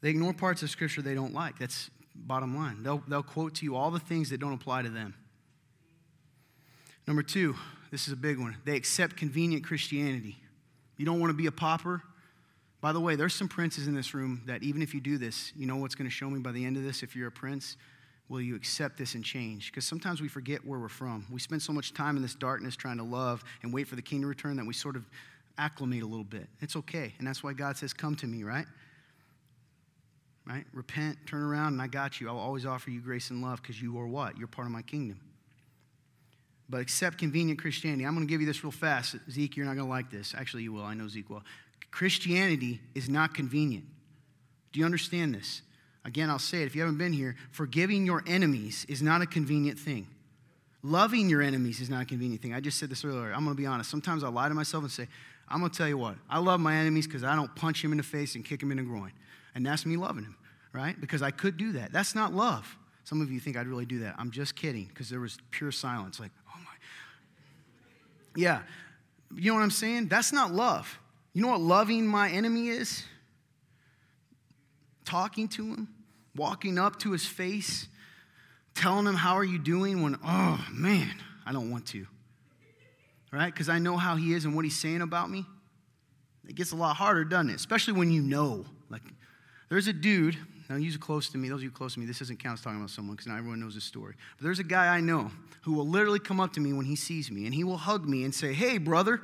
They 0.00 0.10
ignore 0.10 0.32
parts 0.32 0.62
of 0.62 0.70
Scripture 0.70 1.02
they 1.02 1.14
don't 1.14 1.34
like. 1.34 1.58
That's 1.58 1.90
bottom 2.14 2.56
line. 2.56 2.82
They'll, 2.82 3.02
they'll 3.08 3.22
quote 3.22 3.56
to 3.56 3.64
you 3.64 3.76
all 3.76 3.90
the 3.90 3.98
things 3.98 4.30
that 4.30 4.38
don't 4.38 4.52
apply 4.52 4.82
to 4.82 4.90
them. 4.90 5.14
Number 7.06 7.22
two, 7.22 7.56
this 7.90 8.06
is 8.06 8.12
a 8.12 8.16
big 8.16 8.38
one. 8.38 8.56
They 8.64 8.76
accept 8.76 9.16
convenient 9.16 9.64
Christianity. 9.64 10.36
You 10.96 11.06
don't 11.06 11.20
want 11.20 11.30
to 11.30 11.36
be 11.36 11.46
a 11.46 11.52
pauper? 11.52 12.02
By 12.80 12.92
the 12.92 13.00
way, 13.00 13.16
there's 13.16 13.34
some 13.34 13.48
princes 13.48 13.88
in 13.88 13.94
this 13.94 14.14
room 14.14 14.42
that 14.46 14.62
even 14.62 14.82
if 14.82 14.94
you 14.94 15.00
do 15.00 15.18
this, 15.18 15.52
you 15.56 15.66
know 15.66 15.76
what's 15.76 15.94
going 15.94 16.08
to 16.08 16.14
show 16.14 16.30
me 16.30 16.38
by 16.38 16.52
the 16.52 16.64
end 16.64 16.76
of 16.76 16.84
this 16.84 17.02
if 17.02 17.16
you're 17.16 17.28
a 17.28 17.32
prince? 17.32 17.76
Will 18.28 18.40
you 18.40 18.54
accept 18.54 18.98
this 18.98 19.14
and 19.14 19.24
change? 19.24 19.70
Because 19.70 19.86
sometimes 19.86 20.20
we 20.20 20.28
forget 20.28 20.64
where 20.64 20.78
we're 20.78 20.88
from. 20.88 21.26
We 21.30 21.40
spend 21.40 21.62
so 21.62 21.72
much 21.72 21.94
time 21.94 22.16
in 22.16 22.22
this 22.22 22.34
darkness 22.34 22.76
trying 22.76 22.98
to 22.98 23.02
love 23.02 23.42
and 23.62 23.72
wait 23.72 23.88
for 23.88 23.96
the 23.96 24.02
king 24.02 24.20
to 24.20 24.26
return 24.26 24.56
that 24.56 24.66
we 24.66 24.74
sort 24.74 24.96
of 24.96 25.04
acclimate 25.56 26.02
a 26.02 26.06
little 26.06 26.24
bit. 26.24 26.46
It's 26.60 26.76
okay. 26.76 27.14
And 27.18 27.26
that's 27.26 27.42
why 27.42 27.52
God 27.52 27.76
says, 27.76 27.92
Come 27.92 28.14
to 28.16 28.26
me, 28.26 28.44
right? 28.44 28.66
Right? 30.46 30.64
Repent, 30.72 31.18
turn 31.26 31.42
around, 31.42 31.74
and 31.74 31.82
I 31.82 31.88
got 31.88 32.20
you. 32.20 32.28
I'll 32.28 32.38
always 32.38 32.64
offer 32.64 32.90
you 32.90 33.00
grace 33.00 33.30
and 33.30 33.42
love 33.42 33.60
because 33.60 33.80
you 33.80 33.98
are 33.98 34.06
what? 34.06 34.38
You're 34.38 34.46
part 34.46 34.66
of 34.66 34.72
my 34.72 34.82
kingdom. 34.82 35.20
But 36.70 36.80
accept 36.80 37.18
convenient 37.18 37.60
Christianity. 37.60 38.04
I'm 38.04 38.14
going 38.14 38.26
to 38.26 38.30
give 38.30 38.40
you 38.40 38.46
this 38.46 38.62
real 38.62 38.70
fast. 38.70 39.16
Zeke, 39.30 39.56
you're 39.56 39.66
not 39.66 39.74
going 39.74 39.86
to 39.86 39.90
like 39.90 40.10
this. 40.10 40.34
Actually, 40.36 40.64
you 40.64 40.72
will. 40.72 40.84
I 40.84 40.94
know 40.94 41.08
Zeke 41.08 41.28
will. 41.30 41.42
Christianity 41.90 42.80
is 42.94 43.08
not 43.08 43.34
convenient. 43.34 43.84
Do 44.72 44.80
you 44.80 44.86
understand 44.86 45.34
this? 45.34 45.62
Again, 46.04 46.30
I'll 46.30 46.38
say 46.38 46.62
it 46.62 46.66
if 46.66 46.74
you 46.74 46.80
haven't 46.80 46.98
been 46.98 47.12
here 47.12 47.36
forgiving 47.50 48.06
your 48.06 48.22
enemies 48.26 48.86
is 48.88 49.02
not 49.02 49.20
a 49.20 49.26
convenient 49.26 49.78
thing. 49.78 50.06
Loving 50.82 51.28
your 51.28 51.42
enemies 51.42 51.80
is 51.80 51.90
not 51.90 52.02
a 52.02 52.04
convenient 52.04 52.40
thing. 52.40 52.54
I 52.54 52.60
just 52.60 52.78
said 52.78 52.88
this 52.88 53.04
earlier. 53.04 53.32
I'm 53.32 53.44
going 53.44 53.56
to 53.56 53.60
be 53.60 53.66
honest. 53.66 53.90
Sometimes 53.90 54.22
I 54.22 54.28
lie 54.28 54.48
to 54.48 54.54
myself 54.54 54.84
and 54.84 54.92
say, 54.92 55.08
I'm 55.48 55.60
going 55.60 55.70
to 55.70 55.76
tell 55.76 55.88
you 55.88 55.98
what, 55.98 56.16
I 56.28 56.38
love 56.38 56.60
my 56.60 56.76
enemies 56.76 57.06
because 57.06 57.24
I 57.24 57.34
don't 57.34 57.54
punch 57.56 57.82
him 57.82 57.92
in 57.92 57.98
the 57.98 58.04
face 58.04 58.34
and 58.34 58.44
kick 58.44 58.62
him 58.62 58.70
in 58.70 58.76
the 58.76 58.82
groin. 58.82 59.12
And 59.54 59.64
that's 59.64 59.86
me 59.86 59.96
loving 59.96 60.24
him, 60.24 60.36
right? 60.72 60.98
Because 61.00 61.22
I 61.22 61.30
could 61.30 61.56
do 61.56 61.72
that. 61.72 61.92
That's 61.92 62.14
not 62.14 62.34
love. 62.34 62.76
Some 63.04 63.22
of 63.22 63.30
you 63.30 63.40
think 63.40 63.56
I'd 63.56 63.66
really 63.66 63.86
do 63.86 64.00
that. 64.00 64.14
I'm 64.18 64.30
just 64.30 64.54
kidding 64.54 64.84
because 64.84 65.08
there 65.08 65.20
was 65.20 65.38
pure 65.50 65.72
silence. 65.72 66.20
Like, 66.20 66.30
oh 66.48 66.58
my. 66.58 66.70
Yeah. 68.36 68.60
You 69.34 69.50
know 69.50 69.56
what 69.56 69.62
I'm 69.62 69.70
saying? 69.70 70.08
That's 70.08 70.32
not 70.32 70.52
love. 70.52 70.98
You 71.32 71.42
know 71.42 71.48
what 71.48 71.60
loving 71.60 72.06
my 72.06 72.30
enemy 72.30 72.68
is? 72.68 73.04
Talking 75.04 75.48
to 75.48 75.64
him, 75.64 75.88
walking 76.36 76.78
up 76.78 76.98
to 77.00 77.12
his 77.12 77.26
face, 77.26 77.88
telling 78.74 79.06
him, 79.06 79.14
How 79.14 79.34
are 79.34 79.44
you 79.44 79.58
doing? 79.58 80.02
when, 80.02 80.18
oh 80.24 80.64
man, 80.72 81.14
I 81.46 81.52
don't 81.52 81.70
want 81.70 81.86
to. 81.88 82.06
Right? 83.32 83.52
Because 83.52 83.68
I 83.68 83.78
know 83.78 83.96
how 83.96 84.16
he 84.16 84.32
is 84.32 84.44
and 84.44 84.54
what 84.54 84.64
he's 84.64 84.78
saying 84.78 85.02
about 85.02 85.30
me. 85.30 85.44
It 86.48 86.54
gets 86.54 86.72
a 86.72 86.76
lot 86.76 86.96
harder, 86.96 87.24
doesn't 87.24 87.50
it? 87.50 87.56
Especially 87.56 87.92
when 87.92 88.10
you 88.10 88.22
know. 88.22 88.64
Like, 88.88 89.02
there's 89.68 89.86
a 89.86 89.92
dude, 89.92 90.36
now 90.68 90.76
he's 90.76 90.96
close 90.96 91.28
to 91.30 91.38
me, 91.38 91.48
those 91.48 91.58
of 91.58 91.64
you 91.64 91.70
close 91.70 91.94
to 91.94 92.00
me, 92.00 92.06
this 92.06 92.18
doesn't 92.18 92.38
count 92.38 92.58
as 92.58 92.64
talking 92.64 92.78
about 92.78 92.90
someone 92.90 93.16
because 93.16 93.26
not 93.26 93.38
everyone 93.38 93.60
knows 93.60 93.74
this 93.74 93.84
story. 93.84 94.14
But 94.36 94.44
there's 94.44 94.58
a 94.58 94.64
guy 94.64 94.94
I 94.94 95.00
know 95.00 95.30
who 95.62 95.74
will 95.74 95.86
literally 95.86 96.18
come 96.18 96.40
up 96.40 96.52
to 96.54 96.60
me 96.60 96.72
when 96.72 96.86
he 96.86 96.96
sees 96.96 97.30
me 97.30 97.46
and 97.46 97.54
he 97.54 97.64
will 97.64 97.76
hug 97.76 98.06
me 98.08 98.24
and 98.24 98.34
say, 98.34 98.52
Hey, 98.52 98.78
brother. 98.78 99.22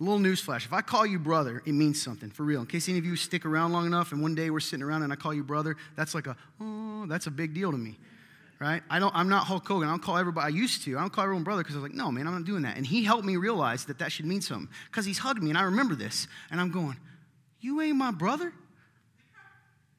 A 0.00 0.02
little 0.02 0.18
newsflash. 0.18 0.64
If 0.64 0.72
I 0.72 0.80
call 0.80 1.04
you 1.04 1.18
brother, 1.18 1.62
it 1.66 1.72
means 1.72 2.00
something, 2.00 2.30
for 2.30 2.42
real. 2.44 2.60
In 2.60 2.66
case 2.66 2.88
any 2.88 2.96
of 2.96 3.04
you 3.04 3.16
stick 3.16 3.44
around 3.44 3.72
long 3.72 3.84
enough 3.86 4.12
and 4.12 4.22
one 4.22 4.34
day 4.34 4.48
we're 4.48 4.60
sitting 4.60 4.82
around 4.82 5.02
and 5.02 5.12
I 5.12 5.16
call 5.16 5.34
you 5.34 5.44
brother, 5.44 5.76
that's 5.94 6.14
like 6.14 6.26
a, 6.26 6.36
oh, 6.60 7.04
that's 7.06 7.26
a 7.26 7.30
big 7.30 7.52
deal 7.52 7.70
to 7.70 7.76
me. 7.76 7.98
Right? 8.58 8.82
I 8.90 8.98
don't, 8.98 9.14
I'm 9.14 9.28
not 9.28 9.44
Hulk 9.44 9.66
Hogan. 9.66 9.88
I 9.88 9.92
don't 9.92 10.02
call 10.02 10.16
everybody, 10.16 10.52
I 10.52 10.56
used 10.56 10.84
to. 10.84 10.96
I 10.96 11.00
don't 11.00 11.12
call 11.12 11.24
everyone 11.24 11.44
brother 11.44 11.62
because 11.62 11.76
I 11.76 11.80
was 11.80 11.90
like, 11.90 11.96
no, 11.96 12.10
man, 12.10 12.26
I'm 12.26 12.32
not 12.32 12.44
doing 12.44 12.62
that. 12.62 12.76
And 12.76 12.86
he 12.86 13.04
helped 13.04 13.24
me 13.24 13.36
realize 13.36 13.84
that 13.86 13.98
that 13.98 14.10
should 14.10 14.26
mean 14.26 14.40
something 14.40 14.68
because 14.90 15.04
he's 15.04 15.18
hugged 15.18 15.42
me 15.42 15.50
and 15.50 15.58
I 15.58 15.62
remember 15.62 15.94
this. 15.94 16.28
And 16.50 16.60
I'm 16.60 16.70
going, 16.70 16.96
you 17.60 17.80
ain't 17.80 17.96
my 17.96 18.10
brother? 18.10 18.52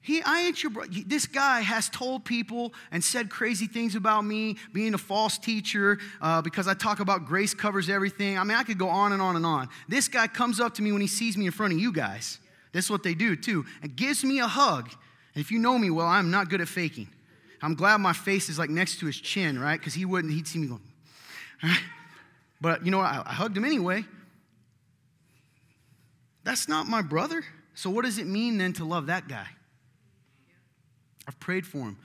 He, 0.04 0.22
I 0.24 0.42
ain't 0.42 0.64
your 0.64 0.72
brother. 0.72 0.90
This 1.06 1.28
guy 1.28 1.62
has 1.62 1.88
told 1.88 2.26
people 2.26 2.74
and 2.92 3.04
said 3.04 3.30
crazy 3.30 3.68
things 3.68 3.96
about 3.96 4.26
me, 4.26 4.58
being 4.74 4.96
a 4.96 4.98
false 4.98 5.38
teacher, 5.38 6.00
uh, 6.22 6.42
because 6.42 6.68
I 6.68 6.74
talk 6.74 7.00
about 7.00 7.26
grace 7.26 7.54
covers 7.54 7.88
everything. 7.88 8.38
I 8.38 8.44
mean, 8.44 8.58
I 8.58 8.64
could 8.64 8.80
go 8.80 8.90
on 8.90 9.14
and 9.14 9.22
on 9.22 9.36
and 9.36 9.46
on. 9.46 9.70
This 9.88 10.08
guy 10.08 10.26
comes 10.26 10.60
up 10.60 10.74
to 10.76 10.82
me 10.82 10.92
when 10.92 11.02
he 11.02 11.08
sees 11.08 11.38
me 11.38 11.46
in 11.46 11.52
front 11.52 11.74
of 11.74 11.80
you 11.80 11.92
guys. 11.94 12.40
This 12.72 12.86
is 12.86 12.92
what 12.92 13.04
they 13.04 13.14
do 13.14 13.36
too, 13.36 13.66
and 13.84 13.96
gives 13.96 14.24
me 14.24 14.40
a 14.40 14.48
hug. 14.48 14.90
And 15.36 15.44
if 15.44 15.52
you 15.52 15.60
know 15.60 15.78
me 15.78 15.92
well, 15.92 16.08
I'm 16.08 16.32
not 16.32 16.50
good 16.50 16.62
at 16.62 16.68
faking. 16.68 17.08
I'm 17.62 17.76
glad 17.76 17.98
my 17.98 18.14
face 18.14 18.50
is 18.50 18.58
like 18.58 18.72
next 18.72 19.00
to 19.02 19.06
his 19.06 19.18
chin, 19.18 19.60
right? 19.60 19.80
Because 19.80 19.94
he 19.94 20.06
wouldn't, 20.06 20.34
he'd 20.34 20.48
see 20.48 20.60
me 20.60 20.68
going. 20.68 20.82
But 22.62 22.86
you 22.86 22.92
know 22.92 23.00
what? 23.00 23.08
I, 23.08 23.24
I 23.26 23.34
hugged 23.34 23.58
him 23.58 23.66
anyway. 23.66 24.06
That's 26.44 26.68
not 26.68 26.88
my 26.88 27.02
brother. 27.02 27.44
So 27.74 27.90
what 27.90 28.06
does 28.06 28.20
it 28.20 28.28
mean 28.28 28.60
then 28.60 28.74
to 28.74 28.86
love 28.86 29.08
that 29.08 29.28
guy? 29.28 29.48
I've 31.28 31.40
prayed 31.40 31.66
for 31.66 31.80
him. 31.80 31.98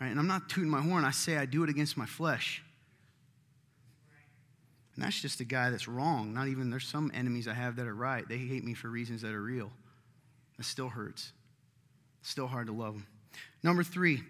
Right? 0.00 0.08
And 0.08 0.18
I'm 0.18 0.26
not 0.26 0.48
tooting 0.48 0.70
my 0.70 0.80
horn. 0.80 1.04
I 1.04 1.10
say 1.10 1.36
I 1.36 1.46
do 1.46 1.62
it 1.62 1.70
against 1.70 1.96
my 1.96 2.06
flesh. 2.06 2.62
And 4.94 5.04
that's 5.04 5.20
just 5.20 5.40
a 5.40 5.44
guy 5.44 5.70
that's 5.70 5.88
wrong. 5.88 6.34
Not 6.34 6.48
even, 6.48 6.70
there's 6.70 6.86
some 6.86 7.10
enemies 7.14 7.48
I 7.48 7.54
have 7.54 7.76
that 7.76 7.86
are 7.86 7.94
right. 7.94 8.28
They 8.28 8.38
hate 8.38 8.64
me 8.64 8.74
for 8.74 8.88
reasons 8.88 9.22
that 9.22 9.32
are 9.32 9.42
real. 9.42 9.70
That 10.56 10.64
still 10.64 10.88
hurts. 10.88 11.32
It's 12.20 12.30
still 12.30 12.46
hard 12.46 12.66
to 12.66 12.72
love 12.72 12.94
them. 12.94 13.06
Number 13.62 13.82
three, 13.82 14.22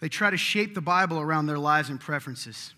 they 0.00 0.08
try 0.08 0.30
to 0.30 0.36
shape 0.36 0.74
the 0.74 0.80
Bible 0.80 1.20
around 1.20 1.46
their 1.46 1.58
lives 1.58 1.88
and 1.88 2.00
preferences. 2.00 2.74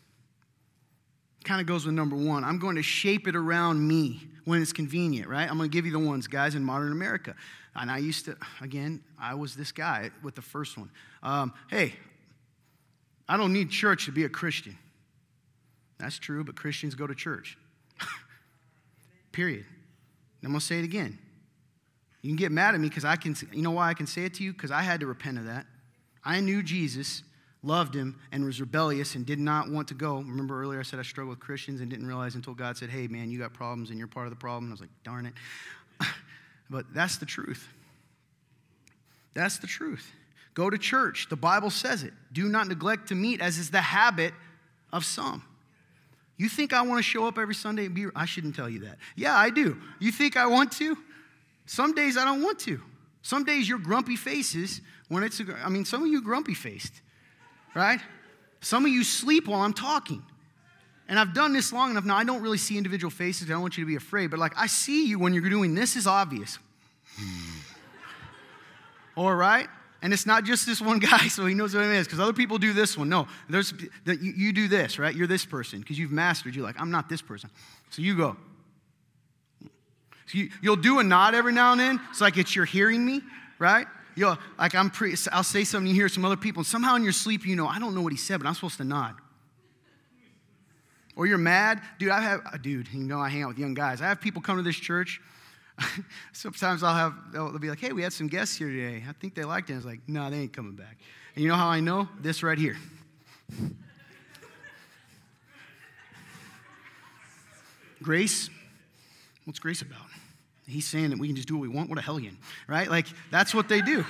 Kind 1.44 1.60
of 1.60 1.66
goes 1.66 1.86
with 1.86 1.94
number 1.94 2.16
one. 2.16 2.42
I'm 2.42 2.58
going 2.58 2.76
to 2.76 2.82
shape 2.82 3.28
it 3.28 3.36
around 3.36 3.86
me 3.86 4.22
when 4.44 4.60
it's 4.60 4.72
convenient, 4.72 5.28
right? 5.28 5.48
I'm 5.48 5.56
going 5.56 5.70
to 5.70 5.74
give 5.74 5.86
you 5.86 5.92
the 5.92 5.98
ones, 5.98 6.26
guys, 6.26 6.54
in 6.54 6.64
modern 6.64 6.92
America. 6.92 7.34
And 7.76 7.90
I 7.90 7.98
used 7.98 8.24
to, 8.26 8.36
again, 8.60 9.02
I 9.18 9.34
was 9.34 9.54
this 9.54 9.72
guy 9.72 10.10
with 10.22 10.34
the 10.34 10.42
first 10.42 10.78
one. 10.78 10.90
Um, 11.22 11.52
hey, 11.68 11.94
I 13.28 13.36
don't 13.36 13.52
need 13.52 13.70
church 13.70 14.06
to 14.06 14.12
be 14.12 14.24
a 14.24 14.28
Christian. 14.28 14.76
That's 15.98 16.18
true, 16.18 16.44
but 16.44 16.56
Christians 16.56 16.94
go 16.94 17.06
to 17.06 17.14
church. 17.14 17.56
Period. 19.32 19.64
I'm 20.42 20.50
going 20.50 20.60
to 20.60 20.64
say 20.64 20.78
it 20.78 20.84
again. 20.84 21.18
You 22.22 22.30
can 22.30 22.36
get 22.36 22.52
mad 22.52 22.74
at 22.74 22.80
me 22.80 22.88
because 22.88 23.04
I 23.04 23.16
can, 23.16 23.36
you 23.52 23.62
know 23.62 23.70
why 23.70 23.88
I 23.90 23.94
can 23.94 24.06
say 24.06 24.24
it 24.24 24.34
to 24.34 24.44
you? 24.44 24.52
Because 24.52 24.70
I 24.70 24.82
had 24.82 25.00
to 25.00 25.06
repent 25.06 25.38
of 25.38 25.46
that. 25.46 25.66
I 26.24 26.40
knew 26.40 26.62
Jesus, 26.62 27.22
loved 27.64 27.94
him, 27.94 28.18
and 28.32 28.44
was 28.44 28.60
rebellious 28.60 29.14
and 29.14 29.24
did 29.24 29.38
not 29.38 29.70
want 29.70 29.88
to 29.88 29.94
go. 29.94 30.16
Remember 30.16 30.60
earlier 30.60 30.80
I 30.80 30.82
said 30.82 30.98
I 30.98 31.02
struggled 31.02 31.36
with 31.36 31.44
Christians 31.44 31.80
and 31.80 31.90
didn't 31.90 32.06
realize 32.06 32.34
until 32.34 32.54
God 32.54 32.76
said, 32.76 32.90
hey, 32.90 33.06
man, 33.06 33.30
you 33.30 33.38
got 33.38 33.52
problems 33.52 33.90
and 33.90 33.98
you're 33.98 34.08
part 34.08 34.26
of 34.26 34.30
the 34.30 34.36
problem. 34.36 34.70
I 34.70 34.72
was 34.72 34.80
like, 34.80 34.90
darn 35.02 35.26
it. 35.26 35.34
But 36.70 36.86
that's 36.94 37.18
the 37.18 37.26
truth. 37.26 37.68
That's 39.34 39.58
the 39.58 39.66
truth. 39.66 40.10
Go 40.54 40.70
to 40.70 40.78
church. 40.78 41.28
The 41.28 41.36
Bible 41.36 41.70
says 41.70 42.02
it. 42.04 42.12
Do 42.32 42.48
not 42.48 42.68
neglect 42.68 43.08
to 43.08 43.14
meet, 43.14 43.40
as 43.40 43.58
is 43.58 43.70
the 43.70 43.80
habit 43.80 44.32
of 44.92 45.04
some. 45.04 45.42
You 46.36 46.48
think 46.48 46.72
I 46.72 46.82
want 46.82 46.98
to 46.98 47.02
show 47.02 47.26
up 47.26 47.38
every 47.38 47.54
Sunday 47.54 47.86
and 47.86 47.94
be, 47.94 48.06
I 48.14 48.24
shouldn't 48.24 48.56
tell 48.56 48.68
you 48.68 48.80
that. 48.80 48.98
Yeah, 49.14 49.36
I 49.36 49.50
do. 49.50 49.76
You 49.98 50.10
think 50.10 50.36
I 50.36 50.46
want 50.46 50.72
to? 50.72 50.96
Some 51.66 51.94
days 51.94 52.16
I 52.16 52.24
don't 52.24 52.42
want 52.42 52.58
to. 52.60 52.80
Some 53.22 53.44
days 53.44 53.68
you're 53.68 53.78
grumpy 53.78 54.16
faces 54.16 54.80
when 55.08 55.22
it's, 55.22 55.40
I 55.62 55.68
mean, 55.68 55.84
some 55.84 56.02
of 56.02 56.08
you 56.08 56.22
grumpy 56.22 56.54
faced, 56.54 56.92
right? 57.74 58.00
Some 58.60 58.84
of 58.84 58.90
you 58.90 59.04
sleep 59.04 59.46
while 59.46 59.60
I'm 59.60 59.74
talking. 59.74 60.22
And 61.08 61.18
I've 61.18 61.34
done 61.34 61.52
this 61.52 61.72
long 61.72 61.90
enough 61.90 62.04
now, 62.04 62.16
I 62.16 62.24
don't 62.24 62.40
really 62.40 62.58
see 62.58 62.78
individual 62.78 63.10
faces. 63.10 63.48
I 63.48 63.52
don't 63.52 63.60
want 63.60 63.76
you 63.76 63.84
to 63.84 63.88
be 63.88 63.96
afraid, 63.96 64.30
but 64.30 64.38
like 64.38 64.52
I 64.56 64.66
see 64.66 65.06
you 65.06 65.18
when 65.18 65.34
you're 65.34 65.48
doing 65.50 65.74
this 65.74 65.96
is 65.96 66.06
obvious. 66.06 66.58
All 69.16 69.34
right? 69.34 69.68
And 70.02 70.12
it's 70.12 70.26
not 70.26 70.44
just 70.44 70.66
this 70.66 70.80
one 70.80 70.98
guy, 71.10 71.28
so 71.28 71.46
he 71.46 71.54
knows 71.54 71.74
what 71.74 71.84
it 71.84 71.90
is, 71.90 72.06
because 72.06 72.20
other 72.20 72.32
people 72.32 72.58
do 72.58 72.72
this 72.72 72.96
one. 72.96 73.08
No, 73.08 73.26
there's, 73.48 73.72
you, 74.06 74.32
you 74.36 74.52
do 74.52 74.68
this, 74.68 74.98
right? 74.98 75.14
You're 75.14 75.26
this 75.26 75.44
person, 75.44 75.80
because 75.80 75.98
you've 75.98 76.12
mastered. 76.12 76.54
You're 76.54 76.64
like, 76.64 76.80
I'm 76.80 76.90
not 76.90 77.08
this 77.08 77.22
person. 77.22 77.50
So 77.90 78.02
you 78.02 78.16
go. 78.16 78.36
So 79.62 80.38
you, 80.38 80.50
you'll 80.62 80.76
do 80.76 80.98
a 80.98 81.02
nod 81.02 81.34
every 81.34 81.52
now 81.52 81.72
and 81.72 81.80
then. 81.80 82.00
It's 82.10 82.20
like 82.20 82.36
it's 82.36 82.54
you're 82.54 82.64
hearing 82.64 83.04
me, 83.04 83.22
right? 83.58 83.86
You'll, 84.16 84.38
like 84.58 84.74
I'm 84.74 84.90
pre, 84.90 85.14
I'll 85.32 85.42
say 85.42 85.64
something, 85.64 85.88
you 85.88 85.94
hear 85.94 86.08
some 86.08 86.24
other 86.24 86.36
people, 86.36 86.60
and 86.60 86.66
somehow 86.66 86.94
in 86.96 87.02
your 87.02 87.12
sleep 87.12 87.46
you 87.46 87.56
know, 87.56 87.66
I 87.66 87.78
don't 87.78 87.94
know 87.94 88.02
what 88.02 88.12
he 88.12 88.18
said, 88.18 88.38
but 88.38 88.46
I'm 88.46 88.54
supposed 88.54 88.76
to 88.78 88.84
nod. 88.84 89.14
Or 91.16 91.26
you're 91.26 91.38
mad. 91.38 91.80
Dude, 91.98 92.10
I 92.10 92.20
have, 92.20 92.40
uh, 92.44 92.56
dude, 92.56 92.88
you 92.92 93.04
know 93.04 93.20
I 93.20 93.28
hang 93.28 93.42
out 93.42 93.48
with 93.48 93.58
young 93.58 93.74
guys. 93.74 94.00
I 94.00 94.06
have 94.06 94.20
people 94.20 94.42
come 94.42 94.56
to 94.56 94.62
this 94.62 94.76
church 94.76 95.20
Sometimes 96.32 96.82
I'll 96.82 96.94
have, 96.94 97.14
they'll, 97.32 97.58
be 97.58 97.68
like, 97.68 97.80
hey, 97.80 97.92
we 97.92 98.02
had 98.02 98.12
some 98.12 98.26
guests 98.28 98.56
here 98.56 98.68
today. 98.68 99.02
I 99.08 99.12
think 99.12 99.34
they 99.34 99.44
liked 99.44 99.70
it. 99.70 99.74
I 99.74 99.76
was 99.76 99.84
like, 99.84 100.00
no, 100.06 100.30
they 100.30 100.38
ain't 100.38 100.52
coming 100.52 100.74
back. 100.74 100.98
And 101.34 101.42
you 101.42 101.48
know 101.48 101.56
how 101.56 101.68
I 101.68 101.80
know? 101.80 102.08
This 102.20 102.42
right 102.42 102.58
here. 102.58 102.76
grace, 108.02 108.50
what's 109.44 109.58
grace 109.58 109.82
about? 109.82 110.06
He's 110.66 110.86
saying 110.86 111.10
that 111.10 111.18
we 111.18 111.26
can 111.26 111.36
just 111.36 111.48
do 111.48 111.56
what 111.56 111.62
we 111.62 111.68
want. 111.68 111.90
What 111.90 111.98
a 111.98 112.02
hellion, 112.02 112.38
right? 112.68 112.88
Like, 112.88 113.06
that's 113.30 113.54
what 113.54 113.68
they 113.68 113.80
do. 113.80 114.04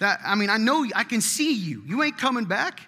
That, 0.00 0.20
I 0.24 0.34
mean, 0.34 0.50
I 0.50 0.56
know, 0.56 0.84
I 0.94 1.04
can 1.04 1.20
see 1.20 1.54
you. 1.54 1.82
You 1.86 2.02
ain't 2.02 2.18
coming 2.18 2.44
back. 2.44 2.80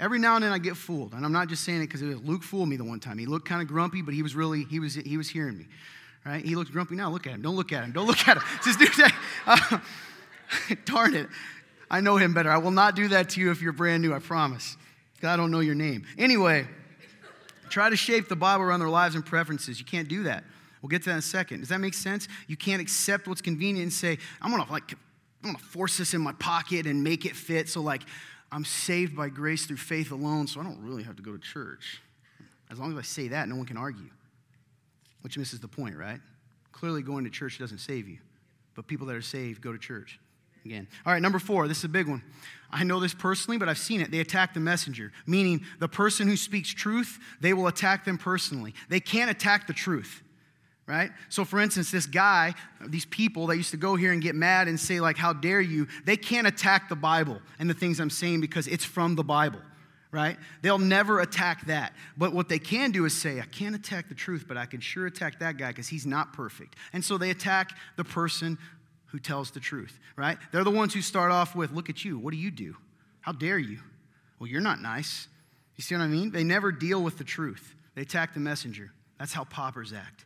Every 0.00 0.18
now 0.18 0.36
and 0.36 0.44
then 0.44 0.52
I 0.52 0.58
get 0.58 0.76
fooled. 0.76 1.12
And 1.12 1.24
I'm 1.24 1.32
not 1.32 1.48
just 1.48 1.64
saying 1.64 1.82
it 1.82 1.86
because 1.86 2.02
Luke 2.02 2.42
fooled 2.42 2.68
me 2.68 2.76
the 2.76 2.84
one 2.84 3.00
time. 3.00 3.18
He 3.18 3.26
looked 3.26 3.48
kind 3.48 3.62
of 3.62 3.68
grumpy, 3.68 4.02
but 4.02 4.14
he 4.14 4.22
was 4.22 4.34
really, 4.34 4.64
he 4.64 4.78
was, 4.78 4.94
he 4.94 5.16
was 5.16 5.28
hearing 5.28 5.58
me 5.58 5.66
right? 6.28 6.44
He 6.44 6.54
looks 6.54 6.70
grumpy 6.70 6.94
now. 6.94 7.10
Look 7.10 7.26
at 7.26 7.34
him. 7.34 7.42
Don't 7.42 7.56
look 7.56 7.72
at 7.72 7.84
him. 7.84 7.92
Don't 7.92 8.06
look 8.06 8.28
at 8.28 8.36
him. 8.36 8.42
Just 8.64 8.78
do 8.78 8.86
that. 8.86 9.14
Uh, 10.70 10.74
Darn 10.86 11.14
it. 11.14 11.28
I 11.90 12.00
know 12.00 12.16
him 12.16 12.32
better. 12.32 12.50
I 12.50 12.56
will 12.56 12.70
not 12.70 12.96
do 12.96 13.08
that 13.08 13.28
to 13.30 13.40
you 13.40 13.50
if 13.50 13.60
you're 13.60 13.72
brand 13.72 14.02
new, 14.02 14.14
I 14.14 14.18
promise. 14.18 14.78
I 15.22 15.36
don't 15.36 15.50
know 15.50 15.60
your 15.60 15.74
name. 15.74 16.06
Anyway, 16.16 16.66
try 17.68 17.90
to 17.90 17.96
shape 17.96 18.28
the 18.28 18.36
Bible 18.36 18.64
around 18.64 18.80
their 18.80 18.88
lives 18.88 19.14
and 19.14 19.24
preferences. 19.24 19.78
You 19.78 19.84
can't 19.84 20.08
do 20.08 20.22
that. 20.22 20.44
We'll 20.82 20.88
get 20.88 21.02
to 21.02 21.10
that 21.10 21.12
in 21.14 21.18
a 21.18 21.22
second. 21.22 21.60
Does 21.60 21.68
that 21.70 21.80
make 21.80 21.94
sense? 21.94 22.28
You 22.46 22.56
can't 22.56 22.80
accept 22.80 23.26
what's 23.26 23.40
convenient 23.40 23.82
and 23.82 23.92
say, 23.92 24.18
I'm 24.40 24.50
gonna 24.50 24.70
like 24.70 24.92
I'm 25.42 25.52
gonna 25.52 25.58
force 25.58 25.98
this 25.98 26.14
in 26.14 26.20
my 26.20 26.32
pocket 26.32 26.86
and 26.86 27.02
make 27.02 27.24
it 27.24 27.36
fit. 27.36 27.68
So 27.68 27.80
like 27.80 28.02
I'm 28.50 28.64
saved 28.64 29.16
by 29.16 29.28
grace 29.28 29.66
through 29.66 29.76
faith 29.76 30.10
alone, 30.10 30.46
so 30.46 30.60
I 30.60 30.64
don't 30.64 30.82
really 30.82 31.02
have 31.02 31.16
to 31.16 31.22
go 31.22 31.32
to 31.32 31.38
church. 31.38 32.00
As 32.70 32.78
long 32.78 32.92
as 32.92 32.98
I 32.98 33.02
say 33.02 33.28
that, 33.28 33.48
no 33.48 33.56
one 33.56 33.66
can 33.66 33.76
argue. 33.76 34.10
Which 35.22 35.36
misses 35.36 35.60
the 35.60 35.68
point, 35.68 35.96
right? 35.96 36.20
Clearly 36.72 37.02
going 37.02 37.24
to 37.24 37.30
church 37.30 37.58
doesn't 37.58 37.78
save 37.78 38.08
you. 38.08 38.18
But 38.74 38.86
people 38.86 39.06
that 39.08 39.16
are 39.16 39.22
saved 39.22 39.60
go 39.60 39.72
to 39.72 39.78
church 39.78 40.18
again. 40.64 40.86
All 41.04 41.12
right, 41.12 41.22
number 41.22 41.38
four, 41.38 41.66
this 41.66 41.78
is 41.78 41.84
a 41.84 41.88
big 41.88 42.06
one. 42.06 42.22
I 42.70 42.84
know 42.84 43.00
this 43.00 43.14
personally, 43.14 43.58
but 43.58 43.68
I've 43.68 43.78
seen 43.78 44.00
it. 44.00 44.10
They 44.10 44.20
attack 44.20 44.54
the 44.54 44.60
messenger, 44.60 45.12
meaning 45.26 45.64
the 45.78 45.88
person 45.88 46.28
who 46.28 46.36
speaks 46.36 46.72
truth, 46.72 47.18
they 47.40 47.54
will 47.54 47.66
attack 47.66 48.04
them 48.04 48.18
personally. 48.18 48.74
They 48.88 49.00
can't 49.00 49.30
attack 49.30 49.66
the 49.66 49.72
truth, 49.72 50.22
right? 50.88 51.10
So, 51.28 51.44
for 51.44 51.60
instance, 51.60 51.90
this 51.90 52.06
guy, 52.06 52.54
these 52.84 53.04
people 53.04 53.46
that 53.48 53.56
used 53.58 53.70
to 53.72 53.76
go 53.76 53.94
here 53.94 54.10
and 54.10 54.22
get 54.22 54.34
mad 54.34 54.66
and 54.66 54.80
say, 54.80 55.00
like, 55.00 55.18
how 55.18 55.34
dare 55.34 55.60
you, 55.60 55.86
they 56.06 56.16
can't 56.16 56.46
attack 56.46 56.88
the 56.88 56.96
Bible 56.96 57.40
and 57.58 57.68
the 57.68 57.74
things 57.74 58.00
I'm 58.00 58.10
saying 58.10 58.40
because 58.40 58.66
it's 58.66 58.84
from 58.84 59.14
the 59.14 59.24
Bible 59.24 59.60
right? 60.10 60.38
They'll 60.62 60.78
never 60.78 61.20
attack 61.20 61.66
that. 61.66 61.92
But 62.16 62.32
what 62.32 62.48
they 62.48 62.58
can 62.58 62.92
do 62.92 63.04
is 63.04 63.14
say, 63.14 63.40
I 63.40 63.44
can't 63.44 63.74
attack 63.74 64.08
the 64.08 64.14
truth, 64.14 64.46
but 64.48 64.56
I 64.56 64.64
can 64.64 64.80
sure 64.80 65.06
attack 65.06 65.38
that 65.40 65.58
guy 65.58 65.68
because 65.68 65.88
he's 65.88 66.06
not 66.06 66.32
perfect. 66.32 66.76
And 66.94 67.04
so 67.04 67.18
they 67.18 67.28
attack 67.28 67.72
the 67.96 68.04
person 68.04 68.56
who 69.08 69.18
tells 69.18 69.50
the 69.50 69.60
truth, 69.60 69.98
right? 70.16 70.38
They're 70.50 70.64
the 70.64 70.70
ones 70.70 70.94
who 70.94 71.02
start 71.02 71.30
off 71.30 71.54
with, 71.54 71.72
Look 71.72 71.90
at 71.90 72.06
you. 72.06 72.18
What 72.18 72.32
do 72.32 72.38
you 72.38 72.50
do? 72.50 72.74
How 73.20 73.32
dare 73.32 73.58
you? 73.58 73.80
Well, 74.38 74.48
you're 74.48 74.62
not 74.62 74.80
nice. 74.80 75.28
You 75.76 75.82
see 75.82 75.94
what 75.94 76.00
I 76.00 76.08
mean? 76.08 76.30
They 76.30 76.42
never 76.42 76.72
deal 76.72 77.02
with 77.02 77.18
the 77.18 77.24
truth, 77.24 77.74
they 77.94 78.00
attack 78.00 78.32
the 78.32 78.40
messenger. 78.40 78.92
That's 79.18 79.34
how 79.34 79.44
paupers 79.44 79.92
act. 79.92 80.24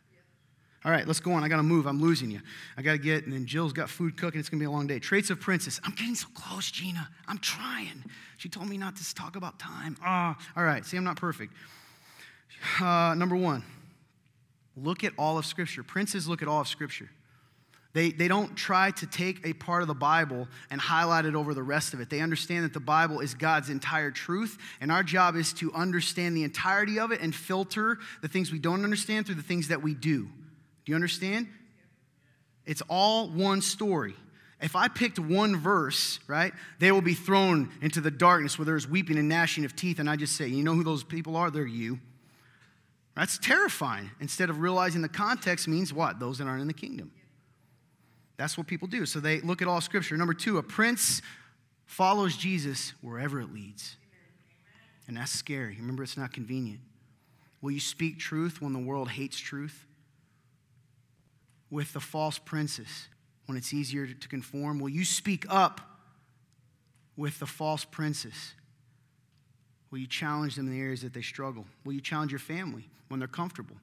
All 0.85 0.91
right, 0.91 1.07
let's 1.07 1.21
go 1.21 1.31
on. 1.31 1.43
I 1.43 1.47
got 1.47 1.57
to 1.57 1.63
move. 1.63 1.85
I'm 1.85 2.01
losing 2.01 2.29
you. 2.29 2.41
I 2.77 2.81
got 2.81 2.91
to 2.93 2.97
get, 2.97 3.23
and 3.23 3.31
then 3.31 3.45
Jill's 3.45 3.71
got 3.71 3.89
food 3.89 4.17
cooking. 4.17 4.39
It's 4.39 4.49
going 4.49 4.59
to 4.59 4.63
be 4.63 4.67
a 4.67 4.71
long 4.71 4.85
day. 4.85 4.99
Traits 4.99 5.29
of 5.29 5.39
princess. 5.39 5.79
I'm 5.83 5.93
getting 5.93 6.15
so 6.15 6.27
close, 6.33 6.69
Gina. 6.69 7.07
I'm 7.27 7.37
trying. 7.37 8.03
She 8.37 8.49
told 8.49 8.67
me 8.67 8.77
not 8.77 8.97
to 8.97 9.15
talk 9.15 9.37
about 9.37 9.59
time. 9.59 9.95
Ah, 10.03 10.37
oh. 10.37 10.59
all 10.59 10.65
right. 10.65 10.85
See, 10.85 10.97
I'm 10.97 11.05
not 11.05 11.15
perfect. 11.15 11.53
Uh, 12.81 13.15
number 13.17 13.35
one, 13.35 13.63
look 14.75 15.05
at 15.05 15.13
all 15.17 15.37
of 15.37 15.45
Scripture. 15.45 15.83
Princes 15.83 16.27
look 16.27 16.41
at 16.41 16.49
all 16.49 16.61
of 16.61 16.67
Scripture. 16.67 17.09
They, 17.93 18.11
they 18.11 18.27
don't 18.27 18.55
try 18.55 18.91
to 18.91 19.05
take 19.05 19.45
a 19.45 19.53
part 19.53 19.83
of 19.83 19.87
the 19.87 19.93
Bible 19.93 20.47
and 20.69 20.81
highlight 20.81 21.25
it 21.25 21.35
over 21.35 21.53
the 21.53 21.63
rest 21.63 21.93
of 21.93 22.01
it. 22.01 22.09
They 22.09 22.21
understand 22.21 22.65
that 22.65 22.73
the 22.73 22.79
Bible 22.79 23.19
is 23.19 23.35
God's 23.35 23.69
entire 23.69 24.09
truth, 24.09 24.57
and 24.81 24.91
our 24.91 25.03
job 25.03 25.35
is 25.35 25.53
to 25.53 25.71
understand 25.73 26.35
the 26.35 26.43
entirety 26.43 26.99
of 26.99 27.11
it 27.11 27.21
and 27.21 27.33
filter 27.33 27.99
the 28.21 28.27
things 28.27 28.51
we 28.51 28.59
don't 28.59 28.83
understand 28.83 29.27
through 29.27 29.35
the 29.35 29.43
things 29.43 29.67
that 29.67 29.83
we 29.83 29.93
do. 29.93 30.27
Do 30.85 30.91
you 30.91 30.95
understand? 30.95 31.47
It's 32.65 32.81
all 32.89 33.29
one 33.29 33.61
story. 33.61 34.15
If 34.61 34.75
I 34.75 34.87
picked 34.87 35.19
one 35.19 35.57
verse, 35.57 36.19
right, 36.27 36.53
they 36.79 36.91
will 36.91 37.01
be 37.01 37.13
thrown 37.13 37.69
into 37.81 37.99
the 37.99 38.11
darkness 38.11 38.57
where 38.57 38.65
there's 38.65 38.87
weeping 38.87 39.17
and 39.17 39.27
gnashing 39.27 39.65
of 39.65 39.75
teeth, 39.75 39.99
and 39.99 40.09
I 40.09 40.15
just 40.15 40.37
say, 40.37 40.47
you 40.47 40.63
know 40.63 40.73
who 40.73 40.83
those 40.83 41.03
people 41.03 41.35
are? 41.35 41.51
They're 41.51 41.65
you. 41.65 41.99
That's 43.15 43.37
terrifying. 43.37 44.09
Instead 44.21 44.49
of 44.49 44.59
realizing 44.59 45.01
the 45.01 45.09
context 45.09 45.67
means 45.67 45.93
what? 45.93 46.19
Those 46.19 46.37
that 46.37 46.47
aren't 46.47 46.61
in 46.61 46.67
the 46.67 46.73
kingdom. 46.73 47.11
That's 48.37 48.57
what 48.57 48.65
people 48.65 48.87
do. 48.87 49.05
So 49.05 49.19
they 49.19 49.41
look 49.41 49.61
at 49.61 49.67
all 49.67 49.81
scripture. 49.81 50.17
Number 50.17 50.33
two, 50.33 50.57
a 50.57 50.63
prince 50.63 51.21
follows 51.85 52.35
Jesus 52.37 52.93
wherever 53.01 53.39
it 53.41 53.53
leads. 53.53 53.97
And 55.07 55.17
that's 55.17 55.31
scary. 55.31 55.75
Remember, 55.77 56.03
it's 56.03 56.17
not 56.17 56.31
convenient. 56.31 56.79
Will 57.61 57.71
you 57.71 57.79
speak 57.79 58.17
truth 58.17 58.61
when 58.61 58.73
the 58.73 58.79
world 58.79 59.09
hates 59.09 59.37
truth? 59.37 59.85
With 61.73 61.91
the 61.91 61.99
false 61.99 62.37
princes, 62.37 63.07
when 63.47 63.57
it's 63.57 63.73
easier 63.73 64.05
to 64.05 64.27
conform? 64.27 64.79
Will 64.79 64.89
you 64.89 65.03
speak 65.03 65.43
up 65.49 65.81
with 67.17 67.39
the 67.39 67.47
false 67.47 67.83
princes? 67.83 68.53
Will 69.89 69.97
you 69.97 70.05
challenge 70.05 70.55
them 70.55 70.67
in 70.67 70.73
the 70.73 70.79
areas 70.79 71.01
that 71.01 71.15
they 71.15 71.23
struggle? 71.23 71.65
Will 71.83 71.93
you 71.93 71.99
challenge 71.99 72.31
your 72.31 72.37
family 72.37 72.87
when 73.07 73.19
they're 73.19 73.27
comfortable? 73.27 73.75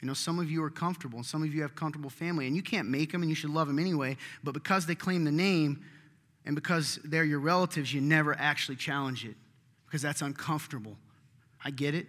You 0.00 0.08
know, 0.08 0.14
some 0.14 0.38
of 0.38 0.50
you 0.50 0.64
are 0.64 0.70
comfortable, 0.70 1.18
and 1.18 1.26
some 1.26 1.42
of 1.42 1.52
you 1.52 1.60
have 1.60 1.74
comfortable 1.74 2.08
family, 2.08 2.46
and 2.46 2.56
you 2.56 2.62
can't 2.62 2.88
make 2.88 3.12
them, 3.12 3.20
and 3.20 3.28
you 3.28 3.34
should 3.34 3.50
love 3.50 3.68
them 3.68 3.78
anyway. 3.78 4.16
But 4.42 4.54
because 4.54 4.86
they 4.86 4.94
claim 4.94 5.24
the 5.24 5.30
name, 5.30 5.84
and 6.46 6.54
because 6.54 6.98
they're 7.04 7.24
your 7.24 7.40
relatives, 7.40 7.92
you 7.92 8.00
never 8.00 8.34
actually 8.38 8.76
challenge 8.76 9.26
it 9.26 9.36
because 9.84 10.00
that's 10.00 10.22
uncomfortable. 10.22 10.96
I 11.62 11.72
get 11.72 11.94
it. 11.94 12.06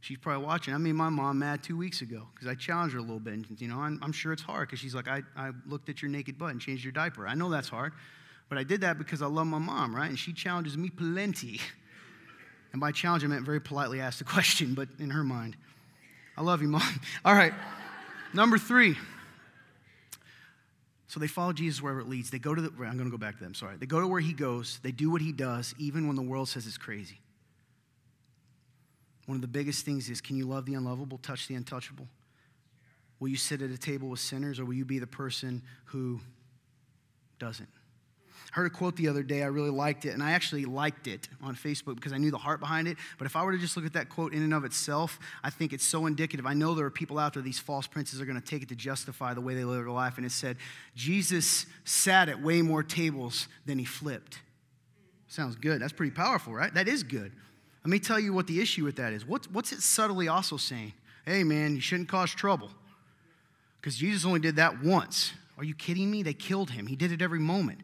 She's 0.00 0.18
probably 0.18 0.44
watching. 0.44 0.74
I 0.74 0.78
made 0.78 0.92
my 0.92 1.08
mom 1.08 1.40
mad 1.40 1.62
two 1.62 1.76
weeks 1.76 2.02
ago 2.02 2.28
because 2.34 2.46
I 2.46 2.54
challenged 2.54 2.94
her 2.94 3.00
a 3.00 3.02
little 3.02 3.18
bit. 3.18 3.34
And, 3.34 3.60
you 3.60 3.68
know, 3.68 3.78
I'm, 3.80 3.98
I'm 4.02 4.12
sure 4.12 4.32
it's 4.32 4.42
hard 4.42 4.68
because 4.68 4.78
she's 4.78 4.94
like, 4.94 5.08
I, 5.08 5.22
I 5.36 5.50
looked 5.66 5.88
at 5.88 6.02
your 6.02 6.10
naked 6.10 6.38
butt 6.38 6.50
and 6.50 6.60
changed 6.60 6.84
your 6.84 6.92
diaper. 6.92 7.26
I 7.26 7.34
know 7.34 7.50
that's 7.50 7.68
hard, 7.68 7.92
but 8.48 8.58
I 8.58 8.62
did 8.62 8.82
that 8.82 8.96
because 8.96 9.22
I 9.22 9.26
love 9.26 9.46
my 9.46 9.58
mom, 9.58 9.94
right? 9.94 10.08
And 10.08 10.18
she 10.18 10.32
challenges 10.32 10.76
me 10.76 10.90
plenty. 10.90 11.60
And 12.70 12.82
by 12.82 12.92
challenge, 12.92 13.24
I 13.24 13.28
meant 13.28 13.46
very 13.46 13.60
politely 13.60 13.98
ask 13.98 14.18
the 14.18 14.24
question, 14.24 14.74
but 14.74 14.88
in 14.98 15.08
her 15.08 15.24
mind. 15.24 15.56
I 16.36 16.42
love 16.42 16.62
you, 16.62 16.68
Mom. 16.68 16.82
All 17.24 17.34
right. 17.34 17.52
Number 18.34 18.58
three. 18.58 18.96
So 21.08 21.18
they 21.18 21.26
follow 21.26 21.54
Jesus 21.54 21.80
wherever 21.80 22.00
it 22.00 22.08
leads. 22.08 22.30
They 22.30 22.38
go 22.38 22.54
to 22.54 22.60
the, 22.60 22.68
I'm 22.68 22.98
going 22.98 23.06
to 23.06 23.10
go 23.10 23.16
back 23.16 23.38
to 23.38 23.42
them, 23.42 23.54
sorry. 23.54 23.76
They 23.78 23.86
go 23.86 24.00
to 24.00 24.06
where 24.06 24.20
he 24.20 24.34
goes. 24.34 24.78
They 24.82 24.92
do 24.92 25.10
what 25.10 25.22
he 25.22 25.32
does, 25.32 25.74
even 25.78 26.06
when 26.06 26.16
the 26.16 26.22
world 26.22 26.50
says 26.50 26.66
it's 26.66 26.76
crazy. 26.76 27.18
One 29.28 29.36
of 29.36 29.42
the 29.42 29.46
biggest 29.46 29.84
things 29.84 30.08
is 30.08 30.22
can 30.22 30.36
you 30.36 30.46
love 30.46 30.64
the 30.64 30.72
unlovable, 30.72 31.18
touch 31.18 31.48
the 31.48 31.54
untouchable? 31.54 32.08
Will 33.20 33.28
you 33.28 33.36
sit 33.36 33.60
at 33.60 33.68
a 33.68 33.76
table 33.76 34.08
with 34.08 34.20
sinners, 34.20 34.58
or 34.58 34.64
will 34.64 34.72
you 34.72 34.86
be 34.86 34.98
the 34.98 35.06
person 35.06 35.60
who 35.84 36.18
doesn't? 37.38 37.68
I 38.50 38.54
heard 38.54 38.68
a 38.68 38.74
quote 38.74 38.96
the 38.96 39.06
other 39.08 39.22
day. 39.22 39.42
I 39.42 39.48
really 39.48 39.68
liked 39.68 40.06
it, 40.06 40.14
and 40.14 40.22
I 40.22 40.30
actually 40.30 40.64
liked 40.64 41.08
it 41.08 41.28
on 41.42 41.54
Facebook 41.54 41.96
because 41.96 42.14
I 42.14 42.16
knew 42.16 42.30
the 42.30 42.38
heart 42.38 42.58
behind 42.58 42.88
it. 42.88 42.96
But 43.18 43.26
if 43.26 43.36
I 43.36 43.42
were 43.42 43.52
to 43.52 43.58
just 43.58 43.76
look 43.76 43.84
at 43.84 43.92
that 43.92 44.08
quote 44.08 44.32
in 44.32 44.42
and 44.42 44.54
of 44.54 44.64
itself, 44.64 45.18
I 45.44 45.50
think 45.50 45.74
it's 45.74 45.84
so 45.84 46.06
indicative. 46.06 46.46
I 46.46 46.54
know 46.54 46.74
there 46.74 46.86
are 46.86 46.90
people 46.90 47.18
out 47.18 47.34
there, 47.34 47.42
these 47.42 47.58
false 47.58 47.86
princes 47.86 48.22
are 48.22 48.24
going 48.24 48.40
to 48.40 48.46
take 48.46 48.62
it 48.62 48.70
to 48.70 48.74
justify 48.74 49.34
the 49.34 49.42
way 49.42 49.54
they 49.54 49.64
live 49.64 49.84
their 49.84 49.92
life. 49.92 50.16
And 50.16 50.24
it 50.24 50.32
said, 50.32 50.56
Jesus 50.96 51.66
sat 51.84 52.30
at 52.30 52.40
way 52.40 52.62
more 52.62 52.82
tables 52.82 53.46
than 53.66 53.78
he 53.78 53.84
flipped. 53.84 54.38
Sounds 55.26 55.54
good. 55.54 55.82
That's 55.82 55.92
pretty 55.92 56.12
powerful, 56.12 56.54
right? 56.54 56.72
That 56.72 56.88
is 56.88 57.02
good. 57.02 57.32
Let 57.88 57.92
me 57.92 58.00
tell 58.00 58.20
you 58.20 58.34
what 58.34 58.46
the 58.46 58.60
issue 58.60 58.84
with 58.84 58.96
that 58.96 59.14
is. 59.14 59.24
What's, 59.24 59.50
what's 59.50 59.72
it 59.72 59.80
subtly 59.80 60.28
also 60.28 60.58
saying? 60.58 60.92
Hey, 61.24 61.42
man, 61.42 61.74
you 61.74 61.80
shouldn't 61.80 62.10
cause 62.10 62.30
trouble. 62.30 62.68
Because 63.80 63.96
Jesus 63.96 64.26
only 64.26 64.40
did 64.40 64.56
that 64.56 64.84
once. 64.84 65.32
Are 65.56 65.64
you 65.64 65.74
kidding 65.74 66.10
me? 66.10 66.22
They 66.22 66.34
killed 66.34 66.68
him. 66.68 66.86
He 66.86 66.96
did 66.96 67.12
it 67.12 67.22
every 67.22 67.38
moment. 67.38 67.78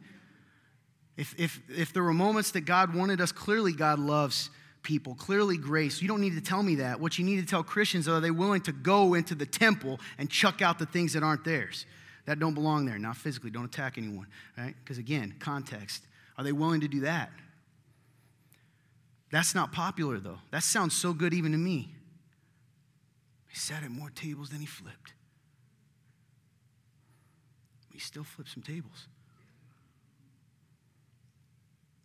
If, 1.16 1.34
if, 1.38 1.58
if 1.74 1.94
there 1.94 2.02
were 2.02 2.12
moments 2.12 2.50
that 2.50 2.66
God 2.66 2.94
wanted 2.94 3.22
us, 3.22 3.32
clearly 3.32 3.72
God 3.72 3.98
loves 3.98 4.50
people, 4.82 5.14
clearly 5.14 5.56
grace. 5.56 6.02
You 6.02 6.08
don't 6.08 6.20
need 6.20 6.34
to 6.34 6.42
tell 6.42 6.62
me 6.62 6.74
that. 6.74 7.00
What 7.00 7.18
you 7.18 7.24
need 7.24 7.40
to 7.40 7.46
tell 7.46 7.62
Christians 7.62 8.06
are 8.06 8.20
they 8.20 8.30
willing 8.30 8.60
to 8.64 8.72
go 8.72 9.14
into 9.14 9.34
the 9.34 9.46
temple 9.46 10.00
and 10.18 10.28
chuck 10.28 10.60
out 10.60 10.78
the 10.78 10.84
things 10.84 11.14
that 11.14 11.22
aren't 11.22 11.44
theirs, 11.44 11.86
that 12.26 12.38
don't 12.38 12.52
belong 12.52 12.84
there? 12.84 12.98
Not 12.98 13.16
physically, 13.16 13.48
don't 13.48 13.64
attack 13.64 13.96
anyone, 13.96 14.26
right? 14.58 14.74
Because 14.84 14.98
again, 14.98 15.34
context. 15.38 16.02
Are 16.36 16.44
they 16.44 16.52
willing 16.52 16.82
to 16.82 16.88
do 16.88 17.00
that? 17.00 17.30
That's 19.30 19.54
not 19.54 19.72
popular 19.72 20.18
though. 20.18 20.38
That 20.50 20.62
sounds 20.62 20.94
so 20.94 21.12
good 21.12 21.34
even 21.34 21.52
to 21.52 21.58
me. 21.58 21.94
He 23.48 23.56
sat 23.56 23.82
at 23.82 23.90
more 23.90 24.10
tables 24.10 24.50
than 24.50 24.60
he 24.60 24.66
flipped. 24.66 25.12
He 27.92 28.00
still 28.00 28.24
flipped 28.24 28.50
some 28.50 28.62
tables. 28.62 29.06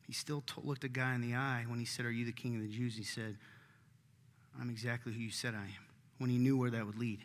He 0.05 0.13
still 0.13 0.43
looked 0.63 0.83
a 0.83 0.89
guy 0.89 1.15
in 1.15 1.21
the 1.21 1.35
eye 1.35 1.65
when 1.67 1.79
he 1.79 1.85
said, 1.85 2.05
Are 2.05 2.11
you 2.11 2.25
the 2.25 2.31
king 2.31 2.55
of 2.55 2.61
the 2.61 2.67
Jews? 2.67 2.95
He 2.95 3.03
said, 3.03 3.37
I'm 4.59 4.69
exactly 4.69 5.13
who 5.13 5.19
you 5.19 5.31
said 5.31 5.53
I 5.55 5.63
am, 5.63 5.85
when 6.17 6.29
he 6.29 6.37
knew 6.37 6.57
where 6.57 6.69
that 6.69 6.85
would 6.85 6.97
lead. 6.97 7.19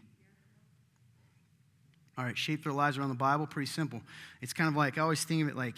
All 2.17 2.25
right, 2.25 2.37
shape 2.37 2.63
their 2.63 2.73
lives 2.73 2.97
around 2.97 3.09
the 3.09 3.15
Bible, 3.15 3.47
pretty 3.47 3.71
simple. 3.71 4.01
It's 4.41 4.53
kind 4.53 4.69
of 4.69 4.77
like, 4.77 4.99
I 4.99 5.01
always 5.01 5.25
think 5.25 5.43
of 5.43 5.49
it 5.49 5.57
like, 5.57 5.77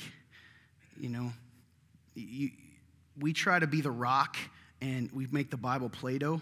you 1.00 1.08
know, 1.08 1.32
you, 2.14 2.50
we 3.20 3.32
try 3.32 3.58
to 3.58 3.66
be 3.66 3.80
the 3.80 3.90
rock 3.90 4.36
and 4.80 5.10
we 5.12 5.26
make 5.30 5.50
the 5.50 5.56
Bible 5.56 5.88
Play 5.88 6.18
Doh, 6.18 6.40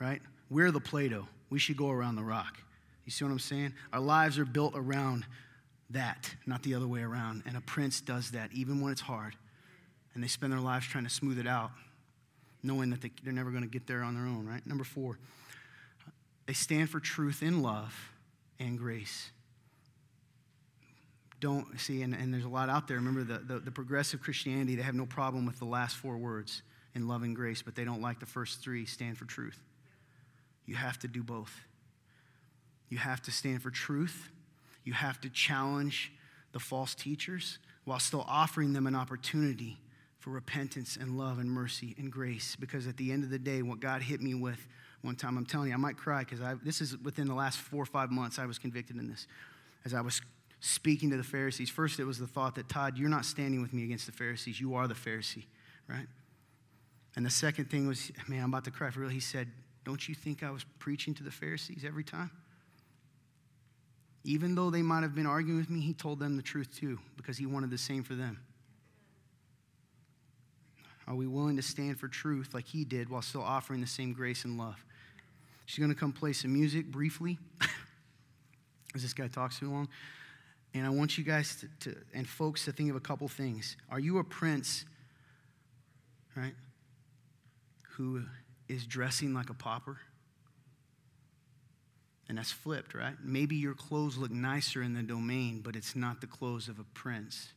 right? 0.00 0.22
We're 0.50 0.70
the 0.70 0.80
Play 0.80 1.08
Doh. 1.08 1.26
We 1.50 1.58
should 1.58 1.76
go 1.76 1.90
around 1.90 2.16
the 2.16 2.24
rock. 2.24 2.58
You 3.04 3.10
see 3.12 3.24
what 3.24 3.30
I'm 3.30 3.38
saying? 3.38 3.74
Our 3.92 4.00
lives 4.00 4.38
are 4.38 4.44
built 4.44 4.72
around 4.74 5.26
that, 5.90 6.34
not 6.46 6.62
the 6.62 6.74
other 6.74 6.88
way 6.88 7.02
around. 7.02 7.42
And 7.46 7.56
a 7.56 7.60
prince 7.60 8.00
does 8.00 8.30
that, 8.30 8.50
even 8.52 8.80
when 8.80 8.92
it's 8.92 9.02
hard 9.02 9.36
and 10.14 10.22
they 10.22 10.28
spend 10.28 10.52
their 10.52 10.60
lives 10.60 10.86
trying 10.86 11.04
to 11.04 11.10
smooth 11.10 11.38
it 11.38 11.46
out, 11.46 11.70
knowing 12.62 12.90
that 12.90 13.02
they, 13.02 13.10
they're 13.22 13.32
never 13.32 13.50
going 13.50 13.62
to 13.62 13.68
get 13.68 13.86
there 13.86 14.02
on 14.02 14.14
their 14.14 14.24
own, 14.24 14.46
right? 14.46 14.64
Number 14.66 14.84
four, 14.84 15.18
they 16.46 16.52
stand 16.52 16.88
for 16.88 17.00
truth 17.00 17.42
in 17.42 17.62
love 17.62 17.94
and 18.58 18.78
grace. 18.78 19.30
Don't 21.44 21.78
see, 21.78 22.00
and, 22.00 22.14
and 22.14 22.32
there's 22.32 22.46
a 22.46 22.48
lot 22.48 22.70
out 22.70 22.88
there. 22.88 22.96
Remember 22.96 23.22
the, 23.22 23.38
the, 23.38 23.60
the 23.60 23.70
progressive 23.70 24.22
Christianity, 24.22 24.76
they 24.76 24.82
have 24.82 24.94
no 24.94 25.04
problem 25.04 25.44
with 25.44 25.58
the 25.58 25.66
last 25.66 25.94
four 25.94 26.16
words 26.16 26.62
in 26.94 27.06
love 27.06 27.22
and 27.22 27.36
grace, 27.36 27.60
but 27.60 27.74
they 27.74 27.84
don't 27.84 28.00
like 28.00 28.18
the 28.18 28.24
first 28.24 28.62
three 28.62 28.86
stand 28.86 29.18
for 29.18 29.26
truth. 29.26 29.58
You 30.64 30.74
have 30.74 30.98
to 31.00 31.08
do 31.08 31.22
both. 31.22 31.52
You 32.88 32.96
have 32.96 33.20
to 33.22 33.30
stand 33.30 33.60
for 33.60 33.70
truth. 33.70 34.30
You 34.84 34.94
have 34.94 35.20
to 35.20 35.28
challenge 35.28 36.12
the 36.52 36.60
false 36.60 36.94
teachers 36.94 37.58
while 37.84 37.98
still 37.98 38.24
offering 38.26 38.72
them 38.72 38.86
an 38.86 38.94
opportunity 38.94 39.76
for 40.20 40.30
repentance 40.30 40.96
and 40.98 41.18
love 41.18 41.38
and 41.38 41.50
mercy 41.50 41.94
and 41.98 42.10
grace. 42.10 42.56
Because 42.56 42.86
at 42.86 42.96
the 42.96 43.12
end 43.12 43.22
of 43.22 43.28
the 43.28 43.38
day, 43.38 43.60
what 43.60 43.80
God 43.80 44.00
hit 44.00 44.22
me 44.22 44.32
with 44.32 44.66
one 45.02 45.16
time, 45.16 45.36
I'm 45.36 45.44
telling 45.44 45.68
you, 45.68 45.74
I 45.74 45.76
might 45.76 45.98
cry 45.98 46.24
because 46.24 46.40
this 46.62 46.80
is 46.80 46.96
within 46.96 47.28
the 47.28 47.34
last 47.34 47.58
four 47.58 47.82
or 47.82 47.86
five 47.86 48.10
months 48.10 48.38
I 48.38 48.46
was 48.46 48.58
convicted 48.58 48.96
in 48.96 49.10
this. 49.10 49.26
As 49.84 49.92
I 49.92 50.00
was 50.00 50.22
speaking 50.64 51.10
to 51.10 51.16
the 51.18 51.22
Pharisees, 51.22 51.68
first 51.68 52.00
it 52.00 52.04
was 52.04 52.18
the 52.18 52.26
thought 52.26 52.54
that, 52.54 52.70
Todd, 52.70 52.96
you're 52.96 53.10
not 53.10 53.26
standing 53.26 53.60
with 53.60 53.74
me 53.74 53.84
against 53.84 54.06
the 54.06 54.12
Pharisees. 54.12 54.58
You 54.58 54.74
are 54.76 54.88
the 54.88 54.94
Pharisee, 54.94 55.44
right? 55.86 56.06
And 57.16 57.26
the 57.26 57.30
second 57.30 57.66
thing 57.66 57.86
was, 57.86 58.10
man, 58.28 58.42
I'm 58.42 58.48
about 58.48 58.64
to 58.64 58.70
cry 58.70 58.90
for 58.90 59.00
real. 59.00 59.10
He 59.10 59.20
said, 59.20 59.48
Don't 59.84 60.08
you 60.08 60.14
think 60.14 60.42
I 60.42 60.50
was 60.50 60.64
preaching 60.78 61.12
to 61.14 61.22
the 61.22 61.30
Pharisees 61.30 61.84
every 61.86 62.02
time? 62.02 62.30
Even 64.24 64.54
though 64.54 64.70
they 64.70 64.80
might 64.80 65.02
have 65.02 65.14
been 65.14 65.26
arguing 65.26 65.58
with 65.58 65.68
me, 65.68 65.80
he 65.80 65.92
told 65.92 66.18
them 66.18 66.36
the 66.36 66.42
truth 66.42 66.74
too, 66.74 66.98
because 67.18 67.36
he 67.36 67.44
wanted 67.44 67.68
the 67.68 67.76
same 67.76 68.02
for 68.02 68.14
them. 68.14 68.40
Are 71.06 71.14
we 71.14 71.26
willing 71.26 71.56
to 71.56 71.62
stand 71.62 72.00
for 72.00 72.08
truth 72.08 72.54
like 72.54 72.64
he 72.64 72.86
did 72.86 73.10
while 73.10 73.20
still 73.20 73.42
offering 73.42 73.82
the 73.82 73.86
same 73.86 74.14
grace 74.14 74.46
and 74.46 74.56
love? 74.56 74.82
She's 75.66 75.78
going 75.78 75.92
to 75.92 75.98
come 75.98 76.12
play 76.12 76.32
some 76.32 76.54
music 76.54 76.90
briefly, 76.90 77.38
as 78.94 79.02
this 79.02 79.12
guy 79.12 79.28
talks 79.28 79.58
too 79.58 79.70
long. 79.70 79.88
And 80.74 80.84
I 80.84 80.90
want 80.90 81.16
you 81.16 81.22
guys 81.22 81.56
to, 81.56 81.90
to, 81.90 81.96
and 82.12 82.28
folks 82.28 82.64
to 82.64 82.72
think 82.72 82.90
of 82.90 82.96
a 82.96 83.00
couple 83.00 83.28
things. 83.28 83.76
Are 83.90 84.00
you 84.00 84.18
a 84.18 84.24
prince, 84.24 84.84
right, 86.36 86.54
who 87.92 88.24
is 88.68 88.84
dressing 88.84 89.32
like 89.32 89.50
a 89.50 89.54
pauper? 89.54 89.98
And 92.28 92.38
that's 92.38 92.50
flipped, 92.50 92.94
right? 92.94 93.14
Maybe 93.22 93.54
your 93.54 93.74
clothes 93.74 94.16
look 94.16 94.32
nicer 94.32 94.82
in 94.82 94.94
the 94.94 95.02
domain, 95.02 95.60
but 95.62 95.76
it's 95.76 95.94
not 95.94 96.20
the 96.20 96.26
clothes 96.26 96.68
of 96.68 96.78
a 96.80 96.84
prince. 96.94 97.48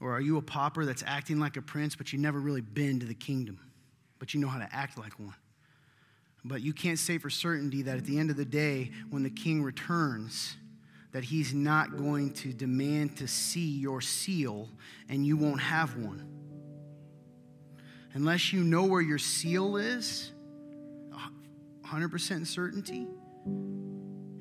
Or 0.00 0.12
are 0.12 0.20
you 0.20 0.36
a 0.38 0.42
pauper 0.42 0.84
that's 0.84 1.04
acting 1.06 1.38
like 1.38 1.56
a 1.56 1.62
prince, 1.62 1.94
but 1.94 2.12
you 2.12 2.18
never 2.18 2.40
really 2.40 2.60
been 2.60 2.98
to 3.00 3.06
the 3.06 3.14
kingdom, 3.14 3.60
but 4.18 4.34
you 4.34 4.40
know 4.40 4.48
how 4.48 4.58
to 4.58 4.68
act 4.72 4.98
like 4.98 5.16
one? 5.20 5.34
But 6.44 6.60
you 6.60 6.72
can't 6.72 6.98
say 6.98 7.18
for 7.18 7.30
certainty 7.30 7.82
that 7.82 7.98
at 7.98 8.04
the 8.04 8.18
end 8.18 8.30
of 8.30 8.36
the 8.36 8.44
day, 8.44 8.90
when 9.10 9.22
the 9.22 9.30
king 9.30 9.62
returns, 9.62 10.56
that 11.12 11.24
he's 11.24 11.52
not 11.52 11.96
going 11.96 12.32
to 12.32 12.52
demand 12.52 13.16
to 13.18 13.28
see 13.28 13.78
your 13.78 14.00
seal 14.00 14.68
and 15.08 15.26
you 15.26 15.36
won't 15.36 15.60
have 15.60 15.96
one. 15.96 16.26
Unless 18.14 18.52
you 18.52 18.62
know 18.62 18.84
where 18.84 19.00
your 19.00 19.18
seal 19.18 19.76
is, 19.76 20.32
100% 21.86 22.46
certainty, 22.46 23.06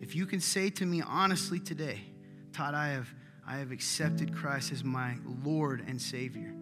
if 0.02 0.16
you 0.16 0.26
can 0.26 0.40
say 0.40 0.70
to 0.70 0.86
me 0.86 1.02
honestly 1.02 1.60
today, 1.60 2.02
Todd, 2.54 2.74
I 2.74 2.90
have, 2.90 3.08
I 3.48 3.58
have 3.58 3.72
accepted 3.72 4.36
Christ 4.36 4.72
as 4.72 4.84
my 4.84 5.16
Lord 5.44 5.84
and 5.88 6.02
Savior. 6.02 6.54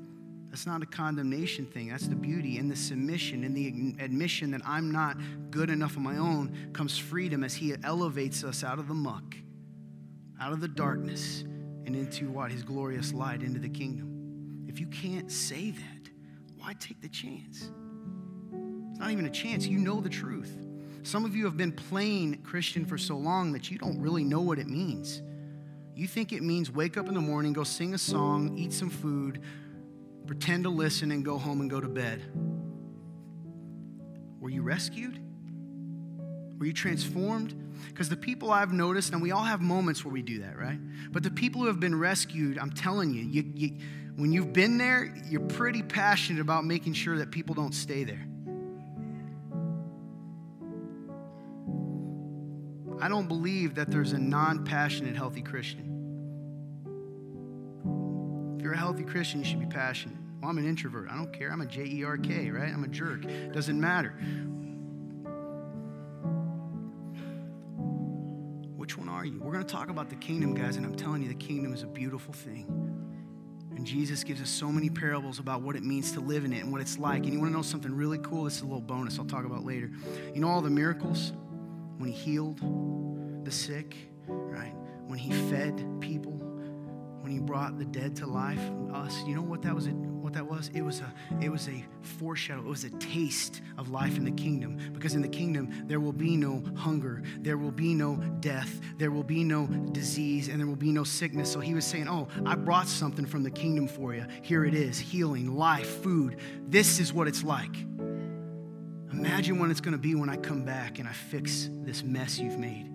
That's 0.49 0.65
not 0.65 0.81
a 0.81 0.85
condemnation 0.85 1.65
thing. 1.65 1.89
That's 1.89 2.07
the 2.07 2.15
beauty. 2.15 2.57
and 2.57 2.69
the 2.69 2.75
submission 2.75 3.43
and 3.43 3.55
the 3.55 3.67
admission 4.03 4.51
that 4.51 4.61
I'm 4.65 4.91
not 4.91 5.17
good 5.51 5.69
enough 5.69 5.95
on 5.95 6.03
my 6.03 6.17
own 6.17 6.69
comes 6.73 6.97
freedom 6.97 7.43
as 7.43 7.53
He 7.53 7.75
elevates 7.83 8.43
us 8.43 8.63
out 8.63 8.79
of 8.79 8.87
the 8.87 8.93
muck, 8.95 9.35
out 10.39 10.53
of 10.53 10.61
the 10.61 10.67
darkness, 10.67 11.41
and 11.85 11.95
into 11.95 12.29
what? 12.29 12.51
His 12.51 12.63
glorious 12.63 13.13
light, 13.13 13.43
into 13.43 13.59
the 13.59 13.69
kingdom. 13.69 14.65
If 14.67 14.79
you 14.79 14.87
can't 14.87 15.31
say 15.31 15.71
that, 15.71 16.09
why 16.57 16.73
take 16.79 17.01
the 17.01 17.09
chance? 17.09 17.71
It's 18.91 18.99
not 18.99 19.11
even 19.11 19.25
a 19.25 19.29
chance. 19.29 19.65
You 19.65 19.79
know 19.79 19.99
the 19.99 20.09
truth. 20.09 20.57
Some 21.03 21.25
of 21.25 21.35
you 21.35 21.45
have 21.45 21.57
been 21.57 21.71
playing 21.71 22.41
Christian 22.43 22.85
for 22.85 22.97
so 22.97 23.17
long 23.17 23.51
that 23.53 23.71
you 23.71 23.77
don't 23.77 23.99
really 23.99 24.23
know 24.23 24.41
what 24.41 24.59
it 24.59 24.67
means. 24.67 25.21
You 25.95 26.07
think 26.07 26.31
it 26.31 26.43
means 26.43 26.71
wake 26.71 26.97
up 26.97 27.07
in 27.07 27.13
the 27.13 27.21
morning, 27.21 27.53
go 27.53 27.63
sing 27.63 27.93
a 27.93 27.97
song, 27.97 28.57
eat 28.57 28.71
some 28.71 28.89
food, 28.89 29.41
pretend 30.27 30.63
to 30.63 30.69
listen, 30.69 31.11
and 31.11 31.25
go 31.25 31.37
home 31.37 31.61
and 31.61 31.69
go 31.69 31.81
to 31.81 31.89
bed. 31.89 32.21
Were 34.39 34.49
you 34.49 34.61
rescued? 34.61 35.19
Were 36.59 36.65
you 36.65 36.73
transformed? 36.73 37.55
Because 37.87 38.09
the 38.09 38.17
people 38.17 38.51
I've 38.51 38.73
noticed, 38.73 39.13
and 39.13 39.21
we 39.21 39.31
all 39.31 39.45
have 39.45 39.61
moments 39.61 40.03
where 40.03 40.13
we 40.13 40.21
do 40.21 40.41
that, 40.41 40.57
right? 40.57 40.77
But 41.11 41.23
the 41.23 41.31
people 41.31 41.61
who 41.61 41.67
have 41.67 41.79
been 41.79 41.97
rescued, 41.97 42.57
I'm 42.57 42.71
telling 42.71 43.13
you, 43.13 43.23
you, 43.23 43.51
you 43.55 43.77
when 44.17 44.33
you've 44.33 44.51
been 44.51 44.77
there, 44.77 45.15
you're 45.29 45.39
pretty 45.39 45.81
passionate 45.81 46.41
about 46.41 46.65
making 46.65 46.93
sure 46.93 47.17
that 47.19 47.31
people 47.31 47.55
don't 47.55 47.73
stay 47.73 48.03
there. 48.03 48.25
I 53.01 53.07
don't 53.07 53.29
believe 53.29 53.75
that 53.75 53.89
there's 53.89 54.11
a 54.11 54.17
non 54.17 54.65
passionate, 54.65 55.15
healthy 55.15 55.41
Christian. 55.41 55.85
If 58.57 58.63
you're 58.63 58.73
a 58.73 58.77
healthy 58.77 59.03
Christian, 59.03 59.39
you 59.39 59.45
should 59.45 59.61
be 59.61 59.65
passionate. 59.65 60.17
Well, 60.41 60.49
I'm 60.49 60.57
an 60.57 60.67
introvert. 60.67 61.07
I 61.09 61.15
don't 61.15 61.31
care. 61.31 61.51
I'm 61.53 61.61
a 61.61 61.65
J 61.65 61.85
E 61.85 62.03
R 62.03 62.17
K, 62.17 62.51
right? 62.51 62.73
I'm 62.73 62.83
a 62.83 62.89
jerk. 62.89 63.23
Doesn't 63.53 63.79
matter. 63.79 64.13
Are 69.19 69.25
you? 69.25 69.39
We're 69.39 69.51
going 69.51 69.65
to 69.65 69.71
talk 69.71 69.89
about 69.89 70.09
the 70.09 70.15
kingdom, 70.15 70.53
guys, 70.53 70.77
and 70.77 70.85
I'm 70.85 70.95
telling 70.95 71.21
you, 71.21 71.27
the 71.27 71.35
kingdom 71.35 71.73
is 71.73 71.83
a 71.83 71.87
beautiful 71.87 72.33
thing. 72.33 72.65
And 73.75 73.85
Jesus 73.85 74.23
gives 74.23 74.41
us 74.41 74.49
so 74.49 74.71
many 74.71 74.89
parables 74.89 75.39
about 75.39 75.61
what 75.61 75.75
it 75.75 75.83
means 75.83 76.11
to 76.13 76.21
live 76.21 76.45
in 76.45 76.53
it 76.53 76.63
and 76.63 76.71
what 76.71 76.81
it's 76.81 76.97
like. 76.97 77.23
And 77.23 77.33
you 77.33 77.39
want 77.39 77.51
to 77.51 77.55
know 77.55 77.61
something 77.61 77.93
really 77.93 78.17
cool? 78.19 78.45
This 78.45 78.55
is 78.55 78.61
a 78.61 78.65
little 78.65 78.81
bonus 78.81 79.19
I'll 79.19 79.25
talk 79.25 79.45
about 79.45 79.65
later. 79.65 79.91
You 80.33 80.41
know 80.41 80.47
all 80.47 80.61
the 80.61 80.69
miracles? 80.69 81.33
when 81.99 82.09
he 82.09 82.15
healed 82.15 82.61
the 83.45 83.51
sick, 83.51 83.95
right? 84.25 84.73
When 85.05 85.19
he 85.19 85.31
fed 85.49 85.85
people, 85.99 86.31
when 87.19 87.29
he 87.29 87.39
brought 87.39 87.77
the 87.77 87.83
dead 87.83 88.15
to 88.17 88.25
life, 88.25 88.61
us. 88.93 89.21
You 89.27 89.35
know 89.35 89.41
what 89.41 89.61
that 89.63 89.75
was? 89.75 89.87
What 90.29 90.35
that 90.35 90.45
was? 90.45 90.69
It 90.75 90.83
was 90.83 91.01
a 91.01 91.11
it 91.41 91.49
was 91.49 91.67
a 91.67 91.83
foreshadow. 92.03 92.59
It 92.59 92.67
was 92.67 92.83
a 92.83 92.91
taste 92.91 93.61
of 93.79 93.89
life 93.89 94.15
in 94.15 94.25
the 94.25 94.31
kingdom. 94.31 94.77
Because 94.93 95.15
in 95.15 95.23
the 95.23 95.27
kingdom 95.27 95.87
there 95.87 95.99
will 95.99 96.13
be 96.13 96.37
no 96.37 96.63
hunger, 96.75 97.23
there 97.39 97.57
will 97.57 97.71
be 97.71 97.95
no 97.95 98.17
death, 98.39 98.79
there 98.99 99.09
will 99.09 99.23
be 99.23 99.43
no 99.43 99.65
disease, 99.65 100.47
and 100.47 100.59
there 100.59 100.67
will 100.67 100.75
be 100.75 100.91
no 100.91 101.03
sickness. 101.03 101.51
So 101.51 101.59
he 101.59 101.73
was 101.73 101.83
saying, 101.83 102.07
"Oh, 102.07 102.27
I 102.45 102.53
brought 102.53 102.87
something 102.87 103.25
from 103.25 103.41
the 103.41 103.49
kingdom 103.49 103.87
for 103.87 104.13
you. 104.13 104.23
Here 104.43 104.65
it 104.65 104.75
is: 104.75 104.99
healing, 104.99 105.55
life, 105.55 106.03
food. 106.03 106.37
This 106.67 106.99
is 106.99 107.11
what 107.11 107.27
it's 107.27 107.43
like." 107.43 107.75
Imagine 109.11 109.57
what 109.57 109.71
it's 109.71 109.81
going 109.81 109.93
to 109.93 109.97
be 109.97 110.13
when 110.13 110.29
I 110.29 110.37
come 110.37 110.63
back 110.63 110.99
and 110.99 111.09
I 111.09 111.11
fix 111.11 111.71
this 111.71 112.03
mess 112.03 112.37
you've 112.37 112.59
made. 112.59 112.87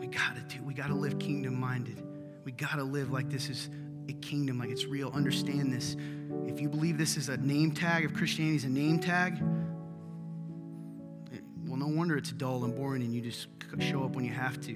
We 0.00 0.06
got 0.06 0.34
to 0.34 0.40
do, 0.48 0.62
we 0.64 0.72
got 0.72 0.86
to 0.86 0.94
live 0.94 1.18
kingdom 1.18 1.60
minded. 1.60 2.02
We 2.44 2.52
got 2.52 2.76
to 2.76 2.84
live 2.84 3.10
like 3.10 3.30
this 3.30 3.48
is 3.48 3.70
a 4.08 4.12
kingdom, 4.12 4.58
like 4.58 4.70
it's 4.70 4.84
real. 4.84 5.10
Understand 5.14 5.72
this. 5.72 5.96
If 6.46 6.60
you 6.60 6.68
believe 6.68 6.98
this 6.98 7.16
is 7.16 7.28
a 7.28 7.36
name 7.38 7.72
tag, 7.72 8.04
if 8.04 8.14
Christianity 8.14 8.56
is 8.56 8.64
a 8.64 8.68
name 8.68 8.98
tag, 8.98 9.38
well, 11.66 11.76
no 11.76 11.86
wonder 11.88 12.16
it's 12.16 12.30
dull 12.30 12.64
and 12.64 12.76
boring 12.76 13.02
and 13.02 13.14
you 13.14 13.20
just 13.20 13.48
show 13.80 14.04
up 14.04 14.14
when 14.14 14.24
you 14.24 14.32
have 14.32 14.60
to. 14.62 14.74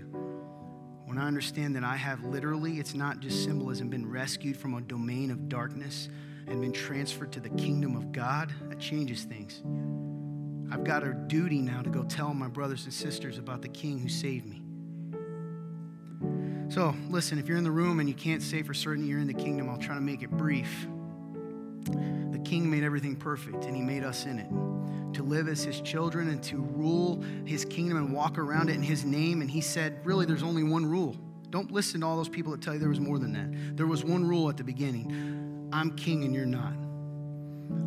When 1.04 1.18
I 1.18 1.26
understand 1.26 1.76
that 1.76 1.84
I 1.84 1.96
have 1.96 2.24
literally, 2.24 2.78
it's 2.78 2.94
not 2.94 3.20
just 3.20 3.44
symbolism, 3.44 3.88
been 3.88 4.10
rescued 4.10 4.56
from 4.56 4.74
a 4.74 4.80
domain 4.80 5.30
of 5.30 5.48
darkness 5.48 6.08
and 6.46 6.60
been 6.60 6.72
transferred 6.72 7.32
to 7.32 7.40
the 7.40 7.50
kingdom 7.50 7.96
of 7.96 8.12
God, 8.12 8.52
that 8.68 8.78
changes 8.78 9.24
things. 9.24 9.62
I've 10.72 10.84
got 10.84 11.02
a 11.02 11.12
duty 11.14 11.60
now 11.60 11.82
to 11.82 11.90
go 11.90 12.02
tell 12.02 12.34
my 12.34 12.48
brothers 12.48 12.84
and 12.84 12.92
sisters 12.92 13.38
about 13.38 13.62
the 13.62 13.68
king 13.68 13.98
who 13.98 14.08
saved 14.08 14.46
me. 14.46 14.57
So, 16.68 16.94
listen, 17.08 17.38
if 17.38 17.48
you're 17.48 17.56
in 17.56 17.64
the 17.64 17.70
room 17.70 17.98
and 17.98 18.08
you 18.08 18.14
can't 18.14 18.42
say 18.42 18.62
for 18.62 18.74
certain 18.74 19.06
you're 19.06 19.20
in 19.20 19.26
the 19.26 19.34
kingdom, 19.34 19.70
I'll 19.70 19.78
try 19.78 19.94
to 19.94 20.00
make 20.00 20.22
it 20.22 20.30
brief. 20.30 20.86
The 21.84 22.40
king 22.44 22.68
made 22.70 22.84
everything 22.84 23.16
perfect, 23.16 23.64
and 23.64 23.74
he 23.74 23.80
made 23.82 24.04
us 24.04 24.26
in 24.26 24.38
it 24.38 24.48
to 25.14 25.22
live 25.22 25.48
as 25.48 25.64
his 25.64 25.80
children 25.80 26.28
and 26.28 26.42
to 26.44 26.58
rule 26.58 27.22
his 27.46 27.64
kingdom 27.64 27.96
and 27.96 28.12
walk 28.12 28.38
around 28.38 28.68
it 28.68 28.74
in 28.74 28.82
his 28.82 29.04
name. 29.04 29.40
And 29.40 29.50
he 29.50 29.60
said, 29.60 29.98
really, 30.04 30.26
there's 30.26 30.42
only 30.42 30.62
one 30.62 30.84
rule. 30.84 31.16
Don't 31.50 31.70
listen 31.70 32.02
to 32.02 32.06
all 32.06 32.16
those 32.16 32.28
people 32.28 32.52
that 32.52 32.60
tell 32.60 32.74
you 32.74 32.80
there 32.80 32.90
was 32.90 33.00
more 33.00 33.18
than 33.18 33.32
that. 33.32 33.76
There 33.76 33.86
was 33.86 34.04
one 34.04 34.26
rule 34.26 34.48
at 34.50 34.56
the 34.56 34.64
beginning 34.64 35.70
I'm 35.72 35.96
king 35.96 36.24
and 36.24 36.34
you're 36.34 36.46
not. 36.46 36.74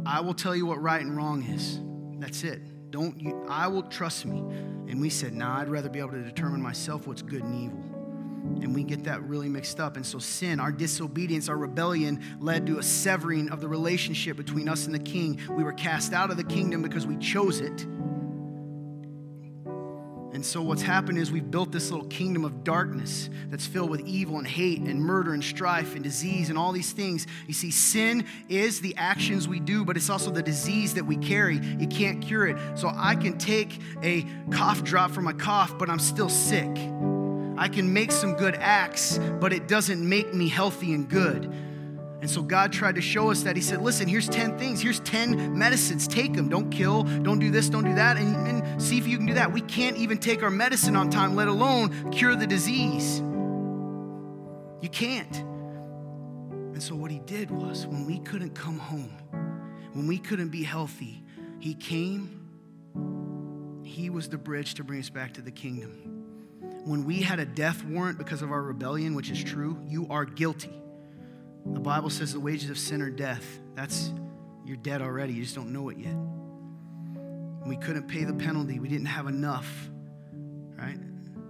I 0.06 0.20
will 0.22 0.34
tell 0.34 0.56
you 0.56 0.66
what 0.66 0.82
right 0.82 1.02
and 1.02 1.16
wrong 1.16 1.44
is. 1.44 1.80
That's 2.20 2.44
it. 2.44 2.92
Don't 2.92 3.20
you, 3.20 3.46
I 3.50 3.68
will 3.68 3.84
trust 3.84 4.26
me. 4.26 4.40
And 4.40 5.00
we 5.00 5.10
said, 5.10 5.34
nah, 5.34 5.60
I'd 5.60 5.70
rather 5.70 5.90
be 5.90 6.00
able 6.00 6.12
to 6.12 6.24
determine 6.24 6.62
myself 6.62 7.08
what's 7.08 7.22
good 7.22 7.44
and 7.44 7.56
evil. 7.56 7.91
And 8.44 8.74
we 8.74 8.84
get 8.84 9.04
that 9.04 9.22
really 9.24 9.50
mixed 9.50 9.80
up. 9.80 9.96
And 9.96 10.06
so, 10.06 10.20
sin, 10.20 10.60
our 10.60 10.72
disobedience, 10.72 11.50
our 11.50 11.58
rebellion 11.58 12.22
led 12.40 12.66
to 12.68 12.80
a 12.80 12.84
severing 12.84 13.50
of 13.50 13.62
the 13.62 13.68
relationship 13.68 14.38
between 14.38 14.68
us 14.68 14.86
and 14.86 14.96
the 14.96 15.00
king. 15.00 15.40
We 15.50 15.64
were 15.64 15.74
cast 15.74 16.14
out 16.14 16.32
of 16.32 16.38
the 16.38 16.44
kingdom 16.44 16.82
because 16.82 17.06
we 17.06 17.18
chose 17.18 17.60
it. 17.60 17.86
And 20.34 20.46
so, 20.46 20.62
what's 20.62 20.82
happened 20.82 21.18
is 21.18 21.32
we've 21.32 21.52
built 21.52 21.72
this 21.72 21.92
little 21.92 22.08
kingdom 22.08 22.46
of 22.46 22.64
darkness 22.64 23.30
that's 23.50 23.68
filled 23.68 23.90
with 23.90 24.02
evil 24.08 24.38
and 24.38 24.48
hate 24.48 24.80
and 24.80 25.00
murder 25.00 25.34
and 25.34 25.44
strife 25.44 25.94
and 25.94 26.04
disease 26.04 26.50
and 26.50 26.58
all 26.58 26.72
these 26.72 26.94
things. 26.94 27.28
You 27.48 27.54
see, 27.54 27.70
sin 27.70 28.26
is 28.48 28.80
the 28.82 28.96
actions 28.98 29.48
we 29.48 29.60
do, 29.60 29.84
but 29.84 29.98
it's 29.98 30.10
also 30.10 30.32
the 30.32 30.42
disease 30.42 30.94
that 30.94 31.06
we 31.06 31.18
carry. 31.18 31.58
You 31.58 31.88
can't 31.88 32.22
cure 32.22 32.48
it. 32.48 32.58
So, 32.76 32.92
I 32.96 33.16
can 33.16 33.38
take 33.38 33.80
a 34.02 34.26
cough 34.52 34.84
drop 34.84 35.12
for 35.12 35.22
my 35.22 35.34
cough, 35.34 35.78
but 35.78 35.90
I'm 35.90 36.00
still 36.00 36.30
sick. 36.30 36.76
I 37.62 37.68
can 37.68 37.94
make 37.94 38.12
some 38.12 38.34
good 38.34 38.56
acts, 38.56 39.20
but 39.40 39.54
it 39.54 39.68
doesn't 39.68 40.02
make 40.02 40.34
me 40.34 40.50
healthy 40.50 40.96
and 40.96 41.08
good. 41.08 41.46
And 41.46 42.28
so 42.28 42.42
God 42.42 42.74
tried 42.74 42.96
to 42.96 43.02
show 43.02 43.30
us 43.30 43.44
that. 43.44 43.56
He 43.56 43.62
said, 43.62 43.84
Listen, 43.84 44.08
here's 44.08 44.28
10 44.28 44.58
things. 44.58 44.82
Here's 44.82 45.00
10 45.02 45.56
medicines. 45.56 46.08
Take 46.08 46.34
them. 46.34 46.50
Don't 46.50 46.72
kill. 46.72 47.04
Don't 47.04 47.38
do 47.38 47.52
this. 47.52 47.70
Don't 47.70 47.84
do 47.84 47.94
that. 47.94 48.18
And, 48.18 48.48
and 48.48 48.82
see 48.82 48.98
if 48.98 49.06
you 49.06 49.16
can 49.16 49.28
do 49.28 49.36
that. 49.36 49.54
We 49.54 49.62
can't 49.62 49.96
even 49.98 50.18
take 50.18 50.42
our 50.42 50.50
medicine 50.50 50.96
on 50.96 51.12
time, 51.12 51.36
let 51.36 51.48
alone 51.48 52.10
cure 52.10 52.36
the 52.36 52.48
disease. 52.48 53.20
You 53.20 54.90
can't. 54.92 55.36
And 55.36 56.82
so 56.82 56.96
what 56.96 57.12
he 57.12 57.20
did 57.20 57.52
was 57.52 57.86
when 57.86 58.08
we 58.08 58.18
couldn't 58.22 58.56
come 58.56 58.80
home, 58.80 59.16
when 59.94 60.08
we 60.08 60.18
couldn't 60.18 60.50
be 60.50 60.64
healthy, 60.64 61.24
he 61.60 61.76
came. 61.76 62.40
He 63.84 64.10
was 64.10 64.30
the 64.30 64.40
bridge 64.40 64.74
to 64.76 64.84
bring 64.84 65.00
us 65.00 65.12
back 65.12 65.36
to 65.36 65.44
the 65.44 65.52
kingdom. 65.52 66.12
When 66.84 67.06
we 67.06 67.22
had 67.22 67.40
a 67.40 67.46
death 67.46 67.84
warrant 67.84 68.18
because 68.18 68.42
of 68.42 68.52
our 68.52 68.62
rebellion, 68.62 69.14
which 69.16 69.30
is 69.30 69.44
true, 69.44 69.80
you 69.88 70.08
are 70.10 70.26
guilty. 70.26 70.74
The 71.66 71.80
Bible 71.80 72.10
says 72.10 72.34
the 72.34 72.40
wages 72.40 72.70
of 72.70 72.78
sin 72.78 73.02
are 73.02 73.12
death. 73.12 73.46
That's, 73.76 74.12
you're 74.66 74.78
dead 74.78 75.02
already. 75.02 75.34
You 75.34 75.44
just 75.44 75.56
don't 75.56 75.72
know 75.72 75.90
it 75.90 75.98
yet. 75.98 76.16
We 77.68 77.78
couldn't 77.78 78.08
pay 78.08 78.24
the 78.24 78.34
penalty. 78.34 78.80
We 78.80 78.90
didn't 78.90 79.06
have 79.06 79.28
enough, 79.28 79.90
right? 80.76 80.98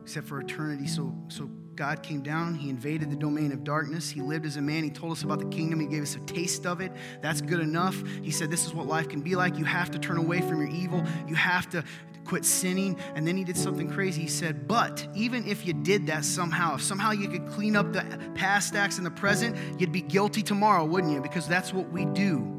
Except 0.01 0.27
for 0.27 0.41
eternity. 0.41 0.87
So, 0.87 1.15
so 1.29 1.49
God 1.75 2.03
came 2.03 2.21
down. 2.21 2.55
He 2.55 2.69
invaded 2.69 3.09
the 3.09 3.15
domain 3.15 3.51
of 3.51 3.63
darkness. 3.63 4.09
He 4.09 4.21
lived 4.21 4.45
as 4.45 4.57
a 4.57 4.61
man. 4.61 4.83
He 4.83 4.89
told 4.89 5.13
us 5.13 5.23
about 5.23 5.39
the 5.39 5.47
kingdom. 5.47 5.79
He 5.79 5.87
gave 5.87 6.03
us 6.03 6.15
a 6.15 6.19
taste 6.21 6.65
of 6.65 6.81
it. 6.81 6.91
That's 7.21 7.41
good 7.41 7.59
enough. 7.59 8.01
He 8.21 8.31
said, 8.31 8.51
This 8.51 8.65
is 8.65 8.73
what 8.73 8.87
life 8.87 9.07
can 9.07 9.21
be 9.21 9.35
like. 9.35 9.57
You 9.57 9.65
have 9.65 9.89
to 9.91 9.99
turn 9.99 10.17
away 10.17 10.41
from 10.41 10.59
your 10.59 10.69
evil. 10.69 11.03
You 11.27 11.35
have 11.35 11.69
to 11.69 11.83
quit 12.25 12.45
sinning. 12.45 12.99
And 13.15 13.27
then 13.27 13.37
he 13.37 13.43
did 13.43 13.57
something 13.57 13.89
crazy. 13.89 14.21
He 14.21 14.27
said, 14.27 14.67
But 14.67 15.07
even 15.15 15.47
if 15.47 15.65
you 15.65 15.73
did 15.73 16.07
that 16.07 16.25
somehow, 16.25 16.75
if 16.75 16.81
somehow 16.81 17.11
you 17.11 17.29
could 17.29 17.47
clean 17.47 17.75
up 17.75 17.93
the 17.93 18.03
past 18.35 18.75
acts 18.75 18.97
in 18.97 19.03
the 19.03 19.11
present, 19.11 19.55
you'd 19.79 19.91
be 19.91 20.01
guilty 20.01 20.43
tomorrow, 20.43 20.83
wouldn't 20.85 21.13
you? 21.13 21.21
Because 21.21 21.47
that's 21.47 21.73
what 21.73 21.89
we 21.91 22.05
do. 22.05 22.57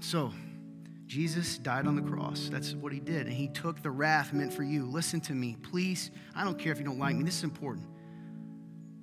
So, 0.00 0.32
Jesus 1.14 1.58
died 1.58 1.86
on 1.86 1.94
the 1.94 2.02
cross. 2.02 2.48
That's 2.50 2.74
what 2.74 2.92
he 2.92 2.98
did. 2.98 3.28
And 3.28 3.32
he 3.32 3.46
took 3.46 3.80
the 3.80 3.90
wrath 3.92 4.32
meant 4.32 4.52
for 4.52 4.64
you. 4.64 4.84
Listen 4.84 5.20
to 5.20 5.32
me, 5.32 5.56
please. 5.62 6.10
I 6.34 6.42
don't 6.42 6.58
care 6.58 6.72
if 6.72 6.78
you 6.80 6.84
don't 6.84 6.98
like 6.98 7.14
me. 7.14 7.22
This 7.22 7.38
is 7.38 7.44
important. 7.44 7.86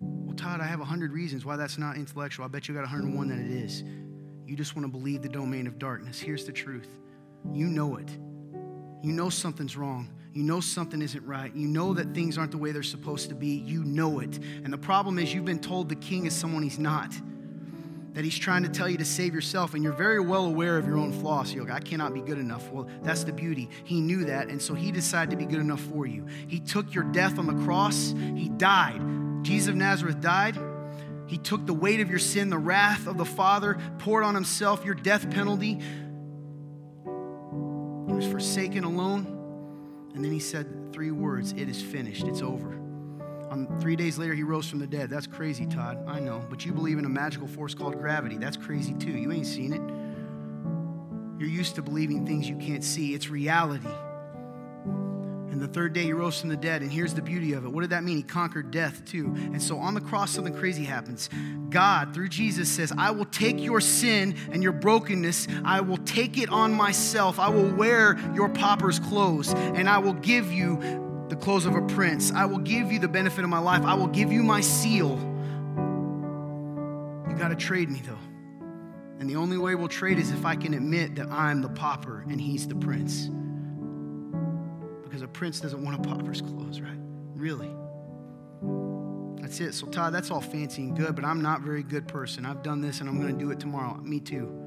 Well, 0.01 0.35
Todd, 0.35 0.59
I 0.59 0.65
have 0.65 0.79
100 0.79 1.13
reasons 1.13 1.45
why 1.45 1.55
that's 1.55 1.77
not 1.77 1.95
intellectual. 1.95 2.43
I 2.43 2.49
bet 2.49 2.67
you 2.67 2.73
got 2.73 2.81
101 2.81 3.29
that 3.29 3.39
it 3.39 3.49
is. 3.49 3.85
You 4.45 4.57
just 4.57 4.75
want 4.75 4.85
to 4.85 4.91
believe 4.91 5.21
the 5.21 5.29
domain 5.29 5.67
of 5.67 5.79
darkness. 5.79 6.19
Here's 6.19 6.43
the 6.43 6.51
truth 6.51 6.89
you 7.53 7.67
know 7.67 7.95
it. 7.95 8.09
You 9.01 9.13
know 9.13 9.29
something's 9.29 9.77
wrong. 9.77 10.09
You 10.33 10.43
know 10.43 10.59
something 10.59 11.01
isn't 11.01 11.25
right. 11.25 11.55
You 11.55 11.69
know 11.69 11.93
that 11.93 12.13
things 12.13 12.37
aren't 12.37 12.51
the 12.51 12.57
way 12.57 12.73
they're 12.73 12.83
supposed 12.83 13.29
to 13.29 13.35
be. 13.35 13.55
You 13.55 13.85
know 13.85 14.19
it. 14.19 14.37
And 14.65 14.73
the 14.73 14.77
problem 14.77 15.17
is, 15.17 15.33
you've 15.33 15.45
been 15.45 15.59
told 15.59 15.87
the 15.87 15.95
king 15.95 16.25
is 16.25 16.35
someone 16.35 16.61
he's 16.61 16.77
not. 16.77 17.13
That 18.13 18.23
he's 18.25 18.37
trying 18.37 18.63
to 18.63 18.69
tell 18.69 18.89
you 18.89 18.97
to 18.97 19.05
save 19.05 19.33
yourself, 19.33 19.73
and 19.73 19.83
you're 19.83 19.93
very 19.93 20.19
well 20.19 20.45
aware 20.45 20.77
of 20.77 20.85
your 20.85 20.97
own 20.97 21.13
flaws. 21.13 21.53
You're 21.53 21.63
like, 21.63 21.73
I 21.73 21.79
cannot 21.79 22.13
be 22.13 22.21
good 22.21 22.37
enough. 22.37 22.69
Well, 22.71 22.87
that's 23.01 23.23
the 23.23 23.31
beauty. 23.31 23.69
He 23.85 24.01
knew 24.01 24.25
that, 24.25 24.49
and 24.49 24.61
so 24.61 24.73
he 24.73 24.91
decided 24.91 25.31
to 25.31 25.37
be 25.37 25.45
good 25.45 25.61
enough 25.61 25.79
for 25.79 26.05
you. 26.05 26.25
He 26.47 26.59
took 26.59 26.93
your 26.93 27.05
death 27.05 27.39
on 27.39 27.47
the 27.47 27.63
cross, 27.65 28.13
he 28.17 28.49
died. 28.49 29.01
Jesus 29.43 29.69
of 29.69 29.75
Nazareth 29.75 30.19
died. 30.19 30.57
He 31.27 31.37
took 31.37 31.65
the 31.65 31.73
weight 31.73 32.01
of 32.01 32.09
your 32.09 32.19
sin, 32.19 32.49
the 32.49 32.57
wrath 32.57 33.07
of 33.07 33.17
the 33.17 33.25
Father, 33.25 33.77
poured 33.99 34.23
on 34.23 34.35
himself 34.35 34.83
your 34.83 34.95
death 34.95 35.29
penalty 35.31 35.79
He 38.11 38.17
was 38.17 38.25
forsaken 38.25 38.83
alone. 38.83 40.11
And 40.13 40.23
then 40.23 40.33
he 40.33 40.39
said 40.39 40.91
three 40.91 41.11
words 41.11 41.53
It 41.53 41.69
is 41.69 41.81
finished. 41.81 42.25
It's 42.25 42.41
over. 42.41 42.80
On 43.51 43.67
three 43.81 43.97
days 43.97 44.17
later, 44.17 44.33
he 44.33 44.43
rose 44.43 44.69
from 44.69 44.79
the 44.79 44.87
dead. 44.87 45.09
That's 45.09 45.27
crazy, 45.27 45.65
Todd. 45.65 46.05
I 46.07 46.21
know. 46.21 46.41
But 46.49 46.65
you 46.65 46.71
believe 46.71 46.97
in 46.97 47.03
a 47.03 47.09
magical 47.09 47.49
force 47.49 47.73
called 47.73 47.97
gravity. 47.99 48.37
That's 48.37 48.55
crazy, 48.55 48.93
too. 48.93 49.11
You 49.11 49.29
ain't 49.33 49.45
seen 49.45 49.73
it. 49.73 49.81
You're 51.37 51.49
used 51.49 51.75
to 51.75 51.81
believing 51.81 52.25
things 52.25 52.47
you 52.47 52.55
can't 52.55 52.81
see. 52.83 53.13
It's 53.13 53.27
reality. 53.27 53.89
And 55.51 55.59
the 55.59 55.67
third 55.67 55.91
day 55.91 56.03
he 56.03 56.13
rose 56.13 56.39
from 56.39 56.47
the 56.47 56.55
dead. 56.55 56.81
And 56.81 56.89
here's 56.89 57.13
the 57.13 57.21
beauty 57.21 57.51
of 57.51 57.65
it. 57.65 57.69
What 57.69 57.81
did 57.81 57.89
that 57.89 58.05
mean? 58.05 58.15
He 58.15 58.23
conquered 58.23 58.71
death 58.71 59.03
too. 59.03 59.33
And 59.35 59.61
so 59.61 59.77
on 59.79 59.95
the 59.95 60.01
cross, 60.01 60.31
something 60.31 60.53
crazy 60.53 60.85
happens. 60.85 61.29
God, 61.69 62.13
through 62.13 62.29
Jesus, 62.29 62.69
says, 62.69 62.93
I 62.97 63.11
will 63.11 63.25
take 63.25 63.59
your 63.59 63.81
sin 63.81 64.33
and 64.53 64.63
your 64.63 64.71
brokenness, 64.71 65.49
I 65.65 65.81
will 65.81 65.97
take 65.97 66.37
it 66.37 66.47
on 66.49 66.73
myself. 66.73 67.37
I 67.37 67.49
will 67.49 67.69
wear 67.69 68.17
your 68.33 68.47
pauper's 68.47 68.99
clothes, 68.99 69.53
and 69.53 69.89
I 69.89 69.97
will 69.97 70.13
give 70.13 70.53
you 70.53 71.09
the 71.31 71.37
clothes 71.37 71.65
of 71.65 71.75
a 71.75 71.81
prince. 71.83 72.29
I 72.33 72.43
will 72.43 72.59
give 72.59 72.91
you 72.91 72.99
the 72.99 73.07
benefit 73.07 73.45
of 73.45 73.49
my 73.49 73.59
life. 73.59 73.83
I 73.83 73.93
will 73.93 74.07
give 74.07 74.33
you 74.33 74.43
my 74.43 74.59
seal. 74.59 75.17
You 77.29 77.37
got 77.37 77.47
to 77.47 77.55
trade 77.55 77.89
me 77.89 78.01
though. 78.05 78.19
And 79.17 79.29
the 79.29 79.37
only 79.37 79.57
way 79.57 79.75
we'll 79.75 79.87
trade 79.87 80.19
is 80.19 80.29
if 80.31 80.43
I 80.45 80.57
can 80.57 80.73
admit 80.73 81.15
that 81.15 81.29
I'm 81.29 81.61
the 81.61 81.69
pauper 81.69 82.25
and 82.29 82.41
he's 82.41 82.67
the 82.67 82.75
prince 82.75 83.29
because 85.03 85.21
a 85.21 85.27
prince 85.27 85.61
doesn't 85.61 85.81
want 85.81 86.05
a 86.05 86.09
pauper's 86.09 86.41
clothes, 86.41 86.81
right? 86.81 86.99
Really. 87.33 87.71
That's 89.41 89.61
it. 89.61 89.73
So, 89.73 89.87
Todd, 89.87 90.13
that's 90.13 90.31
all 90.31 90.41
fancy 90.41 90.81
and 90.81 90.97
good, 90.97 91.15
but 91.15 91.23
I'm 91.23 91.41
not 91.41 91.61
a 91.61 91.63
very 91.63 91.83
good 91.83 92.09
person. 92.09 92.45
I've 92.45 92.61
done 92.61 92.81
this 92.81 92.99
and 92.99 93.07
I'm 93.07 93.21
going 93.21 93.31
to 93.31 93.39
do 93.39 93.51
it 93.51 93.59
tomorrow. 93.59 93.95
Me 94.03 94.19
too. 94.19 94.60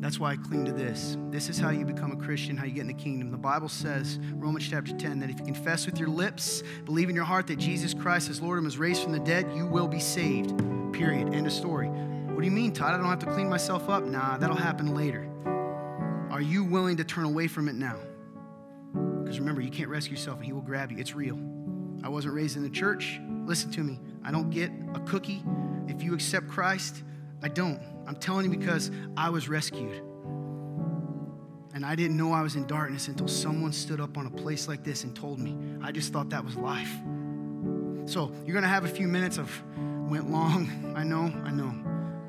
That's 0.00 0.20
why 0.20 0.32
I 0.32 0.36
cling 0.36 0.64
to 0.66 0.72
this. 0.72 1.16
This 1.30 1.48
is 1.48 1.58
how 1.58 1.70
you 1.70 1.84
become 1.84 2.12
a 2.12 2.16
Christian, 2.16 2.56
how 2.56 2.64
you 2.64 2.72
get 2.72 2.82
in 2.82 2.86
the 2.86 2.94
kingdom. 2.94 3.30
The 3.30 3.38
Bible 3.38 3.68
says, 3.68 4.18
Romans 4.34 4.68
chapter 4.68 4.94
10, 4.94 5.20
that 5.20 5.30
if 5.30 5.38
you 5.38 5.44
confess 5.44 5.86
with 5.86 5.98
your 5.98 6.08
lips, 6.08 6.62
believe 6.84 7.08
in 7.08 7.16
your 7.16 7.24
heart 7.24 7.46
that 7.46 7.58
Jesus 7.58 7.94
Christ 7.94 8.28
is 8.28 8.40
Lord 8.40 8.58
and 8.58 8.64
was 8.64 8.78
raised 8.78 9.02
from 9.02 9.12
the 9.12 9.20
dead, 9.20 9.50
you 9.54 9.66
will 9.66 9.88
be 9.88 10.00
saved. 10.00 10.56
Period. 10.92 11.34
End 11.34 11.46
of 11.46 11.52
story. 11.52 11.88
What 11.88 12.40
do 12.40 12.44
you 12.44 12.52
mean, 12.52 12.72
Todd? 12.72 12.94
I 12.94 12.98
don't 12.98 13.06
have 13.06 13.18
to 13.20 13.32
clean 13.32 13.48
myself 13.48 13.88
up? 13.88 14.04
Nah, 14.04 14.36
that'll 14.36 14.54
happen 14.54 14.94
later. 14.94 15.28
Are 16.30 16.42
you 16.42 16.64
willing 16.64 16.98
to 16.98 17.04
turn 17.04 17.24
away 17.24 17.48
from 17.48 17.68
it 17.68 17.74
now? 17.74 17.96
Because 19.22 19.40
remember, 19.40 19.62
you 19.62 19.70
can't 19.70 19.88
rescue 19.88 20.16
yourself 20.16 20.36
and 20.36 20.44
he 20.44 20.52
will 20.52 20.60
grab 20.60 20.92
you. 20.92 20.98
It's 20.98 21.14
real. 21.14 21.38
I 22.04 22.08
wasn't 22.08 22.34
raised 22.34 22.56
in 22.56 22.62
the 22.62 22.70
church. 22.70 23.18
Listen 23.46 23.70
to 23.72 23.80
me. 23.82 23.98
I 24.22 24.30
don't 24.30 24.50
get 24.50 24.70
a 24.94 25.00
cookie 25.00 25.42
if 25.88 26.02
you 26.02 26.14
accept 26.14 26.48
Christ. 26.48 27.02
I 27.46 27.48
don't. 27.48 27.80
I'm 28.08 28.16
telling 28.16 28.50
you 28.50 28.58
because 28.58 28.90
I 29.16 29.30
was 29.30 29.48
rescued. 29.48 30.02
And 31.74 31.86
I 31.86 31.94
didn't 31.94 32.16
know 32.16 32.32
I 32.32 32.42
was 32.42 32.56
in 32.56 32.66
darkness 32.66 33.06
until 33.06 33.28
someone 33.28 33.70
stood 33.72 34.00
up 34.00 34.18
on 34.18 34.26
a 34.26 34.30
place 34.30 34.66
like 34.66 34.82
this 34.82 35.04
and 35.04 35.14
told 35.14 35.38
me. 35.38 35.56
I 35.80 35.92
just 35.92 36.12
thought 36.12 36.30
that 36.30 36.44
was 36.44 36.56
life. 36.56 36.90
So 38.06 38.32
you're 38.44 38.52
going 38.52 38.64
to 38.64 38.68
have 38.68 38.84
a 38.84 38.88
few 38.88 39.06
minutes 39.06 39.38
of 39.38 39.48
went 40.10 40.28
long. 40.28 40.92
I 40.96 41.04
know, 41.04 41.32
I 41.44 41.52
know. 41.52 41.72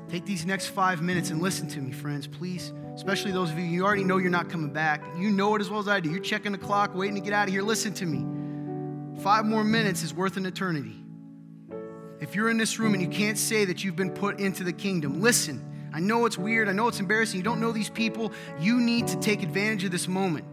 Take 0.08 0.24
these 0.24 0.46
next 0.46 0.68
five 0.68 1.02
minutes 1.02 1.30
and 1.30 1.42
listen 1.42 1.66
to 1.70 1.80
me, 1.80 1.90
friends, 1.90 2.28
please 2.28 2.72
especially 2.94 3.30
those 3.30 3.48
of 3.52 3.56
you, 3.56 3.64
you 3.64 3.84
already 3.84 4.02
know 4.02 4.16
you're 4.16 4.28
not 4.28 4.48
coming 4.48 4.72
back. 4.72 5.00
You 5.16 5.30
know 5.30 5.54
it 5.54 5.60
as 5.60 5.70
well 5.70 5.78
as 5.78 5.86
I 5.86 6.00
do. 6.00 6.10
You're 6.10 6.18
checking 6.18 6.50
the 6.50 6.58
clock, 6.58 6.96
waiting 6.96 7.14
to 7.14 7.20
get 7.20 7.32
out 7.32 7.46
of 7.46 7.54
here. 7.54 7.62
Listen 7.62 7.94
to 7.94 8.04
me. 8.04 9.22
Five 9.22 9.46
more 9.46 9.62
minutes 9.62 10.02
is 10.02 10.12
worth 10.12 10.36
an 10.36 10.46
eternity. 10.46 10.96
If 12.20 12.34
you're 12.34 12.50
in 12.50 12.56
this 12.56 12.78
room 12.78 12.94
and 12.94 13.02
you 13.02 13.08
can't 13.08 13.38
say 13.38 13.64
that 13.64 13.84
you've 13.84 13.96
been 13.96 14.10
put 14.10 14.40
into 14.40 14.64
the 14.64 14.72
kingdom, 14.72 15.20
listen. 15.20 15.64
I 15.92 16.00
know 16.00 16.26
it's 16.26 16.36
weird. 16.36 16.68
I 16.68 16.72
know 16.72 16.88
it's 16.88 17.00
embarrassing. 17.00 17.38
You 17.38 17.44
don't 17.44 17.60
know 17.60 17.72
these 17.72 17.88
people. 17.88 18.32
You 18.60 18.80
need 18.80 19.06
to 19.08 19.16
take 19.18 19.42
advantage 19.42 19.84
of 19.84 19.90
this 19.90 20.06
moment. 20.06 20.44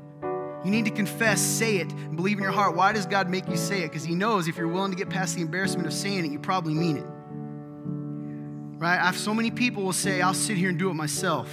You 0.64 0.72
need 0.72 0.86
to 0.86 0.92
confess, 0.92 1.42
say 1.42 1.78
it, 1.78 1.92
and 1.92 2.16
believe 2.16 2.38
in 2.38 2.44
your 2.44 2.54
heart. 2.54 2.76
Why 2.76 2.94
does 2.94 3.06
God 3.06 3.30
make 3.30 3.48
you 3.48 3.58
say 3.58 3.82
it? 3.84 3.90
Because 3.90 4.04
He 4.04 4.16
knows 4.16 4.48
if 4.48 4.58
you're 4.58 4.68
willing 4.68 4.92
to 4.92 4.98
get 4.98 5.10
past 5.10 5.36
the 5.36 5.42
embarrassment 5.42 5.88
of 5.88 5.94
saying 5.94 6.26
it, 6.26 6.32
you 6.32 6.40
probably 6.40 6.74
mean 6.74 6.98
it. 6.98 7.06
Right? 8.80 8.98
I 8.98 9.06
have 9.06 9.18
so 9.18 9.34
many 9.34 9.52
people 9.52 9.84
will 9.84 9.94
say, 9.94 10.22
I'll 10.22 10.34
sit 10.34 10.58
here 10.58 10.70
and 10.70 10.80
do 10.80 10.90
it 10.90 10.94
myself 10.94 11.50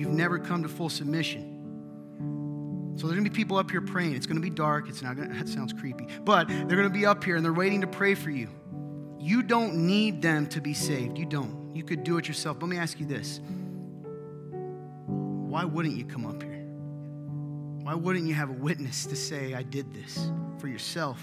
you've 0.00 0.10
never 0.10 0.38
come 0.38 0.62
to 0.62 0.68
full 0.68 0.88
submission. 0.88 1.46
So 2.96 3.06
there's 3.06 3.18
gonna 3.18 3.28
be 3.28 3.34
people 3.34 3.56
up 3.56 3.70
here 3.70 3.80
praying. 3.80 4.14
It's 4.14 4.26
gonna 4.26 4.40
be 4.40 4.50
dark. 4.50 4.88
It's 4.88 5.02
not 5.02 5.16
gonna, 5.16 5.32
that 5.34 5.48
sounds 5.48 5.72
creepy. 5.72 6.06
But 6.24 6.48
they're 6.48 6.76
gonna 6.76 6.90
be 6.90 7.06
up 7.06 7.22
here 7.22 7.36
and 7.36 7.44
they're 7.44 7.52
waiting 7.52 7.82
to 7.82 7.86
pray 7.86 8.14
for 8.14 8.30
you. 8.30 8.48
You 9.20 9.42
don't 9.42 9.86
need 9.86 10.22
them 10.22 10.46
to 10.48 10.62
be 10.62 10.72
saved. 10.72 11.18
You 11.18 11.26
don't. 11.26 11.76
You 11.76 11.84
could 11.84 12.04
do 12.04 12.16
it 12.16 12.26
yourself. 12.26 12.56
Let 12.60 12.70
me 12.70 12.78
ask 12.78 12.98
you 12.98 13.04
this 13.04 13.40
why 15.06 15.64
wouldn't 15.64 15.96
you 15.96 16.06
come 16.06 16.24
up 16.24 16.42
here? 16.42 16.64
Why 17.82 17.94
wouldn't 17.94 18.26
you 18.26 18.34
have 18.34 18.48
a 18.48 18.54
witness 18.54 19.04
to 19.06 19.16
say, 19.16 19.52
I 19.52 19.62
did 19.62 19.92
this 19.92 20.30
for 20.58 20.68
yourself? 20.68 21.20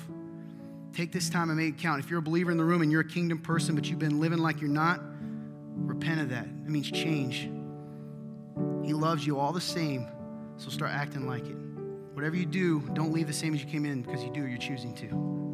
Take 0.94 1.12
this 1.12 1.30
time 1.30 1.50
and 1.50 1.58
make 1.58 1.76
it 1.76 1.78
count. 1.80 2.04
If 2.04 2.10
you're 2.10 2.20
a 2.20 2.22
believer 2.24 2.52
in 2.52 2.58
the 2.58 2.64
room 2.64 2.82
and 2.82 2.92
you're 2.92 3.02
a 3.02 3.08
kingdom 3.08 3.40
person, 3.40 3.74
but 3.74 3.90
you've 3.90 4.00
been 4.00 4.20
living 4.20 4.40
like 4.40 4.62
you're 4.62 4.70
not, 4.70 5.02
repent 5.76 6.22
of 6.22 6.30
that. 6.30 6.46
It 6.46 6.70
means 6.70 6.92
change. 6.92 7.50
He 8.84 8.94
loves 8.94 9.26
you 9.26 9.40
all 9.40 9.54
the 9.54 9.62
same, 9.62 10.08
so 10.58 10.70
start 10.70 10.92
acting 10.92 11.26
like 11.26 11.48
it. 11.48 11.58
Whatever 12.14 12.36
you 12.36 12.46
do, 12.46 12.82
don't 12.94 13.12
leave 13.12 13.28
the 13.28 13.34
same 13.34 13.56
as 13.56 13.64
you 13.64 13.68
came 13.68 13.86
in 13.86 14.02
because 14.02 14.24
you 14.24 14.32
do, 14.32 14.46
you're 14.46 14.58
choosing 14.58 14.94
to. 14.96 15.47